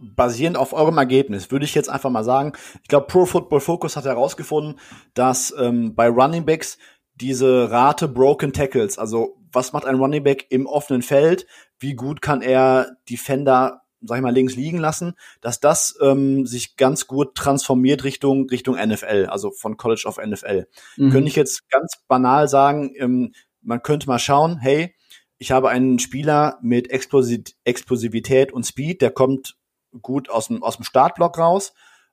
basierend 0.00 0.56
auf 0.56 0.72
eurem 0.72 0.96
Ergebnis, 0.96 1.50
würde 1.50 1.66
ich 1.66 1.74
jetzt 1.74 1.90
einfach 1.90 2.10
mal 2.10 2.24
sagen, 2.24 2.52
ich 2.82 2.88
glaube, 2.88 3.06
Pro 3.06 3.26
Football 3.26 3.60
Focus 3.60 3.96
hat 3.96 4.06
herausgefunden, 4.06 4.78
dass 5.14 5.54
ähm, 5.58 5.94
bei 5.94 6.08
Running 6.08 6.46
Backs 6.46 6.78
diese 7.16 7.70
Rate 7.70 8.08
Broken 8.08 8.52
Tackles, 8.52 8.98
also 8.98 9.36
was 9.52 9.72
macht 9.72 9.84
ein 9.84 9.96
Running 9.96 10.22
Back 10.22 10.46
im 10.48 10.66
offenen 10.66 11.02
Feld, 11.02 11.46
wie 11.78 11.94
gut 11.94 12.22
kann 12.22 12.40
er 12.40 12.96
Defender 13.10 13.79
sag 14.02 14.16
ich 14.16 14.22
mal, 14.22 14.32
links 14.32 14.56
liegen 14.56 14.78
lassen, 14.78 15.14
dass 15.40 15.60
das 15.60 15.96
ähm, 16.00 16.46
sich 16.46 16.76
ganz 16.76 17.06
gut 17.06 17.34
transformiert 17.34 18.04
Richtung 18.04 18.48
Richtung 18.48 18.76
NFL, 18.76 19.26
also 19.30 19.50
von 19.50 19.76
College 19.76 20.04
of 20.06 20.18
NFL. 20.18 20.66
Mhm. 20.96 21.10
Könnte 21.10 21.28
ich 21.28 21.36
jetzt 21.36 21.68
ganz 21.70 21.94
banal 22.08 22.48
sagen, 22.48 22.92
ähm, 22.96 23.32
man 23.62 23.82
könnte 23.82 24.06
mal 24.06 24.18
schauen, 24.18 24.58
hey, 24.58 24.94
ich 25.38 25.52
habe 25.52 25.70
einen 25.70 25.98
Spieler 25.98 26.58
mit 26.62 26.90
Explosivität 26.90 28.52
und 28.52 28.64
Speed, 28.64 29.00
der 29.00 29.10
kommt 29.10 29.56
gut 30.02 30.28
aus 30.30 30.48
dem, 30.48 30.62
aus 30.62 30.76
dem 30.76 30.84
Startblock 30.84 31.38
raus. 31.38 31.72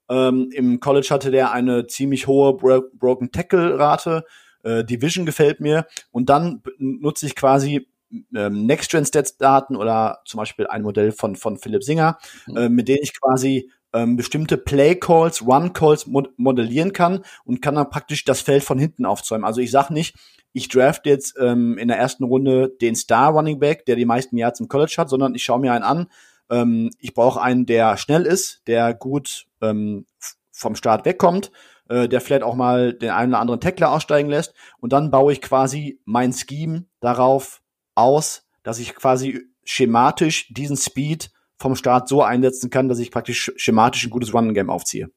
Ähm, 0.10 0.50
Im 0.54 0.80
College 0.80 1.08
hatte 1.10 1.32
der 1.32 1.52
eine 1.52 1.88
ziemlich 1.88 2.28
hohe 2.28 2.56
Bro 2.56 2.84
Broken 2.94 3.32
Tackle 3.32 3.78
Rate. 3.78 4.24
Äh, 4.64 4.84
Division 4.86 5.26
gefällt 5.26 5.60
mir. 5.60 5.86
Und 6.12 6.30
dann 6.30 6.64
nutze 6.78 7.26
ich 7.26 7.36
quasi 7.36 7.88
ähm, 8.36 8.66
Next-Gen-Stats-Daten 8.66 9.76
oder 9.76 10.22
zum 10.26 10.40
Beispiel 10.40 10.68
ein 10.68 10.84
Modell 10.84 11.12
von, 11.12 11.36
von 11.36 11.58
Philipp 11.58 11.84
Singer, 11.84 12.18
mhm. 12.48 12.58
äh, 12.58 12.70
mit 12.70 12.88
denen 12.88 13.04
ich 13.04 13.20
quasi 13.20 13.72
ähm, 13.94 14.16
bestimmte 14.16 14.58
Play-Calls, 14.58 15.46
Run-Calls 15.46 16.08
mod 16.08 16.38
modellieren 16.38 16.94
kann 16.94 17.24
und 17.46 17.62
kann 17.62 17.76
dann 17.76 17.90
praktisch 17.90 18.26
das 18.26 18.42
Feld 18.42 18.64
von 18.64 18.78
hinten 18.78 19.06
aufzäumen. 19.06 19.46
Also 19.46 19.62
ich 19.62 19.72
sag 19.72 19.90
nicht, 19.90 20.16
ich 20.54 20.70
draft 20.70 21.06
jetzt 21.06 21.36
ähm, 21.40 21.78
in 21.78 21.88
der 21.88 21.98
ersten 21.98 22.24
Runde 22.24 22.70
den 22.82 22.96
Star 22.96 23.32
Running 23.32 23.60
Back, 23.60 23.86
der 23.86 23.96
die 23.96 24.06
meisten 24.06 24.38
Yards 24.38 24.60
im 24.60 24.68
College 24.68 24.96
hat, 24.98 25.10
sondern 25.10 25.36
ich 25.36 25.44
schaue 25.44 25.60
mir 25.60 25.74
einen 25.74 25.84
an. 25.84 26.08
Ähm, 26.50 26.90
ich 27.00 27.14
brauche 27.14 27.42
einen, 27.42 27.66
der 27.66 27.98
schnell 27.98 28.26
ist, 28.26 28.62
der 28.68 28.94
gut 28.94 29.48
ähm, 29.62 30.06
vom 30.52 30.76
Start 30.76 31.06
wegkommt, 31.06 31.52
äh, 31.90 32.08
der 32.10 32.22
vielleicht 32.22 32.44
auch 32.44 32.56
mal 32.56 32.94
den 32.94 33.12
einen 33.12 33.34
oder 33.34 33.40
anderen 33.40 33.62
Tackler 33.62 33.92
aussteigen 33.92 34.30
lässt. 34.30 34.54
Und 34.80 34.94
dann 34.94 35.12
baue 35.12 35.32
ich 35.34 35.42
quasi 35.42 36.00
mein 36.06 36.34
Scheme 36.34 36.86
darauf 37.00 37.62
aus, 37.98 38.44
dass 38.64 38.80
ich 38.80 38.96
quasi 38.96 39.42
schematisch 39.64 40.54
diesen 40.54 40.78
Speed 40.78 41.30
vom 41.58 41.76
Start 41.76 42.08
so 42.08 42.22
einsetzen 42.22 42.70
kann, 42.70 42.90
dass 42.90 43.00
ich 43.00 43.12
praktisch 43.12 43.52
schematisch 43.58 44.06
ein 44.06 44.10
gutes 44.10 44.34
Running 44.34 44.54
Game 44.54 44.70
aufziehe. 44.70 45.10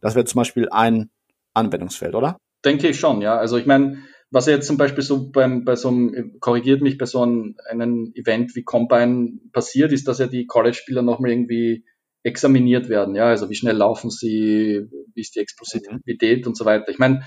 Das 0.00 0.14
wäre 0.14 0.26
zum 0.26 0.40
Beispiel 0.40 0.68
ein 0.68 1.10
Anwendungsfeld, 1.54 2.14
oder? 2.14 2.36
Denke 2.64 2.88
ich 2.88 3.00
schon, 3.00 3.22
ja. 3.22 3.36
Also 3.36 3.56
ich 3.56 3.66
meine, 3.66 4.02
was 4.30 4.46
jetzt 4.46 4.66
zum 4.66 4.76
Beispiel 4.76 5.02
so 5.02 5.30
beim, 5.30 5.64
bei 5.64 5.76
so 5.76 5.88
einem, 5.88 6.38
korrigiert 6.40 6.82
mich, 6.82 6.98
bei 6.98 7.06
so 7.06 7.22
einem, 7.22 7.56
einem 7.68 8.12
Event 8.14 8.54
wie 8.54 8.64
Combine 8.64 9.38
passiert, 9.52 9.92
ist, 9.92 10.06
dass 10.08 10.18
ja 10.18 10.26
die 10.26 10.46
College-Spieler 10.46 11.02
nochmal 11.02 11.30
irgendwie 11.30 11.84
examiniert 12.22 12.88
werden, 12.88 13.14
ja, 13.14 13.26
also 13.26 13.48
wie 13.50 13.54
schnell 13.54 13.76
laufen 13.76 14.10
sie, 14.10 14.84
wie 15.14 15.20
ist 15.20 15.36
die 15.36 15.38
Explosivität 15.38 16.40
mhm. 16.40 16.48
und 16.48 16.56
so 16.56 16.64
weiter. 16.64 16.88
Ich 16.88 16.98
meine, 16.98 17.22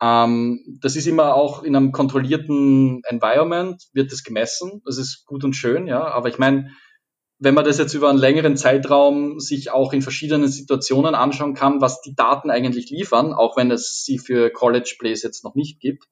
ähm, 0.00 0.78
das 0.80 0.96
ist 0.96 1.06
immer 1.06 1.34
auch 1.34 1.62
in 1.62 1.74
einem 1.74 1.92
kontrollierten 1.92 3.02
Environment, 3.04 3.82
wird 3.92 4.12
das 4.12 4.22
gemessen, 4.22 4.82
das 4.84 4.98
ist 4.98 5.24
gut 5.26 5.44
und 5.44 5.54
schön, 5.54 5.86
ja, 5.86 6.06
aber 6.06 6.28
ich 6.28 6.38
meine, 6.38 6.70
wenn 7.40 7.54
man 7.54 7.64
das 7.64 7.78
jetzt 7.78 7.94
über 7.94 8.08
einen 8.10 8.18
längeren 8.18 8.56
Zeitraum 8.56 9.38
sich 9.38 9.70
auch 9.70 9.92
in 9.92 10.02
verschiedenen 10.02 10.48
Situationen 10.48 11.14
anschauen 11.14 11.54
kann, 11.54 11.80
was 11.80 12.00
die 12.00 12.14
Daten 12.14 12.50
eigentlich 12.50 12.90
liefern, 12.90 13.32
auch 13.32 13.56
wenn 13.56 13.70
es 13.70 14.02
sie 14.04 14.18
für 14.18 14.50
College 14.50 14.96
Plays 14.98 15.22
jetzt 15.22 15.44
noch 15.44 15.54
nicht 15.54 15.80
gibt, 15.80 16.04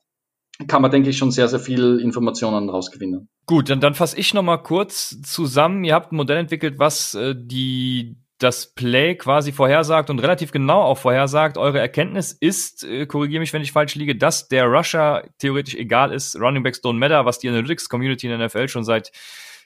kann 0.68 0.82
man, 0.82 0.90
denke 0.90 1.10
ich, 1.10 1.18
schon 1.18 1.32
sehr, 1.32 1.48
sehr 1.48 1.60
viel 1.60 1.98
Informationen 1.98 2.70
rausgewinnen. 2.70 3.28
Gut, 3.46 3.68
dann, 3.68 3.80
dann 3.80 3.94
fasse 3.94 4.18
ich 4.18 4.32
nochmal 4.32 4.62
kurz 4.62 5.20
zusammen. 5.22 5.84
Ihr 5.84 5.94
habt 5.94 6.12
ein 6.12 6.16
Modell 6.16 6.38
entwickelt, 6.38 6.78
was 6.78 7.14
äh, 7.14 7.34
die 7.36 8.16
das 8.38 8.74
Play 8.74 9.14
quasi 9.14 9.52
vorhersagt 9.52 10.10
und 10.10 10.18
relativ 10.18 10.52
genau 10.52 10.82
auch 10.82 10.98
vorhersagt. 10.98 11.56
Eure 11.56 11.80
Erkenntnis 11.80 12.32
ist, 12.32 12.84
äh, 12.84 13.06
korrigiere 13.06 13.40
mich, 13.40 13.52
wenn 13.52 13.62
ich 13.62 13.72
falsch 13.72 13.94
liege, 13.94 14.16
dass 14.16 14.48
der 14.48 14.66
Rusher 14.66 15.24
theoretisch 15.38 15.74
egal 15.74 16.12
ist. 16.12 16.38
Running 16.38 16.62
Backs 16.62 16.82
don't 16.82 16.98
matter, 16.98 17.24
was 17.24 17.38
die 17.38 17.48
Analytics-Community 17.48 18.26
in 18.26 18.38
der 18.38 18.46
NFL 18.46 18.68
schon 18.68 18.84
seit 18.84 19.10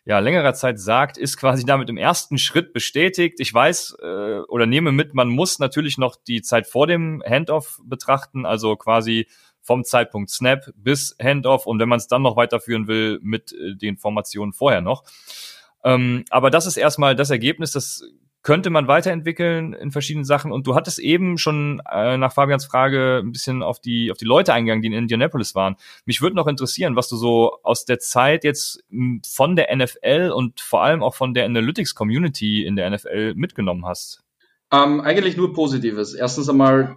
ja, 0.05 0.19
längerer 0.19 0.55
Zeit 0.55 0.81
sagt, 0.81 1.19
ist 1.19 1.37
quasi 1.37 1.65
damit 1.65 1.91
im 1.91 1.97
ersten 1.97 2.39
Schritt 2.39 2.73
bestätigt. 2.73 3.39
Ich 3.39 3.53
weiß 3.53 3.97
äh, 4.03 4.39
oder 4.49 4.67
nehme 4.67 4.93
mit, 4.93 5.15
man 5.15 5.29
muss 5.29 5.59
natürlich 5.59 5.99
noch 5.99 6.17
die 6.17 6.41
Zeit 6.43 6.67
vor 6.67 6.87
dem 6.87 7.23
Handoff 7.29 7.81
betrachten, 7.85 8.47
also 8.47 8.77
quasi 8.77 9.27
vom 9.63 9.85
Zeitpunkt 9.85 10.31
Snap 10.31 10.71
bis 10.75 11.15
Handoff 11.23 11.67
und 11.67 11.79
wenn 11.81 11.89
man 11.89 11.99
es 11.99 12.07
dann 12.07 12.23
noch 12.23 12.37
weiterführen 12.37 12.87
will 12.87 13.19
mit 13.23 13.53
äh, 13.53 13.77
den 13.77 13.99
Formationen 13.99 14.53
vorher 14.53 14.81
noch. 14.81 15.05
Ähm, 15.85 16.25
aber 16.31 16.51
das 16.51 16.67
ist 16.67 16.77
erstmal 16.77 17.15
das 17.15 17.31
Ergebnis, 17.31 17.73
das 17.73 18.03
könnte 18.43 18.71
man 18.71 18.89
weiterentwickeln 18.89 19.75
in 19.75 19.91
verschiedenen 19.91 20.25
Sachen. 20.25 20.51
Und 20.51 20.67
du 20.67 20.75
hattest 20.75 20.99
eben 20.99 21.37
schon 21.37 21.83
äh, 21.91 22.17
nach 22.17 22.33
Fabians 22.33 22.65
Frage 22.65 23.21
ein 23.23 23.33
bisschen 23.33 23.63
auf 23.63 23.81
die, 23.81 24.11
auf 24.11 24.17
die 24.17 24.25
Leute 24.25 24.55
eingegangen, 24.55 24.83
die 24.83 24.89
in 24.89 24.95
Indianapolis 24.95 25.55
waren. 25.55 25.77
Mich 26.07 26.23
würde 26.23 26.37
noch 26.37 26.47
interessieren, 26.47 26.97
was 26.97 27.09
du 27.09 27.17
so 27.17 27.59
aus 27.63 27.85
der 27.85 27.99
Zeit 27.99 28.45
jetzt 28.45 28.83
hm, 28.91 29.21
von 29.27 29.57
der 29.57 29.75
NFL 29.75 30.33
und 30.35 30.61
vor 30.61 30.83
allem 30.83 31.03
auch 31.03 31.15
von 31.15 31.35
der 31.35 31.45
Analytics 31.45 31.95
Community 31.95 32.65
in 32.65 32.77
der 32.77 32.89
NFL 32.91 33.35
mitgenommen 33.35 33.85
hast. 33.85 34.23
Ähm, 34.73 35.01
eigentlich 35.01 35.37
nur 35.37 35.53
Positives. 35.53 36.15
Erstens 36.15 36.49
einmal 36.49 36.97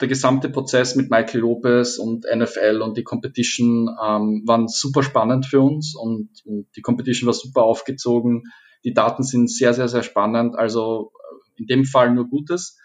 der 0.00 0.08
gesamte 0.08 0.48
Prozess 0.48 0.94
mit 0.94 1.10
Michael 1.10 1.40
Lopez 1.40 1.98
und 1.98 2.24
NFL 2.24 2.80
und 2.82 2.96
die 2.96 3.02
Competition 3.02 3.88
ähm, 4.02 4.44
waren 4.46 4.68
super 4.68 5.02
spannend 5.02 5.44
für 5.44 5.60
uns 5.60 5.96
und, 5.96 6.30
und 6.44 6.68
die 6.76 6.82
Competition 6.82 7.26
war 7.26 7.34
super 7.34 7.64
aufgezogen 7.64 8.44
die 8.84 8.94
Daten 8.94 9.22
sind 9.22 9.50
sehr, 9.50 9.74
sehr, 9.74 9.88
sehr 9.88 10.02
spannend. 10.02 10.56
Also 10.56 11.12
äh, 11.14 11.60
in 11.60 11.66
dem 11.66 11.84
Fall 11.84 12.12
nur 12.12 12.28
Gutes. 12.28 12.78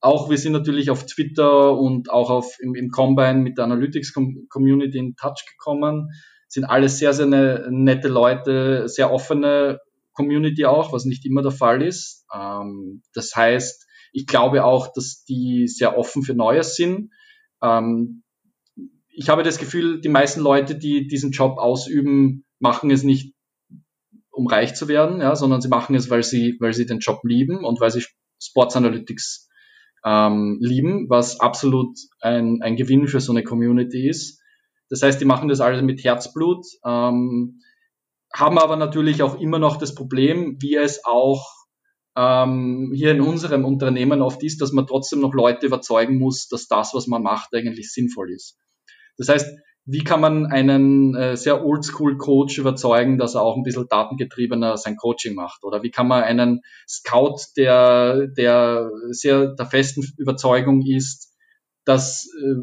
Auch 0.00 0.30
wir 0.30 0.38
sind 0.38 0.52
natürlich 0.52 0.90
auf 0.90 1.06
Twitter 1.06 1.76
und 1.76 2.10
auch 2.10 2.30
auf, 2.30 2.56
im, 2.60 2.74
im 2.74 2.90
Combine 2.90 3.40
mit 3.40 3.58
der 3.58 3.64
Analytics 3.64 4.12
Community 4.48 4.98
in 4.98 5.16
Touch 5.16 5.44
gekommen. 5.50 6.10
Sind 6.46 6.64
alles 6.64 6.98
sehr, 6.98 7.12
sehr 7.12 7.26
ne, 7.26 7.66
nette 7.70 8.08
Leute, 8.08 8.88
sehr 8.88 9.12
offene 9.12 9.80
Community 10.12 10.66
auch, 10.66 10.92
was 10.92 11.04
nicht 11.04 11.26
immer 11.26 11.42
der 11.42 11.50
Fall 11.50 11.82
ist. 11.82 12.26
Ähm, 12.34 13.02
das 13.12 13.34
heißt, 13.34 13.86
ich 14.12 14.26
glaube 14.26 14.64
auch, 14.64 14.92
dass 14.92 15.24
die 15.24 15.66
sehr 15.66 15.98
offen 15.98 16.22
für 16.22 16.34
Neues 16.34 16.76
sind. 16.76 17.12
Ähm, 17.62 18.22
ich 19.08 19.28
habe 19.28 19.42
das 19.42 19.58
Gefühl, 19.58 20.00
die 20.00 20.08
meisten 20.08 20.40
Leute, 20.40 20.76
die 20.76 21.08
diesen 21.08 21.32
Job 21.32 21.58
ausüben, 21.58 22.44
machen 22.60 22.90
es 22.90 23.02
nicht 23.02 23.34
um 24.38 24.46
reich 24.46 24.74
zu 24.74 24.86
werden, 24.86 25.20
ja, 25.20 25.34
sondern 25.34 25.60
sie 25.60 25.68
machen 25.68 25.96
es, 25.96 26.10
weil 26.10 26.22
sie, 26.22 26.56
weil 26.60 26.72
sie 26.72 26.86
den 26.86 27.00
Job 27.00 27.20
lieben 27.24 27.64
und 27.64 27.80
weil 27.80 27.90
sie 27.90 28.04
Sports 28.40 28.76
Analytics 28.76 29.48
ähm, 30.04 30.58
lieben, 30.60 31.10
was 31.10 31.40
absolut 31.40 31.98
ein, 32.20 32.62
ein 32.62 32.76
Gewinn 32.76 33.08
für 33.08 33.20
so 33.20 33.32
eine 33.32 33.42
Community 33.42 34.08
ist. 34.08 34.40
Das 34.90 35.02
heißt, 35.02 35.20
die 35.20 35.24
machen 35.24 35.48
das 35.48 35.60
alle 35.60 35.82
mit 35.82 36.04
Herzblut, 36.04 36.64
ähm, 36.86 37.60
haben 38.32 38.58
aber 38.58 38.76
natürlich 38.76 39.22
auch 39.22 39.40
immer 39.40 39.58
noch 39.58 39.76
das 39.76 39.96
Problem, 39.96 40.56
wie 40.60 40.76
es 40.76 41.04
auch 41.04 41.44
ähm, 42.16 42.92
hier 42.94 43.10
in 43.10 43.20
unserem 43.20 43.64
Unternehmen 43.64 44.22
oft 44.22 44.44
ist, 44.44 44.60
dass 44.60 44.70
man 44.70 44.86
trotzdem 44.86 45.18
noch 45.18 45.34
Leute 45.34 45.66
überzeugen 45.66 46.16
muss, 46.16 46.46
dass 46.46 46.68
das, 46.68 46.94
was 46.94 47.08
man 47.08 47.24
macht, 47.24 47.52
eigentlich 47.54 47.92
sinnvoll 47.92 48.30
ist. 48.30 48.56
Das 49.16 49.28
heißt, 49.28 49.58
wie 49.90 50.04
kann 50.04 50.20
man 50.20 50.44
einen 50.44 51.14
äh, 51.14 51.34
sehr 51.34 51.64
oldschool-Coach 51.64 52.58
überzeugen, 52.58 53.16
dass 53.16 53.34
er 53.34 53.40
auch 53.40 53.56
ein 53.56 53.62
bisschen 53.62 53.88
datengetriebener 53.88 54.76
sein 54.76 54.96
Coaching 54.96 55.34
macht? 55.34 55.64
Oder 55.64 55.82
wie 55.82 55.90
kann 55.90 56.06
man 56.06 56.24
einen 56.24 56.60
Scout, 56.86 57.38
der, 57.56 58.26
der 58.26 58.90
sehr 59.08 59.54
der 59.54 59.64
festen 59.64 60.04
Überzeugung 60.18 60.84
ist, 60.84 61.34
dass 61.86 62.28
äh, 62.38 62.56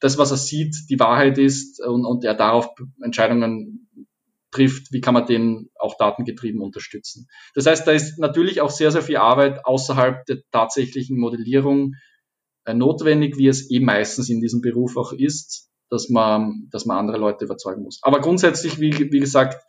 das, 0.00 0.18
was 0.18 0.32
er 0.32 0.38
sieht, 0.38 0.74
die 0.90 0.98
Wahrheit 0.98 1.38
ist 1.38 1.80
und, 1.80 2.04
und 2.04 2.24
er 2.24 2.34
darauf 2.34 2.70
Entscheidungen 3.00 3.88
trifft, 4.50 4.92
wie 4.92 5.00
kann 5.00 5.14
man 5.14 5.26
den 5.26 5.70
auch 5.78 5.96
datengetrieben 5.96 6.60
unterstützen? 6.60 7.28
Das 7.54 7.66
heißt, 7.66 7.86
da 7.86 7.92
ist 7.92 8.18
natürlich 8.18 8.60
auch 8.60 8.70
sehr, 8.70 8.90
sehr 8.90 9.02
viel 9.02 9.18
Arbeit 9.18 9.64
außerhalb 9.64 10.26
der 10.26 10.38
tatsächlichen 10.50 11.16
Modellierung 11.16 11.94
äh, 12.64 12.74
notwendig, 12.74 13.38
wie 13.38 13.46
es 13.46 13.70
eh 13.70 13.78
meistens 13.78 14.28
in 14.30 14.40
diesem 14.40 14.62
Beruf 14.62 14.96
auch 14.96 15.12
ist 15.12 15.70
dass 15.90 16.08
man, 16.08 16.68
dass 16.70 16.86
man 16.86 16.98
andere 16.98 17.18
Leute 17.18 17.44
überzeugen 17.44 17.82
muss. 17.82 18.00
Aber 18.02 18.20
grundsätzlich, 18.20 18.80
wie, 18.80 18.92
wie 19.12 19.20
gesagt, 19.20 19.62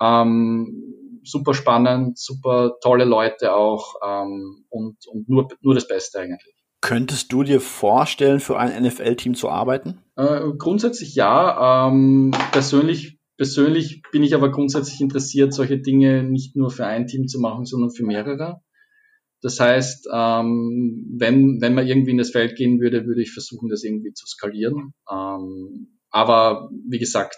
ähm, 0.00 0.94
super 1.24 1.54
spannend, 1.54 2.18
super 2.18 2.76
tolle 2.82 3.04
Leute 3.04 3.54
auch 3.54 3.94
ähm, 4.04 4.64
und, 4.68 4.96
und 5.06 5.28
nur, 5.28 5.48
nur 5.60 5.74
das 5.74 5.86
Beste 5.86 6.20
eigentlich. 6.20 6.54
Könntest 6.80 7.30
du 7.32 7.42
dir 7.42 7.60
vorstellen, 7.60 8.40
für 8.40 8.58
ein 8.58 8.82
NFL-Team 8.82 9.34
zu 9.34 9.50
arbeiten? 9.50 9.98
Äh, 10.16 10.40
grundsätzlich 10.56 11.14
ja. 11.14 11.88
Ähm, 11.88 12.30
persönlich, 12.52 13.18
persönlich 13.36 14.00
bin 14.12 14.22
ich 14.22 14.34
aber 14.34 14.50
grundsätzlich 14.50 15.00
interessiert, 15.02 15.52
solche 15.52 15.78
Dinge 15.78 16.22
nicht 16.22 16.56
nur 16.56 16.70
für 16.70 16.86
ein 16.86 17.06
Team 17.06 17.28
zu 17.28 17.38
machen, 17.38 17.66
sondern 17.66 17.90
für 17.90 18.04
mehrere. 18.04 18.62
Das 19.42 19.58
heißt, 19.58 20.08
ähm, 20.12 21.06
wenn, 21.18 21.60
wenn 21.60 21.74
man 21.74 21.86
irgendwie 21.86 22.10
in 22.10 22.18
das 22.18 22.30
Feld 22.30 22.56
gehen 22.56 22.80
würde, 22.80 23.06
würde 23.06 23.22
ich 23.22 23.32
versuchen, 23.32 23.68
das 23.68 23.84
irgendwie 23.84 24.12
zu 24.12 24.26
skalieren. 24.26 24.92
Ähm, 25.10 25.98
aber 26.10 26.70
wie 26.88 26.98
gesagt, 26.98 27.36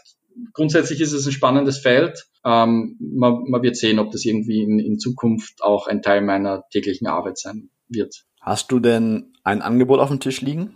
grundsätzlich 0.52 1.00
ist 1.00 1.12
es 1.12 1.26
ein 1.26 1.32
spannendes 1.32 1.78
Feld. 1.78 2.26
Ähm, 2.44 2.96
man, 2.98 3.44
man 3.48 3.62
wird 3.62 3.76
sehen, 3.76 3.98
ob 3.98 4.10
das 4.10 4.24
irgendwie 4.24 4.62
in, 4.62 4.78
in 4.78 4.98
Zukunft 4.98 5.62
auch 5.62 5.86
ein 5.86 6.02
Teil 6.02 6.22
meiner 6.22 6.64
täglichen 6.70 7.06
Arbeit 7.06 7.38
sein 7.38 7.70
wird. 7.88 8.24
Hast 8.40 8.72
du 8.72 8.80
denn 8.80 9.34
ein 9.44 9.62
Angebot 9.62 10.00
auf 10.00 10.08
dem 10.08 10.20
Tisch 10.20 10.40
liegen? 10.40 10.74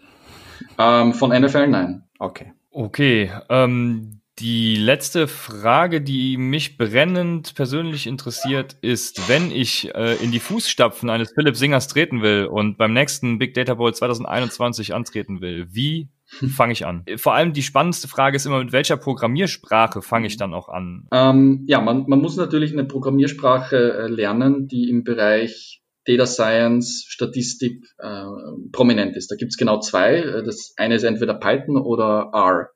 Ähm, 0.79 1.13
von 1.13 1.31
NFL 1.31 1.69
nein. 1.69 2.05
Okay. 2.19 2.53
Okay. 2.71 3.31
Ähm, 3.49 4.21
Die 4.39 4.77
letzte 4.77 5.29
Frage, 5.29 6.03
die 6.03 6.37
mich 6.37 6.77
brennend 6.77 7.55
persönlich 7.55 8.07
interessiert, 8.07 8.77
ist, 8.83 9.31
wenn 9.31 9.51
ich 9.51 9.95
äh, 9.95 10.23
in 10.23 10.31
die 10.31 10.41
Fußstapfen 10.41 11.09
eines 11.09 11.33
Philipp 11.33 11.57
Singers 11.57 11.89
treten 11.89 12.21
will 12.21 12.45
und 12.45 12.77
beim 12.77 12.93
nächsten 12.93 13.39
Big 13.39 13.55
Data 13.55 13.73
Bowl 13.73 13.95
2021 13.95 14.93
antreten 14.93 15.41
will, 15.41 15.69
wie 15.71 16.11
fange 16.55 16.75
ich 16.75 16.85
an? 16.85 17.07
Vor 17.17 17.33
allem 17.33 17.55
die 17.55 17.63
spannendste 17.63 18.09
Frage 18.09 18.37
ist 18.37 18.45
immer, 18.45 18.63
mit 18.63 18.73
welcher 18.73 18.99
Programmiersprache 18.99 20.03
fange 20.03 20.27
ich 20.27 20.37
dann 20.37 20.53
auch 20.53 20.69
an? 20.69 21.07
Ähm, 21.13 21.65
ja, 21.67 21.81
man, 21.81 22.05
man 22.07 22.21
muss 22.21 22.37
natürlich 22.37 22.73
eine 22.73 22.85
Programmiersprache 22.85 23.77
äh, 23.77 24.07
lernen, 24.09 24.69
die 24.69 24.91
im 24.91 25.03
Bereich 25.03 25.83
Data 26.05 26.27
Science, 26.27 27.07
Statistik 27.09 27.87
äh, 27.99 28.25
prominent 28.71 29.17
ist. 29.17 29.31
Da 29.31 29.37
gibt's 29.37 29.57
genau 29.57 29.81
zwei. 29.81 30.17
Äh, 30.17 30.45
das 30.45 30.75
eine 30.77 30.97
ist 30.97 31.05
entweder 31.05 31.35
Python 31.35 31.79
oder 31.79 32.31
R. 32.35 32.69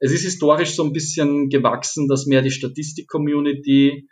Es 0.00 0.12
ist 0.12 0.22
historisch 0.22 0.74
so 0.74 0.84
ein 0.84 0.92
bisschen 0.92 1.48
gewachsen, 1.48 2.08
dass 2.08 2.26
mehr 2.26 2.42
die 2.42 2.50
Statistik-Community 2.50 4.08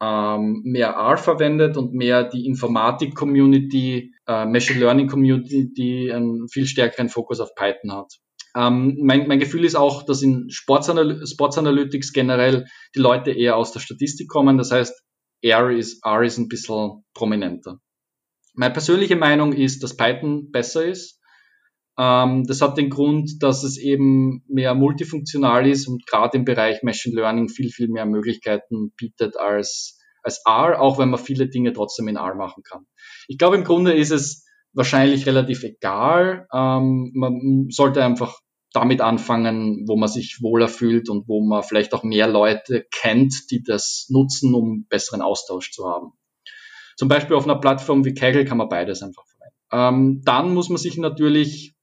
ähm, 0.00 0.62
mehr 0.64 0.90
R 0.90 1.16
verwendet 1.16 1.76
und 1.76 1.92
mehr 1.94 2.24
die 2.24 2.46
Informatik-Community, 2.46 4.12
äh, 4.26 4.46
Machine 4.46 4.80
Learning-Community 4.80 6.12
einen 6.12 6.48
viel 6.48 6.66
stärkeren 6.66 7.08
Fokus 7.08 7.40
auf 7.40 7.54
Python 7.54 7.92
hat. 7.92 8.12
Ähm, 8.56 8.98
mein, 9.00 9.26
mein 9.26 9.40
Gefühl 9.40 9.64
ist 9.64 9.74
auch, 9.74 10.04
dass 10.04 10.22
in 10.22 10.48
Sports, 10.50 10.88
Anal 10.88 11.26
Sports 11.26 11.58
Analytics 11.58 12.12
generell 12.12 12.66
die 12.94 13.00
Leute 13.00 13.32
eher 13.32 13.56
aus 13.56 13.72
der 13.72 13.80
Statistik 13.80 14.28
kommen. 14.28 14.58
Das 14.58 14.70
heißt, 14.70 14.94
R 15.42 15.70
ist, 15.70 16.04
R 16.04 16.22
ist 16.22 16.38
ein 16.38 16.48
bisschen 16.48 17.04
prominenter. 17.14 17.80
Meine 18.54 18.72
persönliche 18.72 19.16
Meinung 19.16 19.52
ist, 19.52 19.82
dass 19.82 19.96
Python 19.96 20.52
besser 20.52 20.84
ist. 20.84 21.20
Ähm, 21.98 22.44
das 22.46 22.60
hat 22.60 22.76
den 22.76 22.90
Grund, 22.90 23.42
dass 23.42 23.62
es 23.62 23.78
eben 23.78 24.44
mehr 24.48 24.74
multifunktional 24.74 25.66
ist 25.66 25.86
und 25.86 26.06
gerade 26.06 26.36
im 26.36 26.44
Bereich 26.44 26.82
Machine 26.82 27.16
Learning 27.16 27.48
viel, 27.48 27.70
viel 27.70 27.88
mehr 27.88 28.06
Möglichkeiten 28.06 28.92
bietet 28.96 29.36
als, 29.36 30.00
als 30.22 30.42
R, 30.46 30.80
auch 30.80 30.98
wenn 30.98 31.10
man 31.10 31.20
viele 31.20 31.48
Dinge 31.48 31.72
trotzdem 31.72 32.08
in 32.08 32.16
R 32.16 32.34
machen 32.34 32.62
kann. 32.62 32.86
Ich 33.28 33.38
glaube, 33.38 33.56
im 33.56 33.64
Grunde 33.64 33.92
ist 33.92 34.10
es 34.10 34.44
wahrscheinlich 34.72 35.26
relativ 35.26 35.62
egal. 35.62 36.48
Ähm, 36.52 37.12
man 37.14 37.68
sollte 37.70 38.04
einfach 38.04 38.40
damit 38.72 39.00
anfangen, 39.00 39.84
wo 39.86 39.96
man 39.96 40.08
sich 40.08 40.38
wohler 40.42 40.66
fühlt 40.66 41.08
und 41.08 41.28
wo 41.28 41.40
man 41.40 41.62
vielleicht 41.62 41.94
auch 41.94 42.02
mehr 42.02 42.26
Leute 42.26 42.84
kennt, 42.90 43.50
die 43.52 43.62
das 43.62 44.06
nutzen, 44.08 44.52
um 44.52 44.86
besseren 44.88 45.22
Austausch 45.22 45.70
zu 45.70 45.86
haben. 45.86 46.12
Zum 46.96 47.08
Beispiel 47.08 47.36
auf 47.36 47.44
einer 47.44 47.58
Plattform 47.58 48.04
wie 48.04 48.14
Kaggle 48.14 48.44
kann 48.44 48.58
man 48.58 48.68
beides 48.68 49.02
einfach 49.02 49.24
verwenden. 49.26 49.54
Ähm, 49.70 50.22
dann 50.24 50.54
muss 50.54 50.68
man 50.68 50.78
sich 50.78 50.98
natürlich 50.98 51.73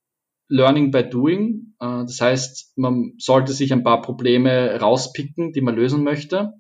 Learning 0.52 0.92
by 0.92 1.04
Doing. 1.10 1.74
Äh, 1.80 2.04
das 2.06 2.20
heißt, 2.22 2.74
man 2.78 3.14
sollte 3.18 3.54
sich 3.54 3.74
ein 3.74 3.84
paar 3.84 4.02
Probleme 4.02 4.80
rauspicken, 4.80 5.54
die 5.54 5.62
man 5.62 5.76
lösen 5.76 6.04
möchte, 6.04 6.54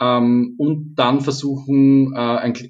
ähm, 0.00 0.54
und 0.58 0.94
dann 0.94 1.20
versuchen, 1.20 2.12
äh, 2.14 2.18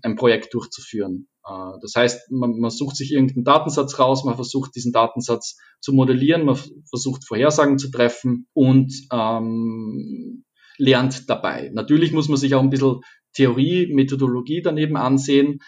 ein, 0.02 0.16
Projekt 0.16 0.54
durchzuführen. 0.54 1.28
Äh, 1.44 1.78
das 1.82 1.94
heißt, 1.94 2.30
man, 2.30 2.58
man, 2.58 2.70
sucht 2.70 2.96
sich 2.96 3.12
irgendeinen 3.12 3.44
Datensatz 3.44 3.98
raus, 3.98 4.24
man 4.24 4.36
versucht 4.36 4.74
diesen 4.76 4.92
Datensatz 4.92 5.56
zu 5.80 5.92
modellieren, 5.92 6.44
man 6.44 6.56
versucht 6.88 7.26
Vorhersagen 7.26 7.78
zu 7.78 7.90
treffen 7.90 8.46
und 8.54 8.92
ähm, 9.12 10.44
lernt 10.78 11.28
dabei. 11.28 11.70
Natürlich 11.74 12.12
muss 12.12 12.28
man 12.28 12.38
sich 12.38 12.54
auch 12.54 12.62
ein 12.62 12.70
bisschen 12.70 13.00
Theorie, 13.34 13.92
Methodologie 13.92 14.62
daneben 14.62 14.96
ansehen. 14.96 15.58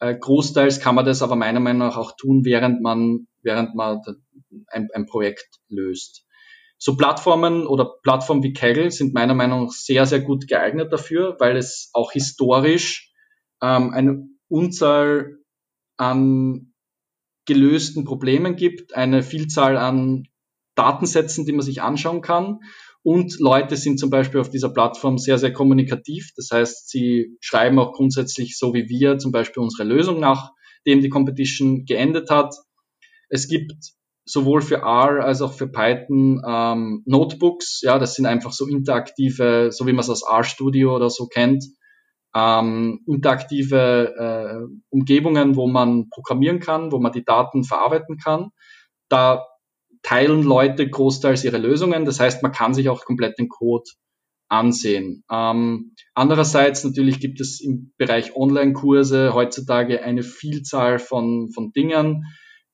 Äh, 0.00 0.16
großteils 0.18 0.80
kann 0.80 0.94
man 0.94 1.04
das 1.04 1.22
aber 1.22 1.36
meiner 1.36 1.60
Meinung 1.60 1.86
nach 1.86 1.96
auch 1.96 2.12
tun, 2.16 2.44
während 2.44 2.80
man, 2.80 3.28
während 3.42 3.74
man 3.74 4.00
ein, 4.68 4.88
ein 4.92 5.06
Projekt 5.06 5.60
löst. 5.68 6.26
So 6.78 6.96
Plattformen 6.96 7.66
oder 7.66 7.98
Plattformen 8.02 8.42
wie 8.42 8.54
Kaggle 8.54 8.90
sind 8.90 9.12
meiner 9.12 9.34
Meinung 9.34 9.64
nach 9.64 9.72
sehr, 9.72 10.06
sehr 10.06 10.20
gut 10.20 10.48
geeignet 10.48 10.90
dafür, 10.90 11.36
weil 11.38 11.58
es 11.58 11.90
auch 11.92 12.12
historisch 12.12 13.12
ähm, 13.62 13.92
eine 13.92 14.26
Unzahl 14.48 15.36
an 15.98 16.72
gelösten 17.44 18.04
Problemen 18.04 18.56
gibt, 18.56 18.94
eine 18.94 19.22
Vielzahl 19.22 19.76
an 19.76 20.28
Datensätzen, 20.74 21.44
die 21.44 21.52
man 21.52 21.62
sich 21.62 21.82
anschauen 21.82 22.22
kann 22.22 22.60
und 23.02 23.38
Leute 23.40 23.76
sind 23.76 23.98
zum 23.98 24.10
Beispiel 24.10 24.40
auf 24.40 24.50
dieser 24.50 24.68
Plattform 24.68 25.16
sehr, 25.16 25.38
sehr 25.38 25.52
kommunikativ. 25.52 26.30
Das 26.36 26.50
heißt, 26.52 26.88
sie 26.88 27.36
schreiben 27.40 27.78
auch 27.78 27.92
grundsätzlich 27.92 28.58
so 28.58 28.74
wie 28.74 28.88
wir 28.88 29.18
zum 29.18 29.32
Beispiel 29.32 29.62
unsere 29.62 29.88
Lösung, 29.88 30.20
nachdem 30.20 31.00
die 31.00 31.08
Competition 31.08 31.86
geendet 31.86 32.30
hat. 32.30 32.54
Es 33.30 33.48
gibt 33.48 33.72
sowohl 34.26 34.60
für 34.60 34.76
R 34.76 35.24
als 35.24 35.40
auch 35.40 35.54
für 35.54 35.66
Python 35.66 36.42
ähm, 36.46 37.02
Notebooks. 37.06 37.80
Ja, 37.82 37.98
das 37.98 38.14
sind 38.14 38.26
einfach 38.26 38.52
so 38.52 38.66
interaktive, 38.66 39.70
so 39.72 39.86
wie 39.86 39.92
man 39.92 40.00
es 40.00 40.10
aus 40.10 40.22
RStudio 40.28 40.94
oder 40.94 41.08
so 41.08 41.26
kennt, 41.26 41.64
ähm, 42.34 43.00
interaktive 43.06 44.14
äh, 44.16 44.74
Umgebungen, 44.90 45.56
wo 45.56 45.66
man 45.66 46.10
programmieren 46.10 46.60
kann, 46.60 46.92
wo 46.92 46.98
man 46.98 47.12
die 47.12 47.24
Daten 47.24 47.64
verarbeiten 47.64 48.18
kann. 48.18 48.50
Da 49.08 49.46
teilen 50.02 50.42
Leute 50.42 50.88
großteils 50.88 51.44
ihre 51.44 51.58
Lösungen. 51.58 52.04
Das 52.04 52.20
heißt, 52.20 52.42
man 52.42 52.52
kann 52.52 52.74
sich 52.74 52.88
auch 52.88 53.04
komplett 53.04 53.38
den 53.38 53.48
Code 53.48 53.84
ansehen. 54.48 55.24
Ähm, 55.30 55.94
andererseits 56.14 56.84
natürlich 56.84 57.20
gibt 57.20 57.40
es 57.40 57.60
im 57.60 57.92
Bereich 57.96 58.34
Online-Kurse 58.34 59.32
heutzutage 59.32 60.02
eine 60.02 60.22
Vielzahl 60.22 60.98
von, 60.98 61.50
von 61.54 61.72
Dingen. 61.72 62.24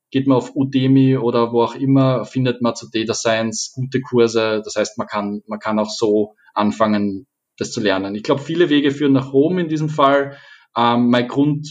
Geht 0.09 0.25
man 0.25 0.37
auf 0.37 0.55
Udemy 0.55 1.17
oder 1.17 1.51
wo 1.51 1.61
auch 1.61 1.75
immer, 1.75 2.25
findet 2.25 2.61
man 2.61 2.75
zu 2.75 2.89
Data 2.91 3.13
Science 3.13 3.73
gute 3.75 4.01
Kurse. 4.01 4.61
Das 4.63 4.75
heißt, 4.75 4.97
man 4.97 5.05
kann, 5.05 5.41
man 5.47 5.59
kann 5.59 5.79
auch 5.79 5.89
so 5.89 6.33
anfangen, 6.53 7.27
das 7.57 7.71
zu 7.71 7.81
lernen. 7.81 8.15
Ich 8.15 8.23
glaube, 8.23 8.41
viele 8.41 8.69
Wege 8.69 8.91
führen 8.91 9.13
nach 9.13 9.33
Rom 9.33 9.59
in 9.59 9.67
diesem 9.67 9.89
Fall. 9.89 10.37
Ähm, 10.75 11.09
mein 11.09 11.27
Grund 11.27 11.67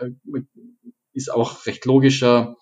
äh, 0.00 0.10
ist 1.12 1.32
auch 1.32 1.66
recht 1.66 1.84
logischer 1.86 2.56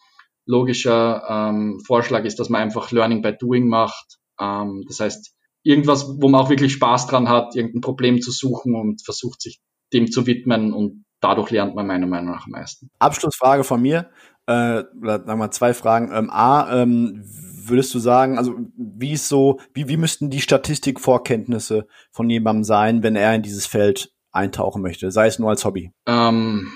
logischer 0.47 1.23
ähm, 1.28 1.81
Vorschlag 1.85 2.24
ist, 2.24 2.39
dass 2.39 2.48
man 2.48 2.62
einfach 2.62 2.93
Learning 2.93 3.23
by 3.23 3.36
Doing 3.36 3.68
macht. 3.68 4.18
Ähm, 4.40 4.85
das 4.89 5.01
heißt, 5.01 5.35
irgendwas, 5.62 6.09
wo 6.20 6.28
man 6.28 6.40
auch 6.40 6.51
wirklich 6.51 6.73
Spaß 6.73 7.09
dran 7.09 7.28
hat, 7.28 7.55
irgendein 7.56 7.81
Problem 7.81 8.20
zu 8.20 8.31
suchen 8.31 8.74
und 8.74 9.05
versucht 9.05 9.43
sich 9.43 9.60
dem 9.93 10.10
zu 10.10 10.27
widmen 10.27 10.73
und 10.73 11.05
dadurch 11.20 11.51
lernt 11.51 11.74
man 11.74 11.86
meiner 11.86 12.06
Meinung 12.06 12.31
nach 12.31 12.47
am 12.47 12.52
meisten. 12.52 12.90
Abschlussfrage 12.98 13.64
von 13.64 13.82
mir, 13.82 14.10
äh, 14.47 14.85
oder 15.01 15.24
sagen 15.24 15.39
wir 15.39 15.51
zwei 15.51 15.74
Fragen. 15.74 16.10
Ähm, 16.12 16.31
A, 16.31 16.82
ähm, 16.82 17.23
würdest 17.24 17.93
du 17.94 17.98
sagen, 17.98 18.39
also 18.39 18.55
wie 18.77 19.12
ist 19.12 19.28
so, 19.28 19.59
wie, 19.74 19.89
wie 19.89 19.97
müssten 19.97 20.31
die 20.31 20.40
Statistikvorkenntnisse 20.40 21.86
von 22.12 22.31
jemandem 22.31 22.64
sein, 22.64 23.02
wenn 23.02 23.16
er 23.16 23.35
in 23.35 23.43
dieses 23.43 23.66
Feld 23.66 24.12
eintauchen 24.31 24.82
möchte, 24.82 25.10
sei 25.10 25.27
es 25.27 25.39
nur 25.39 25.51
als 25.51 25.64
Hobby? 25.64 25.90
Ähm, 26.06 26.70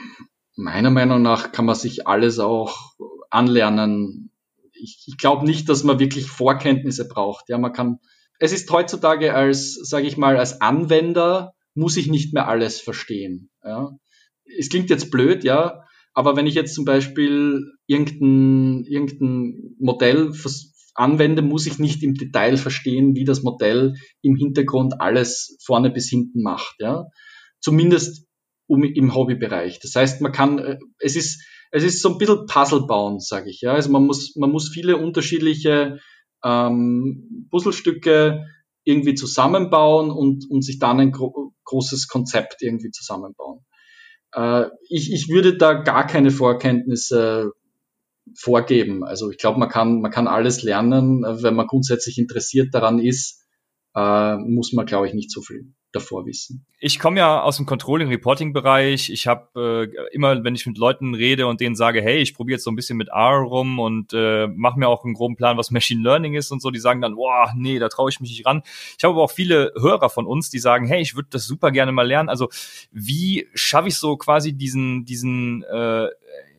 meiner 0.56 0.90
Meinung 0.90 1.22
nach 1.22 1.52
kann 1.52 1.64
man 1.64 1.76
sich 1.76 2.08
alles 2.08 2.38
auch 2.40 2.94
anlernen. 3.30 4.30
Ich, 4.72 5.04
ich 5.06 5.16
glaube 5.16 5.46
nicht, 5.46 5.68
dass 5.68 5.84
man 5.84 5.98
wirklich 5.98 6.26
Vorkenntnisse 6.26 7.08
braucht. 7.08 7.48
Ja, 7.48 7.58
man 7.58 7.72
kann. 7.72 7.98
Es 8.38 8.52
ist 8.52 8.70
heutzutage 8.70 9.34
als, 9.34 9.74
sage 9.74 10.06
ich 10.06 10.16
mal, 10.16 10.36
als 10.36 10.60
Anwender 10.60 11.52
muss 11.74 11.96
ich 11.96 12.08
nicht 12.08 12.32
mehr 12.32 12.48
alles 12.48 12.80
verstehen. 12.80 13.50
Ja. 13.62 13.90
Es 14.58 14.68
klingt 14.68 14.90
jetzt 14.90 15.10
blöd, 15.10 15.44
ja, 15.44 15.84
aber 16.12 16.36
wenn 16.36 16.46
ich 16.46 16.54
jetzt 16.54 16.74
zum 16.74 16.84
Beispiel 16.84 17.72
irgendein, 17.86 18.84
irgendein 18.84 19.76
Modell 19.78 20.32
anwende, 20.94 21.42
muss 21.42 21.66
ich 21.66 21.78
nicht 21.78 22.02
im 22.02 22.14
Detail 22.14 22.56
verstehen, 22.56 23.14
wie 23.14 23.24
das 23.24 23.42
Modell 23.42 23.94
im 24.22 24.36
Hintergrund 24.36 25.00
alles 25.00 25.56
vorne 25.64 25.90
bis 25.90 26.08
hinten 26.08 26.42
macht. 26.42 26.76
Ja. 26.78 27.06
Zumindest 27.60 28.26
um, 28.66 28.84
im 28.84 29.14
Hobbybereich. 29.14 29.80
Das 29.80 29.94
heißt, 29.94 30.20
man 30.20 30.32
kann, 30.32 30.58
äh, 30.58 30.78
es 30.98 31.16
ist, 31.16 31.44
es 31.70 31.84
ist 31.84 32.02
so 32.02 32.10
ein 32.10 32.18
bisschen 32.18 32.46
Puzzle 32.46 32.86
bauen, 32.86 33.20
sage 33.20 33.50
ich. 33.50 33.60
Ja? 33.60 33.72
Also 33.74 33.90
man 33.90 34.04
muss, 34.04 34.34
man 34.36 34.50
muss 34.50 34.68
viele 34.68 34.96
unterschiedliche 34.96 36.00
ähm, 36.44 37.46
Puzzlestücke 37.50 38.46
irgendwie 38.84 39.14
zusammenbauen 39.14 40.10
und, 40.10 40.50
und 40.50 40.62
sich 40.62 40.78
dann 40.78 41.00
ein 41.00 41.12
gro 41.12 41.52
großes 41.64 42.08
Konzept 42.08 42.62
irgendwie 42.62 42.90
zusammenbauen. 42.90 43.64
Äh, 44.32 44.64
ich, 44.88 45.12
ich 45.12 45.28
würde 45.28 45.56
da 45.56 45.74
gar 45.74 46.04
keine 46.06 46.32
Vorkenntnisse 46.32 47.52
vorgeben. 48.36 49.04
Also 49.04 49.30
ich 49.30 49.38
glaube, 49.38 49.60
man 49.60 49.68
kann, 49.68 50.00
man 50.00 50.10
kann 50.10 50.26
alles 50.26 50.62
lernen. 50.62 51.22
Wenn 51.22 51.54
man 51.54 51.68
grundsätzlich 51.68 52.18
interessiert 52.18 52.74
daran 52.74 52.98
ist, 52.98 53.39
äh, 53.94 54.36
muss 54.36 54.72
man, 54.72 54.86
glaube 54.86 55.06
ich, 55.08 55.14
nicht 55.14 55.30
so 55.30 55.42
viel 55.42 55.72
davor 55.92 56.24
wissen. 56.24 56.64
Ich 56.78 56.98
komme 56.98 57.18
ja 57.18 57.42
aus 57.42 57.56
dem 57.56 57.66
Controlling-Reporting-Bereich. 57.66 59.10
Ich 59.10 59.26
habe 59.26 59.90
äh, 59.90 60.14
immer, 60.14 60.44
wenn 60.44 60.54
ich 60.54 60.66
mit 60.66 60.78
Leuten 60.78 61.14
rede 61.14 61.46
und 61.46 61.60
denen 61.60 61.74
sage, 61.74 62.00
hey, 62.00 62.18
ich 62.18 62.34
probiere 62.34 62.56
jetzt 62.56 62.64
so 62.64 62.70
ein 62.70 62.76
bisschen 62.76 62.96
mit 62.96 63.08
R 63.08 63.40
rum 63.40 63.78
und 63.78 64.12
äh, 64.12 64.46
mache 64.46 64.78
mir 64.78 64.88
auch 64.88 65.04
einen 65.04 65.14
groben 65.14 65.36
Plan, 65.36 65.56
was 65.56 65.70
Machine 65.70 66.02
Learning 66.02 66.34
ist 66.34 66.52
und 66.52 66.62
so, 66.62 66.70
die 66.70 66.78
sagen 66.78 67.00
dann, 67.00 67.16
boah, 67.16 67.52
nee, 67.56 67.78
da 67.78 67.88
traue 67.88 68.10
ich 68.10 68.20
mich 68.20 68.30
nicht 68.30 68.46
ran. 68.46 68.62
Ich 68.96 69.04
habe 69.04 69.14
aber 69.14 69.24
auch 69.24 69.32
viele 69.32 69.72
Hörer 69.78 70.10
von 70.10 70.26
uns, 70.26 70.48
die 70.48 70.60
sagen, 70.60 70.86
hey, 70.86 71.00
ich 71.00 71.16
würde 71.16 71.28
das 71.32 71.46
super 71.46 71.70
gerne 71.72 71.92
mal 71.92 72.06
lernen. 72.06 72.28
Also 72.28 72.48
wie 72.92 73.48
schaffe 73.54 73.88
ich 73.88 73.96
so 73.96 74.16
quasi 74.16 74.52
diesen, 74.52 75.04
diesen 75.04 75.64
äh, 75.64 76.08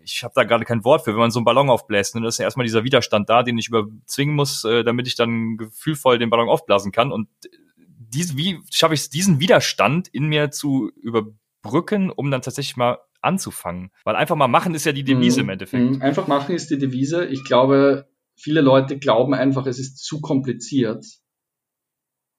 ich 0.04 0.24
habe 0.24 0.34
da 0.36 0.44
gerade 0.44 0.66
kein 0.66 0.84
Wort 0.84 1.04
für, 1.04 1.12
wenn 1.12 1.20
man 1.20 1.32
so 1.32 1.40
einen 1.40 1.46
Ballon 1.46 1.70
aufbläst. 1.70 2.16
Ne? 2.16 2.22
Das 2.22 2.36
ist 2.36 2.40
ja 2.40 2.46
erstmal 2.46 2.66
dieser 2.66 2.84
Widerstand 2.84 3.30
da, 3.30 3.44
den 3.44 3.58
ich 3.58 3.68
überzwingen 3.68 4.36
muss, 4.36 4.64
äh, 4.64 4.84
damit 4.84 5.08
ich 5.08 5.16
dann 5.16 5.58
gefühlvoll 5.58 6.20
den 6.20 6.30
Ballon 6.30 6.50
aufblasen 6.50 6.92
kann. 6.92 7.12
Und 7.12 7.28
dies, 8.14 8.36
wie 8.36 8.60
schaffe 8.70 8.94
ich 8.94 9.02
es, 9.02 9.10
diesen 9.10 9.40
Widerstand 9.40 10.08
in 10.10 10.28
mir 10.28 10.52
zu 10.52 10.92
überbrücken, 11.02 12.10
um 12.10 12.32
dann 12.32 12.42
tatsächlich 12.42 12.78
mal 12.78 13.00
anzufangen? 13.22 13.92
Weil 14.04 14.16
einfach 14.16 14.36
mal 14.36 14.48
machen 14.48 14.76
ist 14.76 14.86
ja 14.86 14.92
die 14.92 15.04
Devise 15.04 15.40
mm, 15.40 15.44
im 15.44 15.50
Endeffekt. 15.50 15.98
Mm, 15.98 16.02
einfach 16.02 16.28
machen 16.28 16.56
ist 16.56 16.70
die 16.70 16.78
Devise. 16.78 17.26
Ich 17.26 17.44
glaube, 17.44 18.10
viele 18.36 18.62
Leute 18.62 18.98
glauben 18.98 19.34
einfach, 19.34 19.66
es 19.66 19.80
ist 19.80 19.98
zu 20.04 20.22
kompliziert. 20.22 21.06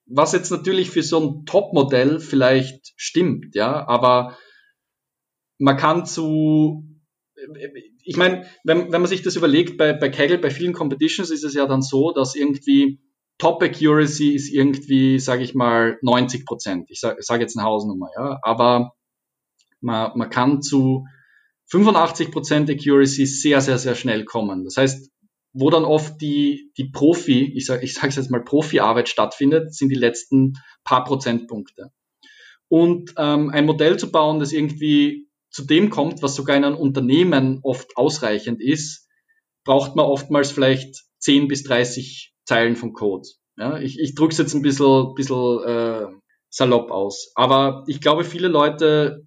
Was 0.06 0.32
jetzt 0.32 0.50
natürlich 0.50 0.90
für 0.90 1.02
so 1.02 1.20
ein 1.20 1.46
Top-Modell 1.46 2.20
vielleicht 2.20 2.92
stimmt, 2.96 3.54
ja, 3.54 3.86
aber 3.86 4.36
man 5.58 5.76
kann 5.76 6.04
zu 6.04 6.91
ich 8.04 8.16
meine, 8.16 8.46
wenn, 8.64 8.92
wenn 8.92 9.00
man 9.00 9.06
sich 9.06 9.22
das 9.22 9.36
überlegt, 9.36 9.76
bei, 9.78 9.92
bei 9.92 10.08
Kaggle, 10.08 10.38
bei 10.38 10.50
vielen 10.50 10.72
Competitions 10.72 11.30
ist 11.30 11.44
es 11.44 11.54
ja 11.54 11.66
dann 11.66 11.82
so, 11.82 12.12
dass 12.12 12.34
irgendwie 12.34 13.00
Top 13.38 13.62
Accuracy 13.62 14.34
ist 14.34 14.50
irgendwie, 14.50 15.18
sage 15.18 15.42
ich 15.42 15.54
mal, 15.54 15.98
90 16.02 16.46
Prozent. 16.46 16.90
Ich 16.90 17.00
sage 17.00 17.16
sag 17.20 17.40
jetzt 17.40 17.58
eine 17.58 17.66
Hausnummer, 17.66 18.08
ja. 18.16 18.38
Aber 18.42 18.92
man, 19.80 20.12
man 20.16 20.30
kann 20.30 20.62
zu 20.62 21.06
85 21.66 22.30
Prozent 22.30 22.70
Accuracy 22.70 23.26
sehr, 23.26 23.60
sehr, 23.60 23.78
sehr 23.78 23.94
schnell 23.94 24.24
kommen. 24.24 24.64
Das 24.64 24.76
heißt, 24.76 25.10
wo 25.54 25.70
dann 25.70 25.84
oft 25.84 26.20
die, 26.20 26.72
die 26.76 26.90
Profi, 26.90 27.52
ich 27.54 27.66
sage 27.66 27.84
ich 27.84 27.94
sage 27.94 28.14
jetzt 28.14 28.30
mal 28.30 28.44
Profi-Arbeit 28.44 29.08
stattfindet, 29.08 29.74
sind 29.74 29.88
die 29.88 29.96
letzten 29.96 30.54
paar 30.84 31.04
Prozentpunkte. 31.04 31.90
Und 32.68 33.12
ähm, 33.18 33.50
ein 33.50 33.66
Modell 33.66 33.98
zu 33.98 34.10
bauen, 34.10 34.38
das 34.38 34.52
irgendwie 34.52 35.28
zu 35.52 35.64
dem 35.64 35.90
kommt, 35.90 36.22
was 36.22 36.34
sogar 36.34 36.56
in 36.56 36.64
einem 36.64 36.76
Unternehmen 36.76 37.60
oft 37.62 37.96
ausreichend 37.96 38.60
ist, 38.60 39.06
braucht 39.64 39.94
man 39.94 40.06
oftmals 40.06 40.50
vielleicht 40.50 41.04
10 41.18 41.46
bis 41.46 41.62
30 41.62 42.34
Zeilen 42.44 42.74
von 42.74 42.92
Code. 42.92 43.28
Ja, 43.56 43.78
ich 43.78 44.00
ich 44.00 44.14
drücke 44.14 44.32
es 44.32 44.38
jetzt 44.38 44.54
ein 44.54 44.62
bisschen, 44.62 45.14
bisschen 45.14 45.62
äh, 45.64 46.06
salopp 46.48 46.90
aus. 46.90 47.32
Aber 47.34 47.84
ich 47.86 48.00
glaube, 48.00 48.24
viele 48.24 48.48
Leute 48.48 49.26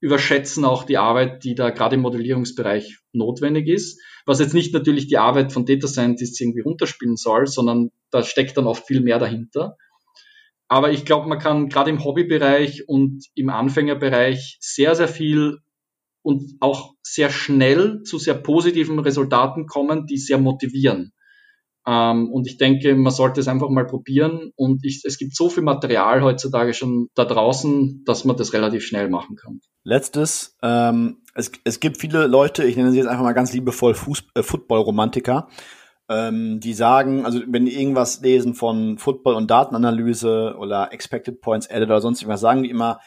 überschätzen 0.00 0.66
auch 0.66 0.84
die 0.84 0.98
Arbeit, 0.98 1.44
die 1.44 1.54
da 1.54 1.70
gerade 1.70 1.94
im 1.94 2.02
Modellierungsbereich 2.02 2.98
notwendig 3.12 3.68
ist. 3.68 4.00
Was 4.26 4.38
jetzt 4.38 4.52
nicht 4.52 4.74
natürlich 4.74 5.06
die 5.06 5.16
Arbeit 5.16 5.52
von 5.52 5.64
Data 5.64 5.86
Scientists 5.86 6.40
irgendwie 6.40 6.60
runterspielen 6.60 7.16
soll, 7.16 7.46
sondern 7.46 7.90
da 8.10 8.22
steckt 8.22 8.56
dann 8.56 8.66
oft 8.66 8.86
viel 8.86 9.00
mehr 9.00 9.18
dahinter. 9.18 9.76
Aber 10.74 10.90
ich 10.90 11.04
glaube, 11.04 11.28
man 11.28 11.38
kann 11.38 11.68
gerade 11.68 11.90
im 11.90 12.02
Hobbybereich 12.02 12.88
und 12.88 13.26
im 13.36 13.48
Anfängerbereich 13.48 14.58
sehr, 14.60 14.96
sehr 14.96 15.06
viel 15.06 15.58
und 16.20 16.56
auch 16.58 16.94
sehr 17.00 17.30
schnell 17.30 18.02
zu 18.02 18.18
sehr 18.18 18.34
positiven 18.34 18.98
Resultaten 18.98 19.66
kommen, 19.66 20.06
die 20.06 20.16
sehr 20.16 20.38
motivieren. 20.38 21.12
Ähm, 21.86 22.28
und 22.28 22.48
ich 22.48 22.56
denke, 22.56 22.96
man 22.96 23.12
sollte 23.12 23.38
es 23.38 23.46
einfach 23.46 23.68
mal 23.68 23.86
probieren. 23.86 24.50
Und 24.56 24.84
ich, 24.84 25.02
es 25.04 25.16
gibt 25.16 25.36
so 25.36 25.48
viel 25.48 25.62
Material 25.62 26.22
heutzutage 26.22 26.74
schon 26.74 27.06
da 27.14 27.24
draußen, 27.24 28.02
dass 28.04 28.24
man 28.24 28.36
das 28.36 28.52
relativ 28.52 28.84
schnell 28.84 29.08
machen 29.08 29.36
kann. 29.36 29.60
Letztes, 29.84 30.56
ähm, 30.60 31.18
es, 31.36 31.52
es 31.62 31.78
gibt 31.78 32.00
viele 32.00 32.26
Leute, 32.26 32.64
ich 32.64 32.74
nenne 32.74 32.90
sie 32.90 32.96
jetzt 32.96 33.06
einfach 33.06 33.22
mal 33.22 33.32
ganz 33.32 33.52
liebevoll 33.52 33.94
Fuß, 33.94 34.24
äh, 34.34 34.42
Football-Romantiker, 34.42 35.46
ähm, 36.08 36.60
die 36.60 36.74
sagen, 36.74 37.24
also 37.24 37.40
wenn 37.46 37.64
die 37.64 37.78
irgendwas 37.78 38.20
lesen 38.20 38.54
von 38.54 38.98
Football 38.98 39.34
und 39.34 39.50
Datenanalyse 39.50 40.56
oder 40.58 40.92
Expected 40.92 41.40
Points 41.40 41.70
Added 41.70 41.88
oder 41.88 42.00
sonst 42.00 42.20
irgendwas, 42.20 42.40
sagen 42.40 42.62
die 42.62 42.70
immer, 42.70 43.00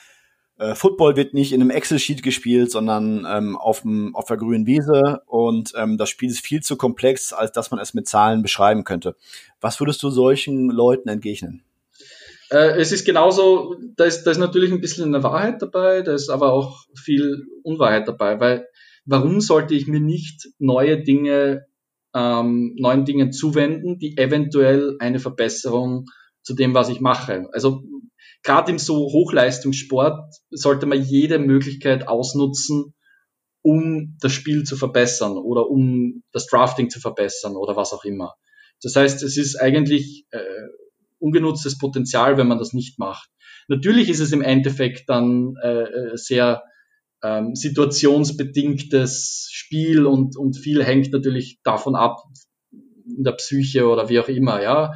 äh, 0.58 0.74
Football 0.74 1.16
wird 1.16 1.34
nicht 1.34 1.54
in 1.54 1.62
einem 1.62 1.70
Excel-Sheet 1.70 2.24
gespielt, 2.24 2.72
sondern 2.72 3.28
ähm, 3.30 3.56
auf, 3.56 3.82
dem, 3.82 4.16
auf 4.16 4.26
der 4.26 4.38
grünen 4.38 4.66
Wiese 4.66 5.22
und 5.28 5.74
ähm, 5.76 5.98
das 5.98 6.10
Spiel 6.10 6.30
ist 6.30 6.40
viel 6.40 6.62
zu 6.62 6.76
komplex, 6.78 7.34
als 7.34 7.52
dass 7.52 7.70
man 7.70 7.80
es 7.80 7.94
mit 7.94 8.08
Zahlen 8.08 8.42
beschreiben 8.42 8.84
könnte. 8.84 9.16
Was 9.62 9.80
würdest 9.80 10.02
du 10.02 10.10
solchen 10.10 10.70
Leuten 10.70 11.10
entgegnen? 11.10 11.64
Äh, 12.50 12.80
es 12.80 12.92
ist 12.92 13.06
genauso, 13.06 13.76
da 13.96 14.06
ist, 14.06 14.24
da 14.24 14.32
ist 14.32 14.40
natürlich 14.40 14.72
ein 14.72 14.82
bisschen 14.82 15.14
eine 15.14 15.24
Wahrheit 15.24 15.62
dabei, 15.62 16.02
da 16.02 16.14
ist 16.14 16.30
aber 16.30 16.54
auch 16.54 16.86
viel 16.96 17.46
Unwahrheit 17.62 18.08
dabei, 18.08 18.40
weil 18.40 18.68
warum 19.06 19.42
sollte 19.42 19.76
ich 19.76 19.86
mir 19.86 20.00
nicht 20.00 20.48
neue 20.58 21.04
Dinge 21.04 21.68
ähm, 22.16 22.76
neuen 22.78 23.06
Dingen 23.06 23.32
zuwenden, 23.32 24.00
die 24.00 24.18
eventuell 24.18 24.96
eine 25.00 25.20
Verbesserung 25.20 26.06
zu 26.42 26.54
dem, 26.54 26.74
was 26.74 26.90
ich 26.90 27.02
mache. 27.02 27.48
Also 27.52 27.84
gerade 28.44 28.72
im 28.72 28.80
so 28.80 28.96
Hochleistungssport 28.96 30.34
sollte 30.50 30.86
man 30.86 31.04
jede 31.04 31.40
Möglichkeit 31.40 32.08
ausnutzen, 32.08 32.94
um 33.62 34.18
das 34.22 34.32
Spiel 34.32 34.64
zu 34.64 34.78
verbessern 34.78 35.34
oder 35.34 35.70
um 35.70 36.24
das 36.32 36.48
Drafting 36.48 36.90
zu 36.90 37.00
verbessern 37.00 37.56
oder 37.56 37.76
was 37.76 37.92
auch 37.92 38.06
immer. 38.06 38.36
Das 38.82 38.96
heißt, 38.96 39.24
es 39.24 39.38
ist 39.38 39.60
eigentlich 39.60 40.26
äh, 40.32 40.40
ungenutztes 41.20 41.78
Potenzial, 41.78 42.38
wenn 42.38 42.48
man 42.48 42.60
das 42.60 42.74
nicht 42.74 42.98
macht. 43.00 43.30
Natürlich 43.68 44.08
ist 44.10 44.22
es 44.22 44.32
im 44.32 44.42
Endeffekt 44.42 45.10
dann 45.10 45.56
äh, 45.62 45.84
äh 45.84 46.16
sehr 46.16 46.64
ähm, 47.24 47.56
situationsbedingtes 47.56 49.50
Spiel 49.68 50.06
und, 50.06 50.38
und 50.38 50.58
viel 50.58 50.84
hängt 50.84 51.12
natürlich 51.12 51.60
davon 51.64 51.96
ab, 51.96 52.24
in 52.72 53.24
der 53.24 53.34
Psyche 53.34 53.88
oder 53.88 54.08
wie 54.08 54.20
auch 54.20 54.30
immer, 54.30 54.62
ja. 54.62 54.94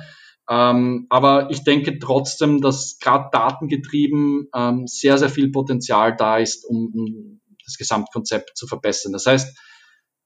Ähm, 0.49 1.07
aber 1.09 1.49
ich 1.51 1.63
denke 1.63 1.99
trotzdem, 1.99 2.61
dass 2.61 2.97
gerade 2.99 3.29
datengetrieben 3.31 4.47
ähm, 4.55 4.87
sehr, 4.87 5.17
sehr 5.17 5.29
viel 5.29 5.51
Potenzial 5.51 6.15
da 6.15 6.37
ist, 6.37 6.65
um, 6.65 6.91
um 6.93 7.41
das 7.65 7.77
Gesamtkonzept 7.77 8.57
zu 8.57 8.65
verbessern. 8.65 9.13
Das 9.13 9.25
heißt, 9.25 9.57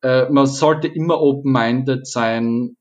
äh, 0.01 0.29
man 0.29 0.45
sollte 0.45 0.87
immer 0.87 1.19
open-minded 1.19 2.07
sein, 2.07 2.77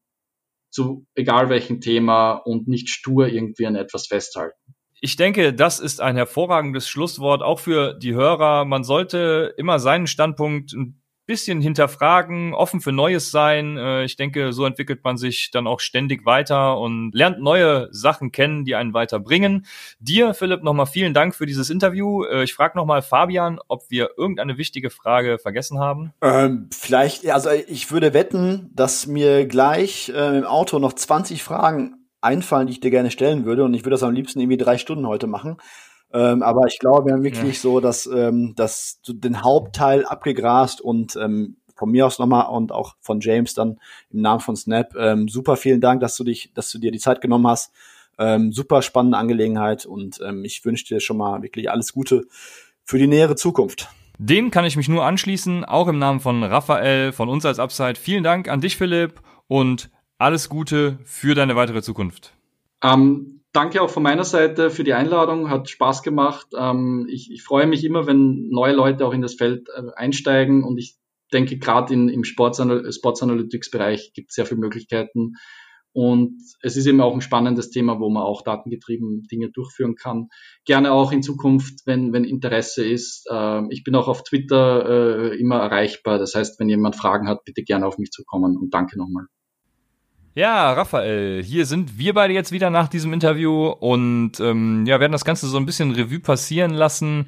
zu 0.71 1.07
egal 1.15 1.49
welchem 1.49 1.81
Thema 1.81 2.33
und 2.33 2.69
nicht 2.69 2.89
stur 2.89 3.29
irgendwie 3.29 3.67
an 3.67 3.77
etwas 3.77 4.07
festhalten. 4.09 4.59
Ich 5.01 5.17
denke, 5.17 5.53
das 5.53 5.81
ist 5.81 6.01
ein 6.01 6.17
hervorragendes 6.17 6.89
Schlusswort 6.89 7.43
auch 7.43 7.61
für 7.61 7.95
die 7.95 8.15
Hörer. 8.15 8.65
Man 8.65 8.85
sollte 8.85 9.55
immer 9.57 9.79
seinen 9.79 10.07
Standpunkt 10.07 10.73
ein 10.73 11.04
bisschen 11.27 11.61
hinterfragen, 11.61 12.55
offen 12.55 12.81
für 12.81 12.93
Neues 12.93 13.31
sein. 13.31 13.77
Äh, 13.77 14.05
ich 14.05 14.17
denke, 14.17 14.53
so 14.53 14.65
entwickelt 14.67 15.03
man 15.05 15.17
sich 15.17 15.51
dann 15.51 15.67
auch 15.67 15.81
ständig 15.81 16.27
weiter 16.27 16.79
und 16.79 17.13
lernt 17.15 17.41
neue 17.41 17.89
Sachen 17.91 18.33
kennen, 18.33 18.65
die 18.65 18.75
einen 18.75 18.95
weiterbringen. 18.95 19.67
Dir, 19.99 20.35
Philipp, 20.35 20.63
nochmal 20.63 20.87
vielen 20.87 21.15
Dank 21.15 21.35
für 21.35 21.47
dieses 21.47 21.71
Interview. 21.71 22.25
Äh, 22.25 22.45
ich 22.45 22.55
frage 22.55 22.77
nochmal 22.77 23.03
Fabian, 23.03 23.59
ob 23.69 23.91
wir 23.91 24.11
irgendeine 24.17 24.59
wichtige 24.59 24.91
Frage 24.91 25.39
vergessen 25.39 25.79
haben. 25.79 26.13
Ähm, 26.21 26.69
vielleicht, 26.73 27.29
also 27.31 27.51
ich 27.51 27.91
würde 27.91 28.15
wetten, 28.15 28.71
dass 28.75 29.07
mir 29.07 29.47
gleich 29.47 30.11
äh, 30.15 30.39
im 30.39 30.45
Auto 30.45 30.79
noch 30.79 30.93
20 30.93 31.43
Fragen 31.43 32.05
einfallen, 32.25 32.67
die 32.67 32.73
ich 32.73 32.81
dir 32.81 32.91
gerne 32.91 33.11
stellen 33.11 33.45
würde. 33.45 33.65
Und 33.65 33.75
ich 33.75 33.83
würde 33.83 33.91
das 33.91 34.03
am 34.03 34.15
liebsten 34.15 34.41
irgendwie 34.41 34.57
drei 34.57 34.79
Stunden 34.79 35.07
heute 35.07 35.27
machen. 35.27 35.59
Ähm, 36.15 36.45
aber 36.45 36.69
ich 36.69 36.79
glaube, 36.79 37.07
wir 37.07 37.13
haben 37.13 37.25
wirklich 37.25 37.57
ja. 37.57 37.61
so, 37.61 37.81
dass, 37.81 38.07
ähm, 38.07 38.55
dass 38.55 39.01
du 39.05 39.13
den 39.13 39.43
Hauptteil 39.43 40.07
abgegrast 40.07 40.81
und 40.81 41.17
ähm, 41.17 41.57
von 41.75 41.91
mir 41.91 42.07
aus 42.07 42.21
nochmal 42.21 42.47
und 42.55 42.71
auch 42.71 42.95
von 43.01 43.19
James 43.19 43.53
dann 43.55 43.81
im 44.11 44.23
Namen 44.23 44.41
von 44.41 44.55
Snap. 44.55 44.95
Ähm, 44.97 45.27
super 45.27 45.57
vielen 45.57 45.81
Dank, 45.81 46.01
dass 46.01 46.17
du 46.17 46.23
dich, 46.23 46.53
dass 46.55 46.71
du 46.71 46.79
dir 46.79 46.93
die 46.93 47.01
Zeit 47.01 47.21
genommen 47.21 47.49
hast. 47.49 47.73
Ähm, 48.17 48.53
super 48.53 48.81
spannende 48.83 49.19
Angelegenheit 49.19 49.87
und 49.87 50.21
ähm, 50.25 50.45
ich 50.45 50.65
wünsche 50.65 50.85
dir 50.85 51.01
schon 51.01 51.17
mal 51.17 51.43
wirklich 51.43 51.69
alles 51.69 51.93
Gute 51.93 52.27
für 52.85 52.99
die 52.99 53.09
nähere 53.09 53.35
Zukunft. 53.35 53.89
Dem 54.19 54.53
kann 54.53 54.65
ich 54.65 54.77
mich 54.77 54.89
nur 54.89 55.05
anschließen, 55.05 55.65
auch 55.65 55.89
im 55.89 55.99
Namen 55.99 56.21
von 56.21 56.45
Raphael, 56.45 57.11
von 57.11 57.29
uns 57.29 57.45
als 57.45 57.59
Upside. 57.59 57.97
Vielen 57.97 58.23
Dank 58.23 58.49
an 58.49 58.61
dich, 58.61 58.77
Philipp, 58.77 59.21
und 59.49 59.91
alles 60.19 60.49
Gute 60.49 61.01
für 61.03 61.35
deine 61.35 61.57
weitere 61.57 61.83
Zukunft. 61.83 62.33
Ähm, 62.85 63.41
danke 63.55 63.81
auch 63.81 63.89
von 63.89 64.03
meiner 64.03 64.25
Seite 64.25 64.71
für 64.71 64.85
die 64.85 64.93
Einladung, 64.93 65.49
hat 65.49 65.71
Spaß 65.71 66.03
gemacht. 66.03 66.49
Ähm, 66.57 67.07
ich, 67.09 67.31
ich, 67.31 67.43
freue 67.43 67.67
mich 67.67 67.85
immer, 67.85 68.07
wenn 68.07 68.49
neue 68.51 68.75
Leute 68.75 69.07
auch 69.07 69.15
in 69.15 69.23
das 69.23 69.35
Feld 69.35 69.69
äh, 69.71 69.93
einsteigen 69.97 70.65
und 70.65 70.77
ich 70.77 70.97
denke, 71.33 71.59
gerade 71.59 71.95
im 71.95 72.25
Sports, 72.25 72.63
Sports 72.95 73.21
gibt 73.21 74.31
es 74.31 74.35
sehr 74.35 74.47
viele 74.47 74.61
Möglichkeiten. 74.61 75.35
Und 75.93 76.43
es 76.61 76.77
ist 76.77 76.87
eben 76.87 77.01
auch 77.01 77.15
ein 77.15 77.21
spannendes 77.21 77.71
Thema, 77.71 78.01
wo 78.01 78.11
man 78.11 78.25
auch 78.25 78.43
datengetrieben 78.43 79.23
Dinge 79.31 79.51
durchführen 79.51 79.95
kann. 79.95 80.27
Gerne 80.65 80.91
auch 80.91 81.13
in 81.13 81.23
Zukunft, 81.23 81.87
wenn, 81.87 82.13
wenn 82.13 82.25
Interesse 82.25 82.85
ist. 82.85 83.29
Äh, 83.31 83.63
ich 83.71 83.85
bin 83.85 83.95
auch 83.95 84.09
auf 84.09 84.25
Twitter 84.25 85.31
äh, 85.31 85.39
immer 85.39 85.61
erreichbar. 85.61 86.19
Das 86.19 86.35
heißt, 86.35 86.59
wenn 86.59 86.69
jemand 86.69 86.97
Fragen 86.97 87.29
hat, 87.29 87.45
bitte 87.45 87.63
gerne 87.63 87.87
auf 87.87 87.99
mich 87.99 88.11
zukommen 88.11 88.57
und 88.57 88.75
danke 88.75 88.99
nochmal. 88.99 89.27
Ja, 90.37 90.73
Raphael, 90.73 91.45
hier 91.45 91.65
sind 91.65 91.97
wir 91.97 92.13
beide 92.13 92.35
jetzt 92.35 92.51
wieder 92.51 92.69
nach 92.69 92.89
diesem 92.89 93.13
Interview 93.13 93.69
und 93.69 94.41
ähm, 94.41 94.85
ja, 94.85 94.99
werden 94.99 95.13
das 95.13 95.25
Ganze 95.25 95.47
so 95.47 95.57
ein 95.59 95.67
bisschen 95.67 95.93
Revue 95.93 96.19
passieren 96.19 96.73
lassen. 96.73 97.27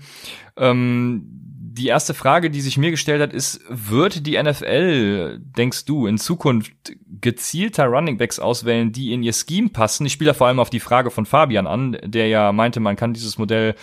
Ähm, 0.56 1.22
die 1.76 1.86
erste 1.86 2.14
Frage, 2.14 2.50
die 2.50 2.60
sich 2.60 2.78
mir 2.78 2.90
gestellt 2.90 3.22
hat, 3.22 3.32
ist, 3.32 3.60
wird 3.68 4.26
die 4.26 4.42
NFL, 4.42 5.38
denkst 5.38 5.84
du, 5.84 6.08
in 6.08 6.18
Zukunft 6.18 6.72
gezielter 7.20 7.86
Runningbacks 7.86 8.40
auswählen, 8.40 8.90
die 8.90 9.12
in 9.12 9.22
ihr 9.22 9.34
Scheme 9.34 9.68
passen? 9.68 10.06
Ich 10.06 10.12
spiele 10.12 10.30
da 10.30 10.34
vor 10.34 10.48
allem 10.48 10.58
auf 10.58 10.70
die 10.70 10.80
Frage 10.80 11.12
von 11.12 11.26
Fabian 11.26 11.68
an, 11.68 11.96
der 12.02 12.26
ja 12.26 12.50
meinte, 12.50 12.80
man 12.80 12.96
kann 12.96 13.12
dieses 13.12 13.38
Modell 13.38 13.76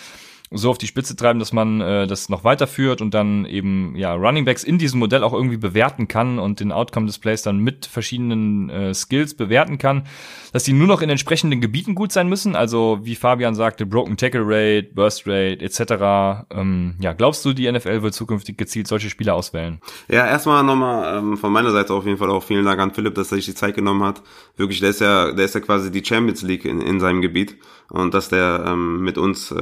so 0.53 0.69
auf 0.69 0.77
die 0.77 0.87
Spitze 0.87 1.15
treiben, 1.15 1.39
dass 1.39 1.53
man 1.53 1.81
äh, 1.81 2.07
das 2.07 2.29
noch 2.29 2.43
weiterführt 2.43 3.01
und 3.01 3.13
dann 3.13 3.45
eben 3.45 3.95
ja 3.95 4.13
Running 4.13 4.45
Backs 4.45 4.63
in 4.63 4.77
diesem 4.77 4.99
Modell 4.99 5.23
auch 5.23 5.33
irgendwie 5.33 5.57
bewerten 5.57 6.07
kann 6.07 6.39
und 6.39 6.59
den 6.59 6.71
Outcome 6.71 7.07
des 7.07 7.19
Plays 7.19 7.41
dann 7.41 7.59
mit 7.59 7.85
verschiedenen 7.85 8.69
äh, 8.69 8.93
Skills 8.93 9.35
bewerten 9.35 9.77
kann, 9.77 10.03
dass 10.51 10.63
die 10.63 10.73
nur 10.73 10.87
noch 10.87 11.01
in 11.01 11.09
entsprechenden 11.09 11.61
Gebieten 11.61 11.95
gut 11.95 12.11
sein 12.11 12.29
müssen, 12.29 12.55
also 12.55 12.99
wie 13.03 13.15
Fabian 13.15 13.55
sagte, 13.55 13.85
Broken 13.85 14.17
Tackle 14.17 14.43
Rate, 14.45 14.89
Burst 14.93 15.23
Rate 15.25 15.59
etc. 15.61 16.45
Ähm, 16.51 16.95
ja, 16.99 17.13
glaubst 17.13 17.43
du, 17.45 17.53
die 17.53 17.71
NFL 17.71 18.03
wird 18.03 18.13
zukünftig 18.13 18.57
gezielt 18.57 18.87
solche 18.87 19.09
Spieler 19.09 19.35
auswählen? 19.35 19.79
Ja, 20.07 20.27
erstmal 20.27 20.63
nochmal 20.63 21.17
ähm, 21.17 21.37
von 21.37 21.51
meiner 21.51 21.71
Seite 21.71 21.93
auf 21.93 22.05
jeden 22.05 22.17
Fall 22.17 22.29
auch 22.29 22.43
vielen 22.43 22.65
Dank 22.65 22.79
an 22.79 22.93
Philipp, 22.93 23.15
dass 23.15 23.31
er 23.31 23.37
sich 23.37 23.45
die 23.45 23.55
Zeit 23.55 23.75
genommen 23.75 24.03
hat. 24.03 24.21
Wirklich, 24.57 24.79
der 24.79 24.91
ist 24.91 25.01
ja, 25.01 25.31
der 25.31 25.45
ist 25.45 25.55
ja 25.55 25.61
quasi 25.61 25.91
die 25.91 26.03
Champions 26.05 26.43
League 26.43 26.65
in, 26.65 26.81
in 26.81 26.99
seinem 26.99 27.21
Gebiet 27.21 27.57
und 27.89 28.13
dass 28.13 28.29
der 28.29 28.65
ähm, 28.67 29.01
mit 29.01 29.17
uns, 29.17 29.51
äh, 29.51 29.55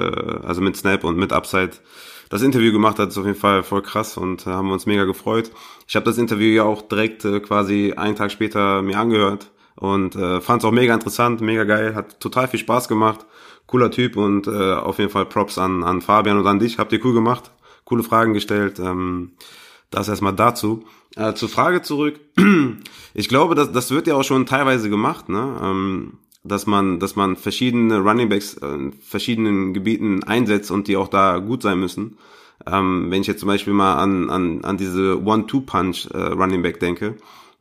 also 0.44 0.62
mit 0.62 0.78
Snap 0.82 1.04
und 1.04 1.18
mit 1.18 1.32
Upside 1.34 1.72
das 2.30 2.42
Interview 2.42 2.72
gemacht 2.72 2.98
hat, 2.98 3.10
ist 3.10 3.18
auf 3.18 3.26
jeden 3.26 3.38
Fall 3.38 3.62
voll 3.62 3.82
krass 3.82 4.18
und 4.18 4.48
äh, 4.48 4.52
haben 4.52 4.72
uns 4.72 4.86
mega 4.86 5.04
gefreut. 5.04 5.52
Ich 5.88 5.96
habe 5.96 6.06
das 6.06 6.18
Interview 6.18 6.48
ja 6.48 6.64
auch 6.64 6.82
direkt 6.82 7.26
äh, 7.26 7.42
quasi 7.42 7.94
einen 7.96 8.16
Tag 8.16 8.32
später 8.32 8.82
mir 8.82 8.98
angehört 8.98 9.52
und 9.76 10.16
äh, 10.16 10.40
fand 10.40 10.62
es 10.62 10.66
auch 10.68 10.72
mega 10.72 10.94
interessant, 10.94 11.42
mega 11.42 11.66
geil, 11.66 11.94
hat 11.94 12.22
total 12.22 12.48
viel 12.48 12.60
Spaß 12.60 12.88
gemacht, 12.88 13.26
cooler 13.68 13.92
Typ 13.92 14.16
und 14.16 14.48
äh, 14.48 14.74
auf 14.74 14.98
jeden 15.00 15.12
Fall 15.12 15.26
Props 15.26 15.58
an, 15.58 15.84
an 15.84 16.02
Fabian 16.02 16.38
und 16.38 16.48
an 16.48 16.60
dich, 16.60 16.80
habt 16.80 16.94
ihr 16.94 17.04
cool 17.04 17.14
gemacht, 17.14 17.52
coole 17.84 18.04
Fragen 18.04 18.34
gestellt, 18.34 18.80
ähm, 18.80 19.34
das 19.90 20.08
erstmal 20.08 20.34
dazu. 20.34 20.86
Äh, 21.18 21.34
zur 21.34 21.50
Frage 21.50 21.82
zurück, 21.82 22.18
ich 23.14 23.28
glaube, 23.28 23.56
das, 23.56 23.74
das 23.74 23.92
wird 23.92 24.08
ja 24.08 24.16
auch 24.16 24.24
schon 24.24 24.46
teilweise 24.46 24.90
gemacht, 24.90 25.28
ne? 25.28 25.60
Ähm, 25.62 26.14
dass 26.44 26.66
man, 26.66 27.00
dass 27.00 27.16
man 27.16 27.36
verschiedene 27.36 28.00
Runningbacks 28.00 28.56
in 28.56 28.94
verschiedenen 28.94 29.74
Gebieten 29.74 30.24
einsetzt 30.24 30.72
und 30.72 30.88
die 30.88 30.98
auch 30.98 31.08
da 31.08 31.38
gut 31.38 31.62
sein 31.62 31.80
müssen. 31.80 32.18
Ähm, 32.66 33.08
wenn 33.10 33.22
ich 33.22 33.28
jetzt 33.28 33.40
zum 33.40 33.48
Beispiel 33.48 33.74
mal 33.74 33.96
an, 33.96 34.30
an, 34.30 34.64
an 34.64 34.78
diese 34.78 35.24
One-Two-Punch 35.24 36.10
äh, 36.14 36.18
Running 36.18 36.62
Back 36.62 36.80
denke, 36.80 37.16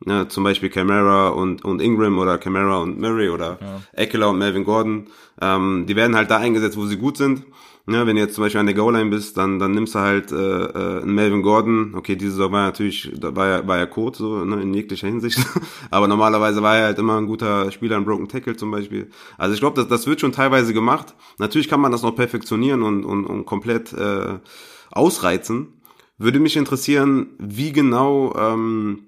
ne, 0.05 0.27
zum 0.27 0.43
Beispiel 0.43 0.69
Camara 0.69 1.29
und, 1.29 1.63
und 1.65 1.81
Ingram 1.81 2.19
oder 2.19 2.37
Camara 2.37 2.77
und 2.77 2.99
Murray 2.99 3.29
oder 3.29 3.57
ja. 3.61 3.81
Eckler 3.93 4.29
und 4.29 4.37
Melvin 4.37 4.63
Gordon, 4.63 5.07
ähm, 5.41 5.85
die 5.87 5.95
werden 5.95 6.15
halt 6.15 6.29
da 6.29 6.37
eingesetzt, 6.37 6.77
wo 6.77 6.85
sie 6.85 6.97
gut 6.97 7.17
sind 7.17 7.43
ja, 7.87 8.05
wenn 8.05 8.15
du 8.15 8.21
jetzt 8.21 8.35
zum 8.35 8.43
Beispiel 8.43 8.59
an 8.59 8.67
der 8.67 8.75
Goal-Line 8.75 9.09
bist, 9.09 9.37
dann, 9.37 9.57
dann 9.57 9.71
nimmst 9.71 9.95
du 9.95 9.99
halt 9.99 10.31
äh, 10.31 10.35
äh, 10.35 11.05
Melvin 11.05 11.41
Gordon. 11.41 11.95
Okay, 11.95 12.15
diese 12.15 12.31
Saison 12.31 12.51
war 12.51 12.65
natürlich, 12.65 13.11
da 13.17 13.35
war 13.35 13.47
er, 13.47 13.67
war 13.67 13.77
er 13.79 13.87
Code, 13.87 14.17
so 14.17 14.45
ne, 14.45 14.61
in 14.61 14.73
jeglicher 14.73 15.07
Hinsicht. 15.07 15.39
Aber 15.89 16.07
normalerweise 16.07 16.61
war 16.61 16.77
er 16.77 16.85
halt 16.85 16.99
immer 16.99 17.17
ein 17.17 17.25
guter 17.25 17.71
Spieler, 17.71 17.97
ein 17.97 18.05
Broken 18.05 18.27
Tackle 18.27 18.55
zum 18.55 18.69
Beispiel. 18.69 19.09
Also 19.37 19.55
ich 19.55 19.59
glaube, 19.59 19.75
das, 19.75 19.87
das 19.87 20.05
wird 20.05 20.21
schon 20.21 20.31
teilweise 20.31 20.73
gemacht. 20.73 21.15
Natürlich 21.39 21.67
kann 21.67 21.81
man 21.81 21.91
das 21.91 22.03
noch 22.03 22.15
perfektionieren 22.15 22.83
und, 22.83 23.03
und, 23.03 23.25
und 23.25 23.45
komplett 23.45 23.93
äh, 23.93 24.37
ausreizen. 24.91 25.81
Würde 26.19 26.39
mich 26.39 26.57
interessieren, 26.57 27.31
wie 27.39 27.71
genau 27.71 28.35
ähm, 28.35 29.07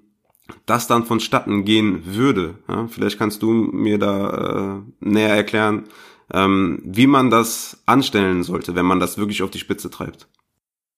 das 0.66 0.88
dann 0.88 1.04
vonstatten 1.04 1.64
gehen 1.64 2.02
würde. 2.04 2.56
Ja, 2.68 2.88
vielleicht 2.88 3.18
kannst 3.18 3.42
du 3.42 3.52
mir 3.52 3.98
da 3.98 4.82
äh, 5.00 5.08
näher 5.08 5.34
erklären, 5.34 5.84
ähm, 6.32 6.80
wie 6.84 7.06
man 7.06 7.30
das 7.30 7.82
anstellen 7.86 8.42
sollte, 8.42 8.74
wenn 8.74 8.86
man 8.86 9.00
das 9.00 9.18
wirklich 9.18 9.42
auf 9.42 9.50
die 9.50 9.58
Spitze 9.58 9.90
treibt. 9.90 10.28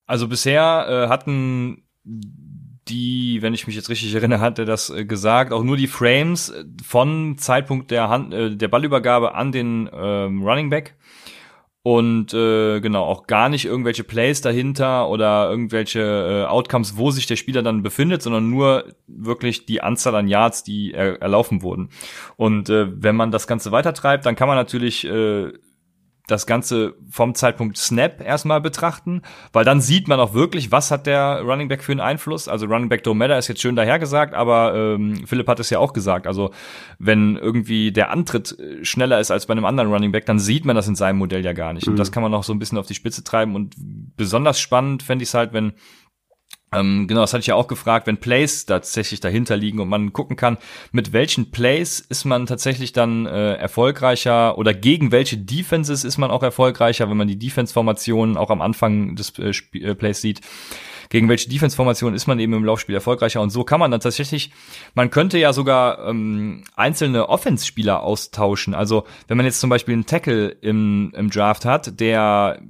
Also 0.06 0.28
bisher 0.28 0.86
äh, 0.88 1.08
hatten 1.08 1.82
die, 2.04 3.42
wenn 3.42 3.54
ich 3.54 3.66
mich 3.66 3.74
jetzt 3.74 3.88
richtig 3.88 4.14
erinnere, 4.14 4.40
hatte 4.40 4.64
das 4.64 4.90
äh, 4.90 5.04
gesagt, 5.04 5.52
auch 5.52 5.64
nur 5.64 5.76
die 5.76 5.88
Frames 5.88 6.52
von 6.84 7.36
Zeitpunkt 7.38 7.90
der 7.90 8.08
Hand, 8.08 8.32
äh, 8.32 8.54
der 8.54 8.68
Ballübergabe 8.68 9.34
an 9.34 9.50
den 9.50 9.90
ähm, 9.92 10.42
Running 10.42 10.70
Back 10.70 10.94
und 11.86 12.34
äh, 12.34 12.80
genau 12.80 13.04
auch 13.04 13.28
gar 13.28 13.48
nicht 13.48 13.64
irgendwelche 13.64 14.02
Plays 14.02 14.40
dahinter 14.40 15.08
oder 15.08 15.48
irgendwelche 15.48 16.00
äh, 16.00 16.44
Outcomes, 16.50 16.96
wo 16.96 17.12
sich 17.12 17.26
der 17.26 17.36
Spieler 17.36 17.62
dann 17.62 17.84
befindet, 17.84 18.22
sondern 18.22 18.50
nur 18.50 18.86
wirklich 19.06 19.66
die 19.66 19.82
Anzahl 19.82 20.16
an 20.16 20.26
Yards, 20.26 20.64
die 20.64 20.94
er, 20.94 21.22
erlaufen 21.22 21.62
wurden. 21.62 21.90
Und 22.34 22.70
äh, 22.70 22.88
wenn 22.90 23.14
man 23.14 23.30
das 23.30 23.46
Ganze 23.46 23.70
weitertreibt, 23.70 24.26
dann 24.26 24.34
kann 24.34 24.48
man 24.48 24.56
natürlich 24.56 25.06
äh, 25.06 25.52
das 26.26 26.46
Ganze 26.46 26.94
vom 27.08 27.34
Zeitpunkt 27.34 27.76
Snap 27.76 28.20
erstmal 28.20 28.60
betrachten, 28.60 29.22
weil 29.52 29.64
dann 29.64 29.80
sieht 29.80 30.08
man 30.08 30.18
auch 30.18 30.34
wirklich, 30.34 30.72
was 30.72 30.90
hat 30.90 31.06
der 31.06 31.42
Running 31.42 31.68
Back 31.68 31.84
für 31.84 31.92
einen 31.92 32.00
Einfluss. 32.00 32.48
Also 32.48 32.66
Running 32.66 32.88
Back 32.88 33.04
don't 33.04 33.14
matter 33.14 33.38
ist 33.38 33.46
jetzt 33.48 33.60
schön 33.60 33.76
dahergesagt, 33.76 34.34
aber 34.34 34.74
ähm, 34.74 35.26
Philipp 35.26 35.46
hat 35.46 35.60
es 35.60 35.70
ja 35.70 35.78
auch 35.78 35.92
gesagt. 35.92 36.26
Also 36.26 36.50
wenn 36.98 37.36
irgendwie 37.36 37.92
der 37.92 38.10
Antritt 38.10 38.58
äh, 38.58 38.84
schneller 38.84 39.20
ist 39.20 39.30
als 39.30 39.46
bei 39.46 39.52
einem 39.52 39.64
anderen 39.64 39.92
Running 39.92 40.10
Back, 40.10 40.26
dann 40.26 40.40
sieht 40.40 40.64
man 40.64 40.74
das 40.74 40.88
in 40.88 40.96
seinem 40.96 41.18
Modell 41.18 41.44
ja 41.44 41.52
gar 41.52 41.72
nicht. 41.72 41.86
Mhm. 41.86 41.92
Und 41.92 41.98
das 41.98 42.10
kann 42.10 42.22
man 42.22 42.32
noch 42.32 42.42
so 42.42 42.52
ein 42.52 42.58
bisschen 42.58 42.78
auf 42.78 42.86
die 42.86 42.94
Spitze 42.94 43.22
treiben. 43.22 43.54
Und 43.54 43.74
besonders 44.16 44.58
spannend 44.58 45.04
fände 45.04 45.22
ich 45.22 45.28
es 45.28 45.34
halt, 45.34 45.52
wenn 45.52 45.74
ähm, 46.76 47.06
genau, 47.08 47.22
das 47.22 47.32
hatte 47.32 47.40
ich 47.40 47.46
ja 47.46 47.54
auch 47.54 47.68
gefragt, 47.68 48.06
wenn 48.06 48.18
Plays 48.18 48.66
tatsächlich 48.66 49.20
dahinter 49.20 49.56
liegen 49.56 49.80
und 49.80 49.88
man 49.88 50.12
gucken 50.12 50.36
kann, 50.36 50.58
mit 50.92 51.12
welchen 51.12 51.50
Plays 51.50 52.00
ist 52.00 52.24
man 52.24 52.46
tatsächlich 52.46 52.92
dann 52.92 53.26
äh, 53.26 53.54
erfolgreicher 53.54 54.58
oder 54.58 54.74
gegen 54.74 55.12
welche 55.12 55.38
Defenses 55.38 56.04
ist 56.04 56.18
man 56.18 56.30
auch 56.30 56.42
erfolgreicher, 56.42 57.08
wenn 57.08 57.16
man 57.16 57.28
die 57.28 57.38
Defense-Formationen 57.38 58.36
auch 58.36 58.50
am 58.50 58.60
Anfang 58.60 59.16
des 59.16 59.38
äh, 59.38 59.52
äh 59.78 59.94
Plays 59.94 60.20
sieht 60.20 60.40
gegen 61.08 61.28
welche 61.28 61.48
Defense-Formation 61.48 62.14
ist 62.14 62.26
man 62.26 62.38
eben 62.38 62.52
im 62.52 62.64
Laufspiel 62.64 62.94
erfolgreicher 62.94 63.40
und 63.40 63.50
so 63.50 63.64
kann 63.64 63.80
man 63.80 63.90
dann 63.90 64.00
tatsächlich, 64.00 64.50
man 64.94 65.10
könnte 65.10 65.38
ja 65.38 65.52
sogar 65.52 66.06
ähm, 66.08 66.64
einzelne 66.74 67.28
Offense-Spieler 67.28 68.02
austauschen. 68.02 68.74
Also 68.74 69.04
wenn 69.28 69.36
man 69.36 69.46
jetzt 69.46 69.60
zum 69.60 69.70
Beispiel 69.70 69.94
einen 69.94 70.06
Tackle 70.06 70.48
im, 70.48 71.12
im 71.14 71.30
Draft 71.30 71.64
hat, 71.64 72.00
der, 72.00 72.60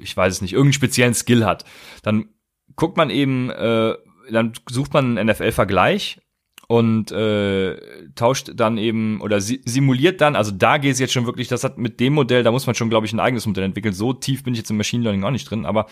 ich 0.00 0.16
weiß 0.16 0.32
es 0.32 0.42
nicht, 0.42 0.52
irgendeinen 0.52 0.72
speziellen 0.72 1.14
Skill 1.14 1.44
hat, 1.44 1.64
dann 2.02 2.28
guckt 2.76 2.96
man 2.96 3.10
eben, 3.10 3.50
äh, 3.50 3.94
dann 4.30 4.52
sucht 4.68 4.94
man 4.94 5.18
einen 5.18 5.28
NFL-Vergleich 5.28 6.20
und 6.68 7.12
äh, 7.12 7.76
tauscht 8.14 8.52
dann 8.54 8.78
eben 8.78 9.20
oder 9.20 9.40
simuliert 9.40 10.20
dann, 10.20 10.36
also 10.36 10.52
da 10.52 10.78
geht 10.78 10.92
es 10.92 10.98
jetzt 10.98 11.12
schon 11.12 11.26
wirklich, 11.26 11.48
das 11.48 11.64
hat 11.64 11.76
mit 11.76 12.00
dem 12.00 12.14
Modell, 12.14 12.42
da 12.42 12.50
muss 12.50 12.66
man 12.66 12.74
schon, 12.74 12.88
glaube 12.88 13.06
ich, 13.06 13.12
ein 13.12 13.20
eigenes 13.20 13.46
Modell 13.46 13.64
entwickeln. 13.64 13.92
So 13.92 14.12
tief 14.12 14.42
bin 14.42 14.54
ich 14.54 14.60
jetzt 14.60 14.70
im 14.70 14.78
Machine 14.78 15.02
Learning 15.02 15.24
auch 15.24 15.30
nicht 15.30 15.50
drin, 15.50 15.66
aber 15.66 15.86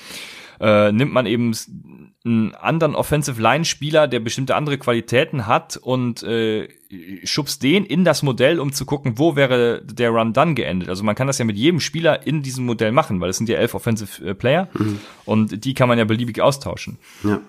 äh, 0.60 0.90
nimmt 0.92 1.12
man 1.12 1.26
eben 1.26 1.52
einen 2.24 2.54
anderen 2.54 2.94
Offensive 2.94 3.40
Line 3.40 3.64
Spieler, 3.64 4.08
der 4.08 4.20
bestimmte 4.20 4.54
andere 4.54 4.78
Qualitäten 4.78 5.46
hat 5.46 5.76
und 5.76 6.22
äh, 6.22 6.68
schubst 7.24 7.62
den 7.62 7.84
in 7.84 8.04
das 8.04 8.22
Modell, 8.22 8.58
um 8.58 8.72
zu 8.72 8.84
gucken, 8.84 9.18
wo 9.18 9.36
wäre 9.36 9.82
der 9.84 10.10
Run 10.10 10.32
dann 10.32 10.54
geendet. 10.54 10.88
Also 10.88 11.04
man 11.04 11.14
kann 11.14 11.26
das 11.26 11.38
ja 11.38 11.44
mit 11.44 11.56
jedem 11.56 11.80
Spieler 11.80 12.26
in 12.26 12.42
diesem 12.42 12.66
Modell 12.66 12.92
machen, 12.92 13.20
weil 13.20 13.30
es 13.30 13.36
sind 13.36 13.48
ja 13.48 13.56
elf 13.56 13.74
Offensive 13.74 14.24
äh, 14.26 14.34
Player 14.34 14.68
mhm. 14.74 15.00
und 15.24 15.64
die 15.64 15.74
kann 15.74 15.88
man 15.88 15.98
ja 15.98 16.04
beliebig 16.04 16.40
austauschen. 16.40 16.98
Ja. 17.22 17.40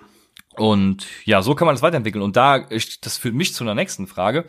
Und 0.56 1.06
ja, 1.24 1.42
so 1.42 1.54
kann 1.54 1.66
man 1.66 1.74
das 1.74 1.82
weiterentwickeln. 1.82 2.22
Und 2.22 2.36
da, 2.36 2.66
das 3.00 3.16
führt 3.16 3.34
mich 3.34 3.54
zu 3.54 3.64
einer 3.64 3.74
nächsten 3.74 4.06
Frage. 4.06 4.44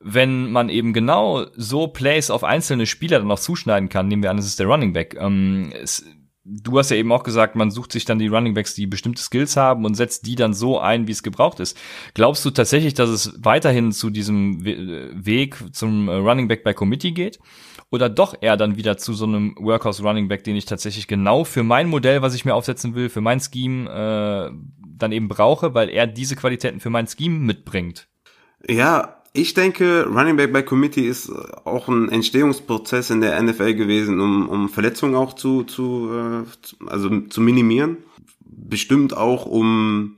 Wenn 0.00 0.52
man 0.52 0.68
eben 0.68 0.92
genau 0.92 1.46
so 1.56 1.88
Plays 1.88 2.30
auf 2.30 2.44
einzelne 2.44 2.86
Spieler 2.86 3.18
dann 3.18 3.28
noch 3.28 3.40
zuschneiden 3.40 3.88
kann, 3.88 4.06
nehmen 4.06 4.22
wir 4.22 4.30
an, 4.30 4.38
es 4.38 4.46
ist 4.46 4.60
der 4.60 4.66
Running 4.66 4.92
Back. 4.92 5.16
Ähm, 5.18 5.72
es, 5.72 6.04
du 6.48 6.78
hast 6.78 6.90
ja 6.90 6.96
eben 6.96 7.12
auch 7.12 7.22
gesagt, 7.22 7.56
man 7.56 7.70
sucht 7.70 7.92
sich 7.92 8.04
dann 8.04 8.18
die 8.18 8.28
Running 8.28 8.54
Backs, 8.54 8.74
die 8.74 8.86
bestimmte 8.86 9.22
Skills 9.22 9.56
haben 9.56 9.84
und 9.84 9.94
setzt 9.94 10.26
die 10.26 10.34
dann 10.34 10.54
so 10.54 10.78
ein, 10.78 11.06
wie 11.06 11.12
es 11.12 11.22
gebraucht 11.22 11.60
ist. 11.60 11.76
Glaubst 12.14 12.44
du 12.44 12.50
tatsächlich, 12.50 12.94
dass 12.94 13.10
es 13.10 13.34
weiterhin 13.38 13.92
zu 13.92 14.10
diesem 14.10 14.64
Weg 14.64 15.56
zum 15.72 16.08
Running 16.08 16.48
Back 16.48 16.64
bei 16.64 16.72
Committee 16.72 17.12
geht? 17.12 17.38
Oder 17.90 18.10
doch 18.10 18.34
eher 18.40 18.56
dann 18.58 18.76
wieder 18.76 18.98
zu 18.98 19.14
so 19.14 19.24
einem 19.24 19.54
Workhouse 19.58 20.02
Running 20.02 20.28
Back, 20.28 20.44
den 20.44 20.56
ich 20.56 20.66
tatsächlich 20.66 21.06
genau 21.06 21.44
für 21.44 21.62
mein 21.62 21.88
Modell, 21.88 22.20
was 22.20 22.34
ich 22.34 22.44
mir 22.44 22.54
aufsetzen 22.54 22.94
will, 22.94 23.08
für 23.08 23.22
mein 23.22 23.40
Scheme, 23.40 23.88
äh, 23.88 24.54
dann 24.86 25.12
eben 25.12 25.28
brauche, 25.28 25.74
weil 25.74 25.88
er 25.88 26.06
diese 26.06 26.36
Qualitäten 26.36 26.80
für 26.80 26.90
mein 26.90 27.06
Scheme 27.06 27.38
mitbringt? 27.38 28.08
Ja, 28.68 29.17
ich 29.40 29.54
denke, 29.54 30.06
Running 30.06 30.36
Back 30.36 30.52
by 30.52 30.62
Committee 30.62 31.06
ist 31.06 31.30
auch 31.64 31.88
ein 31.88 32.08
Entstehungsprozess 32.08 33.10
in 33.10 33.20
der 33.20 33.40
NFL 33.40 33.74
gewesen, 33.74 34.20
um, 34.20 34.48
um 34.48 34.68
Verletzungen 34.68 35.14
auch 35.14 35.34
zu, 35.34 35.62
zu, 35.62 36.10
äh, 36.12 36.86
also 36.86 37.20
zu 37.20 37.40
minimieren. 37.40 37.98
Bestimmt 38.44 39.16
auch, 39.16 39.46
um 39.46 40.16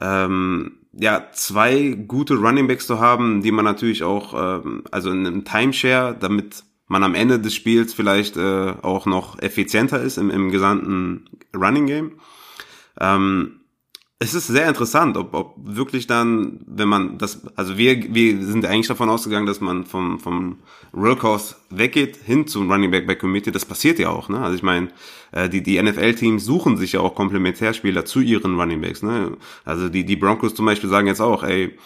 ähm, 0.00 0.78
ja 0.92 1.28
zwei 1.32 1.96
gute 2.06 2.34
Running 2.34 2.66
Backs 2.66 2.86
zu 2.86 2.98
haben, 2.98 3.42
die 3.42 3.52
man 3.52 3.64
natürlich 3.64 4.02
auch, 4.02 4.34
ähm, 4.64 4.84
also 4.90 5.10
in 5.10 5.26
einem 5.26 5.44
Timeshare, 5.44 6.16
damit 6.18 6.64
man 6.88 7.02
am 7.02 7.14
Ende 7.14 7.38
des 7.38 7.54
Spiels 7.54 7.94
vielleicht 7.94 8.36
äh, 8.36 8.74
auch 8.82 9.06
noch 9.06 9.38
effizienter 9.40 10.00
ist 10.00 10.18
im, 10.18 10.30
im 10.30 10.50
gesamten 10.50 11.28
Running 11.54 11.86
Game. 11.86 12.12
Ähm, 13.00 13.60
es 14.18 14.32
ist 14.32 14.46
sehr 14.46 14.66
interessant, 14.66 15.16
ob, 15.18 15.34
ob 15.34 15.54
wirklich 15.58 16.06
dann, 16.06 16.60
wenn 16.66 16.88
man 16.88 17.18
das, 17.18 17.42
also 17.54 17.76
wir, 17.76 18.14
wir 18.14 18.42
sind 18.42 18.64
eigentlich 18.64 18.86
davon 18.86 19.10
ausgegangen, 19.10 19.44
dass 19.44 19.60
man 19.60 19.84
vom, 19.84 20.18
vom 20.18 20.58
Workhorse 20.92 21.56
weggeht 21.68 22.16
hin 22.16 22.46
zum 22.46 22.70
Running 22.70 22.90
Back 22.90 23.06
Back 23.06 23.18
Committee. 23.20 23.50
Das 23.50 23.66
passiert 23.66 23.98
ja 23.98 24.08
auch, 24.08 24.30
ne? 24.30 24.40
Also 24.40 24.56
ich 24.56 24.62
meine, 24.62 24.88
äh, 25.32 25.50
die, 25.50 25.62
die 25.62 25.80
NFL-Teams 25.80 26.46
suchen 26.46 26.78
sich 26.78 26.92
ja 26.92 27.00
auch 27.00 27.14
Komplementärspieler 27.14 28.06
zu 28.06 28.20
ihren 28.20 28.58
Running 28.58 28.80
Backs, 28.80 29.02
ne? 29.02 29.36
Also 29.66 29.90
die, 29.90 30.06
die 30.06 30.16
Broncos 30.16 30.54
zum 30.54 30.64
Beispiel 30.64 30.88
sagen 30.88 31.08
jetzt 31.08 31.20
auch, 31.20 31.42
ey, 31.42 31.76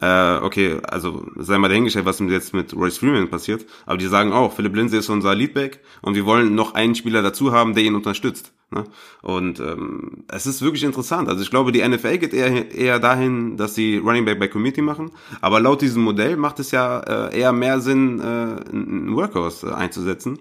äh, 0.00 0.36
okay, 0.36 0.78
also 0.84 1.26
sei 1.36 1.58
mal 1.58 1.68
dahingestellt, 1.68 2.06
was 2.06 2.20
jetzt 2.20 2.54
mit 2.54 2.74
Royce 2.74 2.98
Freeman 2.98 3.28
passiert, 3.28 3.66
aber 3.86 3.98
die 3.98 4.06
sagen 4.06 4.32
auch, 4.32 4.52
Philipp 4.52 4.74
Lindsay 4.74 4.98
ist 4.98 5.08
unser 5.08 5.34
Leadback 5.34 5.80
und 6.02 6.14
wir 6.14 6.24
wollen 6.24 6.54
noch 6.54 6.74
einen 6.74 6.94
Spieler 6.94 7.22
dazu 7.22 7.52
haben, 7.52 7.74
der 7.74 7.84
ihn 7.84 7.94
unterstützt. 7.94 8.52
Ne? 8.70 8.84
Und 9.22 9.60
ähm, 9.60 10.24
es 10.28 10.46
ist 10.46 10.60
wirklich 10.60 10.84
interessant. 10.84 11.28
Also 11.28 11.42
ich 11.42 11.50
glaube, 11.50 11.72
die 11.72 11.86
NFL 11.86 12.18
geht 12.18 12.34
eher, 12.34 12.70
eher 12.72 12.98
dahin, 12.98 13.56
dass 13.56 13.74
sie 13.74 13.96
Running 13.96 14.24
Back 14.24 14.38
by 14.38 14.48
Committee 14.48 14.82
machen, 14.82 15.10
aber 15.40 15.60
laut 15.60 15.80
diesem 15.80 16.02
Modell 16.02 16.36
macht 16.36 16.60
es 16.60 16.70
ja 16.70 17.00
äh, 17.00 17.38
eher 17.38 17.52
mehr 17.52 17.80
Sinn, 17.80 18.20
äh, 18.20 18.22
einen 18.22 19.16
Workhorse 19.16 19.68
äh, 19.68 19.72
einzusetzen 19.72 20.38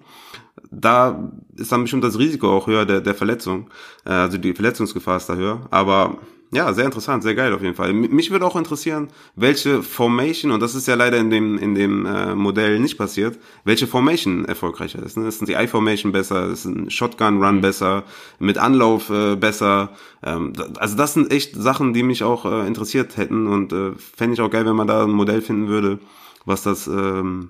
da 0.72 1.32
ist 1.56 1.72
dann 1.72 1.84
bestimmt 1.84 2.04
das 2.04 2.20
Risiko 2.20 2.50
auch 2.50 2.68
höher 2.68 2.86
der, 2.86 3.02
der 3.02 3.16
Verletzung. 3.16 3.70
Äh, 4.06 4.12
also 4.12 4.38
die 4.38 4.54
Verletzungsgefahr 4.54 5.18
ist 5.18 5.28
da 5.28 5.36
höher. 5.36 5.62
Aber 5.70 6.18
ja, 6.52 6.72
sehr 6.72 6.86
interessant, 6.86 7.24
sehr 7.24 7.36
geil 7.36 7.54
auf 7.54 7.62
jeden 7.62 7.76
Fall. 7.76 7.92
Mich 7.92 8.32
würde 8.32 8.46
auch 8.46 8.56
interessieren, 8.56 9.10
welche 9.36 9.84
Formation, 9.84 10.52
und 10.52 10.62
das 10.62 10.76
ist 10.76 10.88
ja 10.88 10.96
leider 10.96 11.18
in 11.18 11.30
dem, 11.30 11.58
in 11.58 11.76
dem 11.76 12.06
äh, 12.06 12.36
Modell 12.36 12.80
nicht 12.80 12.98
passiert, 12.98 13.38
welche 13.66 13.86
Formation 13.86 14.46
erfolgreicher 14.46 15.04
ist. 15.04 15.18
Ne? 15.18 15.28
Ist 15.28 15.46
die 15.46 15.54
I-Formation 15.54 16.14
besser, 16.14 16.48
ist 16.48 16.64
ein 16.64 16.90
Shotgun-Run 16.90 17.58
mhm. 17.58 17.62
besser, 17.62 18.04
mit 18.40 18.58
Anlauf 18.58 19.10
äh, 19.10 19.36
besser. 19.36 19.90
Ähm, 20.24 20.54
also 20.78 20.96
das 20.96 21.16
sind 21.16 21.34
echt 21.34 21.54
Sachen, 21.56 21.94
die 21.94 22.04
mich 22.04 22.24
auch 22.24 22.46
äh, 22.46 22.66
interessiert 22.66 23.18
hätten 23.18 23.48
und 23.48 23.74
äh, 23.74 23.92
fände 23.98 24.36
ich 24.36 24.42
auch 24.42 24.50
geil, 24.50 24.66
wenn 24.66 24.76
man 24.76 24.88
da 24.88 25.04
ein 25.04 25.12
Modell 25.12 25.42
finden 25.42 25.68
würde, 25.68 26.00
was 26.46 26.64
das 26.64 26.88
ähm, 26.88 27.50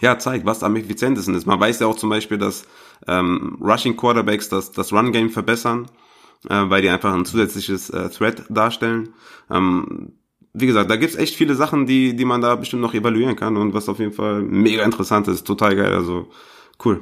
ja, 0.00 0.18
zeigt, 0.18 0.44
was 0.44 0.62
am 0.62 0.76
effizientesten 0.76 1.34
ist. 1.34 1.46
Man 1.46 1.58
weiß 1.58 1.80
ja 1.80 1.86
auch 1.86 1.96
zum 1.96 2.10
Beispiel, 2.10 2.36
dass 2.36 2.66
ähm, 3.06 3.56
Rushing 3.62 3.96
Quarterbacks 3.96 4.50
das, 4.50 4.72
das 4.72 4.92
Run-Game 4.92 5.30
verbessern 5.30 5.86
äh, 6.48 6.64
weil 6.68 6.82
die 6.82 6.90
einfach 6.90 7.12
ein 7.12 7.24
zusätzliches 7.24 7.90
äh, 7.90 8.08
Thread 8.10 8.44
darstellen. 8.48 9.10
Ähm, 9.50 10.12
wie 10.52 10.66
gesagt, 10.66 10.90
da 10.90 10.96
gibt's 10.96 11.16
echt 11.16 11.34
viele 11.34 11.54
Sachen, 11.54 11.86
die, 11.86 12.16
die 12.16 12.24
man 12.24 12.40
da 12.40 12.56
bestimmt 12.56 12.82
noch 12.82 12.94
evaluieren 12.94 13.36
kann 13.36 13.56
und 13.56 13.74
was 13.74 13.88
auf 13.88 13.98
jeden 13.98 14.12
Fall 14.12 14.42
mega 14.42 14.84
interessant 14.84 15.28
ist, 15.28 15.46
total 15.46 15.76
geil, 15.76 15.92
also 15.92 16.28
cool. 16.84 17.00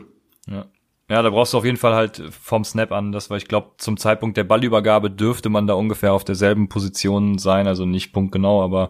Ja. 0.49 0.67
Ja, 1.11 1.21
da 1.21 1.29
brauchst 1.29 1.53
du 1.53 1.59
auf 1.59 1.67
jeden 1.67 1.77
Fall 1.77 1.95
halt 1.95 2.23
vom 2.31 2.65
Snap 2.65 2.91
an, 2.91 3.13
das, 3.13 3.29
weil 3.29 3.37
ich 3.37 3.47
glaube, 3.47 3.73
zum 3.77 3.99
Zeitpunkt 3.99 4.39
der 4.39 4.45
Ballübergabe 4.45 5.11
dürfte 5.11 5.51
man 5.51 5.67
da 5.67 5.75
ungefähr 5.75 6.15
auf 6.15 6.25
derselben 6.25 6.71
Position 6.71 7.37
sein, 7.37 7.67
also 7.67 7.85
nicht 7.85 8.13
punktgenau, 8.13 8.63
aber 8.63 8.89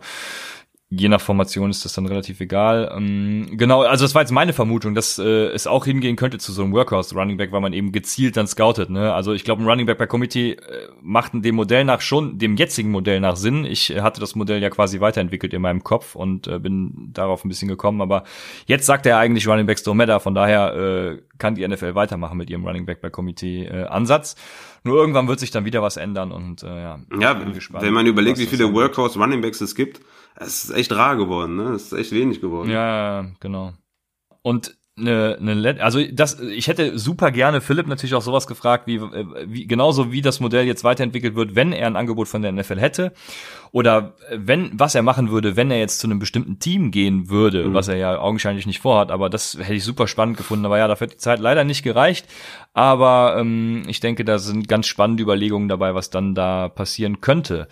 je 0.91 1.09
nach 1.09 1.21
Formation 1.21 1.71
ist 1.71 1.85
das 1.85 1.95
dann 1.95 2.07
relativ 2.07 2.41
egal. 2.41 2.93
Ähm, 2.97 3.49
genau, 3.53 3.83
also 3.83 4.05
das 4.05 4.15
war 4.15 4.23
jetzt 4.23 4.31
meine 4.31 4.53
Vermutung, 4.53 4.95
dass 4.95 5.19
äh, 5.19 5.47
es 5.49 5.67
auch 5.67 5.85
hingehen 5.85 6.17
könnte 6.17 6.39
zu 6.39 6.53
so 6.53 6.63
einem 6.63 6.73
Workhorse 6.73 7.15
Running 7.15 7.37
Back, 7.37 7.53
weil 7.53 7.61
man 7.61 7.73
eben 7.73 7.91
gezielt 7.91 8.37
dann 8.37 8.47
scoutet. 8.47 8.91
Ne? 8.91 9.13
Also 9.13 9.33
ich 9.33 9.45
glaube, 9.45 9.63
ein 9.63 9.69
Running 9.69 9.87
Back 9.87 9.99
bei 9.99 10.07
Committee 10.07 10.53
äh, 10.53 10.89
macht 11.01 11.33
dem 11.35 11.55
Modell 11.55 11.85
nach 11.85 12.01
schon, 12.01 12.39
dem 12.39 12.57
jetzigen 12.57 12.91
Modell 12.91 13.21
nach 13.21 13.37
Sinn. 13.37 13.65
Ich 13.65 13.91
hatte 13.91 14.21
das 14.21 14.35
Modell 14.35 14.63
ja 14.63 14.71
quasi 14.71 15.01
weiterentwickelt 15.01 15.53
in 15.55 15.63
meinem 15.63 15.83
Kopf 15.83 16.15
und 16.15 16.47
äh, 16.47 16.59
bin 16.59 17.11
darauf 17.13 17.45
ein 17.45 17.49
bisschen 17.49 17.69
gekommen. 17.69 18.01
Aber 18.01 18.25
jetzt 18.67 18.87
sagt 18.87 19.07
er 19.07 19.19
eigentlich 19.19 19.49
Running 19.49 19.67
Backs 19.67 19.85
don't 19.85 19.95
matter. 19.95 20.21
Von 20.21 20.35
daher 20.35 20.75
äh, 20.75 21.23
kann 21.39 21.55
die 21.55 21.67
NFL 21.67 21.95
weitermachen 21.95 22.39
mit 22.39 22.51
ihrem 22.51 22.65
Running 22.65 22.87
Back 22.87 23.01
bei 23.01 23.11
Committee 23.11 23.65
äh, 23.65 23.85
Ansatz. 23.85 24.37
Nur 24.85 24.99
irgendwann 24.99 25.29
wird 25.29 25.41
sich 25.41 25.51
dann 25.51 25.65
wieder 25.65 25.81
was 25.83 25.97
ändern 25.97 26.31
und 26.31 26.63
äh, 26.63 26.67
ja. 26.67 27.01
Ja, 27.19 27.41
wenn 27.71 27.95
man 27.95 28.07
überlegt, 28.07 28.39
wie 28.39 28.47
viele 28.47 28.73
Workhorse 28.73 29.19
Running 29.19 29.41
Backs 29.41 29.63
es 29.63 29.75
gibt, 29.75 30.01
es 30.37 30.65
ist 30.65 30.71
echt 30.71 30.93
rar 30.93 31.17
geworden, 31.17 31.57
ne? 31.57 31.71
Es 31.71 31.85
ist 31.85 31.93
echt 31.93 32.13
wenig 32.13 32.43
geworden. 32.43 32.71
Ja, 32.71 33.27
genau. 33.41 33.73
Und 34.43 34.77
eine, 34.97 35.39
eine 35.41 35.83
also 35.83 36.01
das 36.13 36.39
ich 36.39 36.69
hätte 36.69 36.99
super 36.99 37.33
gerne 37.33 37.61
Philipp 37.61 37.89
natürlich 37.89 38.15
auch 38.15 38.23
sowas 38.23 38.47
gefragt 38.47 38.87
wie, 38.87 39.01
wie 39.01 39.67
genauso 39.67 40.13
wie 40.13 40.23
das 40.23 40.39
Modell 40.39 40.67
jetzt 40.67 40.85
weiterentwickelt 40.85 41.35
wird, 41.35 41.57
wenn 41.57 41.73
er 41.73 41.89
ein 41.89 41.97
Angebot 41.97 42.29
von 42.29 42.43
der 42.43 42.53
NFL 42.53 42.79
hätte 42.79 43.13
oder 43.73 44.15
wenn 44.31 44.71
was 44.75 44.95
er 44.95 45.03
machen 45.03 45.31
würde, 45.31 45.57
wenn 45.57 45.73
er 45.73 45.81
jetzt 45.81 45.99
zu 45.99 46.07
einem 46.07 46.21
bestimmten 46.21 46.61
Team 46.61 46.93
gehen 46.93 47.29
würde, 47.29 47.65
mhm. 47.65 47.75
was 47.75 47.89
er 47.89 47.97
ja 47.97 48.19
augenscheinlich 48.19 48.67
nicht 48.67 48.79
vorhat, 48.79 49.11
aber 49.11 49.29
das 49.29 49.59
hätte 49.59 49.75
ich 49.75 49.85
super 49.85 50.07
spannend 50.07 50.37
gefunden, 50.37 50.65
aber 50.65 50.79
ja, 50.79 50.87
dafür 50.87 51.09
hat 51.09 51.15
die 51.15 51.19
Zeit 51.19 51.41
leider 51.41 51.65
nicht 51.65 51.83
gereicht, 51.83 52.29
aber 52.73 53.37
ähm, 53.39 53.83
ich 53.89 53.99
denke, 53.99 54.25
da 54.25 54.39
sind 54.39 54.69
ganz 54.69 54.87
spannende 54.87 55.25
Überlegungen 55.25 55.69
dabei, 55.69 55.97
was 55.97 56.11
dann 56.11 56.37
da 56.37 56.69
passieren 56.69 57.21
könnte. 57.21 57.67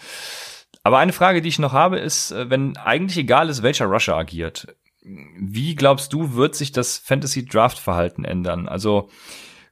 Aber 0.82 0.99
eine 0.99 1.12
Frage, 1.12 1.43
die 1.43 1.49
ich 1.49 1.61
noch 1.61 1.73
habe, 1.73 2.01
ist, 2.01 2.32
äh, 2.32 2.51
wenn 2.51 2.77
eigentlich 2.77 3.19
egal 3.19 3.49
ist, 3.49 3.62
welcher 3.62 3.86
Rusher 3.86 4.16
agiert, 4.16 4.74
wie 5.03 5.74
glaubst 5.74 6.12
du, 6.12 6.35
wird 6.35 6.55
sich 6.55 6.73
das 6.73 6.99
Fantasy 6.99 7.45
Draft 7.45 7.79
Verhalten 7.79 8.24
ändern? 8.24 8.69
Also 8.69 9.09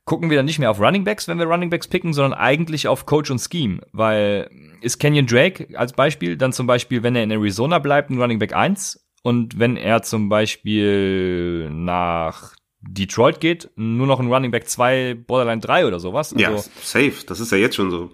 gucken 0.04 0.30
wir 0.30 0.36
dann 0.36 0.46
nicht 0.46 0.58
mehr 0.58 0.70
auf 0.70 0.80
Running 0.80 1.04
Backs, 1.04 1.28
wenn 1.28 1.38
wir 1.38 1.46
Running 1.46 1.70
Backs 1.70 1.86
picken, 1.86 2.12
sondern 2.12 2.38
eigentlich 2.38 2.88
auf 2.88 3.06
Coach 3.06 3.30
und 3.30 3.40
Scheme, 3.40 3.80
weil 3.92 4.50
ist 4.80 4.98
Kenyon 4.98 5.26
Drake 5.26 5.68
als 5.78 5.92
Beispiel 5.92 6.36
dann 6.36 6.52
zum 6.52 6.66
Beispiel, 6.66 7.02
wenn 7.02 7.14
er 7.14 7.22
in 7.22 7.30
Arizona 7.30 7.78
bleibt, 7.78 8.10
ein 8.10 8.20
Running 8.20 8.38
Back 8.38 8.54
1 8.54 9.06
und 9.22 9.58
wenn 9.58 9.76
er 9.76 10.02
zum 10.02 10.28
Beispiel 10.28 11.70
nach 11.70 12.54
Detroit 12.80 13.40
geht, 13.40 13.70
nur 13.76 14.06
noch 14.06 14.20
ein 14.20 14.32
Running 14.32 14.50
Back 14.50 14.68
2, 14.68 15.14
Borderline 15.26 15.60
3 15.60 15.86
oder 15.86 16.00
sowas. 16.00 16.32
Also, 16.32 16.42
ja, 16.42 16.56
safe, 16.82 17.24
das 17.26 17.38
ist 17.38 17.52
ja 17.52 17.58
jetzt 17.58 17.76
schon 17.76 17.90
so. 17.90 18.10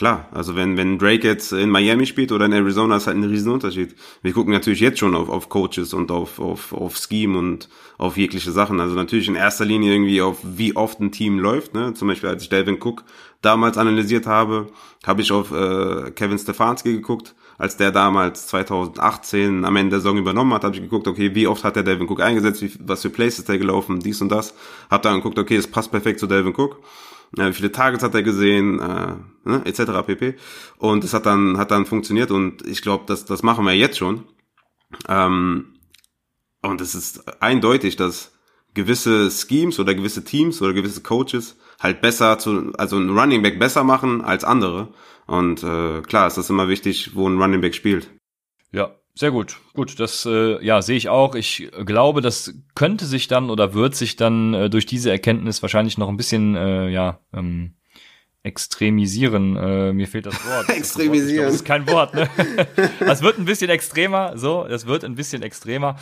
Klar, 0.00 0.30
also 0.32 0.56
wenn, 0.56 0.78
wenn 0.78 0.98
Drake 0.98 1.28
jetzt 1.28 1.52
in 1.52 1.68
Miami 1.68 2.06
spielt 2.06 2.32
oder 2.32 2.46
in 2.46 2.54
Arizona, 2.54 2.96
ist 2.96 3.06
halt 3.06 3.18
ein 3.18 3.24
Riesenunterschied. 3.24 3.94
Wir 4.22 4.32
gucken 4.32 4.50
natürlich 4.50 4.80
jetzt 4.80 4.98
schon 4.98 5.14
auf, 5.14 5.28
auf 5.28 5.50
Coaches 5.50 5.92
und 5.92 6.10
auf, 6.10 6.38
auf, 6.38 6.72
auf 6.72 6.96
Scheme 6.96 7.36
und 7.36 7.68
auf 7.98 8.16
jegliche 8.16 8.50
Sachen. 8.50 8.80
Also 8.80 8.94
natürlich 8.94 9.28
in 9.28 9.34
erster 9.34 9.66
Linie 9.66 9.92
irgendwie 9.92 10.22
auf 10.22 10.38
wie 10.42 10.74
oft 10.74 11.00
ein 11.00 11.12
Team 11.12 11.38
läuft. 11.38 11.74
Ne? 11.74 11.92
Zum 11.92 12.08
Beispiel 12.08 12.30
als 12.30 12.42
ich 12.42 12.48
Delvin 12.48 12.78
Cook 12.80 13.04
damals 13.42 13.76
analysiert 13.76 14.26
habe, 14.26 14.68
habe 15.04 15.20
ich 15.20 15.32
auf 15.32 15.52
äh, 15.52 16.10
Kevin 16.12 16.38
Stefanski 16.38 16.92
geguckt. 16.92 17.34
Als 17.58 17.76
der 17.76 17.92
damals 17.92 18.46
2018 18.46 19.66
am 19.66 19.76
Ende 19.76 19.90
der 19.90 20.00
Saison 20.00 20.16
übernommen 20.16 20.54
hat, 20.54 20.64
habe 20.64 20.76
ich 20.76 20.80
geguckt, 20.80 21.08
okay, 21.08 21.34
wie 21.34 21.46
oft 21.46 21.62
hat 21.62 21.76
der 21.76 21.82
Delvin 21.82 22.08
Cook 22.08 22.22
eingesetzt, 22.22 22.62
wie, 22.62 22.72
was 22.86 23.02
für 23.02 23.10
Places 23.10 23.44
der 23.44 23.58
gelaufen, 23.58 24.00
dies 24.00 24.22
und 24.22 24.30
das. 24.30 24.54
Hab 24.88 25.02
dann 25.02 25.16
geguckt, 25.16 25.38
okay, 25.38 25.56
es 25.56 25.66
passt 25.66 25.90
perfekt 25.90 26.20
zu 26.20 26.26
Delvin 26.26 26.54
Cook 26.56 26.78
wie 27.32 27.52
viele 27.52 27.72
Targets 27.72 28.02
hat 28.02 28.14
er 28.14 28.22
gesehen, 28.22 28.80
äh, 28.80 29.14
ne, 29.44 29.62
etc. 29.64 30.06
pp. 30.06 30.34
Und 30.78 31.04
es 31.04 31.14
hat 31.14 31.26
dann, 31.26 31.58
hat 31.58 31.70
dann 31.70 31.86
funktioniert 31.86 32.30
und 32.30 32.66
ich 32.66 32.82
glaube, 32.82 33.04
das, 33.06 33.24
das 33.24 33.42
machen 33.42 33.64
wir 33.64 33.74
jetzt 33.74 33.98
schon. 33.98 34.24
Ähm, 35.08 35.74
und 36.62 36.80
es 36.80 36.94
ist 36.94 37.42
eindeutig, 37.42 37.96
dass 37.96 38.32
gewisse 38.74 39.30
Schemes 39.30 39.78
oder 39.78 39.94
gewisse 39.94 40.24
Teams 40.24 40.60
oder 40.62 40.72
gewisse 40.72 41.02
Coaches 41.02 41.56
halt 41.78 42.00
besser 42.00 42.38
zu, 42.38 42.72
also 42.76 42.96
ein 42.96 43.10
Running 43.10 43.42
Back 43.42 43.58
besser 43.58 43.84
machen 43.84 44.20
als 44.22 44.44
andere. 44.44 44.92
Und 45.26 45.62
äh, 45.62 46.02
klar 46.02 46.26
ist 46.26 46.36
das 46.36 46.50
immer 46.50 46.68
wichtig, 46.68 47.14
wo 47.14 47.28
ein 47.28 47.40
Running 47.40 47.60
Back 47.60 47.74
spielt. 47.74 48.10
Ja, 48.72 48.99
sehr 49.14 49.30
gut. 49.30 49.58
Gut, 49.74 49.98
das 50.00 50.26
äh, 50.26 50.64
ja 50.64 50.82
sehe 50.82 50.96
ich 50.96 51.08
auch. 51.08 51.34
Ich 51.34 51.68
glaube, 51.84 52.20
das 52.20 52.54
könnte 52.74 53.06
sich 53.06 53.28
dann 53.28 53.50
oder 53.50 53.74
wird 53.74 53.94
sich 53.94 54.16
dann 54.16 54.54
äh, 54.54 54.70
durch 54.70 54.86
diese 54.86 55.10
Erkenntnis 55.10 55.62
wahrscheinlich 55.62 55.98
noch 55.98 56.08
ein 56.08 56.16
bisschen 56.16 56.56
äh, 56.56 56.88
ja 56.88 57.20
ähm, 57.34 57.74
extremisieren. 58.42 59.56
Äh, 59.56 59.92
mir 59.92 60.08
fehlt 60.08 60.26
das 60.26 60.46
Wort. 60.46 60.68
extremisieren. 60.76 61.46
Das, 61.46 61.56
ist 61.56 61.64
kein 61.64 61.86
Wort. 61.88 62.14
Ne? 62.14 62.28
das 63.00 63.22
wird 63.22 63.38
ein 63.38 63.44
bisschen 63.44 63.70
extremer. 63.70 64.38
So, 64.38 64.66
das 64.68 64.86
wird 64.86 65.04
ein 65.04 65.14
bisschen 65.14 65.42
extremer. 65.42 65.96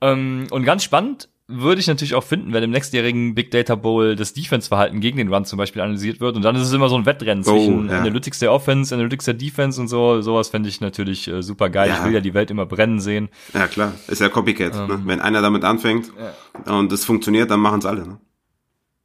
Ähm, 0.00 0.46
und 0.50 0.64
ganz 0.64 0.84
spannend 0.84 1.28
würde 1.46 1.80
ich 1.80 1.86
natürlich 1.86 2.14
auch 2.14 2.24
finden, 2.24 2.52
wenn 2.54 2.62
im 2.62 2.70
nächstjährigen 2.70 3.34
Big 3.34 3.50
Data 3.50 3.74
Bowl 3.74 4.16
das 4.16 4.32
Defense-Verhalten 4.32 5.00
gegen 5.00 5.18
den 5.18 5.32
Run 5.32 5.44
zum 5.44 5.58
Beispiel 5.58 5.82
analysiert 5.82 6.20
wird. 6.20 6.36
Und 6.36 6.42
dann 6.42 6.56
ist 6.56 6.62
es 6.62 6.72
immer 6.72 6.88
so 6.88 6.96
ein 6.96 7.04
Wettrennen 7.04 7.44
oh, 7.46 7.50
zwischen 7.50 7.88
ja. 7.90 7.98
Analytics 7.98 8.38
der 8.38 8.52
Offense, 8.52 8.94
Analytics 8.94 9.26
der 9.26 9.34
Defense 9.34 9.80
und 9.80 9.88
so. 9.88 10.22
Sowas 10.22 10.48
fände 10.48 10.68
ich 10.68 10.80
natürlich 10.80 11.28
äh, 11.28 11.42
super 11.42 11.68
geil. 11.68 11.90
Ja. 11.90 11.98
Ich 11.98 12.04
will 12.04 12.14
ja 12.14 12.20
die 12.20 12.32
Welt 12.32 12.50
immer 12.50 12.64
brennen 12.64 12.98
sehen. 12.98 13.28
Ja, 13.52 13.66
klar. 13.66 13.92
Ist 14.08 14.22
ja 14.22 14.30
Copycat. 14.30 14.74
Ähm, 14.74 14.86
ne? 14.86 15.02
Wenn 15.04 15.20
einer 15.20 15.42
damit 15.42 15.64
anfängt 15.64 16.10
ja. 16.66 16.78
und 16.78 16.90
es 16.92 17.04
funktioniert, 17.04 17.50
dann 17.50 17.60
machen 17.60 17.80
es 17.80 17.86
alle. 17.86 18.06
Ne? 18.06 18.18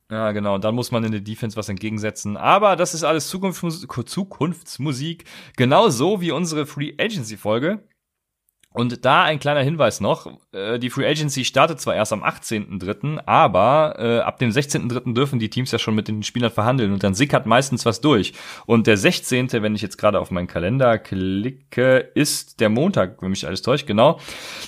Ja, 0.09 0.31
genau. 0.31 0.55
Und 0.55 0.63
dann 0.63 0.75
muss 0.75 0.91
man 0.91 1.03
in 1.03 1.11
der 1.11 1.21
Defense 1.21 1.57
was 1.57 1.67
entgegensetzen. 1.67 2.37
Aber 2.37 2.77
das 2.77 2.93
ist 2.93 3.03
alles 3.03 3.27
Zukunftsmusik, 3.27 4.09
Zukunftsmusik. 4.09 5.25
Genauso 5.57 6.21
wie 6.21 6.31
unsere 6.31 6.65
Free 6.65 6.93
Agency 6.97 7.35
Folge. 7.35 7.83
Und 8.71 9.03
da 9.03 9.23
ein 9.23 9.39
kleiner 9.39 9.63
Hinweis 9.63 9.99
noch, 9.99 10.31
äh, 10.51 10.77
die 10.77 10.91
Free 10.91 11.07
Agency 11.07 11.43
startet 11.43 11.81
zwar 11.81 11.95
erst 11.95 12.13
am 12.13 12.23
18.3., 12.23 13.19
aber 13.25 13.95
äh, 13.97 14.19
ab 14.19 14.37
dem 14.37 14.51
16.3. 14.51 15.15
dürfen 15.15 15.39
die 15.39 15.49
Teams 15.49 15.71
ja 15.71 15.79
schon 15.79 15.95
mit 15.95 16.07
den 16.07 16.21
Spielern 16.21 16.51
verhandeln 16.51 16.93
und 16.93 17.03
dann 17.03 17.15
sickert 17.15 17.47
meistens 17.47 17.87
was 17.87 17.99
durch. 17.99 18.33
Und 18.67 18.85
der 18.85 18.95
16., 18.95 19.51
wenn 19.53 19.73
ich 19.73 19.81
jetzt 19.81 19.97
gerade 19.97 20.19
auf 20.19 20.29
meinen 20.29 20.45
Kalender 20.45 20.99
klicke, 20.99 22.11
ist 22.13 22.59
der 22.59 22.69
Montag, 22.69 23.23
wenn 23.23 23.31
mich 23.31 23.47
alles 23.47 23.63
täuscht, 23.63 23.87
genau. 23.87 24.19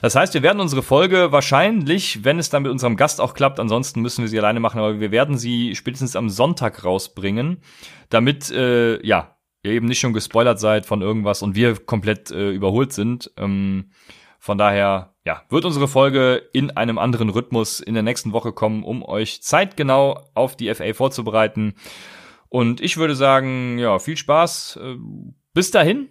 Das 0.02 0.16
heißt, 0.16 0.34
wir 0.34 0.42
werden 0.42 0.62
unsere 0.62 0.82
Folge 0.82 1.32
wahrscheinlich, 1.32 2.24
wenn 2.24 2.40
es 2.40 2.50
dann 2.50 2.64
mit 2.64 2.72
unserem 2.72 2.96
Gast 2.96 3.22
auch 3.22 3.36
klappt, 3.36 3.60
ansonsten 3.60 4.02
müssen 4.02 4.24
wir 4.24 4.30
sie 4.30 4.40
alleine 4.40 4.60
machen, 4.60 4.80
aber 4.80 5.00
wir 5.00 5.12
werden 5.12 5.38
sie 5.38 5.76
spätestens 5.76 6.16
am 6.16 6.30
Sonntag 6.30 6.84
rausbringen, 6.84 7.62
damit, 8.10 8.50
äh, 8.50 9.06
ja, 9.06 9.36
ihr 9.64 9.72
eben 9.72 9.88
nicht 9.88 10.00
schon 10.00 10.14
gespoilert 10.14 10.60
seid 10.60 10.86
von 10.86 11.02
irgendwas 11.02 11.42
und 11.42 11.56
wir 11.56 11.76
komplett 11.76 12.32
äh, 12.32 12.52
überholt 12.52 12.94
sind. 12.94 13.32
Ähm, 13.38 13.92
von 14.40 14.58
daher, 14.58 15.14
ja, 15.24 15.44
wird 15.50 15.66
unsere 15.66 15.88
Folge 15.88 16.42
in 16.52 16.72
einem 16.72 16.98
anderen 16.98 17.30
Rhythmus 17.30 17.80
in 17.80 17.94
der 17.94 18.04
nächsten 18.04 18.34
Woche 18.34 18.54
kommen, 18.54 18.84
um 18.84 19.04
euch 19.04 19.44
zeitgenau 19.44 20.20
auf 20.34 20.56
die 20.56 20.74
FA 20.74 20.94
vorzubereiten. 20.94 21.76
Und 22.50 22.82
ich 22.82 22.98
würde 22.98 23.16
sagen, 23.16 23.78
ja, 23.78 24.00
viel 24.00 24.18
Spaß. 24.18 24.80
Äh, 24.82 24.96
bis 25.54 25.72
dahin. 25.72 26.10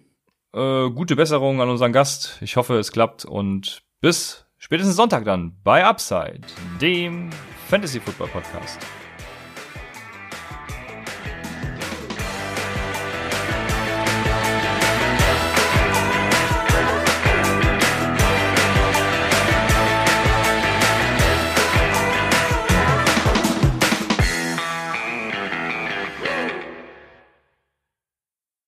Äh, 0.53 0.89
gute 0.89 1.15
Besserung 1.15 1.61
an 1.61 1.69
unseren 1.69 1.93
Gast. 1.93 2.37
Ich 2.41 2.55
hoffe, 2.55 2.77
es 2.77 2.91
klappt 2.91 3.25
und 3.25 3.83
bis 4.01 4.45
spätestens 4.57 4.95
Sonntag 4.95 5.25
dann 5.25 5.57
bei 5.63 5.85
Upside, 5.85 6.41
dem 6.81 7.29
Fantasy 7.67 7.99
Football 7.99 8.27
Podcast. 8.27 8.79